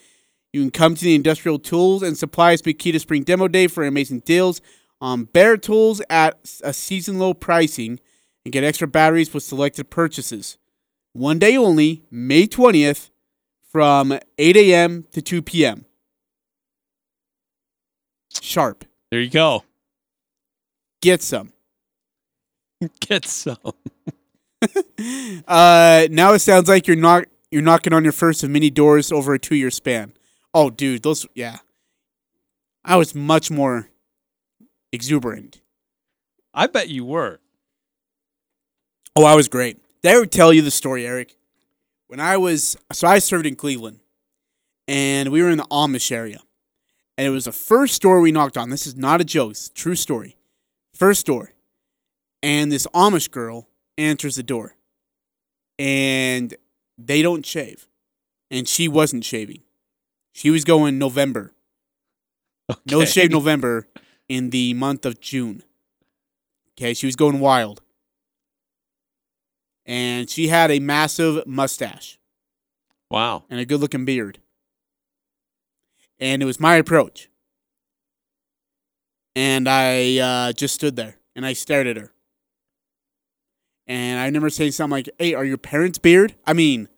You 0.55 0.63
can 0.63 0.71
come 0.71 0.95
to 0.95 1.05
the 1.05 1.15
Industrial 1.15 1.59
Tools 1.59 2.03
and 2.03 2.17
Supplies 2.17 2.63
Makita 2.63 2.99
Spring 3.01 3.23
Demo 3.23 3.49
Day 3.49 3.67
for 3.67 3.85
amazing 3.85 4.21
deals 4.21 4.63
on 4.99 5.25
bare 5.25 5.59
tools 5.59 6.01
at 6.09 6.59
a 6.65 6.73
season 6.73 7.19
low 7.19 7.35
pricing 7.35 8.01
and 8.47 8.53
get 8.53 8.65
extra 8.65 8.89
batteries 8.89 9.35
with 9.35 9.43
selected 9.43 9.91
purchases. 9.91 10.57
One 11.13 11.39
day 11.39 11.55
only, 11.55 12.03
May 12.11 12.47
20th, 12.47 13.11
from 13.71 14.19
8 14.39 14.57
a.m. 14.57 15.05
to 15.13 15.21
2 15.21 15.43
p.m. 15.43 15.85
Sharp. 18.41 18.87
There 19.11 19.21
you 19.21 19.29
go. 19.29 19.65
Get 21.05 21.21
some. 21.21 21.53
Get 23.01 23.27
some. 23.27 23.59
Uh, 25.47 26.09
now 26.11 26.33
it 26.33 26.39
sounds 26.39 26.71
like 26.71 26.87
you're 26.87 26.97
not 26.97 27.27
you're 27.51 27.61
knocking 27.61 27.93
on 27.93 28.03
your 28.03 28.15
first 28.15 28.43
of 28.43 28.49
many 28.49 28.71
doors 28.71 29.13
over 29.13 29.35
a 29.35 29.39
two 29.39 29.55
year 29.55 29.71
span. 29.71 30.15
Oh, 30.55 30.71
dude, 30.71 31.03
those 31.03 31.27
yeah. 31.35 31.59
I 32.83 32.97
was 32.97 33.15
much 33.15 33.51
more 33.51 33.91
exuberant. 34.91 35.61
I 36.55 36.67
bet 36.67 36.89
you 36.89 37.05
were. 37.05 37.41
Oh, 39.15 39.25
I 39.25 39.35
was 39.35 39.49
great. 39.49 39.83
I 40.03 40.09
ever 40.09 40.25
tell 40.25 40.55
you 40.55 40.63
the 40.63 40.71
story, 40.71 41.07
Eric? 41.07 41.37
When 42.07 42.21
I 42.21 42.39
was 42.39 42.79
so 42.91 43.07
I 43.07 43.19
served 43.19 43.45
in 43.45 43.57
Cleveland, 43.57 44.01
and 44.89 45.29
we 45.29 45.43
were 45.43 45.51
in 45.51 45.59
the 45.59 45.65
Amish 45.65 46.11
area, 46.11 46.41
and 47.19 47.27
it 47.27 47.31
was 47.31 47.45
the 47.45 47.53
first 47.53 48.01
door 48.01 48.23
we 48.23 48.33
knocked 48.33 48.57
on. 48.57 48.71
This 48.71 48.87
is 48.87 48.97
not 48.97 49.21
a 49.21 49.25
joke; 49.25 49.51
it's 49.51 49.67
a 49.67 49.75
true 49.75 49.97
story. 49.97 50.39
First 50.95 51.27
door, 51.27 51.53
and 52.43 52.71
this 52.71 52.87
Amish 52.95 53.31
girl 53.31 53.69
answers 53.99 54.37
the 54.37 54.43
door, 54.45 54.77
and 55.79 56.55
they 56.97 57.21
don't 57.21 57.45
shave, 57.45 57.89
and 58.51 58.69
she 58.69 58.87
wasn't 58.89 59.25
shaving. 59.25 59.63
She 60.33 60.51
was 60.51 60.65
going 60.65 60.99
November. 60.99 61.53
No 62.87 63.05
shave 63.05 63.31
November 63.31 63.89
in 64.29 64.51
the 64.51 64.73
month 64.75 65.05
of 65.05 65.21
June. 65.21 65.63
Okay, 66.73 66.95
she 66.95 67.07
was 67.07 67.17
going 67.17 67.41
wild. 67.41 67.83
And 69.87 70.31
she 70.31 70.49
had 70.49 70.71
a 70.71 70.79
massive 70.79 71.47
mustache 71.47 72.19
Wow. 73.11 73.45
and 73.51 73.61
a 73.61 73.67
good 73.67 73.81
looking 73.81 74.05
beard. 74.07 74.39
And 76.19 76.43
it 76.43 76.47
was 76.47 76.59
my 76.59 76.77
approach. 76.77 77.29
And 79.37 79.69
I 79.69 80.19
uh, 80.19 80.53
just 80.53 80.75
stood 80.75 80.97
there 80.97 81.17
and 81.35 81.45
I 81.45 81.53
stared 81.55 81.87
at 81.87 81.97
her. 81.97 82.13
And 83.87 84.19
I 84.21 84.27
remember 84.27 84.49
saying 84.51 84.73
something 84.73 84.93
like, 84.93 85.11
Hey, 85.19 85.35
are 85.35 85.45
your 85.45 85.59
parents 85.59 85.99
beard? 85.99 86.35
I 86.47 86.53
mean, 86.53 86.89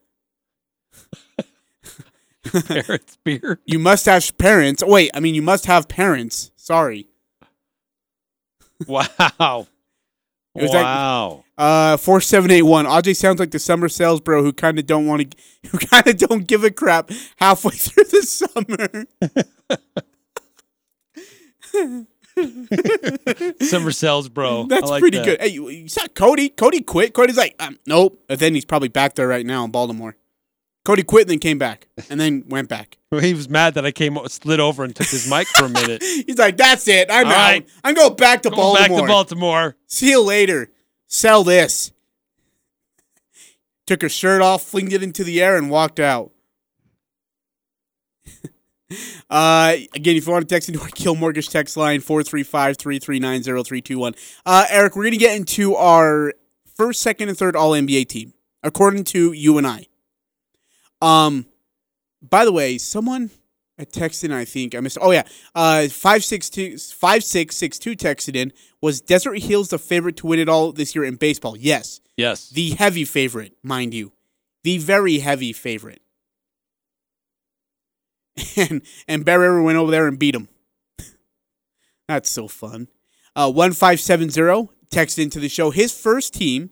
Parents 2.68 3.18
beard. 3.24 3.58
you 3.66 3.78
must 3.78 4.06
have 4.06 4.36
parents. 4.38 4.84
Wait, 4.84 5.10
I 5.14 5.20
mean, 5.20 5.34
you 5.34 5.42
must 5.42 5.66
have 5.66 5.88
parents. 5.88 6.52
Sorry. 6.56 7.08
Wow. 8.86 9.66
It 10.54 10.62
was 10.62 10.70
like- 10.72 10.84
wow. 10.84 11.44
Uh, 11.58 11.96
four 11.96 12.20
seven 12.20 12.50
eight 12.50 12.62
one. 12.62 12.84
Aj 12.86 13.16
sounds 13.16 13.40
like 13.40 13.50
the 13.50 13.58
summer 13.58 13.88
sales 13.88 14.20
bro 14.20 14.42
who 14.42 14.52
kind 14.52 14.78
of 14.78 14.86
don't 14.86 15.06
want 15.06 15.30
to, 15.30 15.36
who 15.70 15.78
kind 15.78 16.06
of 16.06 16.18
don't 16.18 16.46
give 16.46 16.62
a 16.64 16.70
crap 16.70 17.10
halfway 17.36 17.70
through 17.74 18.04
the 18.04 18.22
summer. 18.22 19.06
Summer 23.60 23.90
cells, 23.90 24.28
bro. 24.28 24.64
That's 24.66 24.88
like 24.88 25.00
pretty 25.00 25.18
that. 25.18 25.24
good. 25.24 25.40
Hey, 25.40 25.48
you, 25.48 25.68
you 25.68 25.88
saw 25.88 26.06
Cody? 26.08 26.48
Cody 26.50 26.80
quit. 26.82 27.14
Cody's 27.14 27.36
like, 27.36 27.54
um, 27.60 27.78
nope. 27.86 28.22
And 28.28 28.38
then 28.38 28.54
he's 28.54 28.64
probably 28.64 28.88
back 28.88 29.14
there 29.14 29.28
right 29.28 29.44
now 29.46 29.64
in 29.64 29.70
Baltimore. 29.70 30.16
Cody 30.84 31.02
quit 31.02 31.22
and 31.22 31.30
then 31.30 31.38
came 31.40 31.58
back 31.58 31.88
and 32.10 32.20
then 32.20 32.44
went 32.48 32.68
back. 32.68 32.98
He 33.20 33.32
was 33.32 33.48
mad 33.48 33.74
that 33.74 33.86
I 33.86 33.92
came 33.92 34.18
slid 34.28 34.60
over 34.60 34.84
and 34.84 34.94
took 34.94 35.06
his 35.06 35.30
mic 35.30 35.46
for 35.46 35.64
a 35.64 35.68
minute. 35.70 36.02
He's 36.26 36.36
like, 36.36 36.58
that's 36.58 36.86
it. 36.86 37.08
I'm 37.10 37.26
All 37.26 37.32
out. 37.32 37.36
right. 37.38 37.68
I'm 37.82 37.94
going 37.94 38.14
back 38.14 38.42
to 38.42 38.50
Going 38.50 38.60
Baltimore. 38.60 38.98
back 38.98 39.06
to 39.06 39.06
Baltimore. 39.06 39.76
See 39.86 40.10
you 40.10 40.22
later. 40.22 40.70
Sell 41.06 41.42
this. 41.42 41.92
Took 43.86 44.02
her 44.02 44.08
shirt 44.10 44.42
off, 44.42 44.64
flinged 44.64 44.92
it 44.92 45.02
into 45.02 45.24
the 45.24 45.40
air, 45.42 45.56
and 45.56 45.70
walked 45.70 45.98
out. 45.98 46.32
Uh, 49.28 49.76
again, 49.94 50.16
if 50.16 50.26
you 50.26 50.32
want 50.32 50.48
to 50.48 50.54
text 50.54 50.68
into 50.68 50.80
our 50.80 50.88
Guild 50.94 51.18
Mortgage 51.18 51.48
text 51.48 51.76
line, 51.76 52.00
435 52.00 52.76
339 52.76 53.42
0321. 53.42 54.14
Uh, 54.44 54.66
Eric, 54.70 54.94
we're 54.96 55.02
going 55.04 55.12
to 55.12 55.18
get 55.18 55.36
into 55.36 55.74
our 55.74 56.32
first, 56.76 57.00
second, 57.02 57.28
and 57.28 57.36
third 57.36 57.56
All 57.56 57.72
NBA 57.72 58.08
team, 58.08 58.32
according 58.62 59.04
to 59.04 59.32
you 59.32 59.58
and 59.58 59.66
I. 59.66 59.86
Um, 61.02 61.46
by 62.22 62.44
the 62.44 62.52
way, 62.52 62.78
someone 62.78 63.30
I 63.78 63.84
texted 63.84 64.24
in, 64.24 64.32
I 64.32 64.44
think 64.44 64.74
I 64.74 64.80
missed. 64.80 64.96
Oh 65.00 65.10
yeah, 65.10 65.24
uh, 65.54 65.88
five 65.88 66.24
six 66.24 66.48
two 66.48 66.78
five 66.78 67.22
six 67.22 67.56
six 67.56 67.78
two 67.78 67.94
texted 67.94 68.34
in. 68.34 68.52
Was 68.80 69.00
Desert 69.02 69.38
Hills 69.40 69.68
the 69.68 69.78
favorite 69.78 70.16
to 70.18 70.26
win 70.26 70.38
it 70.38 70.48
all 70.48 70.72
this 70.72 70.94
year 70.94 71.04
in 71.04 71.16
baseball? 71.16 71.56
Yes, 71.56 72.00
Yes. 72.16 72.48
the 72.48 72.70
heavy 72.70 73.04
favorite, 73.04 73.52
mind 73.62 73.92
you, 73.92 74.12
the 74.62 74.78
very 74.78 75.18
heavy 75.18 75.52
favorite. 75.52 76.00
And 78.56 78.82
and 79.08 79.24
Barrera 79.24 79.62
went 79.64 79.78
over 79.78 79.90
there 79.90 80.06
and 80.06 80.18
beat 80.18 80.34
him. 80.34 80.48
That's 82.08 82.30
so 82.30 82.48
fun. 82.48 82.88
Uh, 83.34 83.50
one 83.50 83.72
five 83.72 84.00
seven 84.00 84.30
zero 84.30 84.70
texted 84.90 85.22
into 85.22 85.40
the 85.40 85.48
show. 85.48 85.70
His 85.70 85.92
first 85.92 86.34
team 86.34 86.70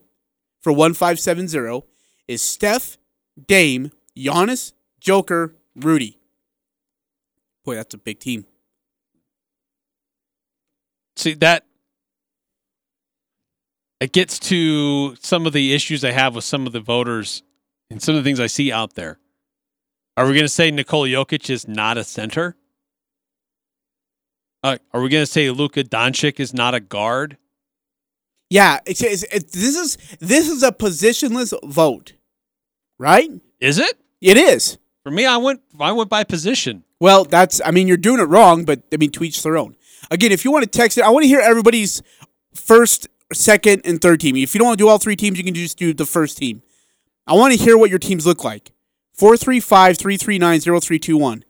for 0.61 0.71
one 0.71 0.93
five 0.93 1.19
seven 1.19 1.47
zero 1.47 1.85
is 2.27 2.41
Steph, 2.41 2.97
Dame, 3.47 3.91
Giannis, 4.17 4.73
Joker, 4.99 5.55
Rudy. 5.75 6.19
Boy, 7.63 7.75
that's 7.75 7.93
a 7.95 7.97
big 7.97 8.19
team. 8.19 8.45
See 11.15 11.33
that 11.35 11.65
it 13.99 14.11
gets 14.11 14.37
to 14.39 15.15
some 15.15 15.45
of 15.45 15.53
the 15.53 15.73
issues 15.73 16.03
I 16.03 16.11
have 16.11 16.35
with 16.35 16.43
some 16.43 16.67
of 16.67 16.73
the 16.73 16.79
voters 16.79 17.43
and 17.89 18.01
some 18.01 18.15
of 18.15 18.23
the 18.23 18.27
things 18.27 18.39
I 18.39 18.47
see 18.47 18.71
out 18.71 18.93
there. 18.95 19.19
Are 20.17 20.25
we 20.25 20.33
going 20.33 20.45
to 20.45 20.49
say 20.49 20.71
Nikola 20.71 21.07
Jokic 21.07 21.49
is 21.49 21.67
not 21.67 21.97
a 21.97 22.03
center? 22.03 22.55
Uh, 24.63 24.77
are 24.93 25.01
we 25.01 25.09
going 25.09 25.21
to 25.21 25.31
say 25.31 25.49
Luka 25.51 25.83
Doncic 25.83 26.39
is 26.39 26.53
not 26.53 26.73
a 26.73 26.79
guard? 26.79 27.37
Yeah, 28.49 28.79
it's, 28.85 29.03
it's, 29.03 29.23
it's, 29.23 29.53
this 29.53 29.75
is 29.75 29.97
this 30.19 30.47
is 30.47 30.63
a 30.63 30.71
positionless 30.71 31.53
vote, 31.69 32.13
right? 32.97 33.29
Is 33.59 33.79
it? 33.79 33.99
It 34.21 34.37
is. 34.37 34.77
For 35.03 35.11
me, 35.11 35.25
I 35.25 35.37
went 35.37 35.61
I 35.79 35.91
went 35.91 36.09
by 36.09 36.23
position. 36.23 36.83
Well, 36.99 37.25
that's 37.25 37.59
I 37.65 37.71
mean 37.71 37.87
you're 37.87 37.97
doing 37.97 38.19
it 38.19 38.29
wrong, 38.29 38.63
but 38.63 38.83
I 38.93 38.97
mean 38.97 39.11
to 39.11 39.23
each 39.23 39.43
their 39.43 39.57
own. 39.57 39.75
Again, 40.09 40.31
if 40.31 40.45
you 40.45 40.51
want 40.51 40.63
to 40.63 40.69
text 40.69 40.97
it, 40.97 41.03
I 41.03 41.09
want 41.09 41.23
to 41.23 41.27
hear 41.27 41.39
everybody's 41.39 42.01
first, 42.53 43.07
second, 43.33 43.81
and 43.83 44.01
third 44.01 44.19
team. 44.21 44.35
If 44.35 44.53
you 44.53 44.59
don't 44.59 44.67
want 44.67 44.77
to 44.77 44.83
do 44.83 44.87
all 44.87 44.99
three 44.99 45.15
teams, 45.15 45.37
you 45.37 45.43
can 45.43 45.55
just 45.55 45.77
do 45.77 45.93
the 45.93 46.05
first 46.05 46.37
team. 46.37 46.61
I 47.27 47.33
want 47.33 47.53
to 47.53 47.59
hear 47.59 47.77
what 47.77 47.89
your 47.89 47.99
teams 47.99 48.25
look 48.25 48.43
like. 48.43 48.71
435-339-0321 49.17 51.43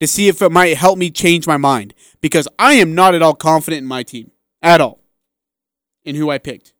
to 0.00 0.06
see 0.06 0.28
if 0.28 0.42
it 0.42 0.52
might 0.52 0.76
help 0.76 0.98
me 0.98 1.10
change 1.10 1.46
my 1.46 1.56
mind 1.56 1.94
because 2.20 2.46
I 2.58 2.74
am 2.74 2.94
not 2.94 3.14
at 3.14 3.22
all 3.22 3.34
confident 3.34 3.82
in 3.82 3.88
my 3.88 4.02
team 4.02 4.30
at 4.62 4.80
all 4.80 5.00
in 6.04 6.16
who 6.16 6.30
I 6.30 6.38
picked. 6.38 6.72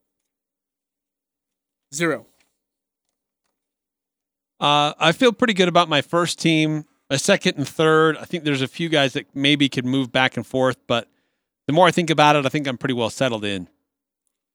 Zero. 1.95 2.27
Uh, 4.59 4.95
I 4.99 5.13
feel 5.13 5.33
pretty 5.33 5.55
good 5.55 5.69
about 5.69 5.89
my 5.89 6.03
first 6.03 6.39
team. 6.39 6.85
My 7.11 7.17
second 7.17 7.57
and 7.57 7.69
third, 7.69 8.17
I 8.17 8.25
think 8.25 8.45
there's 8.45 8.63
a 8.63 8.69
few 8.69 8.89
guys 8.89 9.13
that 9.13 9.27
maybe 9.35 9.69
could 9.69 9.85
move 9.85 10.11
back 10.11 10.37
and 10.37 10.47
forth, 10.47 10.79
but 10.87 11.09
the 11.67 11.73
more 11.73 11.87
I 11.87 11.91
think 11.91 12.11
about 12.11 12.37
it, 12.37 12.47
I 12.47 12.49
think 12.49 12.67
I'm 12.67 12.79
pretty 12.79 12.95
well 12.95 13.11
settled 13.11 13.45
in. 13.45 13.69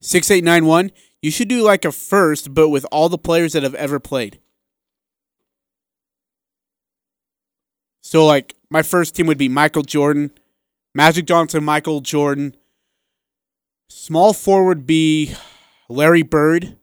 6891, 0.01 0.91
you 1.21 1.31
should 1.31 1.47
do 1.47 1.61
like 1.61 1.85
a 1.85 1.91
first, 1.91 2.53
but 2.53 2.69
with 2.69 2.85
all 2.91 3.09
the 3.09 3.17
players 3.17 3.53
that 3.53 3.63
have 3.63 3.75
ever 3.75 3.99
played. 3.99 4.39
So, 8.01 8.25
like, 8.25 8.55
my 8.69 8.81
first 8.81 9.15
team 9.15 9.27
would 9.27 9.37
be 9.37 9.49
Michael 9.49 9.83
Jordan, 9.83 10.31
Magic 10.93 11.25
Johnson, 11.25 11.63
Michael 11.63 12.01
Jordan. 12.01 12.55
Small 13.89 14.33
forward 14.33 14.79
would 14.79 14.87
be 14.87 15.35
Larry 15.87 16.23
Bird. 16.23 16.77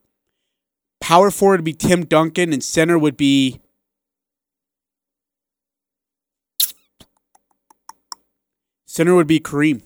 Power 1.01 1.31
forward 1.31 1.61
would 1.61 1.65
be 1.65 1.73
Tim 1.73 2.05
Duncan, 2.05 2.53
and 2.53 2.63
center 2.63 2.99
would 2.99 3.17
be 3.17 3.61
center 8.87 9.15
would 9.15 9.27
be 9.27 9.41
Kareem. 9.41 9.83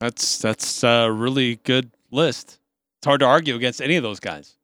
That's 0.00 0.38
that's 0.38 0.82
a 0.84 1.10
really 1.10 1.56
good 1.56 1.90
list. 2.10 2.58
It's 2.98 3.06
hard 3.06 3.20
to 3.20 3.26
argue 3.26 3.54
against 3.54 3.80
any 3.80 3.96
of 3.96 4.02
those 4.02 4.20
guys. 4.20 4.56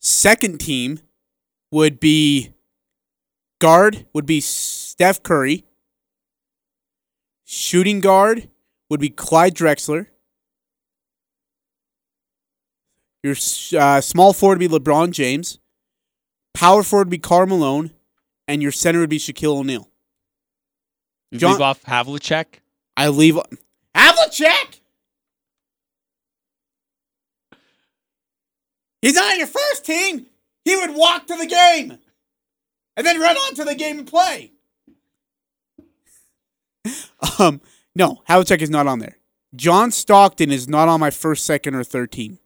Second 0.00 0.58
team 0.58 1.00
would 1.70 2.00
be 2.00 2.50
guard 3.58 4.06
would 4.12 4.26
be 4.26 4.40
Steph 4.40 5.22
Curry. 5.22 5.64
Shooting 7.44 8.00
guard 8.00 8.48
would 8.90 9.00
be 9.00 9.08
Clyde 9.10 9.54
Drexler. 9.54 10.06
Your 13.22 13.34
uh, 13.78 14.00
small 14.00 14.32
forward 14.32 14.60
would 14.60 14.70
be 14.70 14.78
LeBron 14.78 15.10
James. 15.10 15.58
Power 16.54 16.82
forward 16.82 17.06
would 17.06 17.10
be 17.10 17.18
Karl 17.18 17.46
Malone, 17.46 17.90
and 18.46 18.62
your 18.62 18.72
center 18.72 19.00
would 19.00 19.10
be 19.10 19.18
Shaquille 19.18 19.56
O'Neal. 19.58 19.88
You 21.30 21.38
John- 21.38 21.52
leave 21.52 21.60
off 21.60 21.82
Havlicek. 21.84 22.46
I 22.96 23.08
leave 23.08 23.38
Havlicek. 23.94 24.80
He's 29.02 29.14
not 29.14 29.32
on 29.32 29.38
your 29.38 29.46
first 29.46 29.84
team. 29.84 30.26
He 30.64 30.74
would 30.76 30.94
walk 30.94 31.26
to 31.28 31.36
the 31.36 31.46
game 31.46 31.98
and 32.98 33.06
then 33.06 33.20
run 33.20 33.36
on 33.36 33.54
to 33.54 33.64
the 33.64 33.76
game 33.76 34.00
and 34.00 34.06
play. 34.08 34.52
Um, 37.38 37.60
no, 37.94 38.22
Havlicek 38.28 38.60
is 38.60 38.70
not 38.70 38.88
on 38.88 38.98
there. 38.98 39.18
John 39.54 39.92
Stockton 39.92 40.50
is 40.50 40.68
not 40.68 40.88
on 40.88 40.98
my 40.98 41.10
first, 41.10 41.44
second, 41.44 41.76
or 41.76 41.84
third 41.84 42.10
team. 42.10 42.38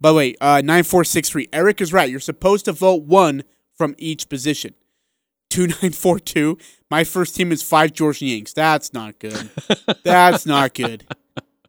By 0.00 0.10
the 0.10 0.14
way, 0.14 0.34
uh, 0.40 0.62
9463. 0.64 1.48
Eric 1.52 1.80
is 1.80 1.92
right. 1.92 2.08
You're 2.08 2.20
supposed 2.20 2.64
to 2.66 2.72
vote 2.72 3.02
one 3.02 3.42
from 3.76 3.94
each 3.98 4.28
position. 4.28 4.74
2942. 5.50 6.58
My 6.90 7.02
first 7.02 7.34
team 7.34 7.50
is 7.50 7.62
five 7.62 7.92
Georges 7.92 8.22
Niangs. 8.22 8.54
That's 8.54 8.92
not 8.92 9.18
good. 9.18 9.50
That's 10.04 10.46
not 10.46 10.74
good. 10.74 11.04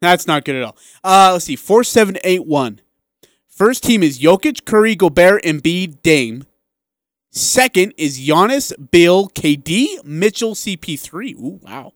That's 0.02 0.28
not 0.28 0.46
good 0.46 0.56
at 0.56 0.64
all. 0.64 0.78
Uh, 1.04 1.32
let's 1.34 1.46
see. 1.46 1.56
4781. 1.56 2.82
First 3.56 3.84
team 3.84 4.02
is 4.02 4.20
Jokic, 4.20 4.66
Curry, 4.66 4.96
Gobert, 4.96 5.44
Embiid, 5.44 6.02
Dame. 6.02 6.46
Second 7.32 7.94
is 7.98 8.20
Giannis, 8.20 8.74
Bill, 8.90 9.30
KD, 9.30 10.04
Mitchell, 10.04 10.56
CP3. 10.56 11.36
Ooh, 11.36 11.60
wow. 11.62 11.94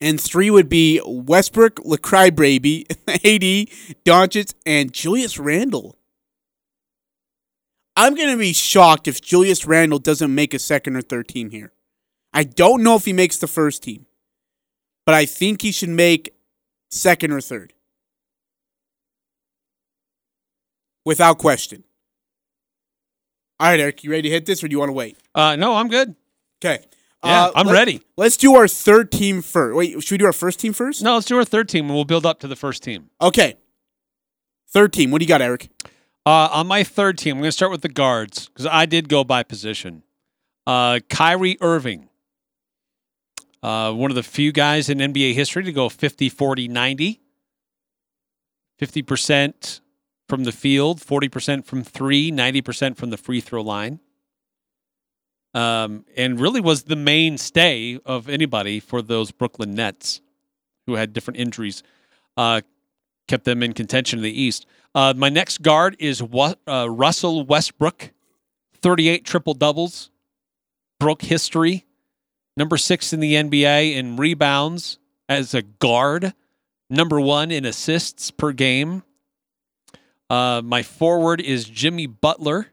And 0.00 0.18
three 0.18 0.50
would 0.50 0.70
be 0.70 0.98
Westbrook, 1.04 1.76
Lecry 1.76 2.34
Baby, 2.34 2.86
AD, 3.06 3.68
Doncic, 4.06 4.54
and 4.64 4.94
Julius 4.94 5.38
Randle. 5.38 5.98
I'm 7.94 8.14
going 8.14 8.30
to 8.30 8.38
be 8.38 8.54
shocked 8.54 9.06
if 9.06 9.20
Julius 9.20 9.66
Randle 9.66 9.98
doesn't 9.98 10.34
make 10.34 10.54
a 10.54 10.58
second 10.58 10.96
or 10.96 11.02
third 11.02 11.28
team 11.28 11.50
here. 11.50 11.74
I 12.32 12.44
don't 12.44 12.82
know 12.82 12.96
if 12.96 13.04
he 13.04 13.12
makes 13.12 13.36
the 13.36 13.46
first 13.46 13.82
team, 13.82 14.06
but 15.04 15.14
I 15.14 15.26
think 15.26 15.60
he 15.60 15.70
should 15.70 15.90
make 15.90 16.34
second 16.88 17.30
or 17.30 17.42
third. 17.42 17.74
Without 21.04 21.38
question. 21.38 21.84
All 23.58 23.68
right, 23.68 23.80
Eric, 23.80 24.02
you 24.04 24.10
ready 24.10 24.22
to 24.22 24.30
hit 24.30 24.46
this 24.46 24.62
or 24.62 24.68
do 24.68 24.72
you 24.72 24.78
want 24.78 24.88
to 24.88 24.94
wait? 24.94 25.16
Uh, 25.34 25.56
no, 25.56 25.74
I'm 25.74 25.88
good. 25.88 26.14
Okay. 26.64 26.84
Yeah, 27.24 27.44
Uh, 27.46 27.52
I'm 27.54 27.66
let- 27.66 27.72
ready. 27.74 28.00
Let's 28.16 28.36
do 28.36 28.54
our 28.56 28.66
third 28.66 29.12
team 29.12 29.42
first. 29.42 29.76
Wait, 29.76 29.92
should 30.02 30.10
we 30.12 30.18
do 30.18 30.26
our 30.26 30.32
first 30.32 30.58
team 30.60 30.72
first? 30.72 31.02
No, 31.02 31.14
let's 31.14 31.26
do 31.26 31.36
our 31.38 31.44
third 31.44 31.68
team 31.68 31.86
and 31.86 31.94
we'll 31.94 32.04
build 32.04 32.26
up 32.26 32.40
to 32.40 32.48
the 32.48 32.56
first 32.56 32.82
team. 32.82 33.10
Okay. 33.20 33.54
Third 34.68 34.92
team. 34.92 35.10
What 35.10 35.18
do 35.20 35.24
you 35.24 35.28
got, 35.28 35.42
Eric? 35.42 35.68
Uh, 36.24 36.48
on 36.52 36.66
my 36.66 36.82
third 36.84 37.18
team, 37.18 37.36
I'm 37.36 37.40
going 37.42 37.48
to 37.48 37.52
start 37.52 37.70
with 37.72 37.82
the 37.82 37.88
guards 37.88 38.48
because 38.48 38.66
I 38.66 38.86
did 38.86 39.08
go 39.08 39.22
by 39.24 39.42
position. 39.42 40.02
Uh, 40.66 41.00
Kyrie 41.08 41.58
Irving, 41.60 42.08
uh, 43.62 43.92
one 43.92 44.10
of 44.10 44.14
the 44.14 44.22
few 44.22 44.50
guys 44.52 44.88
in 44.88 44.98
NBA 44.98 45.34
history 45.34 45.62
to 45.64 45.72
go 45.72 45.88
50, 45.88 46.28
40, 46.28 46.68
90. 46.68 47.20
50% 48.80 49.80
from 50.32 50.44
the 50.44 50.50
field, 50.52 50.98
40% 50.98 51.66
from 51.66 51.84
three, 51.84 52.32
90% 52.32 52.96
from 52.96 53.10
the 53.10 53.18
free 53.18 53.42
throw 53.42 53.60
line. 53.60 54.00
Um, 55.52 56.06
and 56.16 56.40
really 56.40 56.62
was 56.62 56.84
the 56.84 56.96
mainstay 56.96 57.98
of 58.06 58.30
anybody 58.30 58.80
for 58.80 59.02
those 59.02 59.30
Brooklyn 59.30 59.74
Nets 59.74 60.22
who 60.86 60.94
had 60.94 61.12
different 61.12 61.38
injuries, 61.38 61.82
uh, 62.38 62.62
kept 63.28 63.44
them 63.44 63.62
in 63.62 63.74
contention 63.74 64.20
in 64.20 64.22
the 64.22 64.40
East. 64.40 64.64
Uh, 64.94 65.12
my 65.14 65.28
next 65.28 65.60
guard 65.60 65.96
is 65.98 66.22
Wa- 66.22 66.54
uh, 66.66 66.88
Russell 66.88 67.44
Westbrook, 67.44 68.10
38 68.80 69.26
triple 69.26 69.52
doubles, 69.52 70.10
broke 70.98 71.20
history, 71.20 71.84
number 72.56 72.78
six 72.78 73.12
in 73.12 73.20
the 73.20 73.34
NBA 73.34 73.96
in 73.96 74.16
rebounds 74.16 74.98
as 75.28 75.52
a 75.52 75.60
guard, 75.60 76.32
number 76.88 77.20
one 77.20 77.50
in 77.50 77.66
assists 77.66 78.30
per 78.30 78.52
game. 78.52 79.02
Uh, 80.32 80.62
my 80.64 80.82
forward 80.82 81.42
is 81.42 81.66
Jimmy 81.66 82.06
Butler, 82.06 82.68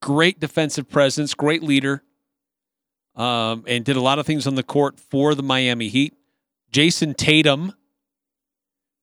great 0.00 0.38
defensive 0.38 0.88
presence, 0.88 1.34
great 1.34 1.60
leader, 1.60 2.04
um, 3.16 3.64
and 3.66 3.84
did 3.84 3.96
a 3.96 4.00
lot 4.00 4.20
of 4.20 4.26
things 4.26 4.46
on 4.46 4.54
the 4.54 4.62
court 4.62 5.00
for 5.00 5.34
the 5.34 5.42
Miami 5.42 5.88
Heat. 5.88 6.14
Jayson 6.70 7.16
Tatum 7.16 7.72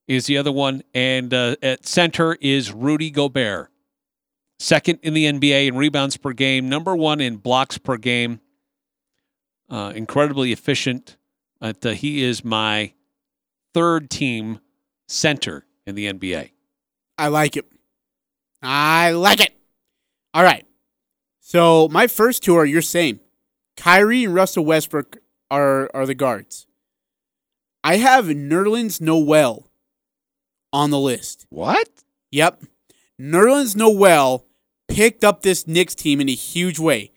is 0.08 0.26
the 0.26 0.38
other 0.38 0.54
one, 0.54 0.84
and 0.94 1.34
uh, 1.34 1.58
at 1.62 1.86
center 1.86 2.38
is 2.40 2.72
Rudy 2.72 3.12
Gobert, 3.12 3.70
second 4.58 5.00
in 5.04 5.14
the 5.14 5.26
NBA 5.26 5.68
in 5.68 5.76
rebounds 5.76 6.16
per 6.16 6.32
game, 6.32 6.70
number 6.70 6.96
one 6.96 7.20
in 7.20 7.36
blocks 7.36 7.78
per 7.78 7.98
game. 7.98 8.40
Uh, 9.70 9.92
incredibly 9.94 10.54
efficient. 10.54 11.18
But, 11.60 11.86
uh, 11.86 11.90
he 11.90 12.24
is 12.24 12.46
my 12.46 12.94
third 13.74 14.10
team 14.10 14.62
center 15.10 15.66
in 15.86 15.96
the 15.96 16.06
NBA. 16.14 16.52
I 17.18 17.28
like 17.28 17.58
it. 17.58 17.66
I 18.62 19.12
like 19.12 19.40
it. 19.40 19.54
All 20.34 20.44
right. 20.44 20.66
So 21.40 21.88
my 21.90 22.08
first 22.08 22.44
two 22.44 22.56
are 22.56 22.66
your 22.66 22.82
same. 22.82 23.20
Kyrie 23.78 24.26
and 24.26 24.34
Russell 24.34 24.66
Westbrook 24.66 25.18
are 25.52 25.90
are 25.94 26.06
the 26.06 26.16
guards. 26.16 26.68
I 27.84 27.98
have 27.98 28.26
Nerlens 28.26 29.00
Noel 29.00 29.70
on 30.74 30.90
the 30.90 31.00
list. 31.00 31.46
What? 31.50 31.88
Yep. 32.32 32.64
Nerlens 33.22 33.76
Noel 33.76 34.46
picked 34.88 35.24
up 35.24 35.42
this 35.42 35.68
Knicks 35.68 35.96
team 35.96 36.20
in 36.20 36.28
a 36.28 36.34
huge 36.34 36.80
way, 36.80 37.12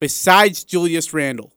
besides 0.00 0.64
Julius 0.64 1.12
Randle. 1.12 1.52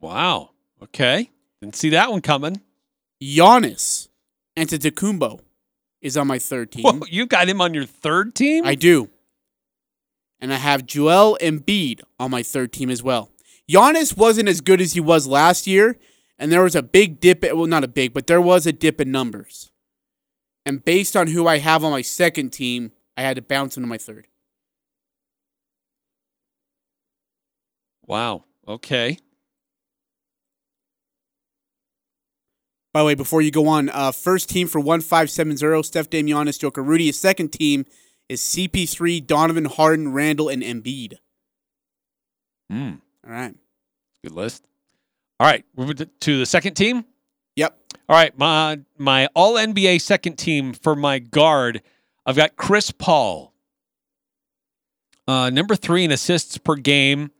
Wow. 0.00 0.50
Okay. 0.82 1.30
Didn't 1.60 1.76
see 1.76 1.90
that 1.90 2.10
one 2.10 2.20
coming. 2.20 2.60
Giannis 3.22 4.08
Antetokounmpo 4.56 5.40
is 6.00 6.16
on 6.16 6.26
my 6.26 6.38
third 6.38 6.72
team. 6.72 6.84
Whoa, 6.84 7.00
you 7.08 7.26
got 7.26 7.48
him 7.48 7.60
on 7.60 7.74
your 7.74 7.86
third 7.86 8.34
team? 8.34 8.66
I 8.66 8.74
do. 8.74 9.10
And 10.40 10.52
I 10.52 10.56
have 10.56 10.86
Joel 10.86 11.38
Embiid 11.40 12.02
on 12.18 12.30
my 12.30 12.42
third 12.42 12.72
team 12.72 12.90
as 12.90 13.02
well. 13.02 13.30
Giannis 13.70 14.16
wasn't 14.16 14.48
as 14.48 14.60
good 14.60 14.80
as 14.80 14.92
he 14.92 15.00
was 15.00 15.26
last 15.26 15.66
year, 15.66 15.96
and 16.38 16.50
there 16.50 16.62
was 16.62 16.74
a 16.74 16.82
big 16.82 17.20
dip. 17.20 17.42
Well, 17.42 17.66
not 17.66 17.84
a 17.84 17.88
big, 17.88 18.12
but 18.12 18.26
there 18.26 18.40
was 18.40 18.66
a 18.66 18.72
dip 18.72 19.00
in 19.00 19.12
numbers. 19.12 19.70
And 20.66 20.84
based 20.84 21.16
on 21.16 21.28
who 21.28 21.46
I 21.46 21.58
have 21.58 21.84
on 21.84 21.92
my 21.92 22.02
second 22.02 22.50
team, 22.50 22.92
I 23.16 23.22
had 23.22 23.36
to 23.36 23.42
bounce 23.42 23.76
into 23.76 23.88
my 23.88 23.98
third. 23.98 24.26
Wow. 28.06 28.44
Okay. 28.66 29.18
By 32.92 33.00
the 33.00 33.06
way, 33.06 33.14
before 33.14 33.40
you 33.40 33.50
go 33.50 33.66
on, 33.68 33.88
uh, 33.88 34.12
first 34.12 34.50
team 34.50 34.68
for 34.68 34.78
1570, 34.80 35.82
Steph 35.82 36.10
Dame, 36.10 36.26
Giannis, 36.26 36.58
Joker, 36.60 36.82
Rudy. 36.82 37.06
His 37.06 37.18
second 37.18 37.48
team 37.50 37.86
is 38.28 38.40
CP3, 38.42 39.26
Donovan, 39.26 39.64
Harden, 39.64 40.12
Randle, 40.12 40.48
and 40.50 40.62
Embiid. 40.62 41.14
Hmm. 42.70 42.92
All 43.26 43.32
right. 43.32 43.54
Good 44.22 44.32
list. 44.32 44.64
All 45.40 45.46
right. 45.46 45.64
To- 45.76 46.06
to 46.20 46.38
the 46.38 46.46
second 46.46 46.74
team. 46.74 47.04
Yep. 47.56 47.76
All 48.08 48.16
right. 48.16 48.36
My 48.38 48.80
my 48.98 49.26
all 49.34 49.54
NBA 49.54 50.00
second 50.00 50.36
team 50.36 50.72
for 50.72 50.94
my 50.94 51.18
guard, 51.18 51.82
I've 52.24 52.36
got 52.36 52.56
Chris 52.56 52.90
Paul. 52.90 53.52
Uh, 55.26 55.50
number 55.50 55.76
three 55.76 56.04
in 56.04 56.10
assists 56.12 56.58
per 56.58 56.74
game. 56.76 57.30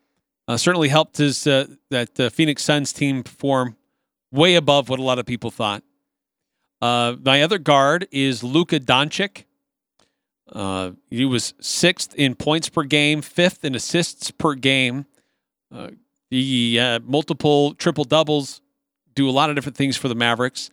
Uh, 0.48 0.56
certainly 0.56 0.88
helped 0.88 1.16
his 1.18 1.46
uh, 1.46 1.66
that 1.90 2.18
uh, 2.18 2.30
Phoenix 2.30 2.62
Suns 2.64 2.92
team 2.92 3.22
perform 3.22 3.76
way 4.32 4.56
above 4.56 4.88
what 4.88 4.98
a 4.98 5.02
lot 5.02 5.18
of 5.18 5.26
people 5.26 5.50
thought. 5.50 5.84
Uh, 6.80 7.14
my 7.24 7.42
other 7.42 7.58
guard 7.58 8.08
is 8.10 8.42
Luka 8.42 8.80
Doncic. 8.80 9.44
Uh, 10.50 10.92
he 11.10 11.24
was 11.24 11.54
sixth 11.60 12.14
in 12.16 12.34
points 12.34 12.68
per 12.68 12.82
game, 12.82 13.22
fifth 13.22 13.64
in 13.64 13.74
assists 13.74 14.30
per 14.30 14.54
game. 14.54 15.06
Uh, 15.72 15.90
The 16.30 16.80
uh, 16.80 17.00
multiple 17.04 17.74
triple 17.74 18.04
doubles 18.04 18.62
do 19.14 19.28
a 19.28 19.32
lot 19.32 19.50
of 19.50 19.54
different 19.54 19.76
things 19.76 19.98
for 19.98 20.08
the 20.08 20.14
Mavericks. 20.14 20.70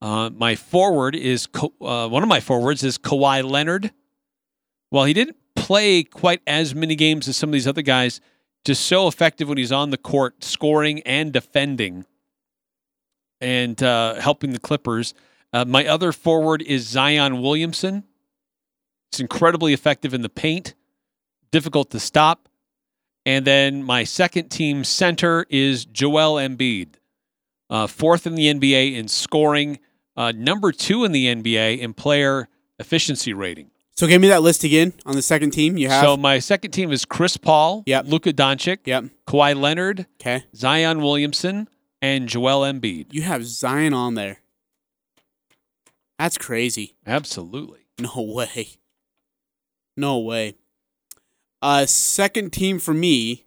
Uh, 0.00 0.30
my 0.30 0.54
forward 0.56 1.14
is 1.14 1.46
uh, 1.54 2.08
one 2.08 2.22
of 2.22 2.28
my 2.28 2.40
forwards 2.40 2.82
is 2.82 2.96
Kawhi 2.98 3.44
Leonard. 3.44 3.92
While 4.88 5.04
he 5.04 5.12
didn't 5.12 5.36
play 5.54 6.04
quite 6.04 6.40
as 6.46 6.74
many 6.74 6.94
games 6.96 7.28
as 7.28 7.36
some 7.36 7.50
of 7.50 7.52
these 7.52 7.68
other 7.68 7.82
guys, 7.82 8.20
just 8.64 8.86
so 8.86 9.06
effective 9.06 9.46
when 9.48 9.58
he's 9.58 9.72
on 9.72 9.90
the 9.90 9.98
court, 9.98 10.42
scoring 10.42 11.00
and 11.02 11.32
defending, 11.32 12.06
and 13.44 13.80
uh, 13.82 14.14
helping 14.14 14.52
the 14.52 14.58
Clippers. 14.58 15.14
Uh, 15.52 15.64
my 15.64 15.86
other 15.86 16.10
forward 16.10 16.62
is 16.62 16.86
Zion 16.88 17.40
Williamson. 17.42 18.04
It's 19.12 19.20
incredibly 19.20 19.72
effective 19.72 20.12
in 20.14 20.22
the 20.22 20.28
paint, 20.28 20.74
difficult 21.52 21.90
to 21.90 22.00
stop. 22.00 22.48
And 23.26 23.44
then 23.46 23.82
my 23.82 24.04
second 24.04 24.48
team 24.48 24.82
center 24.84 25.46
is 25.48 25.84
Joel 25.84 26.36
Embiid, 26.40 26.94
uh, 27.70 27.86
fourth 27.86 28.26
in 28.26 28.34
the 28.34 28.52
NBA 28.52 28.96
in 28.96 29.06
scoring, 29.08 29.78
uh, 30.16 30.32
number 30.34 30.72
two 30.72 31.04
in 31.04 31.12
the 31.12 31.26
NBA 31.26 31.78
in 31.78 31.94
player 31.94 32.48
efficiency 32.78 33.32
rating. 33.32 33.70
So 33.96 34.08
give 34.08 34.20
me 34.20 34.28
that 34.28 34.42
list 34.42 34.64
again 34.64 34.92
on 35.06 35.14
the 35.14 35.22
second 35.22 35.52
team. 35.52 35.76
You 35.78 35.88
have 35.88 36.04
So 36.04 36.16
my 36.16 36.40
second 36.40 36.72
team 36.72 36.90
is 36.90 37.04
Chris 37.04 37.36
Paul, 37.36 37.84
Yep. 37.86 38.06
Luka 38.08 38.32
Doncic, 38.32 38.78
Yep. 38.86 39.04
Kawhi 39.28 39.54
Leonard, 39.58 40.06
okay. 40.20 40.42
Zion 40.56 41.00
Williamson, 41.00 41.68
and 42.04 42.28
Joel 42.28 42.70
Embiid. 42.70 43.06
You 43.14 43.22
have 43.22 43.46
Zion 43.46 43.94
on 43.94 44.12
there. 44.12 44.42
That's 46.18 46.36
crazy. 46.36 46.96
Absolutely. 47.06 47.86
No 47.98 48.20
way. 48.20 48.76
No 49.96 50.18
way. 50.18 50.56
Uh, 51.62 51.86
second 51.86 52.52
team 52.52 52.78
for 52.78 52.92
me 52.92 53.46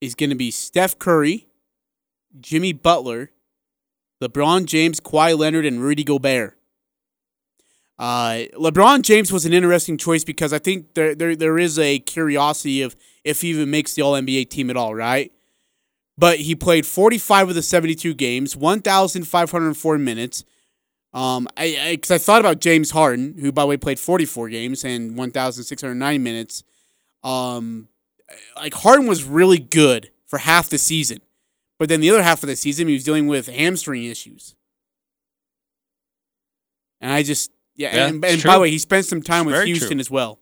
is 0.00 0.14
going 0.14 0.30
to 0.30 0.36
be 0.36 0.50
Steph 0.50 0.98
Curry, 0.98 1.48
Jimmy 2.40 2.72
Butler, 2.72 3.30
LeBron 4.22 4.64
James, 4.64 4.98
Kawhi 4.98 5.36
Leonard, 5.36 5.66
and 5.66 5.82
Rudy 5.82 6.02
Gobert. 6.04 6.56
Uh, 7.98 8.44
LeBron 8.54 9.02
James 9.02 9.30
was 9.30 9.44
an 9.44 9.52
interesting 9.52 9.98
choice 9.98 10.24
because 10.24 10.54
I 10.54 10.58
think 10.58 10.94
there, 10.94 11.14
there 11.14 11.36
there 11.36 11.58
is 11.58 11.78
a 11.78 11.98
curiosity 11.98 12.80
of 12.80 12.96
if 13.22 13.42
he 13.42 13.48
even 13.48 13.70
makes 13.70 13.92
the 13.92 14.00
All 14.00 14.14
NBA 14.14 14.48
team 14.48 14.70
at 14.70 14.76
all, 14.78 14.94
right? 14.94 15.30
But 16.20 16.38
he 16.40 16.54
played 16.54 16.84
45 16.84 17.48
of 17.48 17.54
the 17.54 17.62
72 17.62 18.12
games, 18.12 18.54
1,504 18.54 19.98
minutes. 19.98 20.44
Um, 21.14 21.48
I 21.56 21.78
I, 21.82 21.96
cause 21.96 22.10
I 22.10 22.18
thought 22.18 22.40
about 22.40 22.60
James 22.60 22.90
Harden, 22.90 23.36
who 23.40 23.50
by 23.50 23.62
the 23.62 23.68
way 23.68 23.78
played 23.78 23.98
44 23.98 24.50
games 24.50 24.84
and 24.84 25.16
1,609 25.16 26.22
minutes. 26.22 26.62
Um, 27.24 27.88
like 28.56 28.74
Harden 28.74 29.06
was 29.06 29.24
really 29.24 29.58
good 29.58 30.10
for 30.26 30.38
half 30.38 30.68
the 30.68 30.76
season, 30.76 31.20
but 31.78 31.88
then 31.88 32.00
the 32.00 32.10
other 32.10 32.22
half 32.22 32.42
of 32.42 32.48
the 32.48 32.54
season 32.54 32.86
he 32.86 32.92
was 32.94 33.02
dealing 33.04 33.26
with 33.26 33.48
hamstring 33.48 34.04
issues. 34.04 34.54
And 37.00 37.10
I 37.10 37.22
just 37.22 37.50
yeah, 37.76 37.96
Yeah, 37.96 38.06
and, 38.08 38.24
and 38.24 38.42
by 38.42 38.56
the 38.56 38.60
way, 38.60 38.70
he 38.70 38.78
spent 38.78 39.06
some 39.06 39.22
time 39.22 39.48
It's 39.48 39.56
with 39.56 39.64
Houston 39.64 39.92
true. 39.92 40.00
as 40.00 40.10
well. 40.10 40.38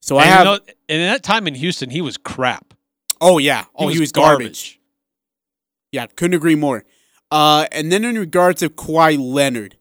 So 0.00 0.18
and 0.18 0.24
I 0.24 0.26
you 0.26 0.32
have 0.32 0.44
know, 0.46 0.52
and 0.88 1.00
in 1.02 1.06
that 1.12 1.22
time 1.22 1.46
in 1.46 1.54
Houston, 1.54 1.90
he 1.90 2.00
was 2.00 2.16
crap. 2.16 2.72
oh 3.20 3.36
yeah, 3.36 3.66
oh 3.74 3.88
he 3.88 4.00
was, 4.00 4.10
garbage. 4.10 4.80
Yeah, 5.92 6.06
couldn't 6.06 6.34
agree 6.34 6.54
more. 6.54 6.84
Uh, 7.30 7.66
and 7.70 7.92
then 7.92 8.04
in 8.04 8.18
regards 8.18 8.60
to 8.60 8.68
Kawhi 8.68 9.18
Leonard, 9.18 9.76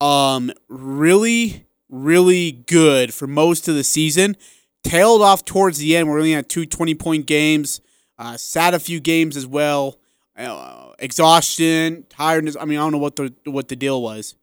um, 0.00 0.50
really, 0.68 1.66
really 1.88 2.52
good 2.52 3.12
for 3.12 3.26
most 3.26 3.68
of 3.68 3.74
the 3.74 3.84
season. 3.84 4.36
Tailed 4.82 5.20
off 5.20 5.44
towards 5.44 5.78
the 5.78 5.94
end. 5.94 6.08
We're 6.08 6.18
only 6.18 6.34
at 6.34 6.48
two 6.48 6.64
20 6.64 6.94
point 6.94 7.26
games. 7.26 7.80
Uh, 8.18 8.36
sat 8.36 8.72
a 8.74 8.78
few 8.78 8.98
games 9.00 9.36
as 9.36 9.46
well. 9.46 9.98
Uh, 10.36 10.92
exhaustion, 10.98 12.06
tiredness. 12.08 12.56
I 12.58 12.64
mean, 12.64 12.78
I 12.78 12.82
don't 12.82 12.92
know 12.92 12.98
what 12.98 13.16
the 13.16 13.34
what 13.44 13.68
the 13.68 13.76
deal 13.76 14.00
was. 14.00 14.36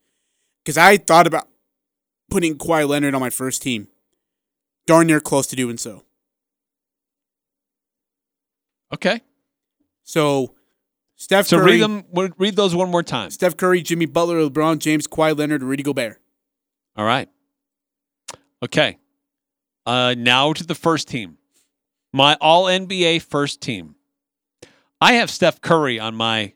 Because 0.64 0.78
I 0.78 0.98
thought 0.98 1.26
about 1.26 1.48
putting 2.30 2.58
Kawhi 2.58 2.88
Leonard 2.88 3.16
on 3.16 3.22
my 3.22 3.30
first 3.30 3.62
team. 3.62 3.88
Darn 4.86 5.08
near 5.08 5.20
close 5.20 5.48
to 5.48 5.56
doing 5.56 5.78
so. 5.78 6.04
Okay. 8.94 9.22
So, 10.04 10.54
Steph 11.18 11.48
So 11.48 11.58
Curry. 11.58 11.72
read 11.74 11.82
them. 11.82 12.04
Read 12.38 12.56
those 12.56 12.74
one 12.76 12.90
more 12.90 13.04
time. 13.04 13.32
Steph 13.32 13.58
Curry, 13.58 13.82
Jimmy 13.82 14.06
Butler, 14.06 14.40
LeBron 14.50 14.80
James, 14.80 15.08
Kawhi 15.08 15.38
Leonard, 15.38 15.64
Rudy 15.64 15.84
Gobert. 15.84 16.22
All 16.96 17.06
right. 17.06 17.28
Okay. 18.64 18.98
Uh, 19.86 20.16
now 20.18 20.54
to 20.54 20.66
the 20.66 20.76
first 20.76 21.08
team. 21.08 21.38
My 22.14 22.38
all 22.40 22.66
NBA 22.66 23.22
first 23.24 23.62
team. 23.62 23.96
I 25.02 25.14
have 25.14 25.30
Steph 25.30 25.62
Curry 25.62 26.00
on 26.00 26.16
my 26.16 26.54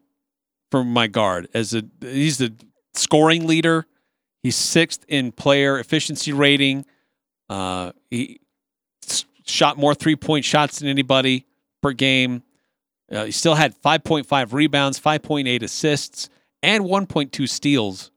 for 0.71 0.83
my 0.83 1.07
guard 1.07 1.47
as 1.53 1.73
a 1.73 1.83
he's 1.99 2.37
the 2.37 2.53
scoring 2.93 3.45
leader. 3.47 3.85
He's 4.41 4.55
sixth 4.55 5.05
in 5.07 5.31
player 5.31 5.77
efficiency 5.77 6.33
rating. 6.33 6.85
Uh, 7.49 7.91
he 8.09 8.39
shot 9.45 9.77
more 9.77 9.93
three 9.93 10.15
point 10.15 10.45
shots 10.45 10.79
than 10.79 10.87
anybody 10.87 11.45
per 11.81 11.91
game. 11.93 12.41
Uh, 13.11 13.25
he 13.25 13.31
still 13.31 13.55
had 13.55 13.75
5.5 13.81 14.53
rebounds, 14.53 14.99
5.8 14.99 15.61
assists, 15.61 16.29
and 16.63 16.85
1.2 16.85 17.49
steals. 17.49 18.11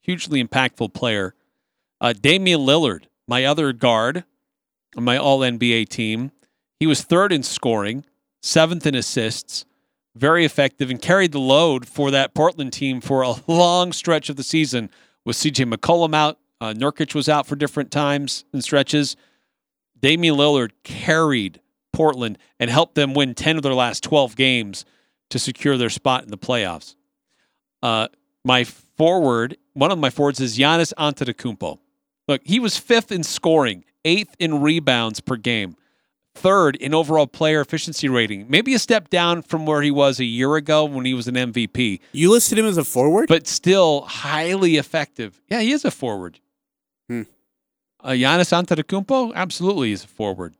Hugely 0.00 0.42
impactful 0.42 0.94
player. 0.94 1.34
Uh, 2.00 2.12
Damian 2.12 2.60
Lillard, 2.60 3.04
my 3.28 3.44
other 3.44 3.72
guard 3.72 4.24
on 4.96 5.04
my 5.04 5.16
All 5.16 5.40
NBA 5.40 5.88
team, 5.88 6.32
he 6.80 6.86
was 6.86 7.02
third 7.02 7.32
in 7.32 7.42
scoring, 7.42 8.04
seventh 8.42 8.86
in 8.86 8.94
assists, 8.94 9.64
very 10.16 10.44
effective, 10.44 10.90
and 10.90 11.00
carried 11.00 11.32
the 11.32 11.38
load 11.38 11.86
for 11.86 12.10
that 12.10 12.34
Portland 12.34 12.72
team 12.72 13.00
for 13.00 13.22
a 13.22 13.34
long 13.46 13.92
stretch 13.92 14.28
of 14.28 14.36
the 14.36 14.42
season. 14.42 14.90
With 15.24 15.36
CJ 15.36 15.72
McCollum 15.72 16.14
out, 16.14 16.38
uh, 16.60 16.72
Nurkic 16.72 17.14
was 17.14 17.28
out 17.28 17.46
for 17.46 17.54
different 17.54 17.90
times 17.90 18.44
and 18.52 18.64
stretches. 18.64 19.16
Damian 20.00 20.34
Lillard 20.36 20.72
carried 20.82 21.60
Portland 21.92 22.38
and 22.58 22.70
helped 22.70 22.94
them 22.94 23.14
win 23.14 23.34
10 23.34 23.56
of 23.56 23.62
their 23.62 23.74
last 23.74 24.02
12 24.02 24.36
games 24.36 24.84
to 25.30 25.38
secure 25.38 25.76
their 25.76 25.90
spot 25.90 26.24
in 26.24 26.30
the 26.30 26.38
playoffs. 26.38 26.94
Uh, 27.82 28.08
my 28.44 28.64
forward, 28.64 29.56
one 29.74 29.90
of 29.92 29.98
my 29.98 30.10
forwards 30.10 30.40
is 30.40 30.58
Giannis 30.58 30.92
Antetokounmpo. 30.98 31.78
Look, 32.28 32.42
he 32.44 32.60
was 32.60 32.76
fifth 32.78 33.10
in 33.12 33.22
scoring, 33.22 33.84
eighth 34.04 34.34
in 34.38 34.60
rebounds 34.60 35.20
per 35.20 35.36
game, 35.36 35.76
third 36.34 36.76
in 36.76 36.94
overall 36.94 37.26
player 37.26 37.60
efficiency 37.60 38.08
rating. 38.08 38.46
Maybe 38.48 38.74
a 38.74 38.78
step 38.78 39.10
down 39.10 39.42
from 39.42 39.66
where 39.66 39.82
he 39.82 39.90
was 39.90 40.20
a 40.20 40.24
year 40.24 40.56
ago 40.56 40.84
when 40.84 41.04
he 41.04 41.14
was 41.14 41.28
an 41.28 41.34
MVP, 41.34 42.00
You 42.12 42.30
listed 42.30 42.58
him 42.58 42.66
as 42.66 42.78
a 42.78 42.84
forward? 42.84 43.28
but 43.28 43.46
still 43.46 44.02
highly 44.02 44.76
effective. 44.76 45.40
Yeah, 45.48 45.60
he 45.60 45.72
is 45.72 45.84
a 45.84 45.90
forward. 45.90 46.38
Hmm. 47.08 47.22
Uh, 48.00 48.10
Giannis 48.10 48.52
Antetokounmpo, 48.52 49.32
absolutely 49.34 49.92
is 49.92 50.04
a 50.04 50.08
forward. 50.08 50.54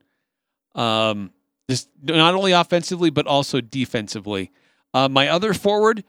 Um, 0.75 1.33
just 1.71 1.89
not 2.03 2.35
only 2.35 2.53
offensively 2.53 3.11
but 3.11 3.27
also 3.27 3.61
defensively. 3.61 4.51
Uh, 4.95 5.09
my 5.09 5.29
other 5.29 5.55
forward, 5.55 6.05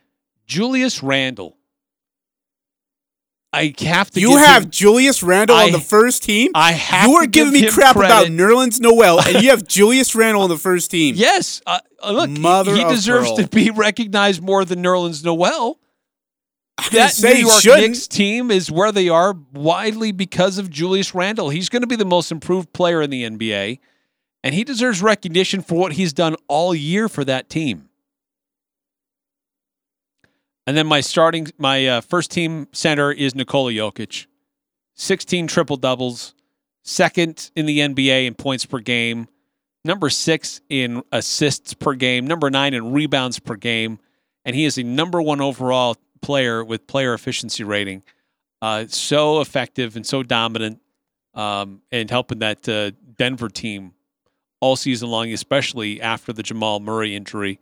Julius 0.45 1.01
Randle. 1.03 1.57
I 3.55 3.73
have 3.81 4.09
to. 4.11 4.19
You 4.19 4.37
have 4.37 4.63
him- 4.63 4.69
Julius 4.71 5.21
Randle 5.21 5.55
I- 5.55 5.65
on 5.65 5.71
the 5.71 5.79
first 5.79 6.23
team? 6.23 6.51
I 6.55 6.71
have 6.71 7.07
You 7.09 7.21
to 7.21 7.27
giving 7.27 7.53
give 7.53 7.61
me 7.61 7.69
crap 7.71 7.95
about 7.95 8.25
credit. 8.25 8.31
Nerlens 8.33 8.79
Noel, 8.79 9.19
and 9.21 9.43
you 9.43 9.49
have 9.51 9.67
Julius 9.67 10.15
Randle 10.15 10.41
on 10.41 10.49
the 10.49 10.57
first 10.57 10.89
team. 10.89 11.13
Yes, 11.15 11.61
uh, 11.67 11.79
uh, 12.01 12.11
look, 12.11 12.29
he- 12.31 12.39
Mother 12.39 12.75
he, 12.75 12.81
of 12.83 12.89
deserves 12.89 13.27
pearl. 13.29 13.37
to 13.37 13.47
be 13.47 13.69
recognized 13.69 14.41
more 14.41 14.65
than 14.65 14.81
Nerlens 14.81 15.23
Noel. 15.23 15.77
That 16.91 17.13
New 17.21 17.29
York 17.29 17.61
shouldn't. 17.61 17.81
Knicks 17.83 18.07
team 18.07 18.49
is 18.49 18.71
where 18.71 18.91
they 18.91 19.07
are 19.07 19.35
widely 19.53 20.11
because 20.11 20.57
of 20.57 20.71
Julius 20.71 21.13
Randle. 21.13 21.49
He's 21.49 21.69
going 21.69 21.83
to 21.83 21.87
be 21.87 21.95
the 21.95 22.03
most 22.05 22.31
improved 22.31 22.73
player 22.73 23.03
in 23.03 23.11
the 23.11 23.23
NBA, 23.23 23.77
and 24.43 24.53
he 24.53 24.63
deserves 24.63 25.01
recognition 25.01 25.61
for 25.61 25.75
what 25.75 25.93
he's 25.93 26.13
done 26.13 26.35
all 26.47 26.75
year 26.75 27.07
for 27.07 27.23
that 27.23 27.49
team. 27.49 27.89
And 30.67 30.77
then 30.77 30.87
my 30.87 31.01
starting, 31.01 31.47
my 31.57 31.87
uh, 31.87 32.01
first 32.01 32.31
team 32.31 32.67
center 32.71 33.11
is 33.11 33.35
Nikola 33.35 33.71
Jokic, 33.71 34.27
16 34.95 35.47
triple 35.47 35.77
doubles, 35.77 36.35
second 36.83 37.51
in 37.55 37.65
the 37.65 37.79
NBA 37.79 38.27
in 38.27 38.33
points 38.35 38.65
per 38.65 38.79
game, 38.79 39.27
number 39.83 40.09
six 40.09 40.61
in 40.69 41.03
assists 41.11 41.73
per 41.73 41.93
game, 41.95 42.27
number 42.27 42.49
nine 42.49 42.73
in 42.73 42.93
rebounds 42.93 43.39
per 43.39 43.55
game, 43.55 43.99
and 44.45 44.55
he 44.55 44.65
is 44.65 44.75
the 44.75 44.83
number 44.83 45.21
one 45.21 45.41
overall 45.41 45.97
player 46.21 46.63
with 46.63 46.87
player 46.87 47.13
efficiency 47.13 47.63
rating. 47.63 48.03
Uh, 48.61 48.85
so 48.87 49.41
effective 49.41 49.97
and 49.97 50.05
so 50.05 50.23
dominant, 50.23 50.79
um, 51.33 51.81
and 51.91 52.09
helping 52.09 52.39
that 52.39 52.69
uh, 52.69 52.91
Denver 53.17 53.49
team 53.49 53.93
all 54.63 54.77
season 54.77 55.09
long, 55.09 55.29
especially 55.33 56.01
after 56.01 56.31
the 56.31 56.41
Jamal 56.41 56.79
Murray 56.79 57.13
injury. 57.17 57.59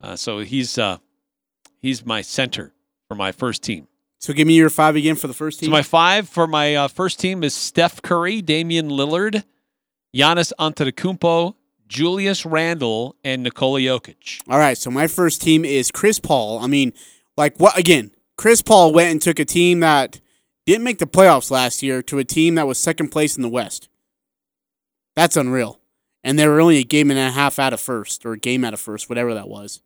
Uh, 0.00 0.16
so 0.16 0.38
he's 0.38 0.78
uh, 0.78 0.96
he's 1.82 2.06
my 2.06 2.22
center 2.22 2.72
for 3.06 3.14
my 3.14 3.32
first 3.32 3.62
team. 3.62 3.86
So 4.18 4.32
give 4.32 4.48
me 4.48 4.54
your 4.54 4.70
five 4.70 4.96
again 4.96 5.14
for 5.14 5.26
the 5.26 5.34
first 5.34 5.60
team. 5.60 5.66
So 5.66 5.70
my 5.70 5.82
five 5.82 6.26
for 6.26 6.46
my 6.46 6.74
uh, 6.74 6.88
first 6.88 7.20
team 7.20 7.44
is 7.44 7.52
Steph 7.54 8.00
Curry, 8.00 8.40
Damian 8.40 8.88
Lillard, 8.88 9.44
Giannis 10.16 10.52
Antetokounmpo, 10.58 11.54
Julius 11.86 12.46
Randle, 12.46 13.14
and 13.22 13.42
Nikola 13.42 13.80
Jokic. 13.80 14.40
All 14.48 14.58
right, 14.58 14.78
so 14.78 14.90
my 14.90 15.06
first 15.06 15.42
team 15.42 15.66
is 15.66 15.90
Chris 15.90 16.18
Paul. 16.18 16.60
I 16.60 16.66
mean, 16.66 16.94
like 17.36 17.58
what 17.58 17.76
again? 17.76 18.10
Chris 18.38 18.62
Paul 18.62 18.94
went 18.94 19.10
and 19.10 19.20
took 19.20 19.38
a 19.38 19.44
team 19.44 19.80
that 19.80 20.18
didn't 20.64 20.84
make 20.84 20.98
the 20.98 21.06
playoffs 21.06 21.50
last 21.50 21.82
year 21.82 22.00
to 22.04 22.18
a 22.18 22.24
team 22.24 22.54
that 22.54 22.66
was 22.66 22.78
second 22.78 23.08
place 23.08 23.36
in 23.36 23.42
the 23.42 23.48
West. 23.50 23.90
That's 25.14 25.36
unreal. 25.36 25.77
And 26.24 26.38
they 26.38 26.46
were 26.46 26.60
only 26.60 26.78
a 26.78 26.84
game 26.84 27.10
and 27.10 27.18
a 27.18 27.30
half 27.30 27.58
out 27.58 27.72
of 27.72 27.80
first, 27.80 28.26
or 28.26 28.32
a 28.32 28.38
game 28.38 28.64
out 28.64 28.74
of 28.74 28.80
first, 28.80 29.08
whatever 29.08 29.34
that 29.34 29.48
was. 29.48 29.82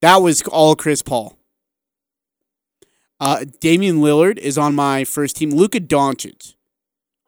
That 0.00 0.16
was 0.16 0.42
all 0.42 0.74
Chris 0.74 1.00
Paul. 1.00 1.38
Uh, 3.20 3.44
Damian 3.60 3.98
Lillard 3.98 4.36
is 4.38 4.58
on 4.58 4.74
my 4.74 5.04
first 5.04 5.36
team. 5.36 5.50
Luka 5.50 5.78
Doncic. 5.78 6.54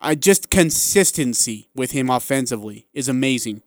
I 0.01 0.17
just 0.17 0.51
consistency 0.51 1.69
with 1.75 1.93
him 1.93 2.11
offensively 2.11 2.89
is 2.93 3.09
amazing. 3.09 3.63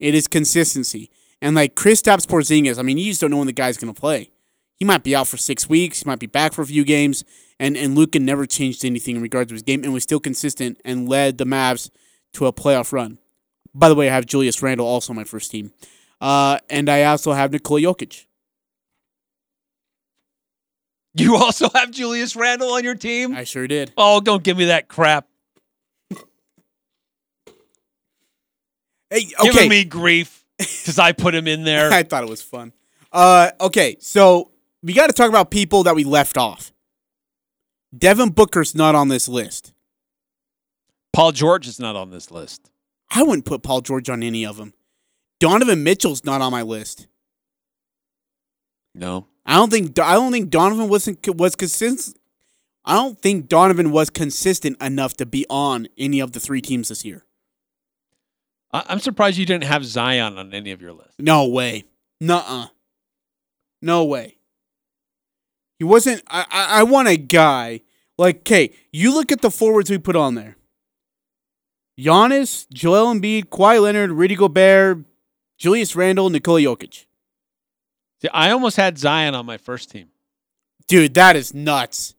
It 0.00 0.14
is 0.14 0.26
consistency. 0.26 1.10
And 1.40 1.54
like 1.54 1.76
Kristaps 1.76 2.26
Porzingis, 2.26 2.78
I 2.78 2.82
mean, 2.82 2.98
you 2.98 3.10
just 3.10 3.20
don't 3.20 3.30
know 3.30 3.36
when 3.36 3.46
the 3.46 3.52
guy's 3.52 3.76
to 3.76 3.92
play. 3.92 4.30
He 4.76 4.84
might 4.84 5.04
be 5.04 5.14
out 5.14 5.28
for 5.28 5.36
six 5.36 5.68
weeks. 5.68 6.02
He 6.02 6.08
might 6.08 6.18
be 6.18 6.26
back 6.26 6.52
for 6.52 6.62
a 6.62 6.66
few 6.66 6.84
games. 6.84 7.22
And 7.60 7.76
and 7.76 7.94
Luka 7.94 8.18
never 8.18 8.46
changed 8.46 8.84
anything 8.84 9.16
in 9.16 9.22
regards 9.22 9.48
to 9.50 9.54
his 9.54 9.62
game 9.62 9.84
and 9.84 9.92
was 9.92 10.02
still 10.02 10.18
consistent 10.18 10.80
and 10.84 11.08
led 11.08 11.38
the 11.38 11.44
Mavs 11.44 11.90
to 12.32 12.46
a 12.46 12.52
playoff 12.52 12.92
run. 12.92 13.18
By 13.74 13.88
the 13.88 13.94
way, 13.94 14.10
I 14.10 14.14
have 14.14 14.26
Julius 14.26 14.62
Randle 14.62 14.86
also 14.86 15.12
on 15.12 15.16
my 15.16 15.24
first 15.24 15.50
team. 15.50 15.72
Uh, 16.20 16.58
and 16.68 16.88
I 16.88 17.04
also 17.04 17.32
have 17.32 17.52
Nikola 17.52 17.80
Jokic. 17.80 18.26
You 21.14 21.36
also 21.36 21.68
have 21.74 21.90
Julius 21.90 22.36
Randle 22.36 22.70
on 22.72 22.84
your 22.84 22.94
team? 22.94 23.34
I 23.34 23.44
sure 23.44 23.66
did. 23.66 23.92
Oh, 23.96 24.20
don't 24.20 24.42
give 24.42 24.56
me 24.56 24.66
that 24.66 24.88
crap. 24.88 25.26
Hey, 29.10 29.28
okay. 29.38 29.50
Giving 29.50 29.68
me 29.68 29.84
grief 29.84 30.42
because 30.56 30.98
I 30.98 31.12
put 31.12 31.34
him 31.34 31.46
in 31.46 31.64
there. 31.64 31.90
I 31.92 32.02
thought 32.02 32.22
it 32.22 32.30
was 32.30 32.40
fun. 32.40 32.72
Uh, 33.12 33.50
okay, 33.60 33.96
so 34.00 34.50
we 34.82 34.94
got 34.94 35.08
to 35.08 35.12
talk 35.12 35.28
about 35.28 35.50
people 35.50 35.82
that 35.82 35.94
we 35.94 36.04
left 36.04 36.38
off. 36.38 36.72
Devin 37.96 38.30
Booker's 38.30 38.74
not 38.74 38.94
on 38.94 39.08
this 39.08 39.28
list. 39.28 39.74
Paul 41.12 41.32
George 41.32 41.68
is 41.68 41.78
not 41.78 41.94
on 41.94 42.10
this 42.10 42.30
list. 42.30 42.71
I 43.14 43.22
wouldn't 43.22 43.44
put 43.44 43.62
Paul 43.62 43.82
George 43.82 44.08
on 44.08 44.22
any 44.22 44.44
of 44.44 44.56
them. 44.56 44.72
Donovan 45.38 45.82
Mitchell's 45.82 46.24
not 46.24 46.40
on 46.40 46.52
my 46.52 46.62
list. 46.62 47.08
No. 48.94 49.26
I 49.44 49.56
don't 49.56 49.70
think 49.70 49.98
I 49.98 50.14
don't 50.14 50.32
think 50.32 50.50
Donovan 50.50 50.88
wasn't 50.88 51.36
was 51.36 51.56
consistent. 51.56 52.16
I 52.84 52.94
don't 52.94 53.20
think 53.20 53.48
Donovan 53.48 53.90
was 53.90 54.10
consistent 54.10 54.80
enough 54.82 55.14
to 55.14 55.26
be 55.26 55.46
on 55.50 55.88
any 55.98 56.20
of 56.20 56.32
the 56.32 56.40
three 56.40 56.60
teams 56.60 56.88
this 56.88 57.04
year. 57.04 57.24
I'm 58.72 59.00
surprised 59.00 59.36
you 59.36 59.46
didn't 59.46 59.64
have 59.64 59.84
Zion 59.84 60.38
on 60.38 60.54
any 60.54 60.72
of 60.72 60.80
your 60.80 60.92
list. 60.92 61.20
No 61.20 61.46
way. 61.46 61.84
Nuh-uh. 62.20 62.68
No 63.82 64.04
way. 64.04 64.38
He 65.78 65.84
wasn't. 65.84 66.22
I, 66.28 66.46
I, 66.50 66.80
I 66.80 66.82
want 66.84 67.08
a 67.08 67.16
guy 67.16 67.80
like. 68.16 68.38
Okay, 68.38 68.72
you 68.92 69.12
look 69.12 69.32
at 69.32 69.42
the 69.42 69.50
forwards 69.50 69.90
we 69.90 69.98
put 69.98 70.16
on 70.16 70.36
there. 70.36 70.56
Giannis, 71.98 72.66
Joel 72.72 73.14
Embiid, 73.14 73.46
Kawhi 73.46 73.80
Leonard, 73.82 74.10
Rudy 74.12 74.34
Gobert, 74.34 74.98
Julius 75.58 75.94
Randle, 75.94 76.30
Nikola 76.30 76.60
Jokic. 76.60 77.06
See, 78.20 78.28
I 78.32 78.50
almost 78.50 78.76
had 78.76 78.98
Zion 78.98 79.34
on 79.34 79.46
my 79.46 79.58
first 79.58 79.90
team. 79.90 80.08
Dude, 80.88 81.14
that 81.14 81.36
is 81.36 81.52
nuts. 81.54 82.14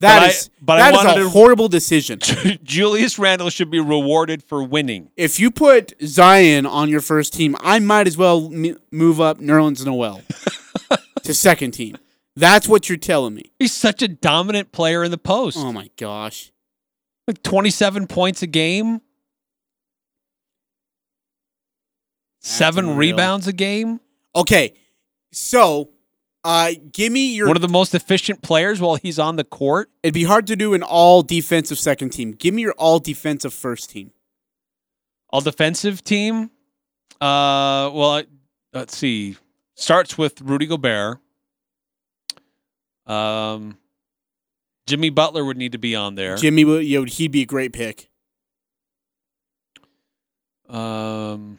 That 0.00 0.20
But 0.20 0.22
I- 0.22 0.28
is 0.28 0.50
but 0.60 0.80
I 0.80 0.90
that 0.92 1.18
is 1.18 1.26
a 1.26 1.30
horrible 1.30 1.68
decision. 1.68 2.20
Julius 2.62 3.18
Randle 3.18 3.50
should 3.50 3.70
be 3.70 3.80
rewarded 3.80 4.42
for 4.44 4.62
winning. 4.62 5.10
if 5.16 5.40
you 5.40 5.50
put 5.50 5.92
Zion 6.04 6.66
on 6.66 6.88
your 6.88 7.00
first 7.00 7.32
team, 7.32 7.56
I 7.60 7.80
might 7.80 8.06
as 8.06 8.16
well 8.16 8.48
m- 8.52 8.78
move 8.92 9.20
up 9.20 9.38
Nerlens 9.38 9.84
Noel 9.84 10.22
to 11.24 11.34
second 11.34 11.72
team. 11.72 11.96
That's 12.36 12.68
what 12.68 12.88
you're 12.88 12.96
telling 12.98 13.34
me. 13.34 13.50
He's 13.58 13.72
such 13.74 14.00
a 14.00 14.06
dominant 14.06 14.70
player 14.70 15.02
in 15.02 15.10
the 15.10 15.18
post. 15.18 15.56
Oh 15.58 15.72
my 15.72 15.90
gosh. 15.96 16.52
Like 17.28 17.42
27 17.42 18.06
points 18.06 18.40
a 18.42 18.46
game, 18.46 19.02
seven 22.40 22.86
unreal. 22.86 22.98
rebounds 22.98 23.46
a 23.46 23.52
game. 23.52 24.00
Okay, 24.34 24.72
so 25.30 25.90
uh, 26.42 26.70
give 26.90 27.12
me 27.12 27.34
your. 27.34 27.46
One 27.46 27.56
of 27.56 27.60
the 27.60 27.68
most 27.68 27.94
efficient 27.94 28.40
players 28.40 28.80
while 28.80 28.94
he's 28.94 29.18
on 29.18 29.36
the 29.36 29.44
court. 29.44 29.90
It'd 30.02 30.14
be 30.14 30.24
hard 30.24 30.46
to 30.46 30.56
do 30.56 30.72
an 30.72 30.82
all 30.82 31.22
defensive 31.22 31.78
second 31.78 32.14
team. 32.14 32.32
Give 32.32 32.54
me 32.54 32.62
your 32.62 32.72
all 32.78 32.98
defensive 32.98 33.52
first 33.52 33.90
team. 33.90 34.12
All 35.28 35.42
defensive 35.42 36.02
team. 36.02 36.50
Uh, 37.20 37.90
well, 37.92 38.22
let's 38.72 38.96
see. 38.96 39.36
Starts 39.74 40.16
with 40.16 40.40
Rudy 40.40 40.64
Gobert. 40.64 41.18
Um, 43.06 43.76
Jimmy 44.88 45.10
Butler 45.10 45.44
would 45.44 45.56
need 45.58 45.72
to 45.72 45.78
be 45.78 45.94
on 45.94 46.14
there. 46.14 46.36
Jimmy, 46.36 46.64
would- 46.64 46.84
you 46.86 47.00
know, 47.00 47.04
he'd 47.04 47.30
be 47.30 47.42
a 47.42 47.46
great 47.46 47.72
pick. 47.72 48.08
Um, 50.68 51.58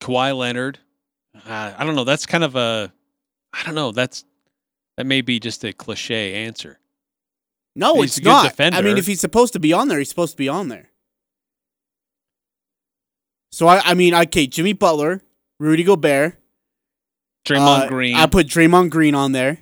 Kawhi 0.00 0.36
Leonard. 0.36 0.78
Uh, 1.34 1.72
I 1.76 1.84
don't 1.84 1.94
know. 1.94 2.04
That's 2.04 2.26
kind 2.26 2.44
of 2.44 2.56
a. 2.56 2.92
I 3.52 3.62
don't 3.64 3.74
know. 3.74 3.92
That's 3.92 4.24
that 4.96 5.06
may 5.06 5.20
be 5.20 5.40
just 5.40 5.64
a 5.64 5.72
cliche 5.72 6.34
answer. 6.46 6.78
No, 7.76 7.94
He's 8.02 8.10
it's 8.10 8.18
a 8.18 8.20
good 8.20 8.28
not. 8.28 8.60
I 8.74 8.82
mean, 8.82 8.98
if 8.98 9.06
he's 9.06 9.20
supposed 9.20 9.52
to 9.54 9.60
be 9.60 9.72
on 9.72 9.88
there, 9.88 9.98
he's 9.98 10.08
supposed 10.08 10.32
to 10.32 10.36
be 10.36 10.48
on 10.48 10.68
there. 10.68 10.90
So 13.50 13.66
I, 13.66 13.80
I 13.84 13.94
mean, 13.94 14.14
okay, 14.14 14.46
Jimmy 14.46 14.72
Butler, 14.72 15.22
Rudy 15.58 15.82
Gobert, 15.84 16.36
Draymond 17.44 17.84
uh, 17.84 17.88
Green. 17.88 18.14
I 18.16 18.26
put 18.26 18.46
Draymond 18.46 18.90
Green 18.90 19.14
on 19.14 19.32
there. 19.32 19.58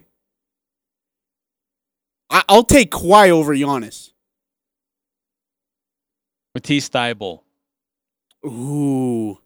I, 2.33 2.43
I'll 2.49 2.65
take 2.65 2.91
Kawhi 2.91 3.31
over 3.31 3.55
Giannis. 3.55 4.11
Matisse 6.55 6.89
Thybulle. 6.89 7.43
Ooh, 8.45 9.39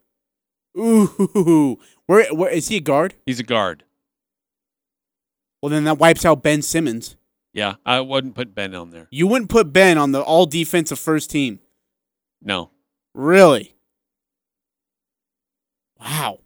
ooh, 0.77 1.79
where, 2.07 2.33
where 2.33 2.49
is 2.49 2.69
he 2.69 2.77
a 2.77 2.81
guard? 2.81 3.13
He's 3.25 3.39
a 3.39 3.43
guard. 3.43 3.83
Well, 5.61 5.69
then 5.69 5.83
that 5.83 5.99
wipes 5.99 6.25
out 6.25 6.41
Ben 6.41 6.61
Simmons. 6.61 7.15
Yeah, 7.53 7.75
I 7.85 7.99
wouldn't 7.99 8.35
put 8.35 8.55
Ben 8.55 8.73
on 8.73 8.91
there. 8.91 9.07
You 9.11 9.27
wouldn't 9.27 9.49
put 9.49 9.73
Ben 9.73 9.97
on 9.97 10.11
the 10.11 10.21
all 10.21 10.45
defensive 10.45 10.99
first 10.99 11.29
team. 11.29 11.59
No. 12.41 12.71
Really? 13.13 13.75
Wow. 15.99 16.39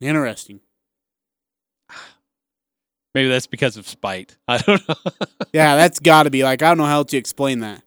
Interesting. 0.00 0.60
Maybe 3.14 3.28
that's 3.28 3.46
because 3.46 3.76
of 3.76 3.88
spite. 3.88 4.36
I 4.48 4.58
don't 4.58 4.88
know. 4.88 4.94
Yeah, 5.52 5.76
that's 5.76 5.98
got 5.98 6.24
to 6.24 6.30
be 6.30 6.44
like 6.44 6.62
I 6.62 6.68
don't 6.68 6.78
know 6.78 6.84
how 6.84 7.02
to 7.02 7.16
explain 7.16 7.60
that. 7.60 7.82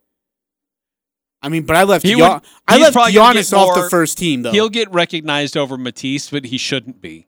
I 1.41 1.49
mean, 1.49 1.63
but 1.65 1.75
I 1.75 1.83
left 1.83 2.03
He 2.05 2.11
Gian- 2.15 2.19
would- 2.33 2.41
I 2.67 2.77
left 2.77 2.95
Giannis 2.95 3.51
off 3.55 3.75
the 3.75 3.89
first 3.89 4.17
team 4.17 4.41
though. 4.43 4.51
He'll 4.51 4.69
get 4.69 4.91
recognized 4.91 5.57
over 5.57 5.77
Matisse, 5.77 6.29
but 6.29 6.45
he 6.45 6.57
shouldn't 6.57 7.01
be. 7.01 7.27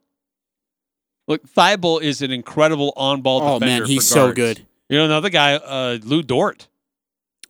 Look, 1.27 1.47
Thybulle 1.49 2.01
is 2.01 2.21
an 2.21 2.31
incredible 2.31 2.93
on-ball 2.95 3.41
Oh, 3.41 3.59
defender. 3.59 3.81
man, 3.83 3.89
he's 3.89 4.07
so 4.07 4.31
good. 4.31 4.65
You 4.89 4.99
know, 4.99 5.05
another 5.05 5.29
guy, 5.29 5.55
uh, 5.55 5.97
Lu 6.03 6.21
Dort. 6.21 6.67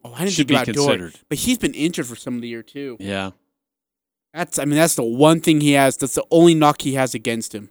oh, 0.04 0.14
I 0.14 0.20
didn't 0.20 0.32
should 0.32 0.48
think 0.48 0.66
be 0.66 0.72
about 0.72 0.76
Dort, 0.76 1.00
considered. 1.00 1.20
but 1.28 1.38
he's 1.40 1.58
been 1.58 1.74
injured 1.74 2.08
for 2.08 2.16
some 2.16 2.36
of 2.36 2.42
the 2.42 2.48
year 2.48 2.64
too. 2.64 2.96
Yeah. 3.00 3.32
That's 4.34 4.60
I 4.60 4.66
mean 4.66 4.76
that's 4.78 4.96
the 4.96 5.04
one 5.04 5.40
thing 5.42 5.62
he 5.62 5.74
has. 5.74 5.98
That's 5.98 6.16
the 6.16 6.26
only 6.32 6.56
knock 6.56 6.82
he 6.82 6.94
has 6.96 7.14
against 7.14 7.54
him. 7.56 7.70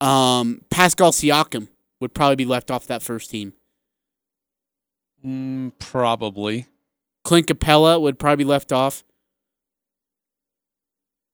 Um, 0.00 0.60
Pascal 0.70 1.12
Siakam 1.12 1.68
would 2.00 2.14
probably 2.14 2.36
be 2.36 2.44
left 2.44 2.70
off 2.70 2.86
that 2.88 3.02
first 3.02 3.30
team. 3.30 3.52
Mm, 5.24 5.72
probably. 5.78 6.66
Clint 7.24 7.46
Capela 7.46 8.00
would 8.00 8.18
probably 8.18 8.44
be 8.44 8.48
left 8.48 8.72
off. 8.72 9.02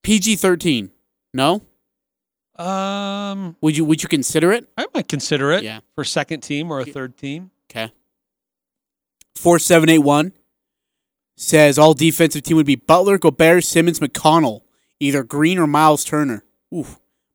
PG 0.02 0.36
thirteen, 0.36 0.90
no? 1.34 1.62
Um, 2.56 3.56
Would 3.62 3.76
you 3.76 3.84
would 3.84 4.02
you 4.02 4.08
consider 4.08 4.52
it? 4.52 4.68
I 4.76 4.86
might 4.94 5.08
consider 5.08 5.50
it 5.52 5.62
Yeah. 5.64 5.80
for 5.94 6.04
second 6.04 6.40
team 6.42 6.70
or 6.70 6.80
a 6.80 6.84
third 6.84 7.16
team. 7.16 7.50
Okay. 7.70 7.90
Four 9.34 9.58
seven 9.58 9.88
eight 9.88 9.98
one 10.00 10.32
says 11.36 11.78
all 11.78 11.94
defensive 11.94 12.42
team 12.42 12.56
would 12.58 12.66
be 12.66 12.76
Butler, 12.76 13.16
Gobert, 13.18 13.64
Simmons, 13.64 13.98
McConnell, 13.98 14.60
either 15.00 15.22
Green 15.24 15.58
or 15.58 15.66
Miles 15.66 16.04
Turner. 16.04 16.44
Ooh, 16.74 16.86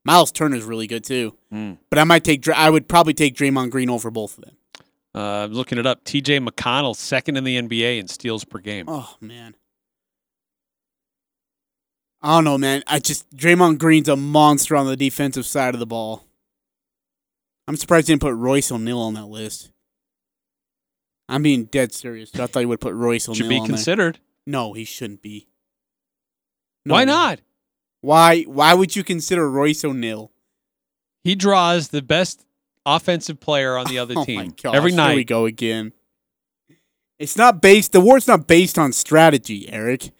Miles 0.06 0.32
Turner's 0.32 0.64
really 0.64 0.88
good 0.88 1.04
too. 1.04 1.36
Mm. 1.52 1.80
But 1.90 2.00
I 2.00 2.04
might 2.04 2.24
take. 2.24 2.48
I 2.48 2.70
would 2.70 2.88
probably 2.88 3.14
take 3.14 3.36
Draymond 3.36 3.72
Green 3.72 3.90
over 3.90 4.12
both 4.12 4.38
of 4.38 4.46
them. 4.46 4.56
Uh, 5.14 5.46
I'm 5.46 5.54
looking 5.54 5.78
it 5.78 5.86
up. 5.86 6.04
T.J. 6.04 6.40
McConnell, 6.40 6.96
second 6.96 7.38
in 7.38 7.44
the 7.44 7.58
NBA 7.58 8.00
in 8.00 8.08
steals 8.08 8.44
per 8.44 8.60
game. 8.60 8.86
Oh 8.88 9.16
man. 9.20 9.56
I 12.22 12.38
don't 12.38 12.44
know, 12.44 12.58
man. 12.58 12.84
I 12.88 13.00
just 13.00 13.30
Draymond 13.36 13.78
Green's 13.80 14.10
a 14.10 14.16
monster 14.16 14.76
on 14.76 14.88
the 14.88 14.96
defensive 14.96 15.46
side 15.46 15.74
of 15.74 15.80
the 15.80 15.86
ball. 15.86 16.26
I'm 17.68 17.76
surprised 17.78 18.08
he 18.08 18.14
didn't 18.14 18.22
put 18.22 18.34
Royce 18.36 18.72
O'Neale 18.72 19.00
on 19.00 19.14
that 19.16 19.26
list. 19.26 19.72
I'm 21.28 21.42
being 21.42 21.66
dead 21.66 21.94
serious. 21.94 22.30
I 22.40 22.46
thought 22.46 22.60
you 22.60 22.68
would 22.68 22.80
put 22.82 22.94
Royce 22.94 23.28
O'Neale 23.28 23.38
Should 23.38 23.50
be 23.50 23.58
on 23.58 23.62
there. 23.68 23.76
considered. 23.76 24.20
No, 24.46 24.74
he 24.74 24.86
shouldn't 24.86 25.24
be. 25.24 25.48
Why 26.84 27.06
not? 27.06 27.40
Why? 28.06 28.44
Why 28.44 28.76
would 28.76 28.96
you 28.96 29.04
consider 29.04 29.50
Royce 29.50 29.84
O'Neale? 29.84 30.32
He 31.24 31.34
draws 31.34 31.88
the 31.88 32.04
best 32.04 32.46
offensive 32.86 33.40
player 33.40 33.76
on 33.78 33.88
the 33.88 33.98
other 34.04 34.14
oh 34.16 34.24
team 34.24 34.36
my 34.38 34.48
gosh, 34.62 34.76
every 34.76 34.92
Here 34.94 35.16
we 35.16 35.24
go 35.24 35.46
again. 35.46 35.92
It's 37.18 37.36
not 37.36 37.64
based. 37.64 37.94
The 37.94 38.00
award's 38.00 38.28
not 38.28 38.46
based 38.46 38.78
on 38.78 38.94
strategy, 38.94 39.68
Eric. 39.70 40.12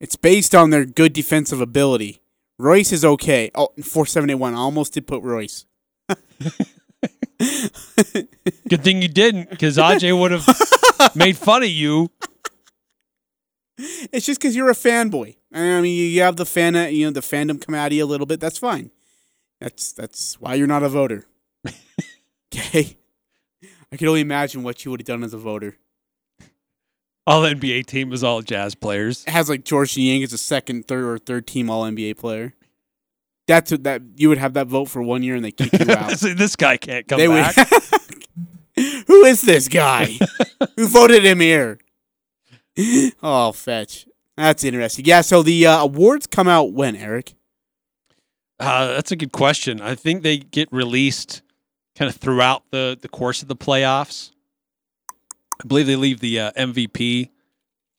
It's 0.00 0.16
based 0.16 0.54
on 0.54 0.68
their 0.68 0.84
good 0.84 1.14
defensive 1.14 1.62
ability. 1.62 2.20
Royce 2.58 2.92
is 2.92 3.06
okay. 3.06 3.50
Oh, 3.54 3.70
four 3.82 4.04
seven 4.04 4.28
eight 4.28 4.34
one. 4.34 4.52
I 4.52 4.58
almost 4.58 4.92
did 4.92 5.06
put 5.06 5.22
Royce. 5.22 5.64
Good 8.68 8.84
thing 8.84 9.00
you 9.00 9.08
didn't, 9.08 9.48
because 9.48 9.78
Aj 9.78 10.20
would 10.20 10.32
have 10.32 11.16
made 11.16 11.38
fun 11.38 11.62
of 11.62 11.70
you. 11.70 12.10
It's 13.78 14.26
just 14.26 14.38
because 14.38 14.54
you're 14.54 14.68
a 14.68 14.74
fanboy. 14.74 15.36
Eh, 15.52 15.78
I 15.78 15.80
mean, 15.80 16.12
you 16.12 16.22
have 16.22 16.36
the 16.36 16.46
fan, 16.46 16.76
uh, 16.76 16.84
you 16.86 17.06
know, 17.06 17.10
the 17.12 17.20
fandom 17.20 17.60
come 17.64 17.74
out 17.74 17.88
of 17.88 17.92
you 17.92 18.04
a 18.04 18.06
little 18.06 18.26
bit. 18.26 18.40
That's 18.40 18.58
fine. 18.58 18.90
That's 19.60 19.92
that's 19.92 20.40
why 20.40 20.54
you're 20.54 20.66
not 20.66 20.82
a 20.82 20.88
voter. 20.88 21.26
okay. 22.54 22.96
I 23.92 23.96
can 23.96 24.06
only 24.08 24.20
imagine 24.20 24.62
what 24.62 24.84
you 24.84 24.90
would 24.90 25.00
have 25.00 25.06
done 25.06 25.24
as 25.24 25.34
a 25.34 25.38
voter. 25.38 25.76
All 27.26 27.42
NBA 27.42 27.86
team 27.86 28.12
is 28.12 28.24
all 28.24 28.40
Jazz 28.42 28.74
players. 28.74 29.24
It 29.26 29.30
has 29.32 29.48
like 29.48 29.64
Georges 29.64 29.96
Niang 29.98 30.22
as 30.22 30.32
a 30.32 30.38
second, 30.38 30.88
third, 30.88 31.04
or 31.04 31.18
third 31.18 31.46
team 31.46 31.68
All 31.68 31.84
NBA 31.84 32.16
player. 32.16 32.54
That's 33.46 33.70
what 33.72 33.82
that 33.84 34.02
you 34.16 34.28
would 34.28 34.38
have 34.38 34.54
that 34.54 34.68
vote 34.68 34.86
for 34.86 35.02
one 35.02 35.22
year 35.22 35.34
and 35.34 35.44
they 35.44 35.50
kick 35.52 35.72
you 35.72 35.92
out. 35.94 36.12
See, 36.12 36.32
this 36.32 36.56
guy 36.56 36.76
can't 36.76 37.06
come 37.08 37.18
They 37.18 37.28
would- 37.28 37.42
back. 37.54 37.68
Who 39.08 39.24
is 39.24 39.42
this 39.42 39.68
guy? 39.68 40.16
Who 40.76 40.86
voted 40.86 41.24
him 41.24 41.40
here? 41.40 41.78
oh, 43.22 43.52
fetch. 43.52 44.06
That's 44.40 44.64
interesting. 44.64 45.04
Yeah. 45.04 45.20
So 45.20 45.42
the 45.42 45.66
uh, 45.66 45.82
awards 45.82 46.26
come 46.26 46.48
out 46.48 46.72
when, 46.72 46.96
Eric? 46.96 47.34
Uh, 48.58 48.88
that's 48.88 49.12
a 49.12 49.16
good 49.16 49.32
question. 49.32 49.80
I 49.80 49.94
think 49.94 50.22
they 50.22 50.38
get 50.38 50.72
released 50.72 51.42
kind 51.94 52.08
of 52.08 52.16
throughout 52.16 52.62
the, 52.70 52.98
the 53.00 53.08
course 53.08 53.42
of 53.42 53.48
the 53.48 53.56
playoffs. 53.56 54.30
I 55.62 55.66
believe 55.66 55.86
they 55.86 55.96
leave 55.96 56.20
the 56.20 56.40
uh, 56.40 56.52
MVP 56.52 57.28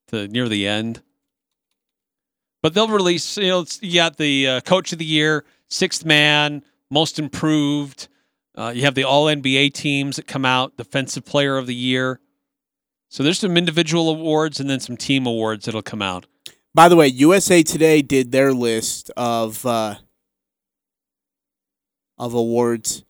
to 0.08 0.28
near 0.28 0.50
the 0.50 0.68
end. 0.68 1.04
But 2.64 2.74
they'll 2.74 2.88
release, 2.88 3.38
you 3.38 3.48
know, 3.48 3.66
you 3.80 3.96
got 3.96 4.18
the 4.18 4.48
uh, 4.48 4.62
coach 4.62 4.94
of 4.94 5.00
the 5.00 5.06
year, 5.06 5.46
sixth 5.68 6.06
man, 6.06 6.64
most 6.90 7.20
improved. 7.20 8.08
Uh, 8.56 8.72
you 8.76 8.82
have 8.84 8.96
the 8.96 9.04
all 9.04 9.26
NBA 9.26 9.74
teams 9.74 10.16
that 10.16 10.28
come 10.28 10.46
out, 10.46 10.76
defensive 10.78 11.24
player 11.26 11.58
of 11.58 11.68
the 11.68 11.76
year. 11.76 12.20
So 13.10 13.24
there's 13.24 13.40
some 13.40 13.58
individual 13.58 14.10
awards 14.10 14.60
and 14.60 14.70
then 14.70 14.80
some 14.80 14.98
team 14.98 15.28
awards 15.28 15.66
that'll 15.66 15.82
come 15.82 16.02
out. 16.02 16.28
By 16.74 16.88
the 16.88 16.96
way, 16.96 17.08
USA 17.08 17.64
Today 17.64 18.02
did 18.02 18.32
their 18.32 18.54
list 18.54 19.12
of 19.18 19.66
uh, 19.66 19.96
of 22.18 22.34
awards. 22.34 23.04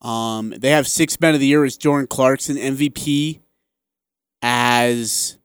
Um, 0.00 0.50
they 0.50 0.70
have 0.70 0.86
six 0.86 1.18
men 1.20 1.34
of 1.34 1.40
the 1.40 1.46
year 1.46 1.64
as 1.64 1.76
Jordan 1.76 2.06
Clarkson, 2.06 2.56
MVP 2.56 3.40
as 4.42 5.38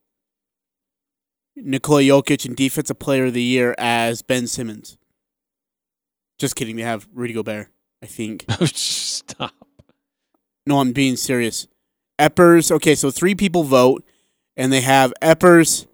Nikola 1.55 2.01
Jokic, 2.01 2.45
and 2.45 2.55
defensive 2.55 2.99
player 2.99 3.25
of 3.25 3.33
the 3.33 3.41
year 3.41 3.73
as 3.77 4.21
Ben 4.21 4.47
Simmons. 4.47 4.97
Just 6.37 6.55
kidding. 6.55 6.75
They 6.75 6.83
have 6.83 7.07
Rudy 7.13 7.33
Gobert, 7.33 7.69
I 8.03 8.05
think. 8.05 8.45
Stop. 8.63 9.53
No, 10.67 10.79
I'm 10.79 10.91
being 10.91 11.15
serious. 11.15 11.67
Eppers. 12.19 12.69
Okay, 12.71 12.95
so 12.95 13.09
three 13.09 13.33
people 13.33 13.63
vote, 13.63 14.03
and 14.55 14.71
they 14.71 14.81
have 14.81 15.13
Eppers, 15.21 15.87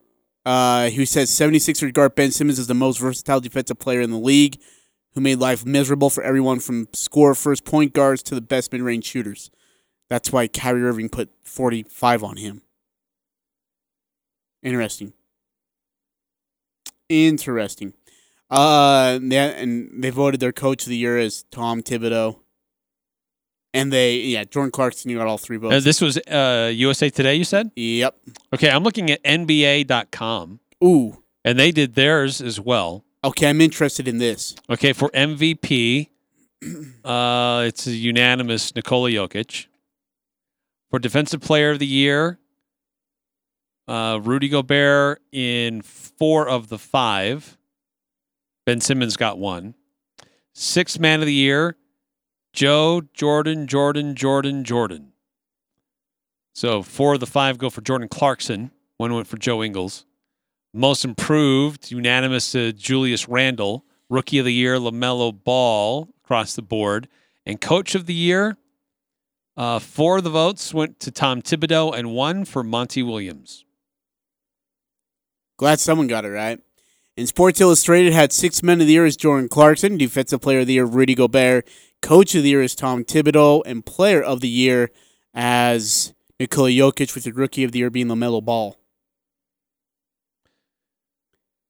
uh, 0.45 0.89
who 0.91 1.05
says 1.05 1.29
76ers 1.29 1.93
guard 1.93 2.15
Ben 2.15 2.31
Simmons 2.31 2.59
is 2.59 2.67
the 2.67 2.73
most 2.73 2.99
versatile 2.99 3.39
defensive 3.39 3.79
player 3.79 4.01
in 4.01 4.11
the 4.11 4.17
league, 4.17 4.59
who 5.13 5.21
made 5.21 5.39
life 5.39 5.65
miserable 5.65 6.09
for 6.09 6.23
everyone 6.23 6.59
from 6.59 6.87
score 6.93 7.33
first 7.33 7.65
point 7.65 7.93
guards 7.93 8.21
to 8.23 8.35
the 8.35 8.41
best 8.41 8.71
mid 8.71 8.81
range 8.81 9.05
shooters. 9.05 9.49
That's 10.09 10.31
why 10.31 10.47
Kyrie 10.47 10.83
Irving 10.83 11.09
put 11.09 11.29
45 11.43 12.23
on 12.23 12.37
him. 12.37 12.61
Interesting. 14.61 15.13
Interesting. 17.09 17.93
Uh, 18.49 19.19
and 19.21 19.89
they 20.03 20.09
voted 20.11 20.39
their 20.39 20.51
coach 20.51 20.83
of 20.83 20.89
the 20.89 20.97
year 20.97 21.17
as 21.17 21.43
Tom 21.51 21.81
Thibodeau. 21.81 22.39
And 23.75 23.91
they, 23.91 24.15
yeah, 24.19 24.45
Jordan 24.45 24.71
Clarkson, 24.71 25.11
you 25.11 25.17
got 25.17 25.27
all 25.27 25.37
three 25.37 25.57
votes. 25.57 25.75
Uh, 25.75 25.79
this 25.81 25.99
was 25.99 26.17
uh, 26.17 26.71
USA 26.73 27.09
Today, 27.09 27.35
you 27.35 27.43
said? 27.43 27.71
Yep. 27.75 28.17
Okay, 28.53 28.69
I'm 28.69 28.83
looking 28.83 29.11
at 29.11 29.21
NBA.com. 29.23 30.61
Ooh. 30.81 31.21
And 31.43 31.59
they 31.59 31.71
did 31.71 31.95
theirs 31.95 32.41
as 32.41 32.57
well. 32.57 33.03
Okay, 33.21 33.49
I'm 33.49 33.59
interested 33.59 34.07
in 34.07 34.17
this. 34.17 34.55
Okay, 34.69 34.93
for 34.93 35.09
MVP, 35.09 36.07
uh, 37.03 37.63
it's 37.67 37.85
a 37.85 37.91
unanimous 37.91 38.73
Nikola 38.73 39.09
Jokic. 39.09 39.67
For 40.89 40.97
Defensive 40.97 41.41
Player 41.41 41.71
of 41.71 41.79
the 41.79 41.85
Year, 41.85 42.39
uh, 43.89 44.21
Rudy 44.23 44.47
Gobert 44.47 45.21
in 45.33 45.81
four 45.81 46.47
of 46.47 46.69
the 46.69 46.77
five. 46.77 47.57
Ben 48.65 48.79
Simmons 48.79 49.17
got 49.17 49.37
one. 49.37 49.75
Sixth 50.53 50.97
Man 50.97 51.19
of 51.19 51.25
the 51.25 51.33
Year, 51.33 51.75
Joe 52.55 53.01
Jordan, 53.13 53.67
Jordan, 53.67 54.15
Jordan, 54.15 54.63
Jordan. 54.63 55.11
So 56.53 56.81
four 56.81 57.15
of 57.15 57.19
the 57.19 57.25
five 57.25 57.57
go 57.57 57.69
for 57.69 57.81
Jordan 57.81 58.07
Clarkson. 58.07 58.71
One 58.97 59.13
went 59.13 59.27
for 59.27 59.37
Joe 59.37 59.61
Ingles. 59.61 60.05
Most 60.73 61.03
improved, 61.03 61.91
unanimous 61.91 62.53
to 62.53 62.71
Julius 62.71 63.27
Randle. 63.27 63.83
Rookie 64.09 64.39
of 64.39 64.45
the 64.45 64.53
year, 64.53 64.77
LaMelo 64.77 65.43
Ball 65.43 66.09
across 66.23 66.55
the 66.55 66.61
board. 66.61 67.09
And 67.45 67.59
coach 67.59 67.93
of 67.93 68.05
the 68.05 68.13
year, 68.13 68.57
uh, 69.57 69.79
four 69.79 70.19
of 70.19 70.23
the 70.23 70.29
votes 70.29 70.73
went 70.73 70.99
to 71.01 71.11
Tom 71.11 71.41
Thibodeau 71.41 71.93
and 71.93 72.13
one 72.13 72.45
for 72.45 72.63
Monty 72.63 73.03
Williams. 73.03 73.65
Glad 75.57 75.81
someone 75.81 76.07
got 76.07 76.23
it 76.23 76.29
right. 76.29 76.59
And 77.17 77.27
Sports 77.27 77.59
Illustrated 77.59 78.13
had 78.13 78.31
six 78.31 78.63
men 78.63 78.79
of 78.79 78.87
the 78.87 78.93
year 78.93 79.05
as 79.05 79.17
Jordan 79.17 79.49
Clarkson, 79.49 79.97
defensive 79.97 80.41
player 80.41 80.59
of 80.59 80.67
the 80.67 80.73
year 80.73 80.85
Rudy 80.85 81.15
Gobert, 81.15 81.67
coach 82.05 82.35
of 82.35 82.43
the 82.43 82.49
year 82.49 82.61
is 82.61 82.75
Tom 82.75 83.03
Thibodeau, 83.03 83.63
and 83.65 83.83
player 83.83 84.21
of 84.21 84.39
the 84.39 84.47
year 84.47 84.91
as 85.33 86.13
Nikola 86.39 86.69
Jokic, 86.69 87.15
with 87.15 87.23
the 87.23 87.31
rookie 87.31 87.63
of 87.63 87.71
the 87.71 87.79
year 87.79 87.89
being 87.89 88.07
LaMelo 88.07 88.45
Ball. 88.45 88.77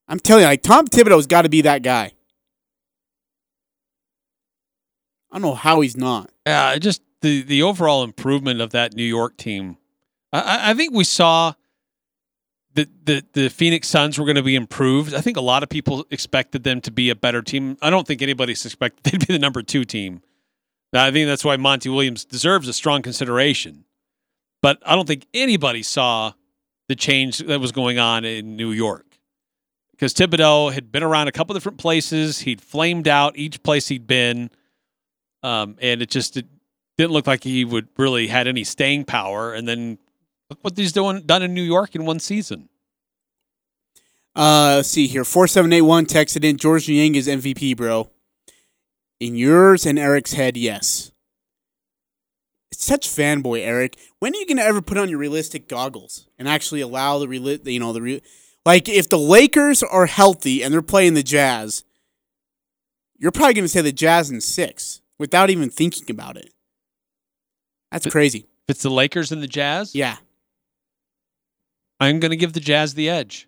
I'm 0.07 0.19
telling 0.19 0.43
you, 0.43 0.47
like 0.47 0.61
Tom 0.61 0.87
Thibodeau's 0.87 1.25
got 1.25 1.43
to 1.43 1.49
be 1.49 1.61
that 1.61 1.83
guy. 1.83 2.11
I 5.31 5.37
don't 5.37 5.41
know 5.41 5.55
how 5.55 5.81
he's 5.81 5.97
not. 5.97 6.29
Yeah, 6.45 6.77
just 6.77 7.01
the 7.21 7.41
the 7.41 7.63
overall 7.63 8.03
improvement 8.03 8.61
of 8.61 8.71
that 8.71 8.93
New 8.93 9.03
York 9.03 9.37
team. 9.37 9.77
I- 10.31 10.71
I, 10.71 10.73
think 10.73 10.93
we 10.93 11.05
saw 11.05 11.53
that 12.73 12.89
the 13.05 13.23
the 13.33 13.49
Phoenix 13.49 13.87
Suns 13.87 14.19
were 14.19 14.25
going 14.25 14.35
to 14.35 14.43
be 14.43 14.55
improved. 14.55 15.13
I 15.13 15.21
think 15.21 15.37
a 15.37 15.41
lot 15.41 15.63
of 15.63 15.69
people 15.69 16.05
expected 16.11 16.63
them 16.63 16.81
to 16.81 16.91
be 16.91 17.09
a 17.09 17.15
better 17.15 17.41
team. 17.41 17.77
I 17.81 17.89
don't 17.89 18.05
think 18.05 18.21
anybody 18.21 18.53
suspected 18.53 19.03
they'd 19.03 19.27
be 19.27 19.33
the 19.33 19.39
number 19.39 19.63
two 19.63 19.85
team. 19.85 20.21
Now, 20.95 21.03
I 21.03 21.11
think 21.11 21.27
that's 21.27 21.43
why 21.43 21.57
Monty 21.57 21.89
Williams 21.89 22.23
deserves 22.23 22.69
a 22.69 22.73
strong 22.73 23.01
consideration. 23.01 23.83
But 24.61 24.81
I 24.85 24.95
don't 24.95 25.05
think 25.05 25.27
anybody 25.33 25.83
saw 25.83 26.31
the 26.87 26.95
change 26.95 27.39
that 27.39 27.59
was 27.59 27.73
going 27.73 27.99
on 27.99 28.23
in 28.23 28.55
New 28.55 28.71
York 28.71 29.05
because 29.91 30.13
Thibodeau 30.13 30.71
had 30.71 30.93
been 30.93 31.03
around 31.03 31.27
a 31.27 31.33
couple 31.33 31.53
different 31.53 31.79
places. 31.79 32.39
He'd 32.39 32.61
flamed 32.61 33.09
out 33.09 33.37
each 33.37 33.61
place 33.61 33.89
he'd 33.89 34.07
been, 34.07 34.49
um, 35.43 35.75
and 35.81 36.01
it 36.01 36.09
just 36.09 36.37
it 36.37 36.45
didn't 36.97 37.11
look 37.11 37.27
like 37.27 37.43
he 37.43 37.65
would 37.65 37.89
really 37.97 38.27
had 38.27 38.47
any 38.47 38.63
staying 38.63 39.03
power. 39.03 39.53
And 39.53 39.67
then 39.67 39.97
look 40.49 40.59
what 40.61 40.77
he's 40.77 40.93
doing 40.93 41.23
done 41.23 41.43
in 41.43 41.53
New 41.53 41.61
York 41.61 41.93
in 41.93 42.05
one 42.05 42.21
season. 42.21 42.69
Uh, 44.33 44.75
let's 44.77 44.91
see 44.91 45.07
here. 45.07 45.25
4781 45.25 46.05
texted 46.05 46.45
in 46.45 46.55
Georges 46.55 46.87
Niang 46.87 47.15
is 47.15 47.27
MVP, 47.27 47.75
bro. 47.75 48.09
In 49.25 49.33
yours 49.35 49.87
and 49.87 49.97
Eric's 49.97 50.33
head, 50.33 50.55
yes. 50.55 51.11
It's 52.71 52.85
such 52.85 53.07
fanboy, 53.07 53.61
Eric. 53.65 53.97
When 54.19 54.35
are 54.35 54.37
you 54.37 54.45
going 54.45 54.57
to 54.57 54.63
ever 54.63 54.83
put 54.83 54.99
on 54.99 55.09
your 55.09 55.17
realistic 55.17 55.67
goggles 55.67 56.27
and 56.37 56.47
actually 56.47 56.81
allow 56.81 57.17
the 57.17 57.27
real, 57.27 57.49
you 57.49 57.79
know, 57.79 57.91
the 57.91 58.03
real, 58.03 58.19
like 58.67 58.87
if 58.87 59.09
the 59.09 59.17
Lakers 59.17 59.81
are 59.81 60.05
healthy 60.05 60.61
and 60.61 60.71
they're 60.71 60.83
playing 60.83 61.15
the 61.15 61.23
Jazz, 61.23 61.83
you're 63.17 63.31
probably 63.31 63.55
going 63.55 63.65
to 63.65 63.69
say 63.69 63.81
the 63.81 63.91
Jazz 63.91 64.29
in 64.29 64.41
six 64.41 65.01
without 65.17 65.49
even 65.49 65.71
thinking 65.71 66.05
about 66.11 66.37
it. 66.37 66.51
That's 67.91 68.05
crazy. 68.05 68.41
If 68.67 68.75
it's 68.75 68.83
the 68.83 68.91
Lakers 68.91 69.31
and 69.31 69.41
the 69.41 69.47
Jazz, 69.47 69.95
Yeah. 69.95 70.17
I'm 71.99 72.19
going 72.19 72.29
to 72.31 72.37
give 72.37 72.53
the 72.53 72.59
Jazz 72.59 72.93
the 72.93 73.09
edge. 73.09 73.47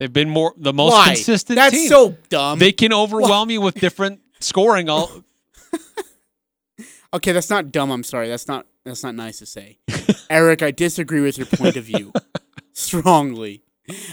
They've 0.00 0.12
been 0.12 0.30
more 0.30 0.54
the 0.56 0.72
most 0.72 0.92
Why? 0.94 1.08
consistent. 1.08 1.54
That's 1.56 1.74
team. 1.76 1.88
so 1.88 2.16
dumb. 2.30 2.58
They 2.58 2.72
can 2.72 2.92
overwhelm 2.92 3.50
you 3.50 3.60
with 3.60 3.74
different 3.76 4.20
scoring. 4.40 4.88
All 4.88 5.24
Okay, 7.12 7.32
that's 7.32 7.50
not 7.50 7.72
dumb. 7.72 7.90
I'm 7.90 8.04
sorry. 8.04 8.28
That's 8.28 8.46
not 8.46 8.66
that's 8.84 9.02
not 9.02 9.14
nice 9.14 9.38
to 9.38 9.46
say. 9.46 9.78
Eric, 10.30 10.62
I 10.62 10.70
disagree 10.70 11.20
with 11.20 11.38
your 11.38 11.46
point 11.46 11.76
of 11.76 11.84
view 11.84 12.12
strongly. 12.72 13.62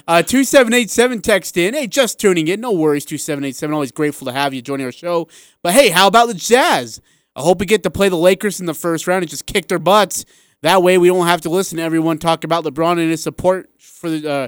Uh, 0.07 0.23
2787 0.23 1.21
text 1.21 1.55
in. 1.57 1.75
Hey, 1.75 1.85
just 1.85 2.19
tuning 2.19 2.47
in. 2.47 2.59
No 2.61 2.71
worries, 2.71 3.05
2787. 3.05 3.73
Always 3.73 3.91
grateful 3.91 4.25
to 4.25 4.33
have 4.33 4.53
you 4.53 4.63
joining 4.63 4.87
our 4.87 4.91
show. 4.91 5.27
But 5.61 5.73
hey, 5.73 5.89
how 5.89 6.07
about 6.07 6.27
the 6.27 6.33
Jazz? 6.33 6.99
I 7.35 7.41
hope 7.41 7.59
we 7.59 7.67
get 7.67 7.83
to 7.83 7.91
play 7.91 8.09
the 8.09 8.17
Lakers 8.17 8.59
in 8.59 8.65
the 8.65 8.73
first 8.73 9.05
round 9.05 9.21
and 9.21 9.29
just 9.29 9.45
kick 9.45 9.67
their 9.67 9.77
butts. 9.77 10.25
That 10.63 10.81
way, 10.81 10.97
we 10.97 11.09
don't 11.09 11.27
have 11.27 11.41
to 11.41 11.49
listen 11.51 11.77
to 11.77 11.83
everyone 11.83 12.17
talk 12.17 12.43
about 12.43 12.63
LeBron 12.63 12.93
and 12.93 13.11
his 13.11 13.21
support 13.21 13.69
for 13.79 14.09
the 14.09 14.27
uh, 14.27 14.47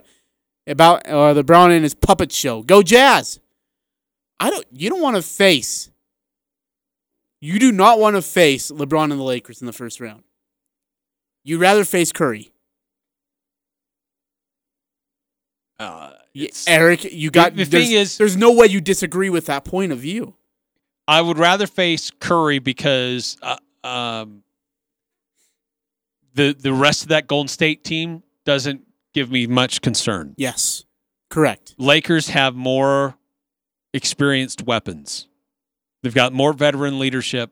about 0.65 1.07
uh, 1.07 1.35
LeBron 1.35 1.69
and 1.69 1.83
his 1.83 1.93
puppet 1.93 2.31
show. 2.31 2.63
Go 2.63 2.81
Jazz! 2.81 3.39
I 4.39 4.49
don't. 4.49 4.65
You 4.71 4.89
don't 4.89 5.01
want 5.01 5.15
to 5.15 5.21
face. 5.21 5.89
You 7.41 7.59
do 7.59 7.71
not 7.71 7.99
want 7.99 8.15
to 8.15 8.21
face 8.21 8.69
LeBron 8.71 9.03
and 9.11 9.19
the 9.19 9.23
Lakers 9.23 9.61
in 9.61 9.65
the 9.67 9.73
first 9.73 9.99
round. 9.99 10.23
You'd 11.43 11.61
rather 11.61 11.85
face 11.85 12.11
Curry. 12.11 12.51
Uh, 15.79 16.11
Eric, 16.67 17.05
you 17.05 17.31
got. 17.31 17.55
the 17.55 17.63
there's- 17.63 17.87
thing 17.87 17.95
is- 17.95 18.17
there's 18.17 18.35
no 18.37 18.51
way 18.51 18.67
you 18.67 18.81
disagree 18.81 19.29
with 19.29 19.45
that 19.45 19.63
point 19.63 19.91
of 19.91 19.99
view. 19.99 20.35
I 21.07 21.21
would 21.21 21.37
rather 21.39 21.65
face 21.65 22.11
Curry 22.19 22.59
because 22.59 23.37
uh, 23.41 23.57
um, 23.87 24.43
the 26.33 26.53
the 26.53 26.73
rest 26.73 27.03
of 27.03 27.07
that 27.09 27.27
Golden 27.27 27.47
State 27.47 27.83
team 27.83 28.21
doesn't 28.45 28.81
give 29.13 29.31
me 29.31 29.47
much 29.47 29.81
concern. 29.81 30.35
Yes, 30.37 30.83
correct. 31.29 31.73
Lakers 31.77 32.27
have 32.29 32.53
more 32.55 33.15
experienced 33.93 34.63
weapons. 34.63 35.27
They've 36.03 36.13
got 36.13 36.33
more 36.33 36.53
veteran 36.53 36.99
leadership. 36.99 37.51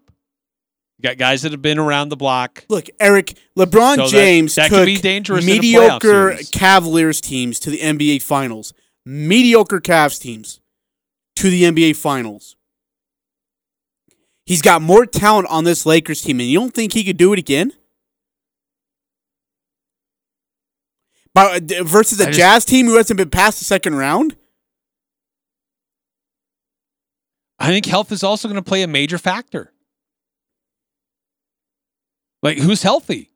Got 1.02 1.18
guys 1.18 1.44
that 1.44 1.52
have 1.52 1.62
been 1.62 1.78
around 1.78 2.10
the 2.10 2.16
block. 2.16 2.66
Look, 2.70 2.88
Eric, 3.00 3.38
LeBron 3.58 3.98
So 3.98 4.08
James 4.08 4.56
that 4.56 4.70
could 4.70 4.78
took 4.78 4.86
be 4.86 4.98
dangerous 4.98 5.46
in 5.46 5.52
a 5.52 5.54
playoff 5.54 6.04
mediocre. 6.04 6.38
Cavaliers 6.52 7.22
teams 7.22 7.60
to 7.60 7.70
the 7.70 7.78
NBA 7.78 8.24
Finals. 8.24 8.74
Mediocre 9.06 9.80
Cavs 9.80 10.20
teams 10.20 10.60
to 11.36 11.50
the 11.52 11.64
NBA 11.64 11.96
Finals. 11.96 12.56
He's 14.48 14.62
got 14.62 14.82
more 14.82 15.06
talent 15.06 15.48
on 15.50 15.66
this 15.66 15.86
Lakers 15.86 16.22
team, 16.22 16.40
and 16.40 16.50
you 16.50 16.60
don't 16.60 16.74
think 16.74 16.94
he 16.94 17.04
could 17.04 17.18
do 17.18 17.32
it 17.32 17.38
again? 17.38 17.74
But 21.34 21.72
uh, 21.72 21.84
versus 21.84 22.20
a 22.20 22.26
just- 22.28 22.40
Jazz 22.40 22.66
team 22.66 22.88
who 22.88 22.96
hasn't 22.98 23.18
been 23.18 23.30
past 23.30 23.60
the 23.60 23.66
second 23.66 23.96
round? 23.96 24.36
I 27.60 27.68
think 27.68 27.86
health 27.86 28.12
is 28.12 28.24
also 28.24 28.48
going 28.48 28.56
to 28.62 28.68
play 28.68 28.84
a 28.84 28.88
major 28.88 29.18
factor. 29.18 29.72
Like 32.44 32.58
who's 32.60 32.84
healthy? 32.84 33.32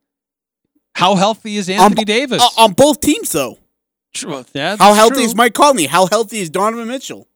How 0.95 1.15
healthy 1.15 1.55
is 1.57 1.69
Anthony 1.69 2.01
on, 2.01 2.05
Davis? 2.05 2.41
uh, 2.43 2.61
on 2.63 2.73
both 2.73 2.99
teams, 2.99 3.31
though. 3.31 3.57
True. 4.13 4.43
Yeah, 4.53 4.75
How 4.77 4.93
healthy 4.93 5.15
true. 5.15 5.23
is 5.23 5.35
Mike 5.35 5.53
Conley? 5.53 5.85
How 5.87 6.05
healthy 6.07 6.39
is 6.39 6.49
Donovan 6.49 6.87
Mitchell? 6.87 7.27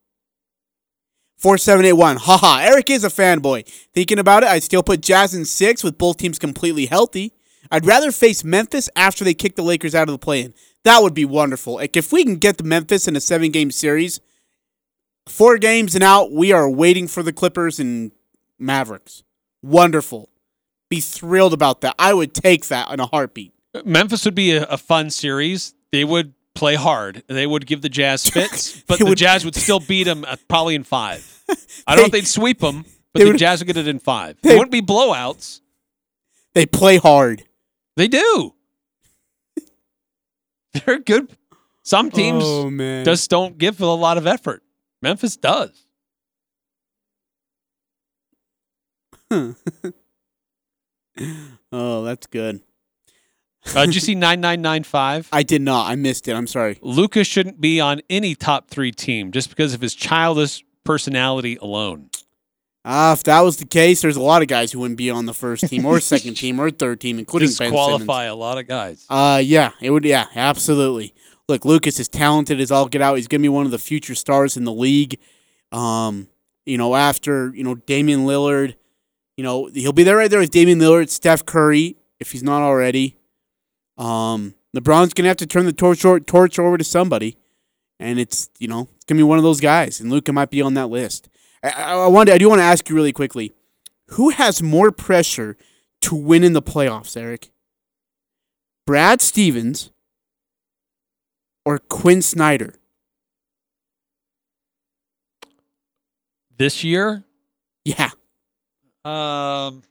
4781. 1.38 2.18
Haha. 2.18 2.60
Eric 2.64 2.90
is 2.90 3.04
a 3.04 3.10
fanboy. 3.10 3.66
Thinking 3.94 4.20
about 4.20 4.44
it, 4.44 4.50
I'd 4.50 4.64
still 4.64 4.84
put 4.84 5.02
Jazz 5.02 5.34
in 5.34 5.46
six 5.46 5.84
with 5.84 5.98
both 5.98 6.18
teams 6.18 6.38
completely 6.38 6.86
healthy. 6.86 7.34
I'd 7.72 7.86
rather 7.86 8.12
face 8.12 8.44
Memphis 8.44 8.90
after 8.96 9.24
they 9.24 9.34
kick 9.34 9.56
the 9.56 9.64
Lakers 9.64 9.96
out 9.96 10.08
of 10.10 10.14
the 10.14 10.20
play 10.20 10.42
in. 10.42 10.54
That 10.84 11.02
would 11.02 11.14
be 11.14 11.26
wonderful. 11.26 11.76
Like 11.76 11.98
if 11.98 12.12
we 12.12 12.24
can 12.24 12.36
get 12.36 12.58
the 12.58 12.64
Memphis 12.64 13.08
in 13.08 13.16
a 13.16 13.22
seven 13.22 13.52
game 13.52 13.72
series, 13.72 14.20
four 15.28 15.58
games 15.58 15.96
and 15.96 16.04
out, 16.04 16.32
we 16.32 16.52
are 16.52 16.70
waiting 16.70 17.08
for 17.08 17.24
the 17.24 17.34
Clippers 17.34 17.80
and 17.80 18.12
Mavericks. 18.60 19.24
Wonderful. 19.62 20.30
Be 20.90 21.00
thrilled 21.02 21.54
about 21.54 21.82
that. 21.82 21.96
I 21.98 22.14
would 22.14 22.34
take 22.34 22.68
that 22.68 22.92
in 22.92 23.00
a 23.00 23.06
heartbeat. 23.08 23.54
Memphis 23.84 24.24
would 24.26 24.36
be 24.36 24.52
a, 24.56 24.64
a 24.66 24.78
fun 24.78 25.10
series. 25.10 25.74
They 25.92 26.04
would 26.06 26.34
play 26.54 26.76
hard. 26.76 27.24
They 27.28 27.48
would 27.48 27.66
give 27.66 27.82
the 27.82 27.90
Jazz 27.90 28.24
fits, 28.30 28.82
but 28.88 29.00
the 29.00 29.06
would- 29.06 29.18
Jazz 29.18 29.44
would 29.44 29.56
still 29.56 29.80
beat 29.80 30.04
them 30.04 30.24
uh, 30.26 30.36
probably 30.48 30.76
in 30.76 30.84
five. 30.84 31.44
I 31.88 31.96
don't 31.96 32.04
know 32.04 32.06
if 32.06 32.12
they'd 32.12 32.28
sweep 32.28 32.60
them, 32.60 32.86
but 33.14 33.20
they 33.20 33.24
the 33.26 33.32
would- 33.32 33.40
Jazz 33.40 33.60
would 33.60 33.68
get 33.68 33.78
it 33.78 33.88
in 33.88 34.00
five. 34.00 34.38
they- 34.42 34.50
They 34.50 34.56
wouldn't 34.56 34.72
be 34.72 34.82
blowouts. 34.82 35.62
They 36.54 36.66
play 36.66 36.98
hard. 36.98 37.44
They 37.98 38.08
do. 38.08 38.54
They're 40.86 41.00
good. 41.00 41.36
Some 41.84 42.12
teams 42.12 42.44
Oh, 42.46 42.70
man. 42.70 43.06
just 43.06 43.30
don't 43.30 43.58
give 43.58 43.80
a 43.82 43.86
lot 43.88 44.18
of 44.18 44.26
effort. 44.28 44.64
Memphis 45.06 45.38
does. 45.38 45.86
oh, 51.72 52.04
that's 52.04 52.26
good. 52.26 52.62
Uh, 53.76 53.86
did 53.86 53.94
you 53.94 54.02
see 54.02 54.16
9995? 54.16 55.30
I 55.32 55.44
did 55.44 55.62
not. 55.62 55.88
I 55.92 55.96
missed 55.96 56.28
it. 56.28 56.34
I'm 56.34 56.48
sorry. 56.48 56.80
Lucas 56.82 57.28
shouldn't 57.28 57.62
be 57.62 57.80
on 57.80 58.02
any 58.10 58.34
top 58.34 58.72
three 58.72 58.92
team 58.92 59.32
just 59.32 59.50
because 59.50 59.76
of 59.76 59.82
his 59.82 59.94
childish 59.94 60.66
personality 60.84 61.60
alone. 61.62 62.10
Ah, 62.84 63.14
if 63.14 63.24
that 63.26 63.42
was 63.42 63.58
the 63.58 63.66
case, 63.66 64.02
there's 64.02 64.16
a 64.18 64.22
lot 64.24 64.42
of 64.42 64.48
guys 64.48 64.72
who 64.72 64.80
wouldn't 64.80 64.98
be 64.98 65.12
on 65.12 65.28
the 65.28 65.36
first 65.36 65.68
team 65.68 65.86
or 65.86 66.00
second 66.00 66.34
team 66.38 66.60
or 66.60 66.72
third 66.72 67.00
team, 67.00 67.20
including. 67.20 67.50
Disqualify 67.50 68.24
a 68.24 68.34
lot 68.36 68.58
of 68.58 68.68
guys. 68.68 69.06
Uh, 69.08 69.40
yeah, 69.44 69.72
it 69.82 69.92
would. 69.92 70.04
Yeah, 70.04 70.26
absolutely. 70.36 71.14
Look, 71.48 71.64
Lucas 71.66 72.00
is 72.00 72.08
talented 72.08 72.60
as 72.60 72.72
all 72.72 72.88
get 72.88 73.02
out. 73.02 73.16
He's 73.16 73.28
gonna 73.28 73.42
be 73.42 73.50
one 73.50 73.66
of 73.66 73.72
the 73.72 73.78
future 73.78 74.16
stars 74.16 74.58
in 74.58 74.64
the 74.64 74.74
league. 74.74 75.20
Um, 75.72 76.28
you 76.66 76.78
know, 76.78 76.96
after 76.96 77.54
you 77.56 77.64
know 77.64 77.76
Damian 77.76 78.26
Lillard, 78.26 78.76
you 79.38 79.44
know 79.44 79.66
he'll 79.74 79.94
be 79.94 80.04
there 80.04 80.18
right 80.18 80.30
there 80.30 80.40
with 80.40 80.52
Damian 80.52 80.80
Lillard, 80.80 81.10
Steph 81.10 81.46
Curry, 81.46 81.98
if 82.20 82.32
he's 82.32 82.44
not 82.44 82.62
already. 82.62 83.18
Um, 83.98 84.56
LeBron's 84.76 85.14
gonna 85.14 85.30
have 85.30 85.38
to 85.38 85.46
turn 85.48 85.66
the 85.66 85.74
torch 85.74 86.04
or- 86.04 86.20
torch 86.20 86.58
over 86.58 86.78
to 86.78 86.84
somebody, 86.84 87.38
and 88.00 88.20
it's 88.20 88.50
you 88.58 88.68
know 88.68 88.90
it's 88.96 89.06
gonna 89.06 89.20
be 89.20 89.24
one 89.24 89.38
of 89.38 89.44
those 89.44 89.62
guys, 89.62 90.00
and 90.00 90.10
Luka 90.10 90.34
might 90.34 90.50
be 90.50 90.62
on 90.62 90.74
that 90.74 90.88
list. 90.88 91.30
I, 91.62 91.70
I, 91.70 91.94
I 91.94 92.08
wanted, 92.08 92.34
I 92.34 92.38
do 92.40 92.50
want 92.50 92.60
to 92.60 92.66
ask 92.66 92.90
you 92.90 92.96
really 92.96 93.14
quickly, 93.14 93.54
who 94.10 94.30
has 94.30 94.64
more 94.64 94.92
pressure 94.92 95.58
to 96.02 96.16
win 96.16 96.44
in 96.44 96.54
the 96.54 96.62
playoffs, 96.62 97.16
Eric? 97.16 97.52
Brad 98.86 99.22
Stevens 99.22 99.92
or 101.66 101.80
Quin 101.80 102.22
Snyder? 102.22 102.76
This 106.58 106.84
year, 106.84 107.26
Yeah. 107.84 108.12
um, 109.04 109.84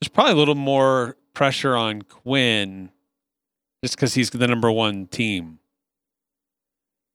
there's 0.00 0.08
probably 0.12 0.32
a 0.32 0.36
little 0.36 0.56
more 0.56 1.16
pressure 1.32 1.76
on 1.76 2.02
Quin 2.02 2.90
just 3.84 3.94
because 3.94 4.14
he's 4.14 4.30
the 4.30 4.48
number 4.48 4.70
one 4.70 5.06
team. 5.06 5.60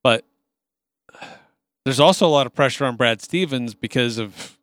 But 0.02 0.24
there's 1.84 2.00
also 2.00 2.26
a 2.26 2.30
lot 2.30 2.46
of 2.46 2.54
pressure 2.54 2.86
on 2.86 2.96
Brad 2.96 3.20
Stevens 3.20 3.74
because 3.74 4.16
of 4.18 4.56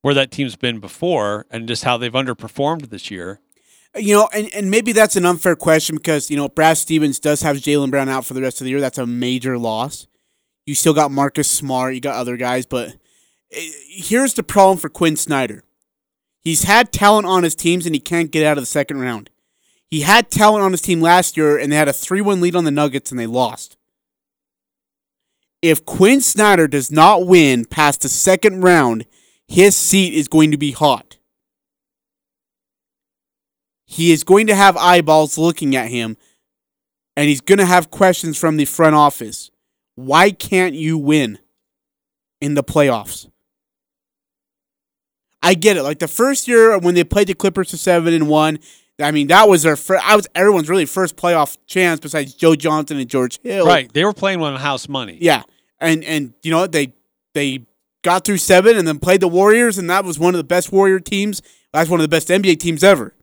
where 0.00 0.14
that 0.14 0.30
team's 0.30 0.56
been 0.56 0.80
before 0.80 1.46
and 1.50 1.68
just 1.68 1.84
how 1.84 1.96
they've 1.98 2.12
underperformed 2.12 2.88
this 2.88 3.10
year. 3.10 3.40
You 3.96 4.14
know, 4.14 4.28
and, 4.32 4.52
and 4.52 4.70
maybe 4.70 4.92
that's 4.92 5.16
an 5.16 5.24
unfair 5.24 5.54
question 5.54 5.96
because, 5.96 6.30
you 6.30 6.36
know, 6.36 6.48
Brad 6.48 6.76
Stevens 6.78 7.20
does 7.20 7.42
have 7.42 7.56
Jaylen 7.58 7.90
Brown 7.90 8.08
out 8.08 8.26
for 8.26 8.34
the 8.34 8.42
rest 8.42 8.60
of 8.60 8.64
the 8.64 8.70
year. 8.70 8.80
That's 8.80 8.98
a 8.98 9.06
major 9.06 9.56
loss. 9.56 10.08
You 10.66 10.74
still 10.74 10.94
got 10.94 11.10
Marcus 11.10 11.48
Smart, 11.48 11.94
you 11.94 12.00
got 12.00 12.16
other 12.16 12.36
guys, 12.36 12.66
but 12.66 12.96
eh, 13.52 13.70
here's 13.88 14.34
the 14.34 14.42
problem 14.42 14.78
for 14.78 14.88
Quin 14.88 15.16
Snyder. 15.16 15.62
He's 16.40 16.64
had 16.64 16.92
talent 16.92 17.26
on 17.26 17.42
his 17.42 17.54
teams 17.54 17.86
and 17.86 17.94
he 17.94 18.00
can't 18.00 18.30
get 18.30 18.44
out 18.44 18.58
of 18.58 18.62
the 18.62 18.66
second 18.66 19.00
round. 19.00 19.30
He 19.90 20.00
had 20.00 20.30
talent 20.30 20.64
on 20.64 20.72
his 20.72 20.80
team 20.80 21.00
last 21.00 21.36
year 21.36 21.56
and 21.58 21.70
they 21.70 21.76
had 21.76 21.88
a 21.88 21.92
3 21.92 22.20
1 22.20 22.40
lead 22.40 22.56
on 22.56 22.64
the 22.64 22.70
Nuggets 22.70 23.10
and 23.10 23.20
they 23.20 23.26
lost. 23.26 23.76
If 25.62 25.86
Quin 25.86 26.20
Snyder 26.20 26.66
does 26.68 26.90
not 26.90 27.26
win 27.26 27.64
past 27.64 28.02
the 28.02 28.08
second 28.08 28.62
round, 28.62 29.06
his 29.48 29.76
seat 29.76 30.12
is 30.12 30.28
going 30.28 30.50
to 30.50 30.58
be 30.58 30.72
hot. 30.72 31.13
He 33.86 34.12
is 34.12 34.24
going 34.24 34.46
to 34.46 34.54
have 34.54 34.76
eyeballs 34.76 35.36
looking 35.36 35.76
at 35.76 35.88
him, 35.88 36.16
and 37.16 37.28
he's 37.28 37.40
going 37.40 37.58
to 37.58 37.66
have 37.66 37.90
questions 37.90 38.38
from 38.38 38.56
the 38.56 38.64
front 38.64 38.94
office. 38.94 39.50
Why 39.94 40.30
can't 40.30 40.74
you 40.74 40.98
win 40.98 41.38
in 42.40 42.54
the 42.54 42.64
playoffs? 42.64 43.28
I 45.42 45.54
get 45.54 45.76
it. 45.76 45.82
Like 45.82 45.98
the 45.98 46.08
first 46.08 46.48
year 46.48 46.78
when 46.78 46.94
they 46.94 47.04
played 47.04 47.26
the 47.26 47.34
Clippers 47.34 47.68
to 47.68 47.76
seven 47.76 48.14
and 48.14 48.28
one, 48.28 48.58
I 48.98 49.10
mean 49.10 49.26
that 49.26 49.48
was 49.48 49.62
their 49.62 49.76
first. 49.76 50.02
I 50.08 50.16
was 50.16 50.26
everyone's 50.34 50.70
really 50.70 50.86
first 50.86 51.16
playoff 51.16 51.58
chance 51.66 52.00
besides 52.00 52.32
Joe 52.32 52.56
Johnson 52.56 52.98
and 52.98 53.08
George 53.08 53.38
Hill. 53.42 53.66
Right. 53.66 53.92
They 53.92 54.04
were 54.04 54.14
playing 54.14 54.40
on 54.40 54.58
house 54.58 54.88
money. 54.88 55.18
Yeah, 55.20 55.42
and 55.78 56.02
and 56.04 56.32
you 56.42 56.50
know 56.50 56.60
what? 56.60 56.72
they 56.72 56.94
they 57.34 57.66
got 58.02 58.24
through 58.24 58.38
seven 58.38 58.76
and 58.78 58.88
then 58.88 58.98
played 58.98 59.20
the 59.20 59.28
Warriors, 59.28 59.76
and 59.76 59.90
that 59.90 60.04
was 60.04 60.18
one 60.18 60.34
of 60.34 60.38
the 60.38 60.44
best 60.44 60.72
Warrior 60.72 61.00
teams. 61.00 61.42
That's 61.72 61.90
one 61.90 62.00
of 62.00 62.04
the 62.04 62.08
best 62.08 62.28
NBA 62.28 62.58
teams 62.58 62.82
ever. 62.82 63.14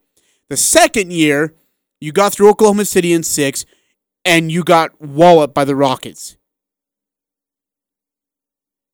The 0.52 0.58
second 0.58 1.14
year, 1.14 1.56
you 2.02 2.12
got 2.12 2.34
through 2.34 2.50
Oklahoma 2.50 2.84
City 2.84 3.14
in 3.14 3.24
six, 3.24 3.66
and 4.26 4.52
you 4.52 4.66
got 4.66 5.00
walloped 5.00 5.54
by 5.54 5.64
the 5.64 5.78
Rockets. 5.78 6.36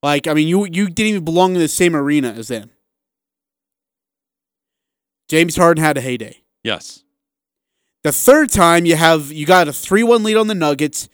Like 0.03 0.27
I 0.27 0.35
mean, 0.35 0.47
you 0.47 0.65
you 0.65 0.87
didn't 0.87 1.09
even 1.09 1.25
belong 1.25 1.55
in 1.55 1.59
the 1.59 1.67
same 1.67 1.95
arena 1.95 2.31
as 2.31 2.49
them. 2.49 2.69
James 5.29 5.55
Harden 5.55 5.83
had 5.83 5.97
a 5.97 6.01
heyday. 6.01 6.43
Yes. 6.63 7.03
The 8.03 8.11
third 8.11 8.51
time 8.51 8.85
you 8.85 8.95
have 8.95 9.31
you 9.31 9.47
got 9.47 9.67
a 9.67 9.71
3-1 9.71 10.23
lead 10.23 10.37
on 10.37 10.45
the 10.45 10.53
Nuggets, 10.53 11.09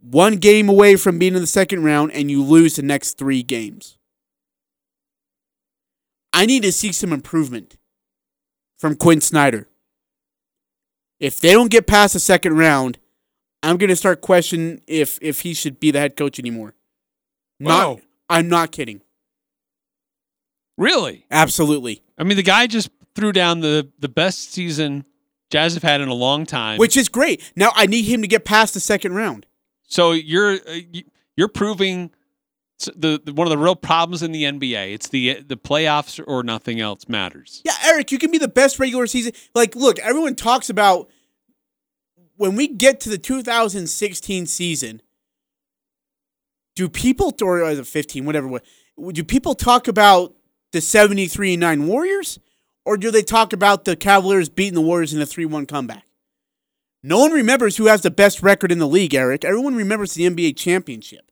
one 0.00 0.36
game 0.36 0.70
away 0.70 0.96
from 0.96 1.18
being 1.18 1.34
in 1.34 1.42
the 1.42 1.46
second 1.46 1.84
round 1.84 2.10
and 2.12 2.30
you 2.30 2.42
lose 2.42 2.76
the 2.76 2.82
next 2.82 3.18
3 3.18 3.42
games. 3.42 3.98
I 6.32 6.46
need 6.46 6.62
to 6.62 6.72
see 6.72 6.90
some 6.90 7.12
improvement 7.12 7.76
from 8.78 8.96
Quin 8.96 9.20
Snyder. 9.20 9.68
If 11.24 11.40
they 11.40 11.52
don't 11.52 11.70
get 11.70 11.86
past 11.86 12.12
the 12.12 12.20
second 12.20 12.56
round, 12.58 12.98
I'm 13.62 13.78
going 13.78 13.88
to 13.88 13.96
start 13.96 14.20
questioning 14.20 14.82
if 14.86 15.18
if 15.22 15.40
he 15.40 15.54
should 15.54 15.80
be 15.80 15.90
the 15.90 15.98
head 15.98 16.16
coach 16.16 16.38
anymore. 16.38 16.74
Not 17.58 17.96
Whoa. 17.98 18.00
I'm 18.28 18.48
not 18.48 18.72
kidding. 18.72 19.00
Really? 20.76 21.24
Absolutely. 21.30 22.02
I 22.18 22.24
mean, 22.24 22.36
the 22.36 22.42
guy 22.42 22.66
just 22.66 22.90
threw 23.14 23.32
down 23.32 23.60
the 23.60 23.90
the 23.98 24.08
best 24.08 24.52
season 24.52 25.04
Jazz 25.50 25.74
have 25.74 25.82
had 25.82 26.00
in 26.00 26.08
a 26.08 26.14
long 26.14 26.44
time. 26.46 26.78
Which 26.78 26.96
is 26.96 27.08
great. 27.08 27.52
Now 27.56 27.70
I 27.74 27.86
need 27.86 28.02
him 28.04 28.22
to 28.22 28.28
get 28.28 28.44
past 28.44 28.74
the 28.74 28.80
second 28.80 29.14
round. 29.14 29.46
So 29.84 30.12
you're 30.12 30.54
uh, 30.54 30.80
you- 30.92 31.04
you're 31.36 31.48
proving 31.48 32.12
the, 32.94 33.20
the 33.24 33.32
one 33.32 33.46
of 33.46 33.50
the 33.50 33.58
real 33.58 33.74
problems 33.76 34.22
in 34.22 34.30
the 34.32 34.44
NBA. 34.44 34.94
It's 34.94 35.08
the 35.08 35.40
the 35.40 35.56
playoffs 35.56 36.22
or 36.26 36.42
nothing 36.42 36.80
else 36.80 37.08
matters. 37.08 37.62
Yeah, 37.64 37.74
Eric, 37.84 38.12
you 38.12 38.18
can 38.18 38.30
be 38.30 38.38
the 38.38 38.48
best 38.48 38.78
regular 38.78 39.06
season. 39.06 39.32
Like, 39.54 39.74
look, 39.74 39.98
everyone 40.00 40.34
talks 40.36 40.70
about 40.70 41.10
when 42.36 42.56
we 42.56 42.68
get 42.68 43.00
to 43.00 43.08
the 43.08 43.18
2016 43.18 44.46
season. 44.46 45.02
Do 46.74 46.88
people, 46.88 47.32
or 47.40 47.62
it 47.62 47.86
15, 47.86 48.24
whatever, 48.24 48.60
do 49.12 49.24
people 49.24 49.54
talk 49.54 49.86
about 49.86 50.34
the 50.72 50.80
73 50.80 51.56
9 51.56 51.86
Warriors, 51.86 52.40
or 52.84 52.96
do 52.96 53.10
they 53.10 53.22
talk 53.22 53.52
about 53.52 53.84
the 53.84 53.94
Cavaliers 53.94 54.48
beating 54.48 54.74
the 54.74 54.80
Warriors 54.80 55.14
in 55.14 55.20
a 55.20 55.26
3 55.26 55.46
1 55.46 55.66
comeback? 55.66 56.04
No 57.02 57.18
one 57.18 57.32
remembers 57.32 57.76
who 57.76 57.86
has 57.86 58.00
the 58.00 58.10
best 58.10 58.42
record 58.42 58.72
in 58.72 58.78
the 58.78 58.88
league, 58.88 59.14
Eric. 59.14 59.44
Everyone 59.44 59.76
remembers 59.76 60.14
the 60.14 60.28
NBA 60.28 60.56
championship. 60.56 61.30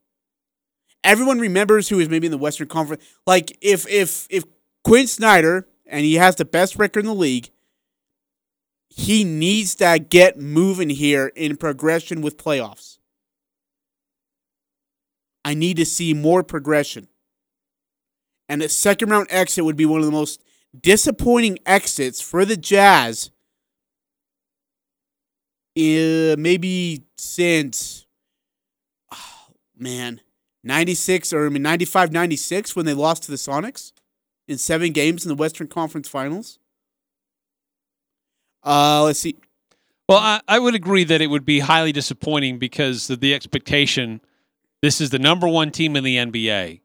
Everyone 1.03 1.41
remembers 1.41 1.89
who 1.89 1.99
is 1.99 2.09
maybe 2.09 2.27
in 2.27 2.31
the 2.31 2.39
Western 2.39 2.69
Conference. 2.69 3.03
Like 3.27 3.57
if 3.61 3.89
if 3.89 4.27
if 4.31 4.45
Quin 4.85 5.07
Snyder 5.07 5.67
and 5.87 6.05
he 6.05 6.15
has 6.15 6.37
the 6.37 6.45
best 6.45 6.77
record 6.77 7.01
in 7.01 7.07
the 7.07 7.15
league, 7.15 7.51
he 8.95 9.25
needs 9.25 9.75
to 9.77 9.99
get 9.99 10.39
moving 10.39 10.91
here 10.91 11.33
in 11.35 11.57
progression 11.57 12.21
with 12.21 12.37
playoffs. 12.37 12.99
I 15.47 15.55
need 15.55 15.79
to 15.79 15.87
see 15.87 16.13
more 16.13 16.43
progression. 16.43 17.09
And 18.51 18.63
a 18.63 18.69
second 18.69 19.09
round 19.09 19.29
exit 19.31 19.65
would 19.65 19.77
be 19.77 19.87
one 19.87 20.01
of 20.01 20.07
the 20.07 20.13
most 20.13 20.43
disappointing 20.79 21.59
exits 21.65 22.21
for 22.21 22.45
the 22.45 22.57
Jazz. 22.57 23.31
Uh, 25.75 26.37
maybe 26.39 27.05
since, 27.17 28.05
oh, 29.11 29.47
man, 29.75 30.21
96 30.65 31.33
or 31.33 31.47
I 31.47 31.49
mean 31.49 31.63
95 31.63 32.13
96 32.13 32.77
when 32.77 32.85
they 32.85 32.93
lost 32.93 33.23
to 33.23 33.31
the 33.31 33.39
Sonics 33.39 33.93
in 34.47 34.59
seven 34.59 34.93
games 34.93 35.25
in 35.25 35.31
the 35.31 35.35
Western 35.35 35.67
Conference 35.67 36.11
Finals. 36.11 36.59
Uh, 38.65 39.03
let's 39.05 39.19
see. 39.21 39.37
Well, 40.09 40.19
I, 40.19 40.41
I 40.47 40.59
would 40.59 40.75
agree 40.75 41.05
that 41.05 41.21
it 41.21 41.29
would 41.29 41.45
be 41.45 41.61
highly 41.61 41.93
disappointing 41.93 42.59
because 42.59 43.09
of 43.11 43.21
the 43.21 43.35
expectation. 43.35 44.21
This 44.83 45.01
is 45.01 45.11
the 45.11 45.19
number 45.19 45.49
one 45.49 45.71
team 45.71 45.97
in 45.97 46.05
the 46.05 46.17
NBA, 46.17 46.81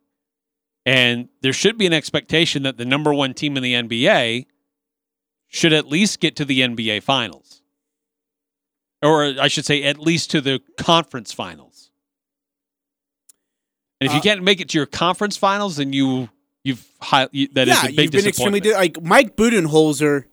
and 0.86 1.30
there 1.42 1.54
should 1.54 1.78
be 1.78 1.86
an 1.86 1.94
expectation 1.94 2.64
that 2.64 2.78
the 2.78 2.86
number 2.86 3.14
one 3.14 3.34
team 3.34 3.58
in 3.58 3.64
the 3.64 3.74
NBA 3.74 4.46
should 5.48 5.74
at 5.74 5.88
least 5.88 6.20
get 6.20 6.36
to 6.38 6.46
the 6.46 6.62
NBA 6.62 7.04
Finals, 7.04 7.62
or 9.02 9.24
I 9.40 9.48
should 9.48 9.66
say, 9.66 9.84
at 9.84 10.00
least 10.00 10.30
to 10.32 10.42
the 10.42 10.62
conference 10.78 11.32
finals. 11.34 11.90
And 14.00 14.08
if 14.08 14.14
you 14.14 14.20
Uh, 14.20 14.24
can't 14.24 14.44
make 14.44 14.62
it 14.62 14.70
to 14.70 14.78
your 14.78 14.86
conference 14.86 15.38
finals, 15.38 15.78
then 15.78 15.92
you 15.92 16.30
you've 16.64 16.86
high, 17.02 17.28
you, 17.32 17.48
that 17.54 17.68
is 17.68 17.82
yeah, 17.82 17.90
a 17.90 17.94
big 17.94 18.00
you've 18.00 18.12
been 18.12 18.28
extremely 18.28 18.62
like 18.62 19.02
Mike 19.02 19.36
Budenholzer 19.36 20.26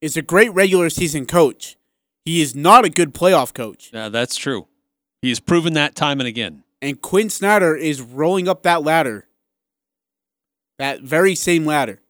is 0.00 0.16
a 0.16 0.22
great 0.22 0.52
regular 0.52 0.90
season 0.90 1.26
coach. 1.26 1.76
He 2.24 2.40
is 2.40 2.54
not 2.54 2.84
a 2.84 2.90
good 2.90 3.14
playoff 3.14 3.54
coach. 3.54 3.90
Yeah, 3.92 4.08
that's 4.08 4.36
true. 4.36 4.66
He's 5.22 5.40
proven 5.40 5.74
that 5.74 5.94
time 5.94 6.20
and 6.20 6.26
again. 6.28 6.64
And 6.82 7.00
Quin 7.00 7.30
Snyder 7.30 7.74
is 7.74 8.02
rolling 8.02 8.48
up 8.48 8.62
that 8.64 8.82
ladder. 8.82 9.26
That 10.78 11.00
very 11.00 11.34
same 11.34 11.64
ladder. 11.64 12.00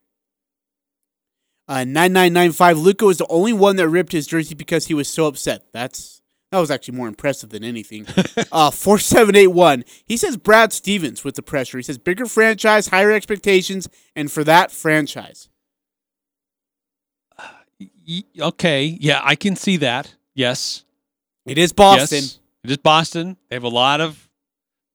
Uh, 1.68 1.84
9995 1.84 2.78
Luka 2.78 3.04
was 3.06 3.18
the 3.18 3.26
only 3.28 3.52
one 3.52 3.76
that 3.76 3.88
ripped 3.88 4.12
his 4.12 4.26
jersey 4.26 4.54
because 4.54 4.86
he 4.86 4.94
was 4.94 5.08
so 5.08 5.26
upset. 5.26 5.66
That's 5.72 6.22
that 6.52 6.60
was 6.60 6.70
actually 6.70 6.96
more 6.96 7.08
impressive 7.08 7.50
than 7.50 7.64
anything. 7.64 8.06
uh 8.52 8.70
4781. 8.70 9.84
He 10.04 10.16
says 10.16 10.36
Brad 10.36 10.72
Stevens 10.72 11.24
with 11.24 11.34
the 11.34 11.42
pressure. 11.42 11.78
He 11.78 11.82
says 11.82 11.98
bigger 11.98 12.26
franchise, 12.26 12.88
higher 12.88 13.10
expectations, 13.10 13.88
and 14.14 14.30
for 14.30 14.44
that 14.44 14.70
franchise. 14.70 15.48
Okay, 18.40 18.96
yeah, 19.00 19.20
I 19.22 19.34
can 19.34 19.56
see 19.56 19.76
that. 19.78 20.14
Yes, 20.34 20.84
It 21.44 21.58
is 21.58 21.72
Boston. 21.72 22.18
Yes, 22.18 22.40
it 22.64 22.70
is 22.70 22.76
Boston. 22.76 23.36
They 23.48 23.56
have 23.56 23.62
a 23.64 23.68
lot 23.68 24.00
of 24.00 24.28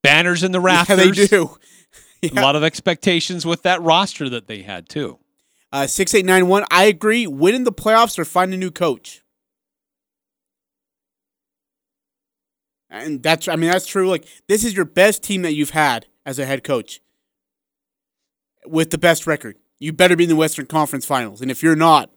banners 0.03 0.43
in 0.43 0.51
the 0.51 0.59
Yeah, 0.59 0.65
rafters. 0.65 1.15
they 1.17 1.27
do. 1.27 1.57
A 2.23 2.29
lot 2.39 2.55
of 2.55 2.63
expectations 2.63 3.47
with 3.47 3.63
that 3.63 3.81
roster 3.81 4.29
that 4.29 4.45
they 4.45 4.61
had 4.61 4.87
too. 4.87 5.17
Uh, 5.71 5.87
6891, 5.87 6.65
I 6.69 6.83
agree. 6.83 7.25
Winning 7.25 7.63
the 7.63 7.71
playoffs 7.71 8.19
or 8.19 8.25
find 8.25 8.53
a 8.53 8.57
new 8.57 8.69
coach. 8.69 9.23
And 12.91 13.23
that's, 13.23 13.47
I 13.47 13.55
mean, 13.55 13.71
that's 13.71 13.87
true. 13.87 14.07
Like, 14.09 14.25
this 14.47 14.63
is 14.63 14.75
your 14.75 14.85
best 14.85 15.23
team 15.23 15.41
that 15.43 15.53
you've 15.53 15.69
had 15.71 16.05
as 16.25 16.37
a 16.37 16.45
head 16.45 16.63
coach 16.63 17.01
with 18.67 18.91
the 18.91 18.97
best 18.99 19.25
record. 19.25 19.55
You 19.79 19.91
better 19.93 20.15
be 20.15 20.25
in 20.25 20.29
the 20.29 20.35
Western 20.35 20.67
Conference 20.67 21.05
Finals. 21.05 21.41
And 21.41 21.49
if 21.49 21.63
you're 21.63 21.75
not, 21.75 22.11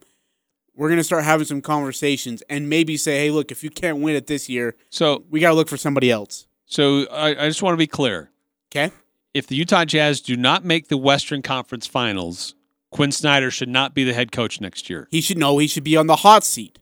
we're 0.77 0.89
going 0.89 0.99
to 0.99 1.05
start 1.05 1.25
having 1.25 1.47
some 1.47 1.61
conversations 1.63 2.43
and 2.49 2.69
maybe 2.69 2.97
say, 2.97 3.19
hey, 3.19 3.31
look, 3.31 3.51
if 3.53 3.63
you 3.63 3.71
can't 3.71 3.99
win 3.99 4.17
it 4.17 4.27
this 4.27 4.49
year, 4.49 4.77
So, 4.91 5.25
we 5.31 5.41
got 5.41 5.51
to 5.51 5.55
look 5.55 5.69
for 5.69 5.77
somebody 5.77 6.11
else. 6.11 6.47
so 6.67 7.07
I, 7.09 7.45
I 7.45 7.49
just 7.49 7.63
want 7.63 7.75
to 7.75 7.79
be 7.79 7.87
clear. 7.87 8.31
Okay. 8.75 8.93
If 9.33 9.47
the 9.47 9.57
Utah 9.57 9.85
Jazz 9.85 10.21
do 10.21 10.37
not 10.37 10.65
make 10.65 10.89
the 10.89 10.97
Western 10.97 11.43
Conference 11.43 11.87
Finals, 11.87 12.55
Quin 12.91 13.11
Snyder 13.13 13.51
should 13.51 13.69
not 13.69 13.95
be 13.95 14.05
the 14.05 14.15
head 14.15 14.31
coach 14.33 14.61
next 14.61 14.89
year. 14.91 15.09
He 15.11 15.21
should 15.21 15.39
know 15.39 15.59
he 15.59 15.67
should 15.67 15.85
be 15.85 15.97
on 15.97 16.07
the 16.07 16.17
hot 16.17 16.45
seat. 16.45 16.79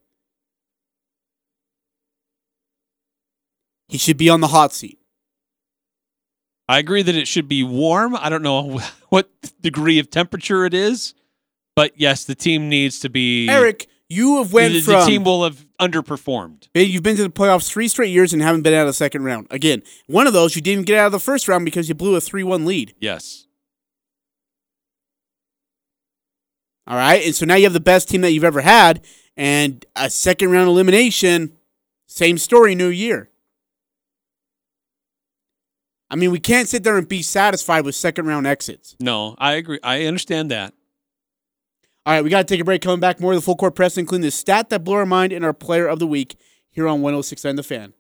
He 3.89 3.99
should 3.99 4.17
be 4.17 4.29
on 4.31 4.41
the 4.41 4.49
hot 4.49 4.73
seat. 4.73 4.99
I 6.69 6.79
agree 6.79 7.03
that 7.03 7.15
it 7.15 7.29
should 7.29 7.49
be 7.49 7.63
warm. 7.63 8.17
I 8.17 8.29
don't 8.29 8.43
know 8.43 8.81
what 9.11 9.31
degree 9.61 9.99
of 9.99 10.11
temperature 10.11 10.65
it 10.65 10.73
is, 10.75 11.15
but 11.75 11.93
yes, 11.97 12.25
the 12.25 12.35
team 12.35 12.69
needs 12.69 12.99
to 13.01 13.09
be. 13.09 13.49
Eric, 13.49 13.87
you 14.09 14.39
have 14.39 14.53
went 14.53 14.75
the, 14.75 14.81
from 14.81 14.95
the 14.95 15.07
team 15.07 15.25
will 15.25 15.45
have 15.45 15.67
underperformed. 15.81 16.69
You've 16.75 17.03
been 17.03 17.17
to 17.17 17.23
the 17.23 17.31
playoffs 17.31 17.69
three 17.69 17.89
straight 17.89 18.11
years 18.11 18.33
and 18.33 18.43
haven't 18.43 18.63
been 18.63 18.75
out 18.75 18.83
of 18.83 18.89
the 18.89 18.93
second 18.93 19.25
round. 19.25 19.47
Again, 19.51 19.83
one 20.07 20.27
of 20.27 20.33
those 20.33 20.55
you 20.55 20.63
didn't 20.63 20.73
even 20.73 20.85
get 20.85 20.99
out 20.99 21.07
of 21.07 21.13
the 21.13 21.19
first 21.19 21.49
round 21.49 21.65
because 21.65 21.89
you 21.89 21.95
blew 21.95 22.15
a 22.15 22.21
three-one 22.21 22.65
lead. 22.65 22.95
Yes. 23.01 23.47
All 26.87 26.97
right, 26.97 27.25
and 27.25 27.35
so 27.35 27.47
now 27.47 27.55
you 27.55 27.65
have 27.65 27.73
the 27.73 27.81
best 27.81 28.09
team 28.09 28.23
that 28.23 28.33
you've 28.33 28.45
ever 28.45 28.61
had, 28.61 29.05
and 29.37 29.87
a 29.95 30.11
second 30.11 30.51
round 30.51 30.69
elimination. 30.69 31.57
Same 32.07 32.37
story, 32.37 32.75
new 32.75 32.89
year. 32.89 33.31
I 36.11 36.17
mean, 36.17 36.31
we 36.31 36.41
can't 36.41 36.69
sit 36.69 36.85
there 36.85 36.99
and 36.99 37.09
be 37.09 37.23
satisfied 37.23 37.87
with 37.87 37.95
second 37.95 38.27
round 38.27 38.47
exits. 38.47 38.97
No, 39.01 39.37
I 39.39 39.55
agree. 39.55 39.79
I 39.83 40.05
understand 40.05 40.51
that. 40.51 40.75
All 42.05 42.13
right, 42.13 42.25
we 42.25 42.31
got 42.31 42.49
to 42.49 42.53
take 42.53 42.61
a 42.61 42.65
break. 42.65 42.83
Coming 42.83 42.99
back, 42.99 43.21
more 43.21 43.33
of 43.33 43.39
the 43.39 43.43
full 43.43 43.55
court 43.55 43.77
press, 43.77 43.97
including 43.97 44.23
the 44.23 44.33
stat 44.33 44.71
that 44.71 44.83
blew 44.83 44.95
our 44.95 45.07
mind 45.07 45.33
and 45.33 45.45
our 45.45 45.53
player 45.53 45.87
of 45.87 46.01
the 46.01 46.07
week 46.07 46.37
here 46.69 46.89
on 46.89 47.01
1069 47.01 47.55
The 47.57 47.63
Fan. 47.63 47.95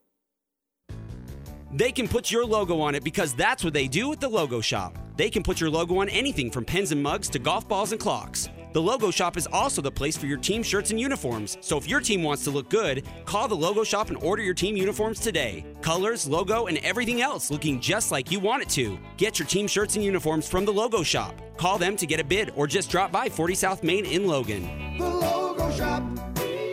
They 1.72 1.92
can 1.92 2.08
put 2.08 2.30
your 2.30 2.44
logo 2.44 2.80
on 2.80 2.96
it 2.96 3.04
because 3.04 3.32
that's 3.32 3.62
what 3.62 3.72
they 3.72 3.86
do 3.86 4.12
at 4.12 4.20
the 4.20 4.28
Logo 4.28 4.60
Shop. 4.60 4.98
They 5.16 5.30
can 5.30 5.42
put 5.44 5.60
your 5.60 5.70
logo 5.70 5.98
on 5.98 6.08
anything 6.08 6.50
from 6.50 6.64
pens 6.64 6.90
and 6.90 7.02
mugs 7.02 7.28
to 7.30 7.38
golf 7.38 7.68
balls 7.68 7.92
and 7.92 8.00
clocks. 8.00 8.48
The 8.72 8.80
Logo 8.80 9.10
Shop 9.10 9.36
is 9.36 9.46
also 9.52 9.82
the 9.82 9.90
place 9.90 10.16
for 10.16 10.24
your 10.24 10.38
team 10.38 10.62
shirts 10.62 10.90
and 10.90 10.98
uniforms. 10.98 11.58
So 11.60 11.76
if 11.76 11.86
your 11.86 12.00
team 12.00 12.22
wants 12.22 12.42
to 12.44 12.50
look 12.50 12.70
good, 12.70 13.04
call 13.26 13.46
the 13.46 13.54
Logo 13.54 13.84
Shop 13.84 14.08
and 14.08 14.16
order 14.22 14.42
your 14.42 14.54
team 14.54 14.78
uniforms 14.78 15.20
today. 15.20 15.66
Colors, 15.82 16.26
logo, 16.26 16.68
and 16.68 16.78
everything 16.78 17.20
else 17.20 17.50
looking 17.50 17.80
just 17.80 18.10
like 18.10 18.30
you 18.30 18.40
want 18.40 18.62
it 18.62 18.70
to. 18.70 18.98
Get 19.18 19.38
your 19.38 19.46
team 19.46 19.66
shirts 19.66 19.96
and 19.96 20.04
uniforms 20.04 20.48
from 20.48 20.64
the 20.64 20.72
Logo 20.72 21.02
Shop. 21.02 21.38
Call 21.58 21.76
them 21.76 21.96
to 21.96 22.06
get 22.06 22.18
a 22.18 22.24
bid 22.24 22.50
or 22.56 22.66
just 22.66 22.90
drop 22.90 23.12
by 23.12 23.28
40 23.28 23.54
South 23.54 23.82
Main 23.82 24.06
in 24.06 24.26
Logan. 24.26 24.96
The 24.96 25.06
logo 25.06 25.70
shop. 25.72 26.02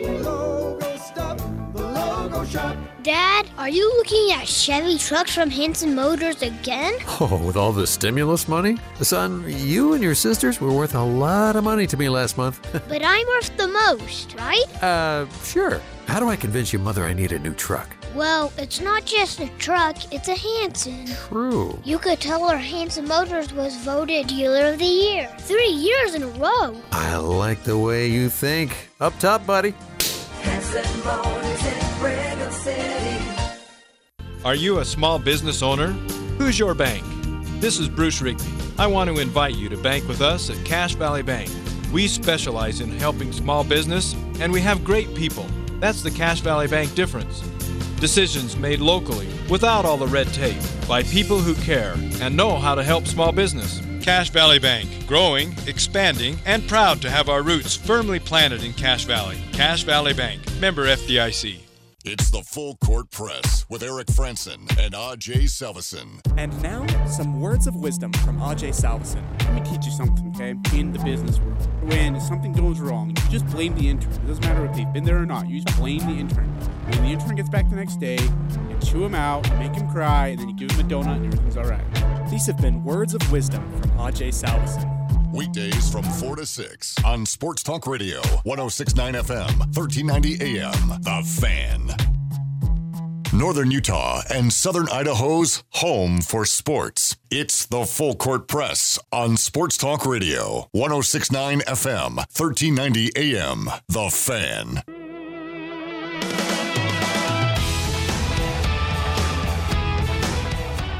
Logo. 0.02 0.69
The 2.20 2.26
logo 2.26 2.44
shop. 2.44 2.76
Dad, 3.02 3.48
are 3.56 3.70
you 3.70 3.88
looking 3.96 4.32
at 4.32 4.46
Chevy 4.46 4.98
trucks 4.98 5.34
from 5.34 5.48
Hanson 5.48 5.94
Motors 5.94 6.42
again? 6.42 6.92
Oh, 7.18 7.42
with 7.46 7.56
all 7.56 7.72
the 7.72 7.86
stimulus 7.86 8.46
money? 8.46 8.76
Son, 9.00 9.42
you 9.48 9.94
and 9.94 10.02
your 10.02 10.14
sisters 10.14 10.60
were 10.60 10.70
worth 10.70 10.94
a 10.94 11.02
lot 11.02 11.56
of 11.56 11.64
money 11.64 11.86
to 11.86 11.96
me 11.96 12.10
last 12.10 12.36
month. 12.36 12.60
But 12.90 13.02
I'm 13.02 13.26
worth 13.26 13.56
the 13.56 13.68
most, 13.68 14.34
right? 14.34 14.82
uh, 14.82 15.26
sure. 15.44 15.80
How 16.08 16.20
do 16.20 16.28
I 16.28 16.36
convince 16.36 16.74
your 16.74 16.82
mother 16.82 17.04
I 17.06 17.14
need 17.14 17.32
a 17.32 17.38
new 17.38 17.54
truck? 17.54 17.88
Well, 18.14 18.52
it's 18.58 18.82
not 18.82 19.06
just 19.06 19.40
a 19.40 19.48
truck, 19.56 20.12
it's 20.12 20.28
a 20.28 20.34
Hanson. 20.34 21.06
True. 21.28 21.80
You 21.84 21.98
could 21.98 22.20
tell 22.20 22.46
her 22.48 22.58
Hanson 22.58 23.08
Motors 23.08 23.54
was 23.54 23.76
voted 23.76 24.26
Dealer 24.26 24.72
of 24.72 24.78
the 24.78 24.84
Year 24.84 25.34
three 25.38 25.68
years 25.70 26.14
in 26.14 26.22
a 26.24 26.28
row. 26.28 26.76
I 26.92 27.16
like 27.16 27.62
the 27.62 27.78
way 27.78 28.08
you 28.08 28.28
think. 28.28 28.90
Up 29.00 29.18
top, 29.18 29.46
buddy. 29.46 29.72
Are 34.42 34.54
you 34.54 34.78
a 34.78 34.84
small 34.86 35.18
business 35.18 35.62
owner? 35.62 35.88
Who's 36.38 36.58
your 36.58 36.74
bank? 36.74 37.04
This 37.60 37.78
is 37.78 37.90
Bruce 37.90 38.22
Rigby. 38.22 38.42
I 38.78 38.86
want 38.86 39.10
to 39.10 39.20
invite 39.20 39.54
you 39.54 39.68
to 39.68 39.76
bank 39.76 40.08
with 40.08 40.22
us 40.22 40.48
at 40.48 40.64
Cache 40.64 40.94
Valley 40.94 41.22
Bank. 41.22 41.50
We 41.92 42.08
specialize 42.08 42.80
in 42.80 42.90
helping 42.98 43.32
small 43.32 43.64
business, 43.64 44.14
and 44.40 44.50
we 44.50 44.62
have 44.62 44.82
great 44.82 45.14
people. 45.14 45.46
That's 45.78 46.02
the 46.02 46.10
Cache 46.10 46.40
Valley 46.40 46.68
Bank 46.68 46.94
difference. 46.94 47.40
Decisions 48.00 48.56
made 48.56 48.80
locally, 48.80 49.28
without 49.50 49.84
all 49.84 49.98
the 49.98 50.06
red 50.06 50.32
tape, 50.32 50.62
by 50.88 51.02
people 51.02 51.38
who 51.38 51.54
care 51.56 51.92
and 52.22 52.34
know 52.34 52.56
how 52.56 52.74
to 52.74 52.82
help 52.82 53.06
small 53.06 53.32
business. 53.32 53.82
Cache 54.00 54.30
Valley 54.30 54.58
Bank, 54.58 55.06
growing, 55.06 55.54
expanding, 55.66 56.38
and 56.46 56.66
proud 56.66 57.02
to 57.02 57.10
have 57.10 57.28
our 57.28 57.42
roots 57.42 57.76
firmly 57.76 58.18
planted 58.18 58.64
in 58.64 58.72
Cache 58.72 59.04
Valley. 59.04 59.36
Cache 59.52 59.82
Valley 59.82 60.14
Bank, 60.14 60.40
member 60.58 60.86
FDIC. 60.86 61.69
It's 62.02 62.30
the 62.30 62.42
Full 62.42 62.76
Court 62.76 63.10
Press 63.10 63.66
with 63.68 63.82
Eric 63.82 64.06
Frandsen 64.06 64.60
and 64.78 64.94
Ajay 64.94 65.44
Salvesen. 65.44 66.20
And 66.38 66.62
now, 66.62 66.86
some 67.06 67.42
words 67.42 67.66
of 67.66 67.76
wisdom 67.76 68.10
from 68.14 68.38
Ajay 68.38 68.70
Salvesen. 68.70 69.22
Let 69.40 69.54
me 69.54 69.60
teach 69.60 69.84
you 69.84 69.92
something, 69.92 70.32
okay? 70.34 70.54
In 70.78 70.92
the 70.92 70.98
business 71.00 71.38
world, 71.38 71.58
when 71.82 72.18
something 72.18 72.54
goes 72.54 72.80
wrong, 72.80 73.10
you 73.10 73.30
just 73.30 73.46
blame 73.48 73.74
the 73.74 73.86
intern. 73.86 74.12
It 74.12 74.26
doesn't 74.26 74.44
matter 74.46 74.64
if 74.64 74.74
they've 74.74 74.90
been 74.94 75.04
there 75.04 75.18
or 75.18 75.26
not. 75.26 75.46
You 75.46 75.60
just 75.60 75.76
blame 75.78 76.00
the 76.00 76.18
intern. 76.18 76.48
When 76.88 77.02
the 77.02 77.10
intern 77.10 77.36
gets 77.36 77.50
back 77.50 77.68
the 77.68 77.76
next 77.76 77.96
day, 78.00 78.16
you 78.16 78.78
chew 78.82 79.04
him 79.04 79.14
out, 79.14 79.46
you 79.50 79.54
make 79.56 79.74
him 79.74 79.86
cry, 79.90 80.28
and 80.28 80.38
then 80.38 80.48
you 80.48 80.56
give 80.56 80.70
him 80.70 80.86
a 80.86 80.88
donut, 80.88 81.16
and 81.16 81.26
everything's 81.26 81.58
all 81.58 81.64
right. 81.64 82.30
These 82.30 82.46
have 82.46 82.56
been 82.56 82.82
words 82.82 83.12
of 83.12 83.30
wisdom 83.30 83.70
from 83.78 83.90
Ajay 83.90 84.28
Salvesen. 84.28 84.99
Weekdays 85.32 85.90
from 85.90 86.02
4 86.02 86.36
to 86.36 86.46
6 86.46 86.94
on 87.04 87.24
Sports 87.24 87.62
Talk 87.62 87.86
Radio, 87.86 88.20
1069 88.42 89.14
FM, 89.14 89.58
1390 89.76 90.58
AM. 90.58 91.00
The 91.02 91.22
Fan. 91.40 91.90
Northern 93.32 93.70
Utah 93.70 94.22
and 94.28 94.52
Southern 94.52 94.88
Idaho's 94.88 95.62
home 95.74 96.20
for 96.20 96.44
sports. 96.44 97.16
It's 97.30 97.64
the 97.64 97.84
Full 97.84 98.16
Court 98.16 98.48
Press 98.48 98.98
on 99.12 99.36
Sports 99.36 99.76
Talk 99.76 100.04
Radio, 100.04 100.68
1069 100.72 101.60
FM, 101.60 102.16
1390 102.16 103.12
AM. 103.16 103.70
The 103.88 104.10
Fan. 104.10 104.82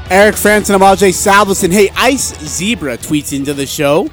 Eric 0.09 0.35
Frandsen, 0.35 0.75
I'm 0.75 0.81
Ajay 0.81 1.13
Salvesen. 1.13 1.71
Hey, 1.71 1.89
Ice 1.95 2.37
Zebra 2.45 2.97
tweets 2.97 3.31
into 3.33 3.53
the 3.53 3.65
show. 3.65 4.09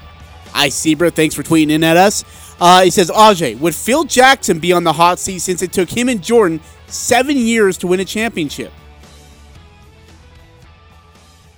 Ice 0.55 0.79
Zebra, 0.81 1.11
thanks 1.11 1.35
for 1.35 1.43
tweeting 1.43 1.71
in 1.71 1.85
at 1.85 1.97
us. 1.97 2.25
Uh, 2.61 2.83
he 2.83 2.91
says, 2.91 3.11
Ajay, 3.11 3.59
would 3.59 3.75
Phil 3.75 4.05
Jackson 4.05 4.59
be 4.59 4.73
on 4.73 4.85
the 4.85 4.93
hot 4.93 5.19
seat 5.19 5.39
since 5.41 5.63
it 5.63 5.73
took 5.73 5.89
him 5.91 6.09
and 6.09 6.23
Jordan 6.23 6.61
seven 6.89 7.37
years 7.37 7.77
to 7.79 7.87
win 7.87 8.01
a 8.01 8.05
championship? 8.05 8.73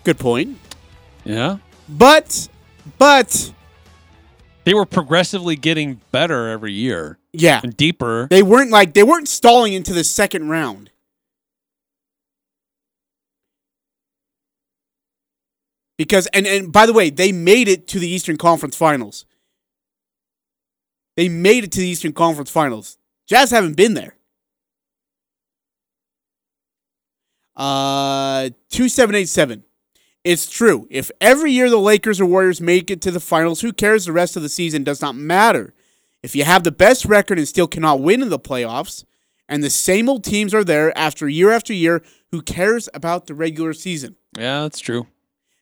Good 0.04 0.18
point. 0.18 0.58
Yeah. 1.24 1.58
But, 1.88 2.48
but, 2.98 3.52
They 4.64 4.74
were 4.74 4.86
progressively 4.86 5.56
getting 5.56 6.00
better 6.12 6.48
every 6.48 6.72
year. 6.72 7.18
yeah, 7.32 7.60
And 7.62 7.76
deeper. 7.76 8.26
they 8.30 8.42
weren't 8.42 8.70
like 8.70 8.94
they 8.94 9.02
weren't 9.02 9.28
stalling 9.28 9.72
into 9.72 9.92
the 9.92 10.04
second 10.04 10.48
round. 10.48 10.90
Because 16.00 16.26
and 16.28 16.46
and 16.46 16.72
by 16.72 16.86
the 16.86 16.94
way, 16.94 17.10
they 17.10 17.30
made 17.30 17.68
it 17.68 17.86
to 17.88 17.98
the 17.98 18.08
Eastern 18.08 18.38
Conference 18.38 18.74
Finals. 18.74 19.26
They 21.14 21.28
made 21.28 21.62
it 21.62 21.72
to 21.72 21.80
the 21.80 21.88
Eastern 21.88 22.14
Conference 22.14 22.50
Finals. 22.50 22.96
Jazz 23.26 23.50
haven't 23.50 23.76
been 23.76 23.92
there. 23.92 24.16
Uh 27.54 28.48
2787. 28.70 29.62
It's 30.24 30.48
true. 30.48 30.88
If 30.88 31.10
every 31.20 31.52
year 31.52 31.68
the 31.68 31.76
Lakers 31.76 32.18
or 32.18 32.24
Warriors 32.24 32.62
make 32.62 32.90
it 32.90 33.02
to 33.02 33.10
the 33.10 33.20
finals, 33.20 33.60
who 33.60 33.70
cares? 33.70 34.06
The 34.06 34.12
rest 34.12 34.36
of 34.36 34.42
the 34.42 34.48
season 34.48 34.82
does 34.82 35.02
not 35.02 35.14
matter. 35.14 35.74
If 36.22 36.34
you 36.34 36.44
have 36.44 36.64
the 36.64 36.72
best 36.72 37.04
record 37.04 37.36
and 37.36 37.46
still 37.46 37.68
cannot 37.68 38.00
win 38.00 38.22
in 38.22 38.30
the 38.30 38.38
playoffs, 38.38 39.04
and 39.50 39.62
the 39.62 39.68
same 39.68 40.08
old 40.08 40.24
teams 40.24 40.54
are 40.54 40.64
there 40.64 40.96
after 40.96 41.28
year 41.28 41.50
after 41.50 41.74
year, 41.74 42.02
who 42.30 42.40
cares 42.40 42.88
about 42.94 43.26
the 43.26 43.34
regular 43.34 43.74
season? 43.74 44.16
Yeah, 44.38 44.62
that's 44.62 44.80
true. 44.80 45.06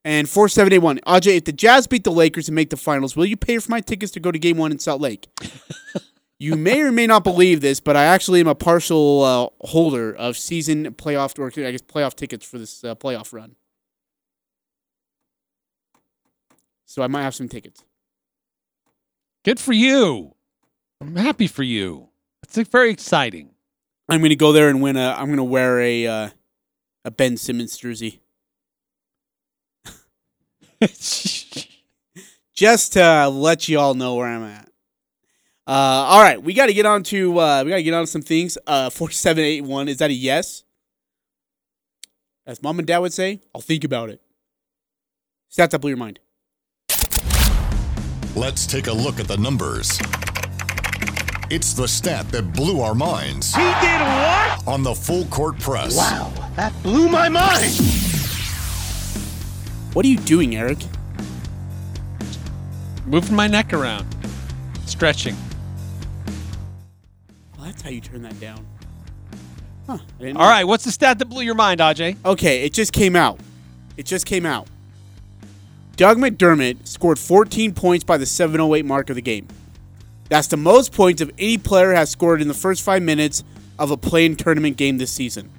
And 0.09 0.27
4781, 0.27 1.01
Ajay, 1.07 1.37
if 1.37 1.45
the 1.45 1.53
Jazz 1.53 1.87
beat 1.87 2.03
the 2.03 2.11
Lakers 2.11 2.49
and 2.49 2.55
make 2.55 2.71
the 2.71 2.79
finals, 2.79 3.15
will 3.15 3.27
you 3.27 3.37
pay 3.37 3.59
for 3.59 3.71
my 3.71 3.83
tickets 3.83 4.11
to 4.13 4.21
go 4.21 4.33
to 4.33 4.39
game 4.39 4.57
one 4.57 4.73
in 4.73 4.79
Salt 4.79 5.03
Lake? 5.03 5.29
you 6.39 6.57
may 6.57 6.81
or 6.81 6.91
may 6.91 7.07
not 7.07 7.25
believe 7.25 7.61
this, 7.61 7.79
but 7.79 7.95
I 7.95 8.05
actually 8.05 8.41
am 8.41 8.47
a 8.47 8.55
partial 8.55 9.23
uh, 9.23 9.67
holder 9.67 10.17
of 10.17 10.39
season 10.39 10.95
playoff, 10.95 11.39
or 11.39 11.49
I 11.49 11.73
guess 11.73 11.83
playoff 11.83 12.15
tickets 12.15 12.47
for 12.47 12.57
this 12.57 12.83
uh, 12.85 12.95
playoff 12.95 13.35
run. 13.35 13.57
So 16.87 17.03
I 17.03 17.07
might 17.07 17.25
have 17.25 17.35
some 17.35 17.51
tickets. 17.51 17.85
Good 19.45 19.61
for 19.61 19.75
you. 19.75 20.35
I'm 21.03 21.17
happy 21.17 21.49
for 21.49 21.65
you. 21.65 22.09
It's 22.45 22.57
like, 22.57 22.69
very 22.69 22.89
exciting. 22.89 23.51
I'm 24.09 24.21
going 24.21 24.31
to 24.31 24.37
go 24.37 24.53
there 24.53 24.71
and 24.71 24.81
win 24.81 24.97
a. 24.97 25.11
I'm 25.11 25.27
going 25.27 25.37
to 25.37 25.45
wear 25.45 25.79
a 25.83 26.07
uh, 26.07 26.29
a 27.05 27.11
Ben 27.11 27.37
Simmons 27.37 27.77
jersey. 27.77 28.23
Just 32.55 32.93
to 32.95 33.29
let 33.29 33.69
you 33.69 33.79
all 33.79 33.95
know 33.95 34.15
where 34.15 34.27
I'm 34.27 34.43
at. 34.45 34.69
Uh, 35.67 35.71
all 35.71 36.23
right, 36.23 36.43
we 36.43 36.55
got 36.55 36.67
to 36.67 36.73
get 36.73 36.87
on 36.87 37.03
to 37.05 37.39
uh, 37.39 37.63
we 37.63 37.71
got 37.71 37.77
to 37.77 37.83
get 37.83 37.95
on 37.95 38.05
to 38.05 38.07
some 38.07 38.23
things. 38.23 38.57
Uh, 38.67 38.89
four 38.89 39.11
seven 39.11 39.45
eight 39.45 39.63
one 39.63 39.89
is 39.89 39.99
that 39.99 40.11
a 40.11 40.15
yes? 40.15 40.65
As 42.47 42.63
mom 42.63 42.79
and 42.79 42.89
dad 42.89 42.99
would 42.99 43.13
say, 43.13 43.43
I'll 43.55 43.61
think 43.61 43.85
about 43.85 44.09
it. 44.09 44.23
Stats 45.53 45.71
that 45.71 45.81
blew 45.81 45.91
your 45.91 45.99
mind. 45.99 46.21
Let's 48.35 48.67
take 48.67 48.87
a 48.87 48.93
look 48.93 49.21
at 49.21 49.29
the 49.29 49.37
numbers. 49.37 49.99
It's 51.51 51.75
the 51.75 51.87
stat 51.87 52.31
that 52.31 52.53
blew 52.55 52.81
our 52.81 52.95
minds. 52.95 53.55
He 53.55 53.63
did 53.63 54.01
what? 54.01 54.67
On 54.67 54.83
the 54.83 54.95
full 54.95 55.27
court 55.27 55.59
press. 55.59 55.97
Wow, 55.97 56.33
that 56.57 56.73
blew 56.83 57.09
my 57.09 57.29
mind. 57.29 57.75
What 59.99 60.05
are 60.05 60.11
you 60.11 60.19
doing, 60.19 60.55
Eric? 60.55 60.79
Moving 63.05 63.35
my 63.35 63.49
neck 63.49 63.73
around. 63.73 64.07
Stretching. 64.87 65.37
Well, 67.57 67.67
that's 67.67 67.83
how 67.83 67.91
you 67.91 68.01
turn 68.01 68.23
that 68.23 68.39
down. 68.39 68.65
Huh. 69.89 69.99
All 70.21 70.27
know. 70.35 70.39
right, 70.39 70.63
what's 70.63 70.85
the 70.85 70.93
stat 70.93 71.19
that 71.19 71.25
blew 71.25 71.43
your 71.43 71.57
mind, 71.57 71.81
Ajay? 71.81 72.17
Okay, 72.25 72.63
it 72.63 72.75
just 72.75 72.93
came 72.93 73.17
out. 73.17 73.41
It 73.97 74.07
just 74.07 74.25
came 74.25 74.47
out. 74.47 74.69
Doug 75.97 76.17
McDermott 76.19 76.87
scored 76.87 77.19
14 77.19 77.75
points 77.75 78.05
by 78.05 78.19
the 78.19 78.27
708 78.27 78.85
mark 78.85 79.11
of 79.11 79.17
the 79.17 79.21
game. 79.21 79.49
That's 80.29 80.47
the 80.47 80.57
most 80.57 80.93
points 80.93 81.21
of 81.21 81.33
any 81.39 81.59
player 81.59 81.93
has 81.93 82.09
scored 82.09 82.41
in 82.41 82.47
the 82.47 82.55
first 82.55 82.83
five 82.83 83.03
minutes 83.03 83.43
of 83.81 83.91
a 83.91 83.97
play-in 83.97 84.37
tournament 84.37 84.77
game 84.77 84.99
this 84.99 85.11
season. 85.11 85.51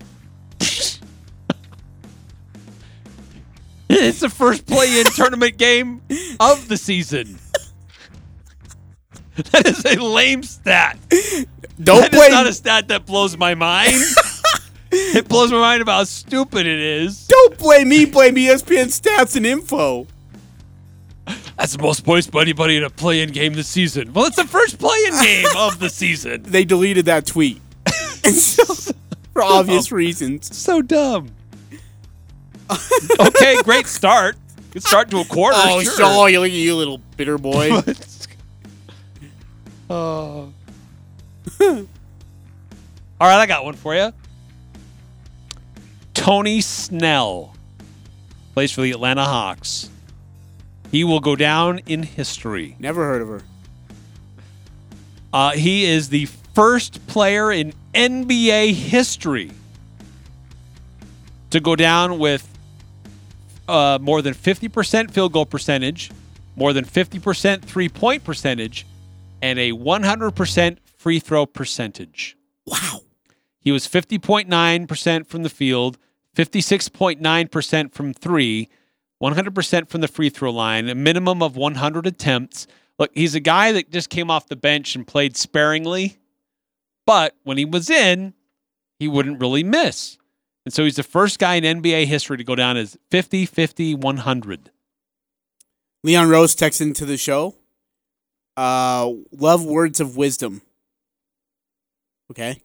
It's 3.91 4.19
the 4.19 4.29
first 4.29 4.67
play-in 4.67 5.05
tournament 5.15 5.57
game 5.57 6.01
of 6.39 6.67
the 6.67 6.77
season. 6.77 7.39
That 9.51 9.67
is 9.67 9.85
a 9.85 9.95
lame 9.95 10.43
stat. 10.43 10.99
Don't 11.81 12.01
That 12.01 12.13
is 12.13 12.19
blame- 12.19 12.31
not 12.31 12.45
a 12.45 12.51
stat 12.51 12.89
that 12.89 13.05
blows 13.05 13.37
my 13.37 13.55
mind. 13.55 13.93
it 14.91 15.29
blows 15.29 15.49
my 15.49 15.59
mind 15.59 15.81
about 15.81 15.99
how 15.99 16.03
stupid 16.03 16.65
it 16.65 16.77
is. 16.77 17.25
Don't 17.27 17.57
blame 17.57 17.87
me. 17.87 18.03
Blame 18.03 18.35
ESPN 18.35 18.87
stats 18.87 19.37
and 19.37 19.45
info. 19.45 20.07
That's 21.57 21.73
the 21.77 21.81
most 21.81 22.03
points 22.03 22.27
by 22.27 22.41
anybody 22.41 22.75
in 22.75 22.83
a 22.83 22.89
play-in 22.89 23.31
game 23.31 23.53
this 23.53 23.69
season. 23.69 24.11
Well, 24.11 24.25
it's 24.25 24.35
the 24.35 24.45
first 24.45 24.77
play-in 24.77 25.13
game 25.23 25.47
of 25.55 25.79
the 25.79 25.89
season. 25.89 26.43
They 26.43 26.65
deleted 26.65 27.05
that 27.05 27.25
tweet 27.25 27.61
for 29.31 29.41
obvious 29.41 29.89
oh. 29.91 29.95
reasons. 29.95 30.55
So 30.55 30.81
dumb. 30.81 31.29
okay, 33.19 33.57
great 33.63 33.87
start. 33.87 34.35
Good 34.71 34.83
start 34.83 35.09
to 35.11 35.19
a 35.19 35.25
quarter. 35.25 35.57
Oh, 35.59 35.81
sure. 35.81 35.93
so 35.93 36.25
you 36.27 36.39
look 36.39 36.49
at 36.49 36.53
you, 36.53 36.75
little 36.75 36.99
bitter 37.17 37.37
boy. 37.37 37.81
Oh. 39.89 40.53
All 41.61 43.27
right, 43.27 43.39
I 43.39 43.45
got 43.47 43.65
one 43.65 43.73
for 43.73 43.95
you. 43.95 44.13
Tony 46.13 46.61
Snell 46.61 47.53
plays 48.53 48.71
for 48.71 48.81
the 48.81 48.91
Atlanta 48.91 49.25
Hawks. 49.25 49.89
He 50.91 51.03
will 51.03 51.19
go 51.19 51.35
down 51.35 51.79
in 51.87 52.03
history. 52.03 52.75
Never 52.79 53.03
heard 53.03 53.21
of 53.21 53.27
her. 53.27 53.41
Uh, 55.33 55.51
he 55.51 55.85
is 55.85 56.09
the 56.09 56.25
first 56.53 57.05
player 57.07 57.51
in 57.51 57.73
NBA 57.93 58.73
history 58.73 59.51
to 61.49 61.59
go 61.59 61.75
down 61.75 62.19
with 62.19 62.48
uh, 63.69 63.99
more 64.01 64.21
than 64.21 64.33
50% 64.33 65.11
field 65.11 65.31
goal 65.31 65.45
percentage, 65.45 66.11
more 66.55 66.73
than 66.73 66.85
50% 66.85 67.61
three 67.61 67.89
point 67.89 68.23
percentage, 68.23 68.85
and 69.41 69.59
a 69.59 69.71
100% 69.71 70.77
free 70.97 71.19
throw 71.19 71.45
percentage. 71.45 72.35
Wow. 72.65 73.01
He 73.59 73.71
was 73.71 73.87
50.9% 73.87 75.27
from 75.27 75.43
the 75.43 75.49
field, 75.49 75.97
56.9% 76.35 77.91
from 77.91 78.13
three, 78.13 78.69
100% 79.21 79.89
from 79.89 80.01
the 80.01 80.07
free 80.07 80.29
throw 80.29 80.51
line, 80.51 80.87
a 80.87 80.95
minimum 80.95 81.43
of 81.43 81.55
100 81.55 82.07
attempts. 82.07 82.67
Look, 82.97 83.11
he's 83.13 83.35
a 83.35 83.39
guy 83.39 83.71
that 83.71 83.91
just 83.91 84.09
came 84.09 84.31
off 84.31 84.47
the 84.47 84.55
bench 84.55 84.95
and 84.95 85.05
played 85.05 85.35
sparingly, 85.35 86.17
but 87.05 87.35
when 87.43 87.57
he 87.57 87.65
was 87.65 87.89
in, 87.89 88.33
he 88.97 89.07
wouldn't 89.07 89.41
really 89.41 89.63
miss. 89.63 90.18
And 90.65 90.73
so 90.73 90.83
he's 90.83 90.97
the 90.97 91.03
first 91.03 91.39
guy 91.39 91.55
in 91.55 91.63
NBA 91.63 92.05
history 92.05 92.37
to 92.37 92.43
go 92.43 92.55
down 92.55 92.77
as 92.77 92.97
50, 93.09 93.45
50, 93.45 93.95
100. 93.95 94.71
Leon 96.03 96.29
Rose 96.29 96.55
texted 96.55 96.81
into 96.81 97.05
the 97.05 97.17
show. 97.17 97.55
Uh, 98.55 99.13
love 99.31 99.65
words 99.65 99.99
of 99.99 100.17
wisdom. 100.17 100.61
Okay. 102.31 102.61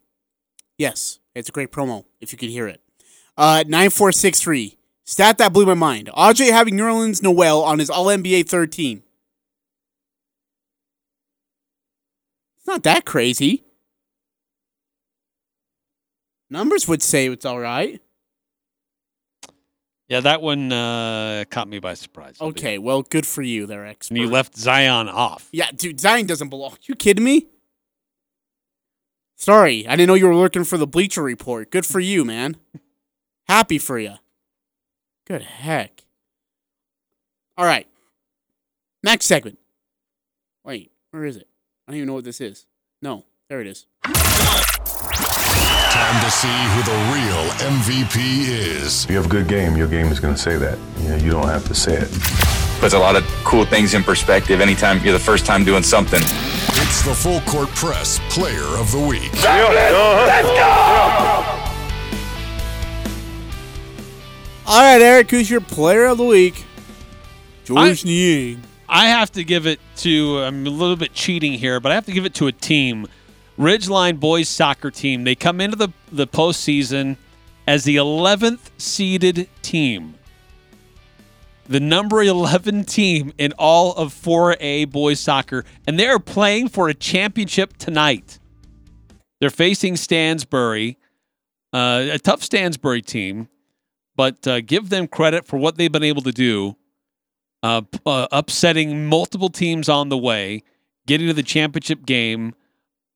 Yes, 0.77 1.21
it's 1.35 1.49
a 1.49 1.53
great 1.53 1.71
promo 1.73 2.05
if 2.21 2.33
you 2.33 2.39
could 2.39 2.51
hear 2.51 2.67
it. 2.67 2.81
Uh, 3.37 3.65
nine 3.67 3.91
four 3.91 4.13
six 4.13 4.41
three. 4.41 4.77
Stat 5.05 5.39
that 5.39 5.53
blew 5.53 5.67
my 5.67 5.75
mind. 5.75 6.11
Aj 6.17 6.51
having 6.51 6.75
Nerlens 6.75 7.23
Noel 7.23 7.63
on 7.63 7.79
his 7.79 7.91
All 7.91 8.07
NBA 8.07 8.49
third 8.49 8.73
team. 8.73 9.03
It's 12.59 12.67
not 12.67 12.83
that 12.85 13.05
crazy. 13.05 13.65
Numbers 16.55 16.87
would 16.87 17.03
say 17.03 17.27
it's 17.27 17.45
all 17.45 17.59
right. 17.59 18.01
Yeah, 20.07 20.21
that 20.21 20.41
one 20.41 20.71
uh, 20.71 21.43
caught 21.51 21.67
me 21.67 21.81
by 21.81 21.95
surprise. 21.95 22.37
Okay, 22.41 22.79
well, 22.79 23.03
good 23.03 23.27
for 23.27 23.43
you, 23.43 23.67
there, 23.67 23.85
expert. 23.85 24.15
And 24.15 24.23
you 24.23 24.31
left 24.31 24.57
Zion 24.57 25.09
off. 25.09 25.49
Yeah, 25.51 25.73
dude, 25.75 25.99
Zion 25.99 26.27
doesn't 26.27 26.51
belong. 26.51 26.77
You 26.83 26.95
kidding 26.95 27.25
me? 27.25 27.49
Sorry, 29.35 29.85
I 29.89 29.97
didn't 29.97 30.07
know 30.07 30.15
you 30.15 30.29
were 30.29 30.37
looking 30.37 30.63
for 30.63 30.79
the 30.79 30.87
Bleacher 30.87 31.25
Report. 31.25 31.73
Good 31.73 31.85
for 31.85 31.99
you, 31.99 32.25
man. 32.25 32.57
Happy 33.49 33.79
for 33.79 33.99
you. 33.99 34.15
Good 35.27 35.43
heck. 35.43 36.05
All 37.57 37.67
right. 37.67 37.89
Next 39.03 39.27
segment. 39.27 39.59
Wait, 40.65 40.93
where 41.11 41.25
is 41.25 41.37
it? 41.37 41.49
I 41.89 41.91
don't 41.91 41.97
even 41.97 42.07
know 42.07 42.15
what 42.15 42.25
this 42.25 42.41
is. 42.41 42.67
No, 43.03 43.25
there 43.49 43.61
it 43.61 43.67
is. 43.67 43.87
Time 45.95 46.25
to 46.25 46.29
see 46.29 46.49
who 46.49 46.83
the 46.83 46.99
real 47.15 47.45
MVP 47.71 48.49
is. 48.49 49.05
If 49.05 49.11
you 49.11 49.17
have 49.17 49.27
a 49.27 49.29
good 49.29 49.47
game, 49.47 49.77
your 49.77 49.87
game 49.87 50.09
is 50.09 50.19
going 50.19 50.35
to 50.35 50.41
say 50.41 50.57
that. 50.57 50.77
You, 50.99 51.11
know, 51.11 51.17
you 51.19 51.31
don't 51.31 51.47
have 51.47 51.65
to 51.69 51.75
say 51.75 51.95
it. 51.95 52.11
puts 52.81 52.95
a 52.95 52.99
lot 52.99 53.15
of 53.15 53.23
cool 53.45 53.65
things 53.65 53.95
in 53.95 54.03
perspective 54.03 54.61
anytime 54.61 54.99
you're 55.05 55.13
the 55.13 55.21
first 55.21 55.47
time 55.47 55.65
doing 55.65 55.85
something. 55.85 56.21
It's 56.21 57.03
the 57.05 57.15
Full 57.15 57.41
Court 57.43 57.69
Press 57.77 58.19
Player 58.29 58.65
of 58.77 58.91
the 58.91 58.99
Week. 58.99 59.33
Let's 59.35 60.49
go! 60.49 61.65
All 64.67 64.83
right, 64.83 65.01
Eric, 65.01 65.31
who's 65.31 65.49
your 65.49 65.61
player 65.61 66.07
of 66.07 66.19
the 66.19 66.25
week? 66.25 66.65
Georges 67.63 68.05
Niang. 68.05 68.65
I 68.89 69.07
have 69.07 69.31
to 69.31 69.45
give 69.45 69.69
it 69.69 69.79
to, 69.99 70.41
I'm 70.41 70.67
a 70.67 70.71
little 70.71 70.97
bit 70.97 71.15
cheating 71.15 71.53
here, 71.53 71.79
but 71.79 71.93
I 71.93 71.95
have 71.95 72.07
to 72.07 72.13
give 72.13 72.27
it 72.27 72.35
to 72.35 72.49
a 72.49 72.53
team. 72.53 73.07
Ridgeline 73.59 74.19
boys 74.19 74.49
soccer 74.49 74.91
team. 74.91 75.25
They 75.25 75.35
come 75.35 75.61
into 75.61 75.77
the, 75.77 75.89
the 76.11 76.27
postseason 76.27 77.17
as 77.67 77.85
the 77.85 77.97
11th 77.97 78.71
seeded 78.79 79.49
team. 79.63 80.15
The 81.67 81.81
number 81.81 82.23
11 82.23 82.85
team 82.85 83.33
in 83.39 83.53
all 83.59 83.95
of 83.95 84.13
4A 84.13 84.91
boys 84.91 85.21
soccer. 85.21 85.65
And 85.87 85.99
they 85.99 86.07
are 86.07 86.19
playing 86.19 86.69
for 86.69 86.89
a 86.89 86.95
championship 86.95 87.77
tonight. 87.79 88.39
They're 89.41 89.51
facing 89.51 89.97
Stansbury, 89.97 90.99
uh, 91.73 92.07
a 92.13 92.19
tough 92.19 92.43
Stansbury 92.43 93.03
team, 93.03 93.49
but 94.17 94.47
uh, 94.47 94.61
give 94.61 94.91
them 94.91 95.09
credit 95.09 95.47
for 95.47 95.59
what 95.59 95.77
they've 95.77 95.91
been 95.91 96.05
able 96.05 96.23
to 96.23 96.33
do, 96.33 96.77
uh, 97.63 97.83
uh, 98.07 98.27
upsetting 98.31 99.07
multiple 99.07 99.49
teams 99.49 99.89
on 99.89 100.09
the 100.09 100.19
way, 100.19 100.63
getting 101.07 101.27
to 101.27 101.35
the 101.35 101.43
championship 101.43 102.07
game, 102.07 102.55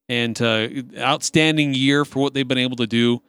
and 0.08 0.40
uh, 0.40 0.68
outstanding 0.98 1.74
year 1.74 2.04
for 2.04 2.20
what 2.20 2.34
they've 2.34 2.48
been 2.48 2.58
able 2.58 2.76
to 2.76 2.86
do. 2.86 3.22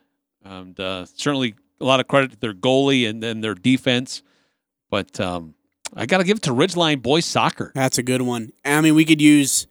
And 0.43 0.79
uh, 0.79 1.05
certainly 1.05 1.55
a 1.81 1.85
lot 1.85 1.99
of 1.99 2.07
credit 2.07 2.31
to 2.31 2.39
their 2.39 2.53
goalie 2.53 3.07
and 3.09 3.21
then 3.21 3.41
their 3.41 3.55
defense. 3.55 4.21
But 4.89 5.19
um, 5.19 5.55
I 5.95 6.05
got 6.05 6.19
to 6.19 6.23
give 6.23 6.37
it 6.37 6.43
to 6.43 6.51
Ridgeline 6.51 7.01
Boys 7.01 7.25
Soccer. 7.25 7.71
That's 7.75 7.97
a 7.97 8.03
good 8.03 8.21
one. 8.21 8.53
I 8.63 8.81
mean, 8.81 8.95
we 8.95 9.05
could 9.05 9.21
use, 9.21 9.67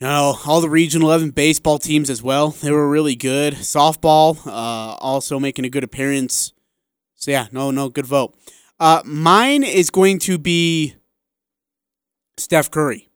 you 0.00 0.06
know, 0.06 0.38
all 0.46 0.60
the 0.60 0.70
Region 0.70 1.02
11 1.02 1.30
baseball 1.30 1.78
teams 1.78 2.10
as 2.10 2.22
well. 2.22 2.50
They 2.50 2.70
were 2.70 2.88
really 2.88 3.14
good. 3.14 3.54
Softball 3.54 4.44
uh, 4.46 4.50
also 4.50 5.38
making 5.38 5.64
a 5.64 5.70
good 5.70 5.84
appearance. 5.84 6.52
So, 7.14 7.30
yeah, 7.30 7.48
no, 7.52 7.70
no, 7.70 7.88
good 7.88 8.06
vote. 8.06 8.34
Uh, 8.78 9.02
mine 9.04 9.62
is 9.62 9.90
going 9.90 10.18
to 10.20 10.38
be 10.38 10.94
Steph 12.38 12.70
Curry. 12.70 13.09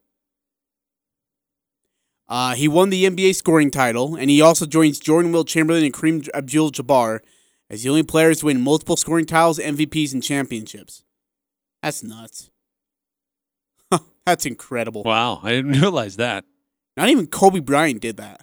Uh, 2.29 2.55
he 2.55 2.69
won 2.69 2.91
the 2.91 3.05
NBA 3.05 3.35
scoring 3.35 3.71
title, 3.71 4.17
and 4.17 4.31
he 4.31 4.41
also 4.41 4.67
joins 4.67 4.99
Jordan 4.99 5.33
Wilt 5.33 5.47
Chamberlain 5.49 5.85
and 5.85 5.93
Kareem 5.93 6.29
Abdul 6.35 6.71
Jabbar 6.71 7.21
as 7.69 7.83
the 7.83 7.91
only 7.91 8.03
players 8.03 8.41
to 8.41 8.47
win 8.47 8.61
multiple 8.61 8.97
scoring 8.97 9.27
titles, 9.27 9.59
MVPs, 9.59 10.13
and 10.15 10.23
championships. 10.23 11.05
That's 11.83 12.03
nuts. 12.03 12.51
That's 14.27 14.47
incredible. 14.47 15.03
Wow, 15.03 15.41
I 15.43 15.51
didn't 15.51 15.73
realize 15.81 16.17
that. 16.17 16.45
Not 16.97 17.09
even 17.09 17.27
Kobe 17.27 17.61
Bryant 17.61 18.01
did 18.01 18.17
that. 18.17 18.41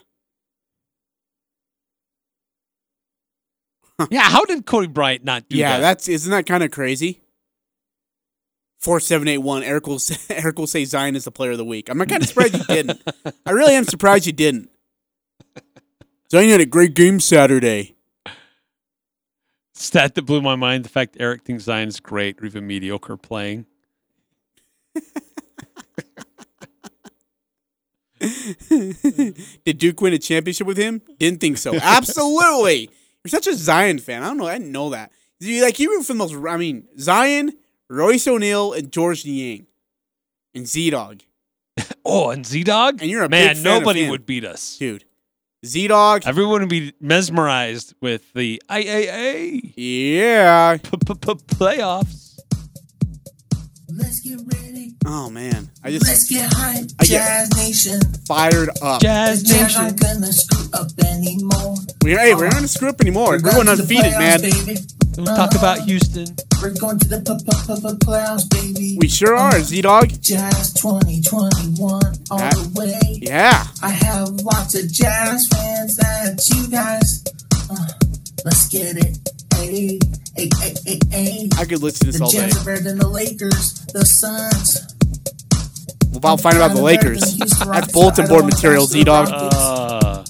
yeah, 4.10 4.30
how 4.30 4.46
did 4.46 4.66
Kobe 4.66 4.88
Bryant 4.88 5.24
not 5.24 5.48
do 5.50 5.58
yeah, 5.58 5.70
that? 5.70 5.76
Yeah, 5.76 5.80
that's 5.82 6.08
isn't 6.08 6.32
that 6.32 6.46
kind 6.46 6.64
of 6.64 6.72
crazy? 6.72 7.22
Four 8.82 9.00
seven 9.00 9.28
eight 9.28 9.38
one. 9.38 9.64
Eric 9.64 9.86
will 9.86 10.00
say, 10.00 10.18
Eric 10.36 10.58
will 10.58 10.68
say 10.68 10.86
Zion 10.86 11.16
is 11.16 11.26
the 11.26 11.32
player 11.32 11.52
of 11.52 11.58
the 11.58 11.66
week. 11.66 11.88
I'm 11.90 12.00
kind 12.00 12.22
of 12.22 12.28
surprised 12.28 12.58
you 12.58 12.64
didn't. 12.64 13.02
I 13.46 13.52
really 13.52 13.76
am 13.76 13.86
surprised 13.86 14.26
you 14.26 14.34
didn't. 14.34 14.70
Zion 16.32 16.50
had 16.50 16.62
a 16.62 16.66
great 16.66 16.96
game 16.96 17.20
Saturday. 17.20 17.96
Stat 19.74 20.16
that 20.16 20.24
blew 20.24 20.42
my 20.42 20.56
mind: 20.56 20.86
the 20.86 20.90
fact 20.90 21.18
Eric 21.20 21.44
thinks 21.44 21.66
Zion 21.66 21.90
is 21.90 22.00
great 22.00 22.42
or 22.42 22.46
even 22.46 22.66
mediocre 22.66 23.18
playing. 23.18 23.68
Did 28.20 29.78
Duke 29.78 30.02
win 30.02 30.14
a 30.14 30.20
championship 30.20 30.68
with 30.68 30.78
him? 30.78 31.02
Didn't 31.20 31.40
think 31.40 31.58
so. 31.58 31.76
Absolutely. 31.76 32.90
You're 33.24 33.30
such 33.30 33.48
a 33.48 33.56
Zion 33.56 34.00
fan. 34.00 34.24
I 34.24 34.28
don't 34.28 34.38
know. 34.38 34.48
I 34.48 34.58
didn't 34.58 34.72
know 34.72 34.92
that. 34.92 35.12
You 35.40 35.64
like 35.64 35.80
you 35.80 35.90
root 35.90 36.04
for 36.04 36.14
the 36.14 36.18
most. 36.18 36.36
I 36.36 36.58
mean, 36.58 36.88
Zion, 37.00 37.52
Royce 37.92 38.26
O'Neale, 38.28 38.72
and 38.74 38.90
Georges 38.92 39.26
Niang, 39.26 39.68
and 40.56 40.68
Z 40.68 40.90
Dog. 40.92 41.22
Oh, 42.04 42.32
and 42.32 42.46
Z 42.46 42.64
Dog, 42.64 43.00
and 43.02 43.10
you're 43.12 43.24
a 43.24 43.30
man. 43.30 43.50
big 43.50 43.58
fan 43.58 43.64
nobody 43.64 44.04
him. 44.06 44.10
would 44.10 44.26
beat 44.26 44.44
us, 44.44 44.78
dude. 44.78 45.06
Z 45.64 45.88
Dog. 45.88 46.24
Everyone 46.26 46.62
would 46.62 46.70
be 46.70 46.94
mesmerized 47.00 47.94
with 48.02 48.34
the 48.34 48.62
IAA. 48.70 49.74
Yeah. 49.76 50.78
Playoffs. 50.78 52.40
Oh 55.06 55.30
man, 55.32 55.68
I 55.84 55.90
just 55.92 56.06
Let's 56.06 56.30
get 56.30 56.52
hype, 56.54 56.86
I 57.00 57.04
Jazz 57.06 57.50
get 57.50 57.58
Nation. 57.58 58.00
fired 58.28 58.70
up. 58.84 59.02
Jazz 59.02 59.42
Jazz 59.42 59.62
Nation. 59.64 59.82
aren't 59.82 60.00
gonna 60.00 60.32
screw 60.32 60.70
up 60.74 60.88
anymore. 61.06 61.76
We're 62.04 62.20
hey, 62.20 62.36
we're 62.36 62.46
not 62.46 62.54
gonna 62.54 62.68
screw 62.68 62.90
up 62.90 63.02
anymore. 63.02 63.32
We're 63.32 63.40
going 63.52 63.66
to 63.66 63.76
the 63.76 63.82
undefeated, 63.82 64.12
man. 64.14 64.40
playoffs, 64.40 64.66
baby. 64.68 64.80
Don't 65.14 65.26
talk 65.26 65.56
about 65.56 65.80
Houston. 65.82 66.28
We're 66.62 66.76
going 66.78 67.00
to 67.00 67.08
the 67.08 67.18
p- 67.18 67.34
p- 67.34 67.52
p- 67.68 67.82
p- 67.82 68.06
playoffs, 68.06 68.48
baby. 68.50 68.98
We 69.02 69.08
sure 69.08 69.36
are, 69.36 69.60
Z 69.60 69.82
Dog. 69.82 70.10
Jazz 70.22 70.74
2021 70.74 72.02
all 72.30 72.40
Yeah. 72.40 72.50
the 72.52 72.70
way. 72.76 73.20
Yeah. 73.22 73.66
I 73.82 73.90
have 73.90 74.30
lots 74.30 74.76
of 74.76 74.90
Jazz 74.92 75.48
fans 75.48 75.96
that 75.96 76.40
you 76.54 76.68
guys. 76.70 77.24
Uh, 77.70 77.88
let's 78.46 78.68
get 78.70 78.98
it. 78.98 79.18
Hey, 79.56 80.00
hey, 80.38 80.50
hey, 80.60 80.76
hey, 80.86 81.00
hey. 81.12 81.50
I 81.58 81.66
could 81.66 81.82
listen 81.82 82.06
to 82.12 82.12
this 82.12 82.18
The 82.20 82.24
all 82.24 82.32
day. 82.32 82.38
The 82.42 82.48
Jazz 82.48 82.62
are 82.62 82.66
better 82.66 82.84
than 82.84 83.00
the 83.00 83.08
Lakers, 83.10 83.86
the 83.94 84.06
Suns. 84.06 84.91
We'll 86.12 86.38
find 86.38 86.58
out 86.58 86.66
about 86.72 86.76
the 86.76 86.82
Lakers. 86.82 87.38
That's 87.38 87.92
bulletin 87.92 88.28
board 88.28 88.46
material, 88.46 88.86
Z 88.86 89.04
Dog. 89.06 89.30
Uh, 89.32 90.24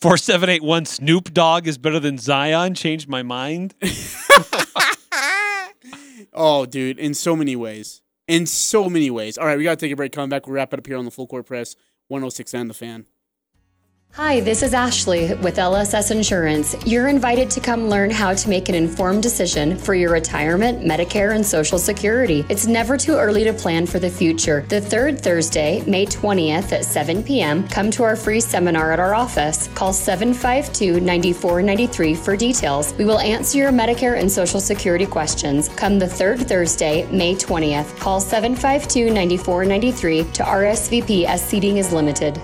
Four 0.00 0.16
seven 0.16 0.48
eight 0.48 0.62
one 0.62 0.84
Snoop 0.84 1.32
Dogg 1.32 1.66
is 1.66 1.78
better 1.78 1.98
than 1.98 2.18
Zion. 2.18 2.74
Changed 2.74 3.08
my 3.08 3.22
mind. 3.22 3.74
Oh, 6.38 6.66
dude, 6.66 6.98
in 6.98 7.14
so 7.14 7.34
many 7.34 7.56
ways. 7.56 8.02
In 8.28 8.44
so 8.44 8.90
many 8.90 9.10
ways. 9.10 9.38
All 9.38 9.46
right, 9.46 9.56
we 9.56 9.64
got 9.64 9.78
to 9.78 9.86
take 9.86 9.90
a 9.92 9.96
break. 9.96 10.12
Coming 10.12 10.28
back, 10.28 10.46
we'll 10.46 10.54
wrap 10.54 10.74
it 10.74 10.78
up 10.78 10.86
here 10.86 10.98
on 10.98 11.06
the 11.06 11.10
Full 11.10 11.26
Court 11.26 11.46
Press 11.46 11.74
106 12.08 12.52
and 12.52 12.68
The 12.68 12.74
Fan. 12.74 13.06
Hi, 14.16 14.40
this 14.40 14.62
is 14.62 14.72
Ashley 14.72 15.34
with 15.34 15.56
LSS 15.56 16.10
Insurance. 16.10 16.74
You're 16.86 17.08
invited 17.08 17.50
to 17.50 17.60
come 17.60 17.90
learn 17.90 18.10
how 18.10 18.32
to 18.32 18.48
make 18.48 18.70
an 18.70 18.74
informed 18.74 19.22
decision 19.22 19.76
for 19.76 19.94
your 19.94 20.10
retirement, 20.10 20.82
Medicare, 20.82 21.34
and 21.34 21.44
Social 21.44 21.78
Security. 21.78 22.42
It's 22.48 22.66
never 22.66 22.96
too 22.96 23.12
early 23.12 23.44
to 23.44 23.52
plan 23.52 23.84
for 23.84 23.98
the 23.98 24.08
future. 24.08 24.64
The 24.70 24.80
third 24.80 25.20
Thursday, 25.20 25.84
May 25.86 26.06
20th 26.06 26.72
at 26.72 26.86
7 26.86 27.22
p.m., 27.24 27.68
come 27.68 27.90
to 27.90 28.04
our 28.04 28.16
free 28.16 28.40
seminar 28.40 28.90
at 28.90 29.00
our 29.00 29.14
office. 29.14 29.68
Call 29.74 29.92
752 29.92 30.98
9493 30.98 32.14
for 32.14 32.36
details. 32.38 32.94
We 32.94 33.04
will 33.04 33.20
answer 33.20 33.58
your 33.58 33.70
Medicare 33.70 34.18
and 34.18 34.32
Social 34.32 34.60
Security 34.60 35.04
questions. 35.04 35.68
Come 35.68 35.98
the 35.98 36.08
third 36.08 36.40
Thursday, 36.48 37.06
May 37.12 37.34
20th. 37.34 37.98
Call 37.98 38.20
752 38.20 39.12
9493 39.12 40.24
to 40.32 40.42
RSVP 40.42 41.26
as 41.26 41.46
seating 41.46 41.76
is 41.76 41.92
limited. 41.92 42.40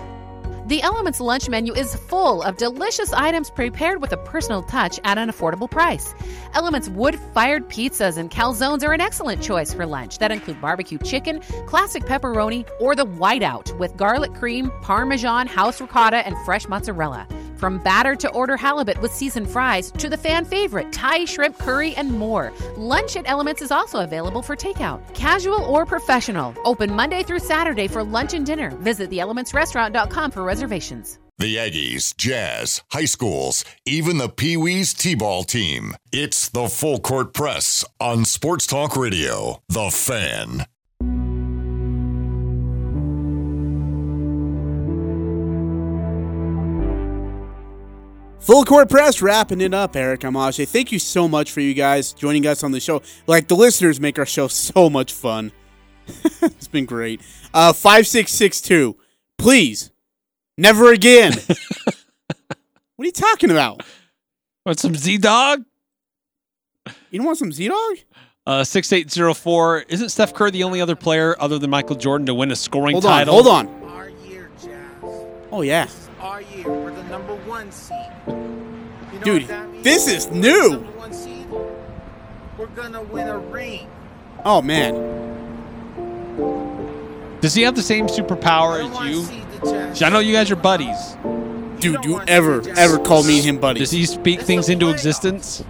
The 0.66 0.80
Elements 0.80 1.18
lunch 1.18 1.48
menu 1.48 1.74
is 1.74 1.96
full 1.96 2.40
of 2.42 2.56
delicious 2.56 3.12
items 3.12 3.50
prepared 3.50 4.00
with 4.00 4.12
a 4.12 4.16
personal 4.16 4.62
touch 4.62 5.00
at 5.02 5.18
an 5.18 5.28
affordable 5.28 5.68
price. 5.68 6.14
Elements 6.54 6.88
wood 6.88 7.18
fired 7.34 7.68
pizzas 7.68 8.16
and 8.16 8.30
calzones 8.30 8.84
are 8.84 8.92
an 8.92 9.00
excellent 9.00 9.42
choice 9.42 9.74
for 9.74 9.86
lunch 9.86 10.18
that 10.18 10.30
include 10.30 10.60
barbecue 10.60 10.98
chicken, 10.98 11.40
classic 11.66 12.04
pepperoni, 12.04 12.68
or 12.78 12.94
the 12.94 13.06
whiteout 13.06 13.76
with 13.78 13.96
garlic 13.96 14.34
cream, 14.34 14.70
parmesan, 14.82 15.48
house 15.48 15.80
ricotta, 15.80 16.24
and 16.24 16.36
fresh 16.44 16.68
mozzarella. 16.68 17.26
From 17.62 17.78
batter 17.78 18.16
to 18.16 18.28
order 18.30 18.56
halibut 18.56 19.00
with 19.00 19.12
seasoned 19.12 19.48
fries 19.48 19.92
to 19.92 20.08
the 20.08 20.16
fan 20.16 20.44
favorite 20.44 20.92
Thai 20.92 21.26
shrimp 21.26 21.58
curry 21.58 21.94
and 21.94 22.10
more. 22.10 22.52
Lunch 22.76 23.14
at 23.14 23.22
Elements 23.28 23.62
is 23.62 23.70
also 23.70 24.00
available 24.00 24.42
for 24.42 24.56
takeout. 24.56 25.00
Casual 25.14 25.62
or 25.66 25.86
professional. 25.86 26.56
Open 26.64 26.92
Monday 26.92 27.22
through 27.22 27.38
Saturday 27.38 27.86
for 27.86 28.02
lunch 28.02 28.34
and 28.34 28.44
dinner. 28.44 28.70
Visit 28.78 29.10
theelementsrestaurant.com 29.10 30.32
for 30.32 30.42
reservations. 30.52 31.18
The 31.38 31.56
Aggies, 31.56 32.14
Jazz, 32.14 32.82
high 32.90 33.06
schools, 33.06 33.64
even 33.86 34.18
the 34.18 34.28
Pee 34.28 34.58
Wee's 34.58 34.92
T 34.92 35.14
ball 35.14 35.44
team. 35.44 35.94
It's 36.12 36.50
the 36.50 36.68
Full 36.68 37.00
Court 37.00 37.32
Press 37.32 37.86
on 37.98 38.26
Sports 38.26 38.66
Talk 38.66 38.94
Radio. 38.94 39.62
The 39.70 39.90
Fan. 39.90 40.66
Full 48.40 48.64
court 48.64 48.90
press, 48.90 49.22
wrapping 49.22 49.60
it 49.60 49.72
up, 49.72 49.94
Eric 49.94 50.22
Amache. 50.22 50.68
Thank 50.68 50.90
you 50.90 50.98
so 50.98 51.28
much 51.28 51.52
for 51.52 51.60
you 51.60 51.74
guys 51.74 52.12
joining 52.12 52.44
us 52.44 52.64
on 52.64 52.72
the 52.72 52.80
show. 52.80 53.00
Like 53.28 53.46
the 53.46 53.54
listeners 53.54 54.00
make 54.00 54.18
our 54.18 54.26
show 54.26 54.48
so 54.66 54.90
much 54.90 55.12
fun. 55.12 55.52
it's 56.42 56.68
been 56.68 56.84
great. 56.84 57.20
Uh, 57.54 57.72
five 57.72 58.06
six 58.06 58.32
six 58.32 58.60
two. 58.60 58.96
Please, 59.38 59.91
never 60.56 60.92
again. 60.92 61.32
what 61.86 61.96
are 63.00 63.04
you 63.04 63.12
talking 63.12 63.50
about? 63.50 63.82
Want 64.64 64.78
some 64.78 64.94
Z 64.94 65.18
Dog? 65.18 65.64
You 67.10 67.18
don't 67.18 67.26
want 67.26 67.38
some 67.38 67.52
Z 67.52 67.68
Dog? 67.68 67.96
Uh, 68.46 68.64
6804. 68.64 69.84
Isn't 69.88 70.08
Steph 70.08 70.34
Curry 70.34 70.50
the 70.50 70.64
only 70.64 70.80
other 70.80 70.96
player 70.96 71.36
other 71.38 71.58
than 71.58 71.70
Michael 71.70 71.96
Jordan 71.96 72.26
to 72.26 72.34
win 72.34 72.50
a 72.50 72.56
scoring 72.56 72.94
Hold 72.94 73.04
on, 73.06 73.10
title? 73.10 73.34
hold 73.34 73.46
on. 73.48 73.82
Oh 75.54 75.60
yeah, 75.60 75.86
Our 76.20 76.40
year, 76.40 76.66
we're 76.66 76.94
the 76.94 77.02
number 77.04 77.34
one 77.44 77.70
seed. 77.70 77.96
You 78.26 78.32
know 78.32 79.20
dude, 79.22 79.42
what 79.42 79.48
that 79.48 79.68
means? 79.70 79.84
this 79.84 80.08
is 80.08 80.30
new. 80.30 80.70
Number 80.70 80.90
one 80.98 81.12
seed, 81.12 81.46
we're 82.58 82.66
gonna 82.68 83.02
win 83.02 83.28
a 83.28 83.36
ring. 83.36 83.86
Oh 84.46 84.62
man, 84.62 84.94
Does 87.42 87.52
he 87.54 87.60
have 87.64 87.74
the 87.76 87.82
same 87.82 88.06
superpower 88.06 88.80
as 88.82 89.10
you? 89.10 89.41
'Cause 89.62 90.02
I 90.02 90.08
know 90.08 90.18
you 90.18 90.32
guys 90.32 90.50
are 90.50 90.56
buddies. 90.56 91.16
dude, 91.78 92.04
you 92.04 92.20
ever 92.28 92.62
ever 92.76 92.98
call 92.98 93.22
me 93.24 93.38
and 93.38 93.44
him 93.44 93.58
buddies? 93.58 93.80
Does 93.82 93.90
he 93.90 94.06
speak 94.06 94.40
things 94.40 94.68
into 94.68 94.90
existence? 94.90 95.64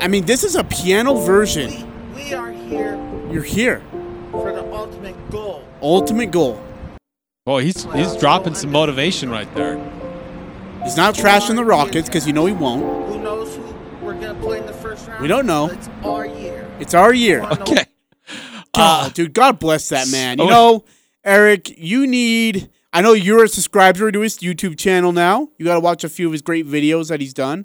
I 0.00 0.08
mean, 0.08 0.26
this 0.26 0.44
is 0.44 0.54
a 0.54 0.64
piano 0.64 1.14
version. 1.14 1.70
We 2.14 2.34
are 2.34 2.50
here 2.52 2.98
You're 3.30 3.42
here. 3.42 3.82
for 4.30 4.52
the 4.52 4.64
ultimate 4.72 5.30
goal. 5.30 5.64
Ultimate 5.82 6.30
goal. 6.30 6.62
Boy, 7.46 7.62
he's 7.64 7.84
he's 7.94 8.16
dropping 8.16 8.54
some 8.54 8.70
motivation 8.70 9.30
right 9.30 9.52
there. 9.54 9.76
He's 10.84 10.96
not 10.96 11.14
trashing 11.14 11.56
the 11.56 11.64
Rockets 11.64 12.08
because 12.08 12.26
you 12.26 12.32
know 12.32 12.46
he 12.46 12.52
won't. 12.52 13.08
Who 13.08 13.18
knows 13.20 13.56
who 13.56 13.62
we're 14.02 14.14
gonna 14.14 14.34
play 14.40 14.58
in 14.58 14.66
the 14.66 14.72
first 14.72 15.06
round? 15.08 15.20
We 15.22 15.28
don't 15.28 15.46
know. 15.46 15.66
It's 15.66 15.88
our 16.04 16.26
year. 16.26 16.70
It's 16.80 16.94
our 16.94 17.12
year. 17.12 17.42
Okay. 17.42 17.84
God, 18.74 19.14
dude, 19.14 19.32
God 19.32 19.58
bless 19.58 19.88
that 19.88 20.08
man. 20.08 20.38
You 20.38 20.44
oh. 20.44 20.48
know, 20.48 20.84
Eric, 21.24 21.72
you 21.78 22.06
need. 22.06 22.70
I 22.98 23.00
know 23.00 23.12
you're 23.12 23.44
a 23.44 23.48
subscriber 23.48 24.10
to 24.10 24.20
his 24.22 24.38
YouTube 24.38 24.76
channel 24.76 25.12
now. 25.12 25.50
You 25.56 25.64
got 25.64 25.74
to 25.74 25.80
watch 25.80 26.02
a 26.02 26.08
few 26.08 26.26
of 26.26 26.32
his 26.32 26.42
great 26.42 26.66
videos 26.66 27.10
that 27.10 27.20
he's 27.20 27.32
done. 27.32 27.64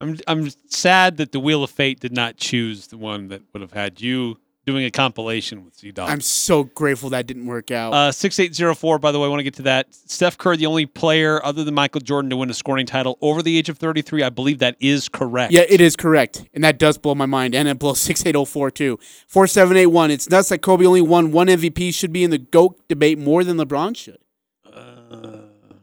I'm 0.00 0.18
I'm 0.26 0.50
sad 0.68 1.18
that 1.18 1.30
the 1.30 1.38
Wheel 1.38 1.62
of 1.62 1.70
Fate 1.70 2.00
did 2.00 2.12
not 2.12 2.38
choose 2.38 2.88
the 2.88 2.96
one 2.96 3.28
that 3.28 3.42
would 3.52 3.60
have 3.62 3.70
had 3.70 4.00
you 4.00 4.38
doing 4.66 4.84
a 4.84 4.90
compilation 4.90 5.64
with 5.64 5.78
Z 5.78 5.92
Dog. 5.92 6.10
I'm 6.10 6.20
so 6.20 6.64
grateful 6.64 7.10
that 7.10 7.28
didn't 7.28 7.46
work 7.46 7.70
out. 7.70 7.94
Uh, 7.94 8.10
6804, 8.10 8.98
by 8.98 9.12
the 9.12 9.20
way, 9.20 9.26
I 9.26 9.28
want 9.28 9.38
to 9.38 9.44
get 9.44 9.54
to 9.54 9.62
that. 9.62 9.94
Steph 9.94 10.36
Curry, 10.38 10.56
the 10.56 10.66
only 10.66 10.86
player 10.86 11.40
other 11.44 11.62
than 11.62 11.74
Michael 11.74 12.00
Jordan 12.00 12.28
to 12.30 12.36
win 12.36 12.50
a 12.50 12.54
scoring 12.54 12.84
title 12.86 13.18
over 13.20 13.42
the 13.42 13.56
age 13.56 13.68
of 13.68 13.78
33. 13.78 14.24
I 14.24 14.30
believe 14.30 14.58
that 14.58 14.74
is 14.80 15.08
correct. 15.08 15.52
yeah, 15.52 15.62
it 15.68 15.80
is 15.80 15.94
correct. 15.94 16.48
And 16.52 16.64
that 16.64 16.80
does 16.80 16.98
blow 16.98 17.14
my 17.14 17.26
mind. 17.26 17.54
And 17.54 17.68
it 17.68 17.78
blows 17.78 18.00
6804 18.00 18.72
too. 18.72 18.98
4781. 19.28 20.10
It's 20.10 20.28
nuts 20.28 20.48
that 20.48 20.62
Kobe 20.62 20.84
only 20.84 21.00
won 21.00 21.30
one 21.30 21.46
MVP, 21.46 21.94
should 21.94 22.12
be 22.12 22.24
in 22.24 22.30
the 22.30 22.38
GOAT 22.38 22.76
debate 22.88 23.20
more 23.20 23.44
than 23.44 23.56
LeBron 23.56 23.96
should. 23.96 24.18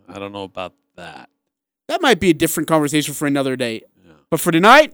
I 0.10 0.20
don't 0.20 0.32
know 0.32 0.44
about 0.44 0.74
that. 0.96 1.30
That 1.88 2.02
might 2.02 2.20
be 2.20 2.30
a 2.30 2.34
different 2.34 2.68
conversation 2.68 3.14
for 3.14 3.28
another 3.28 3.56
day. 3.56 3.84
But 4.30 4.40
for 4.40 4.52
tonight, 4.52 4.94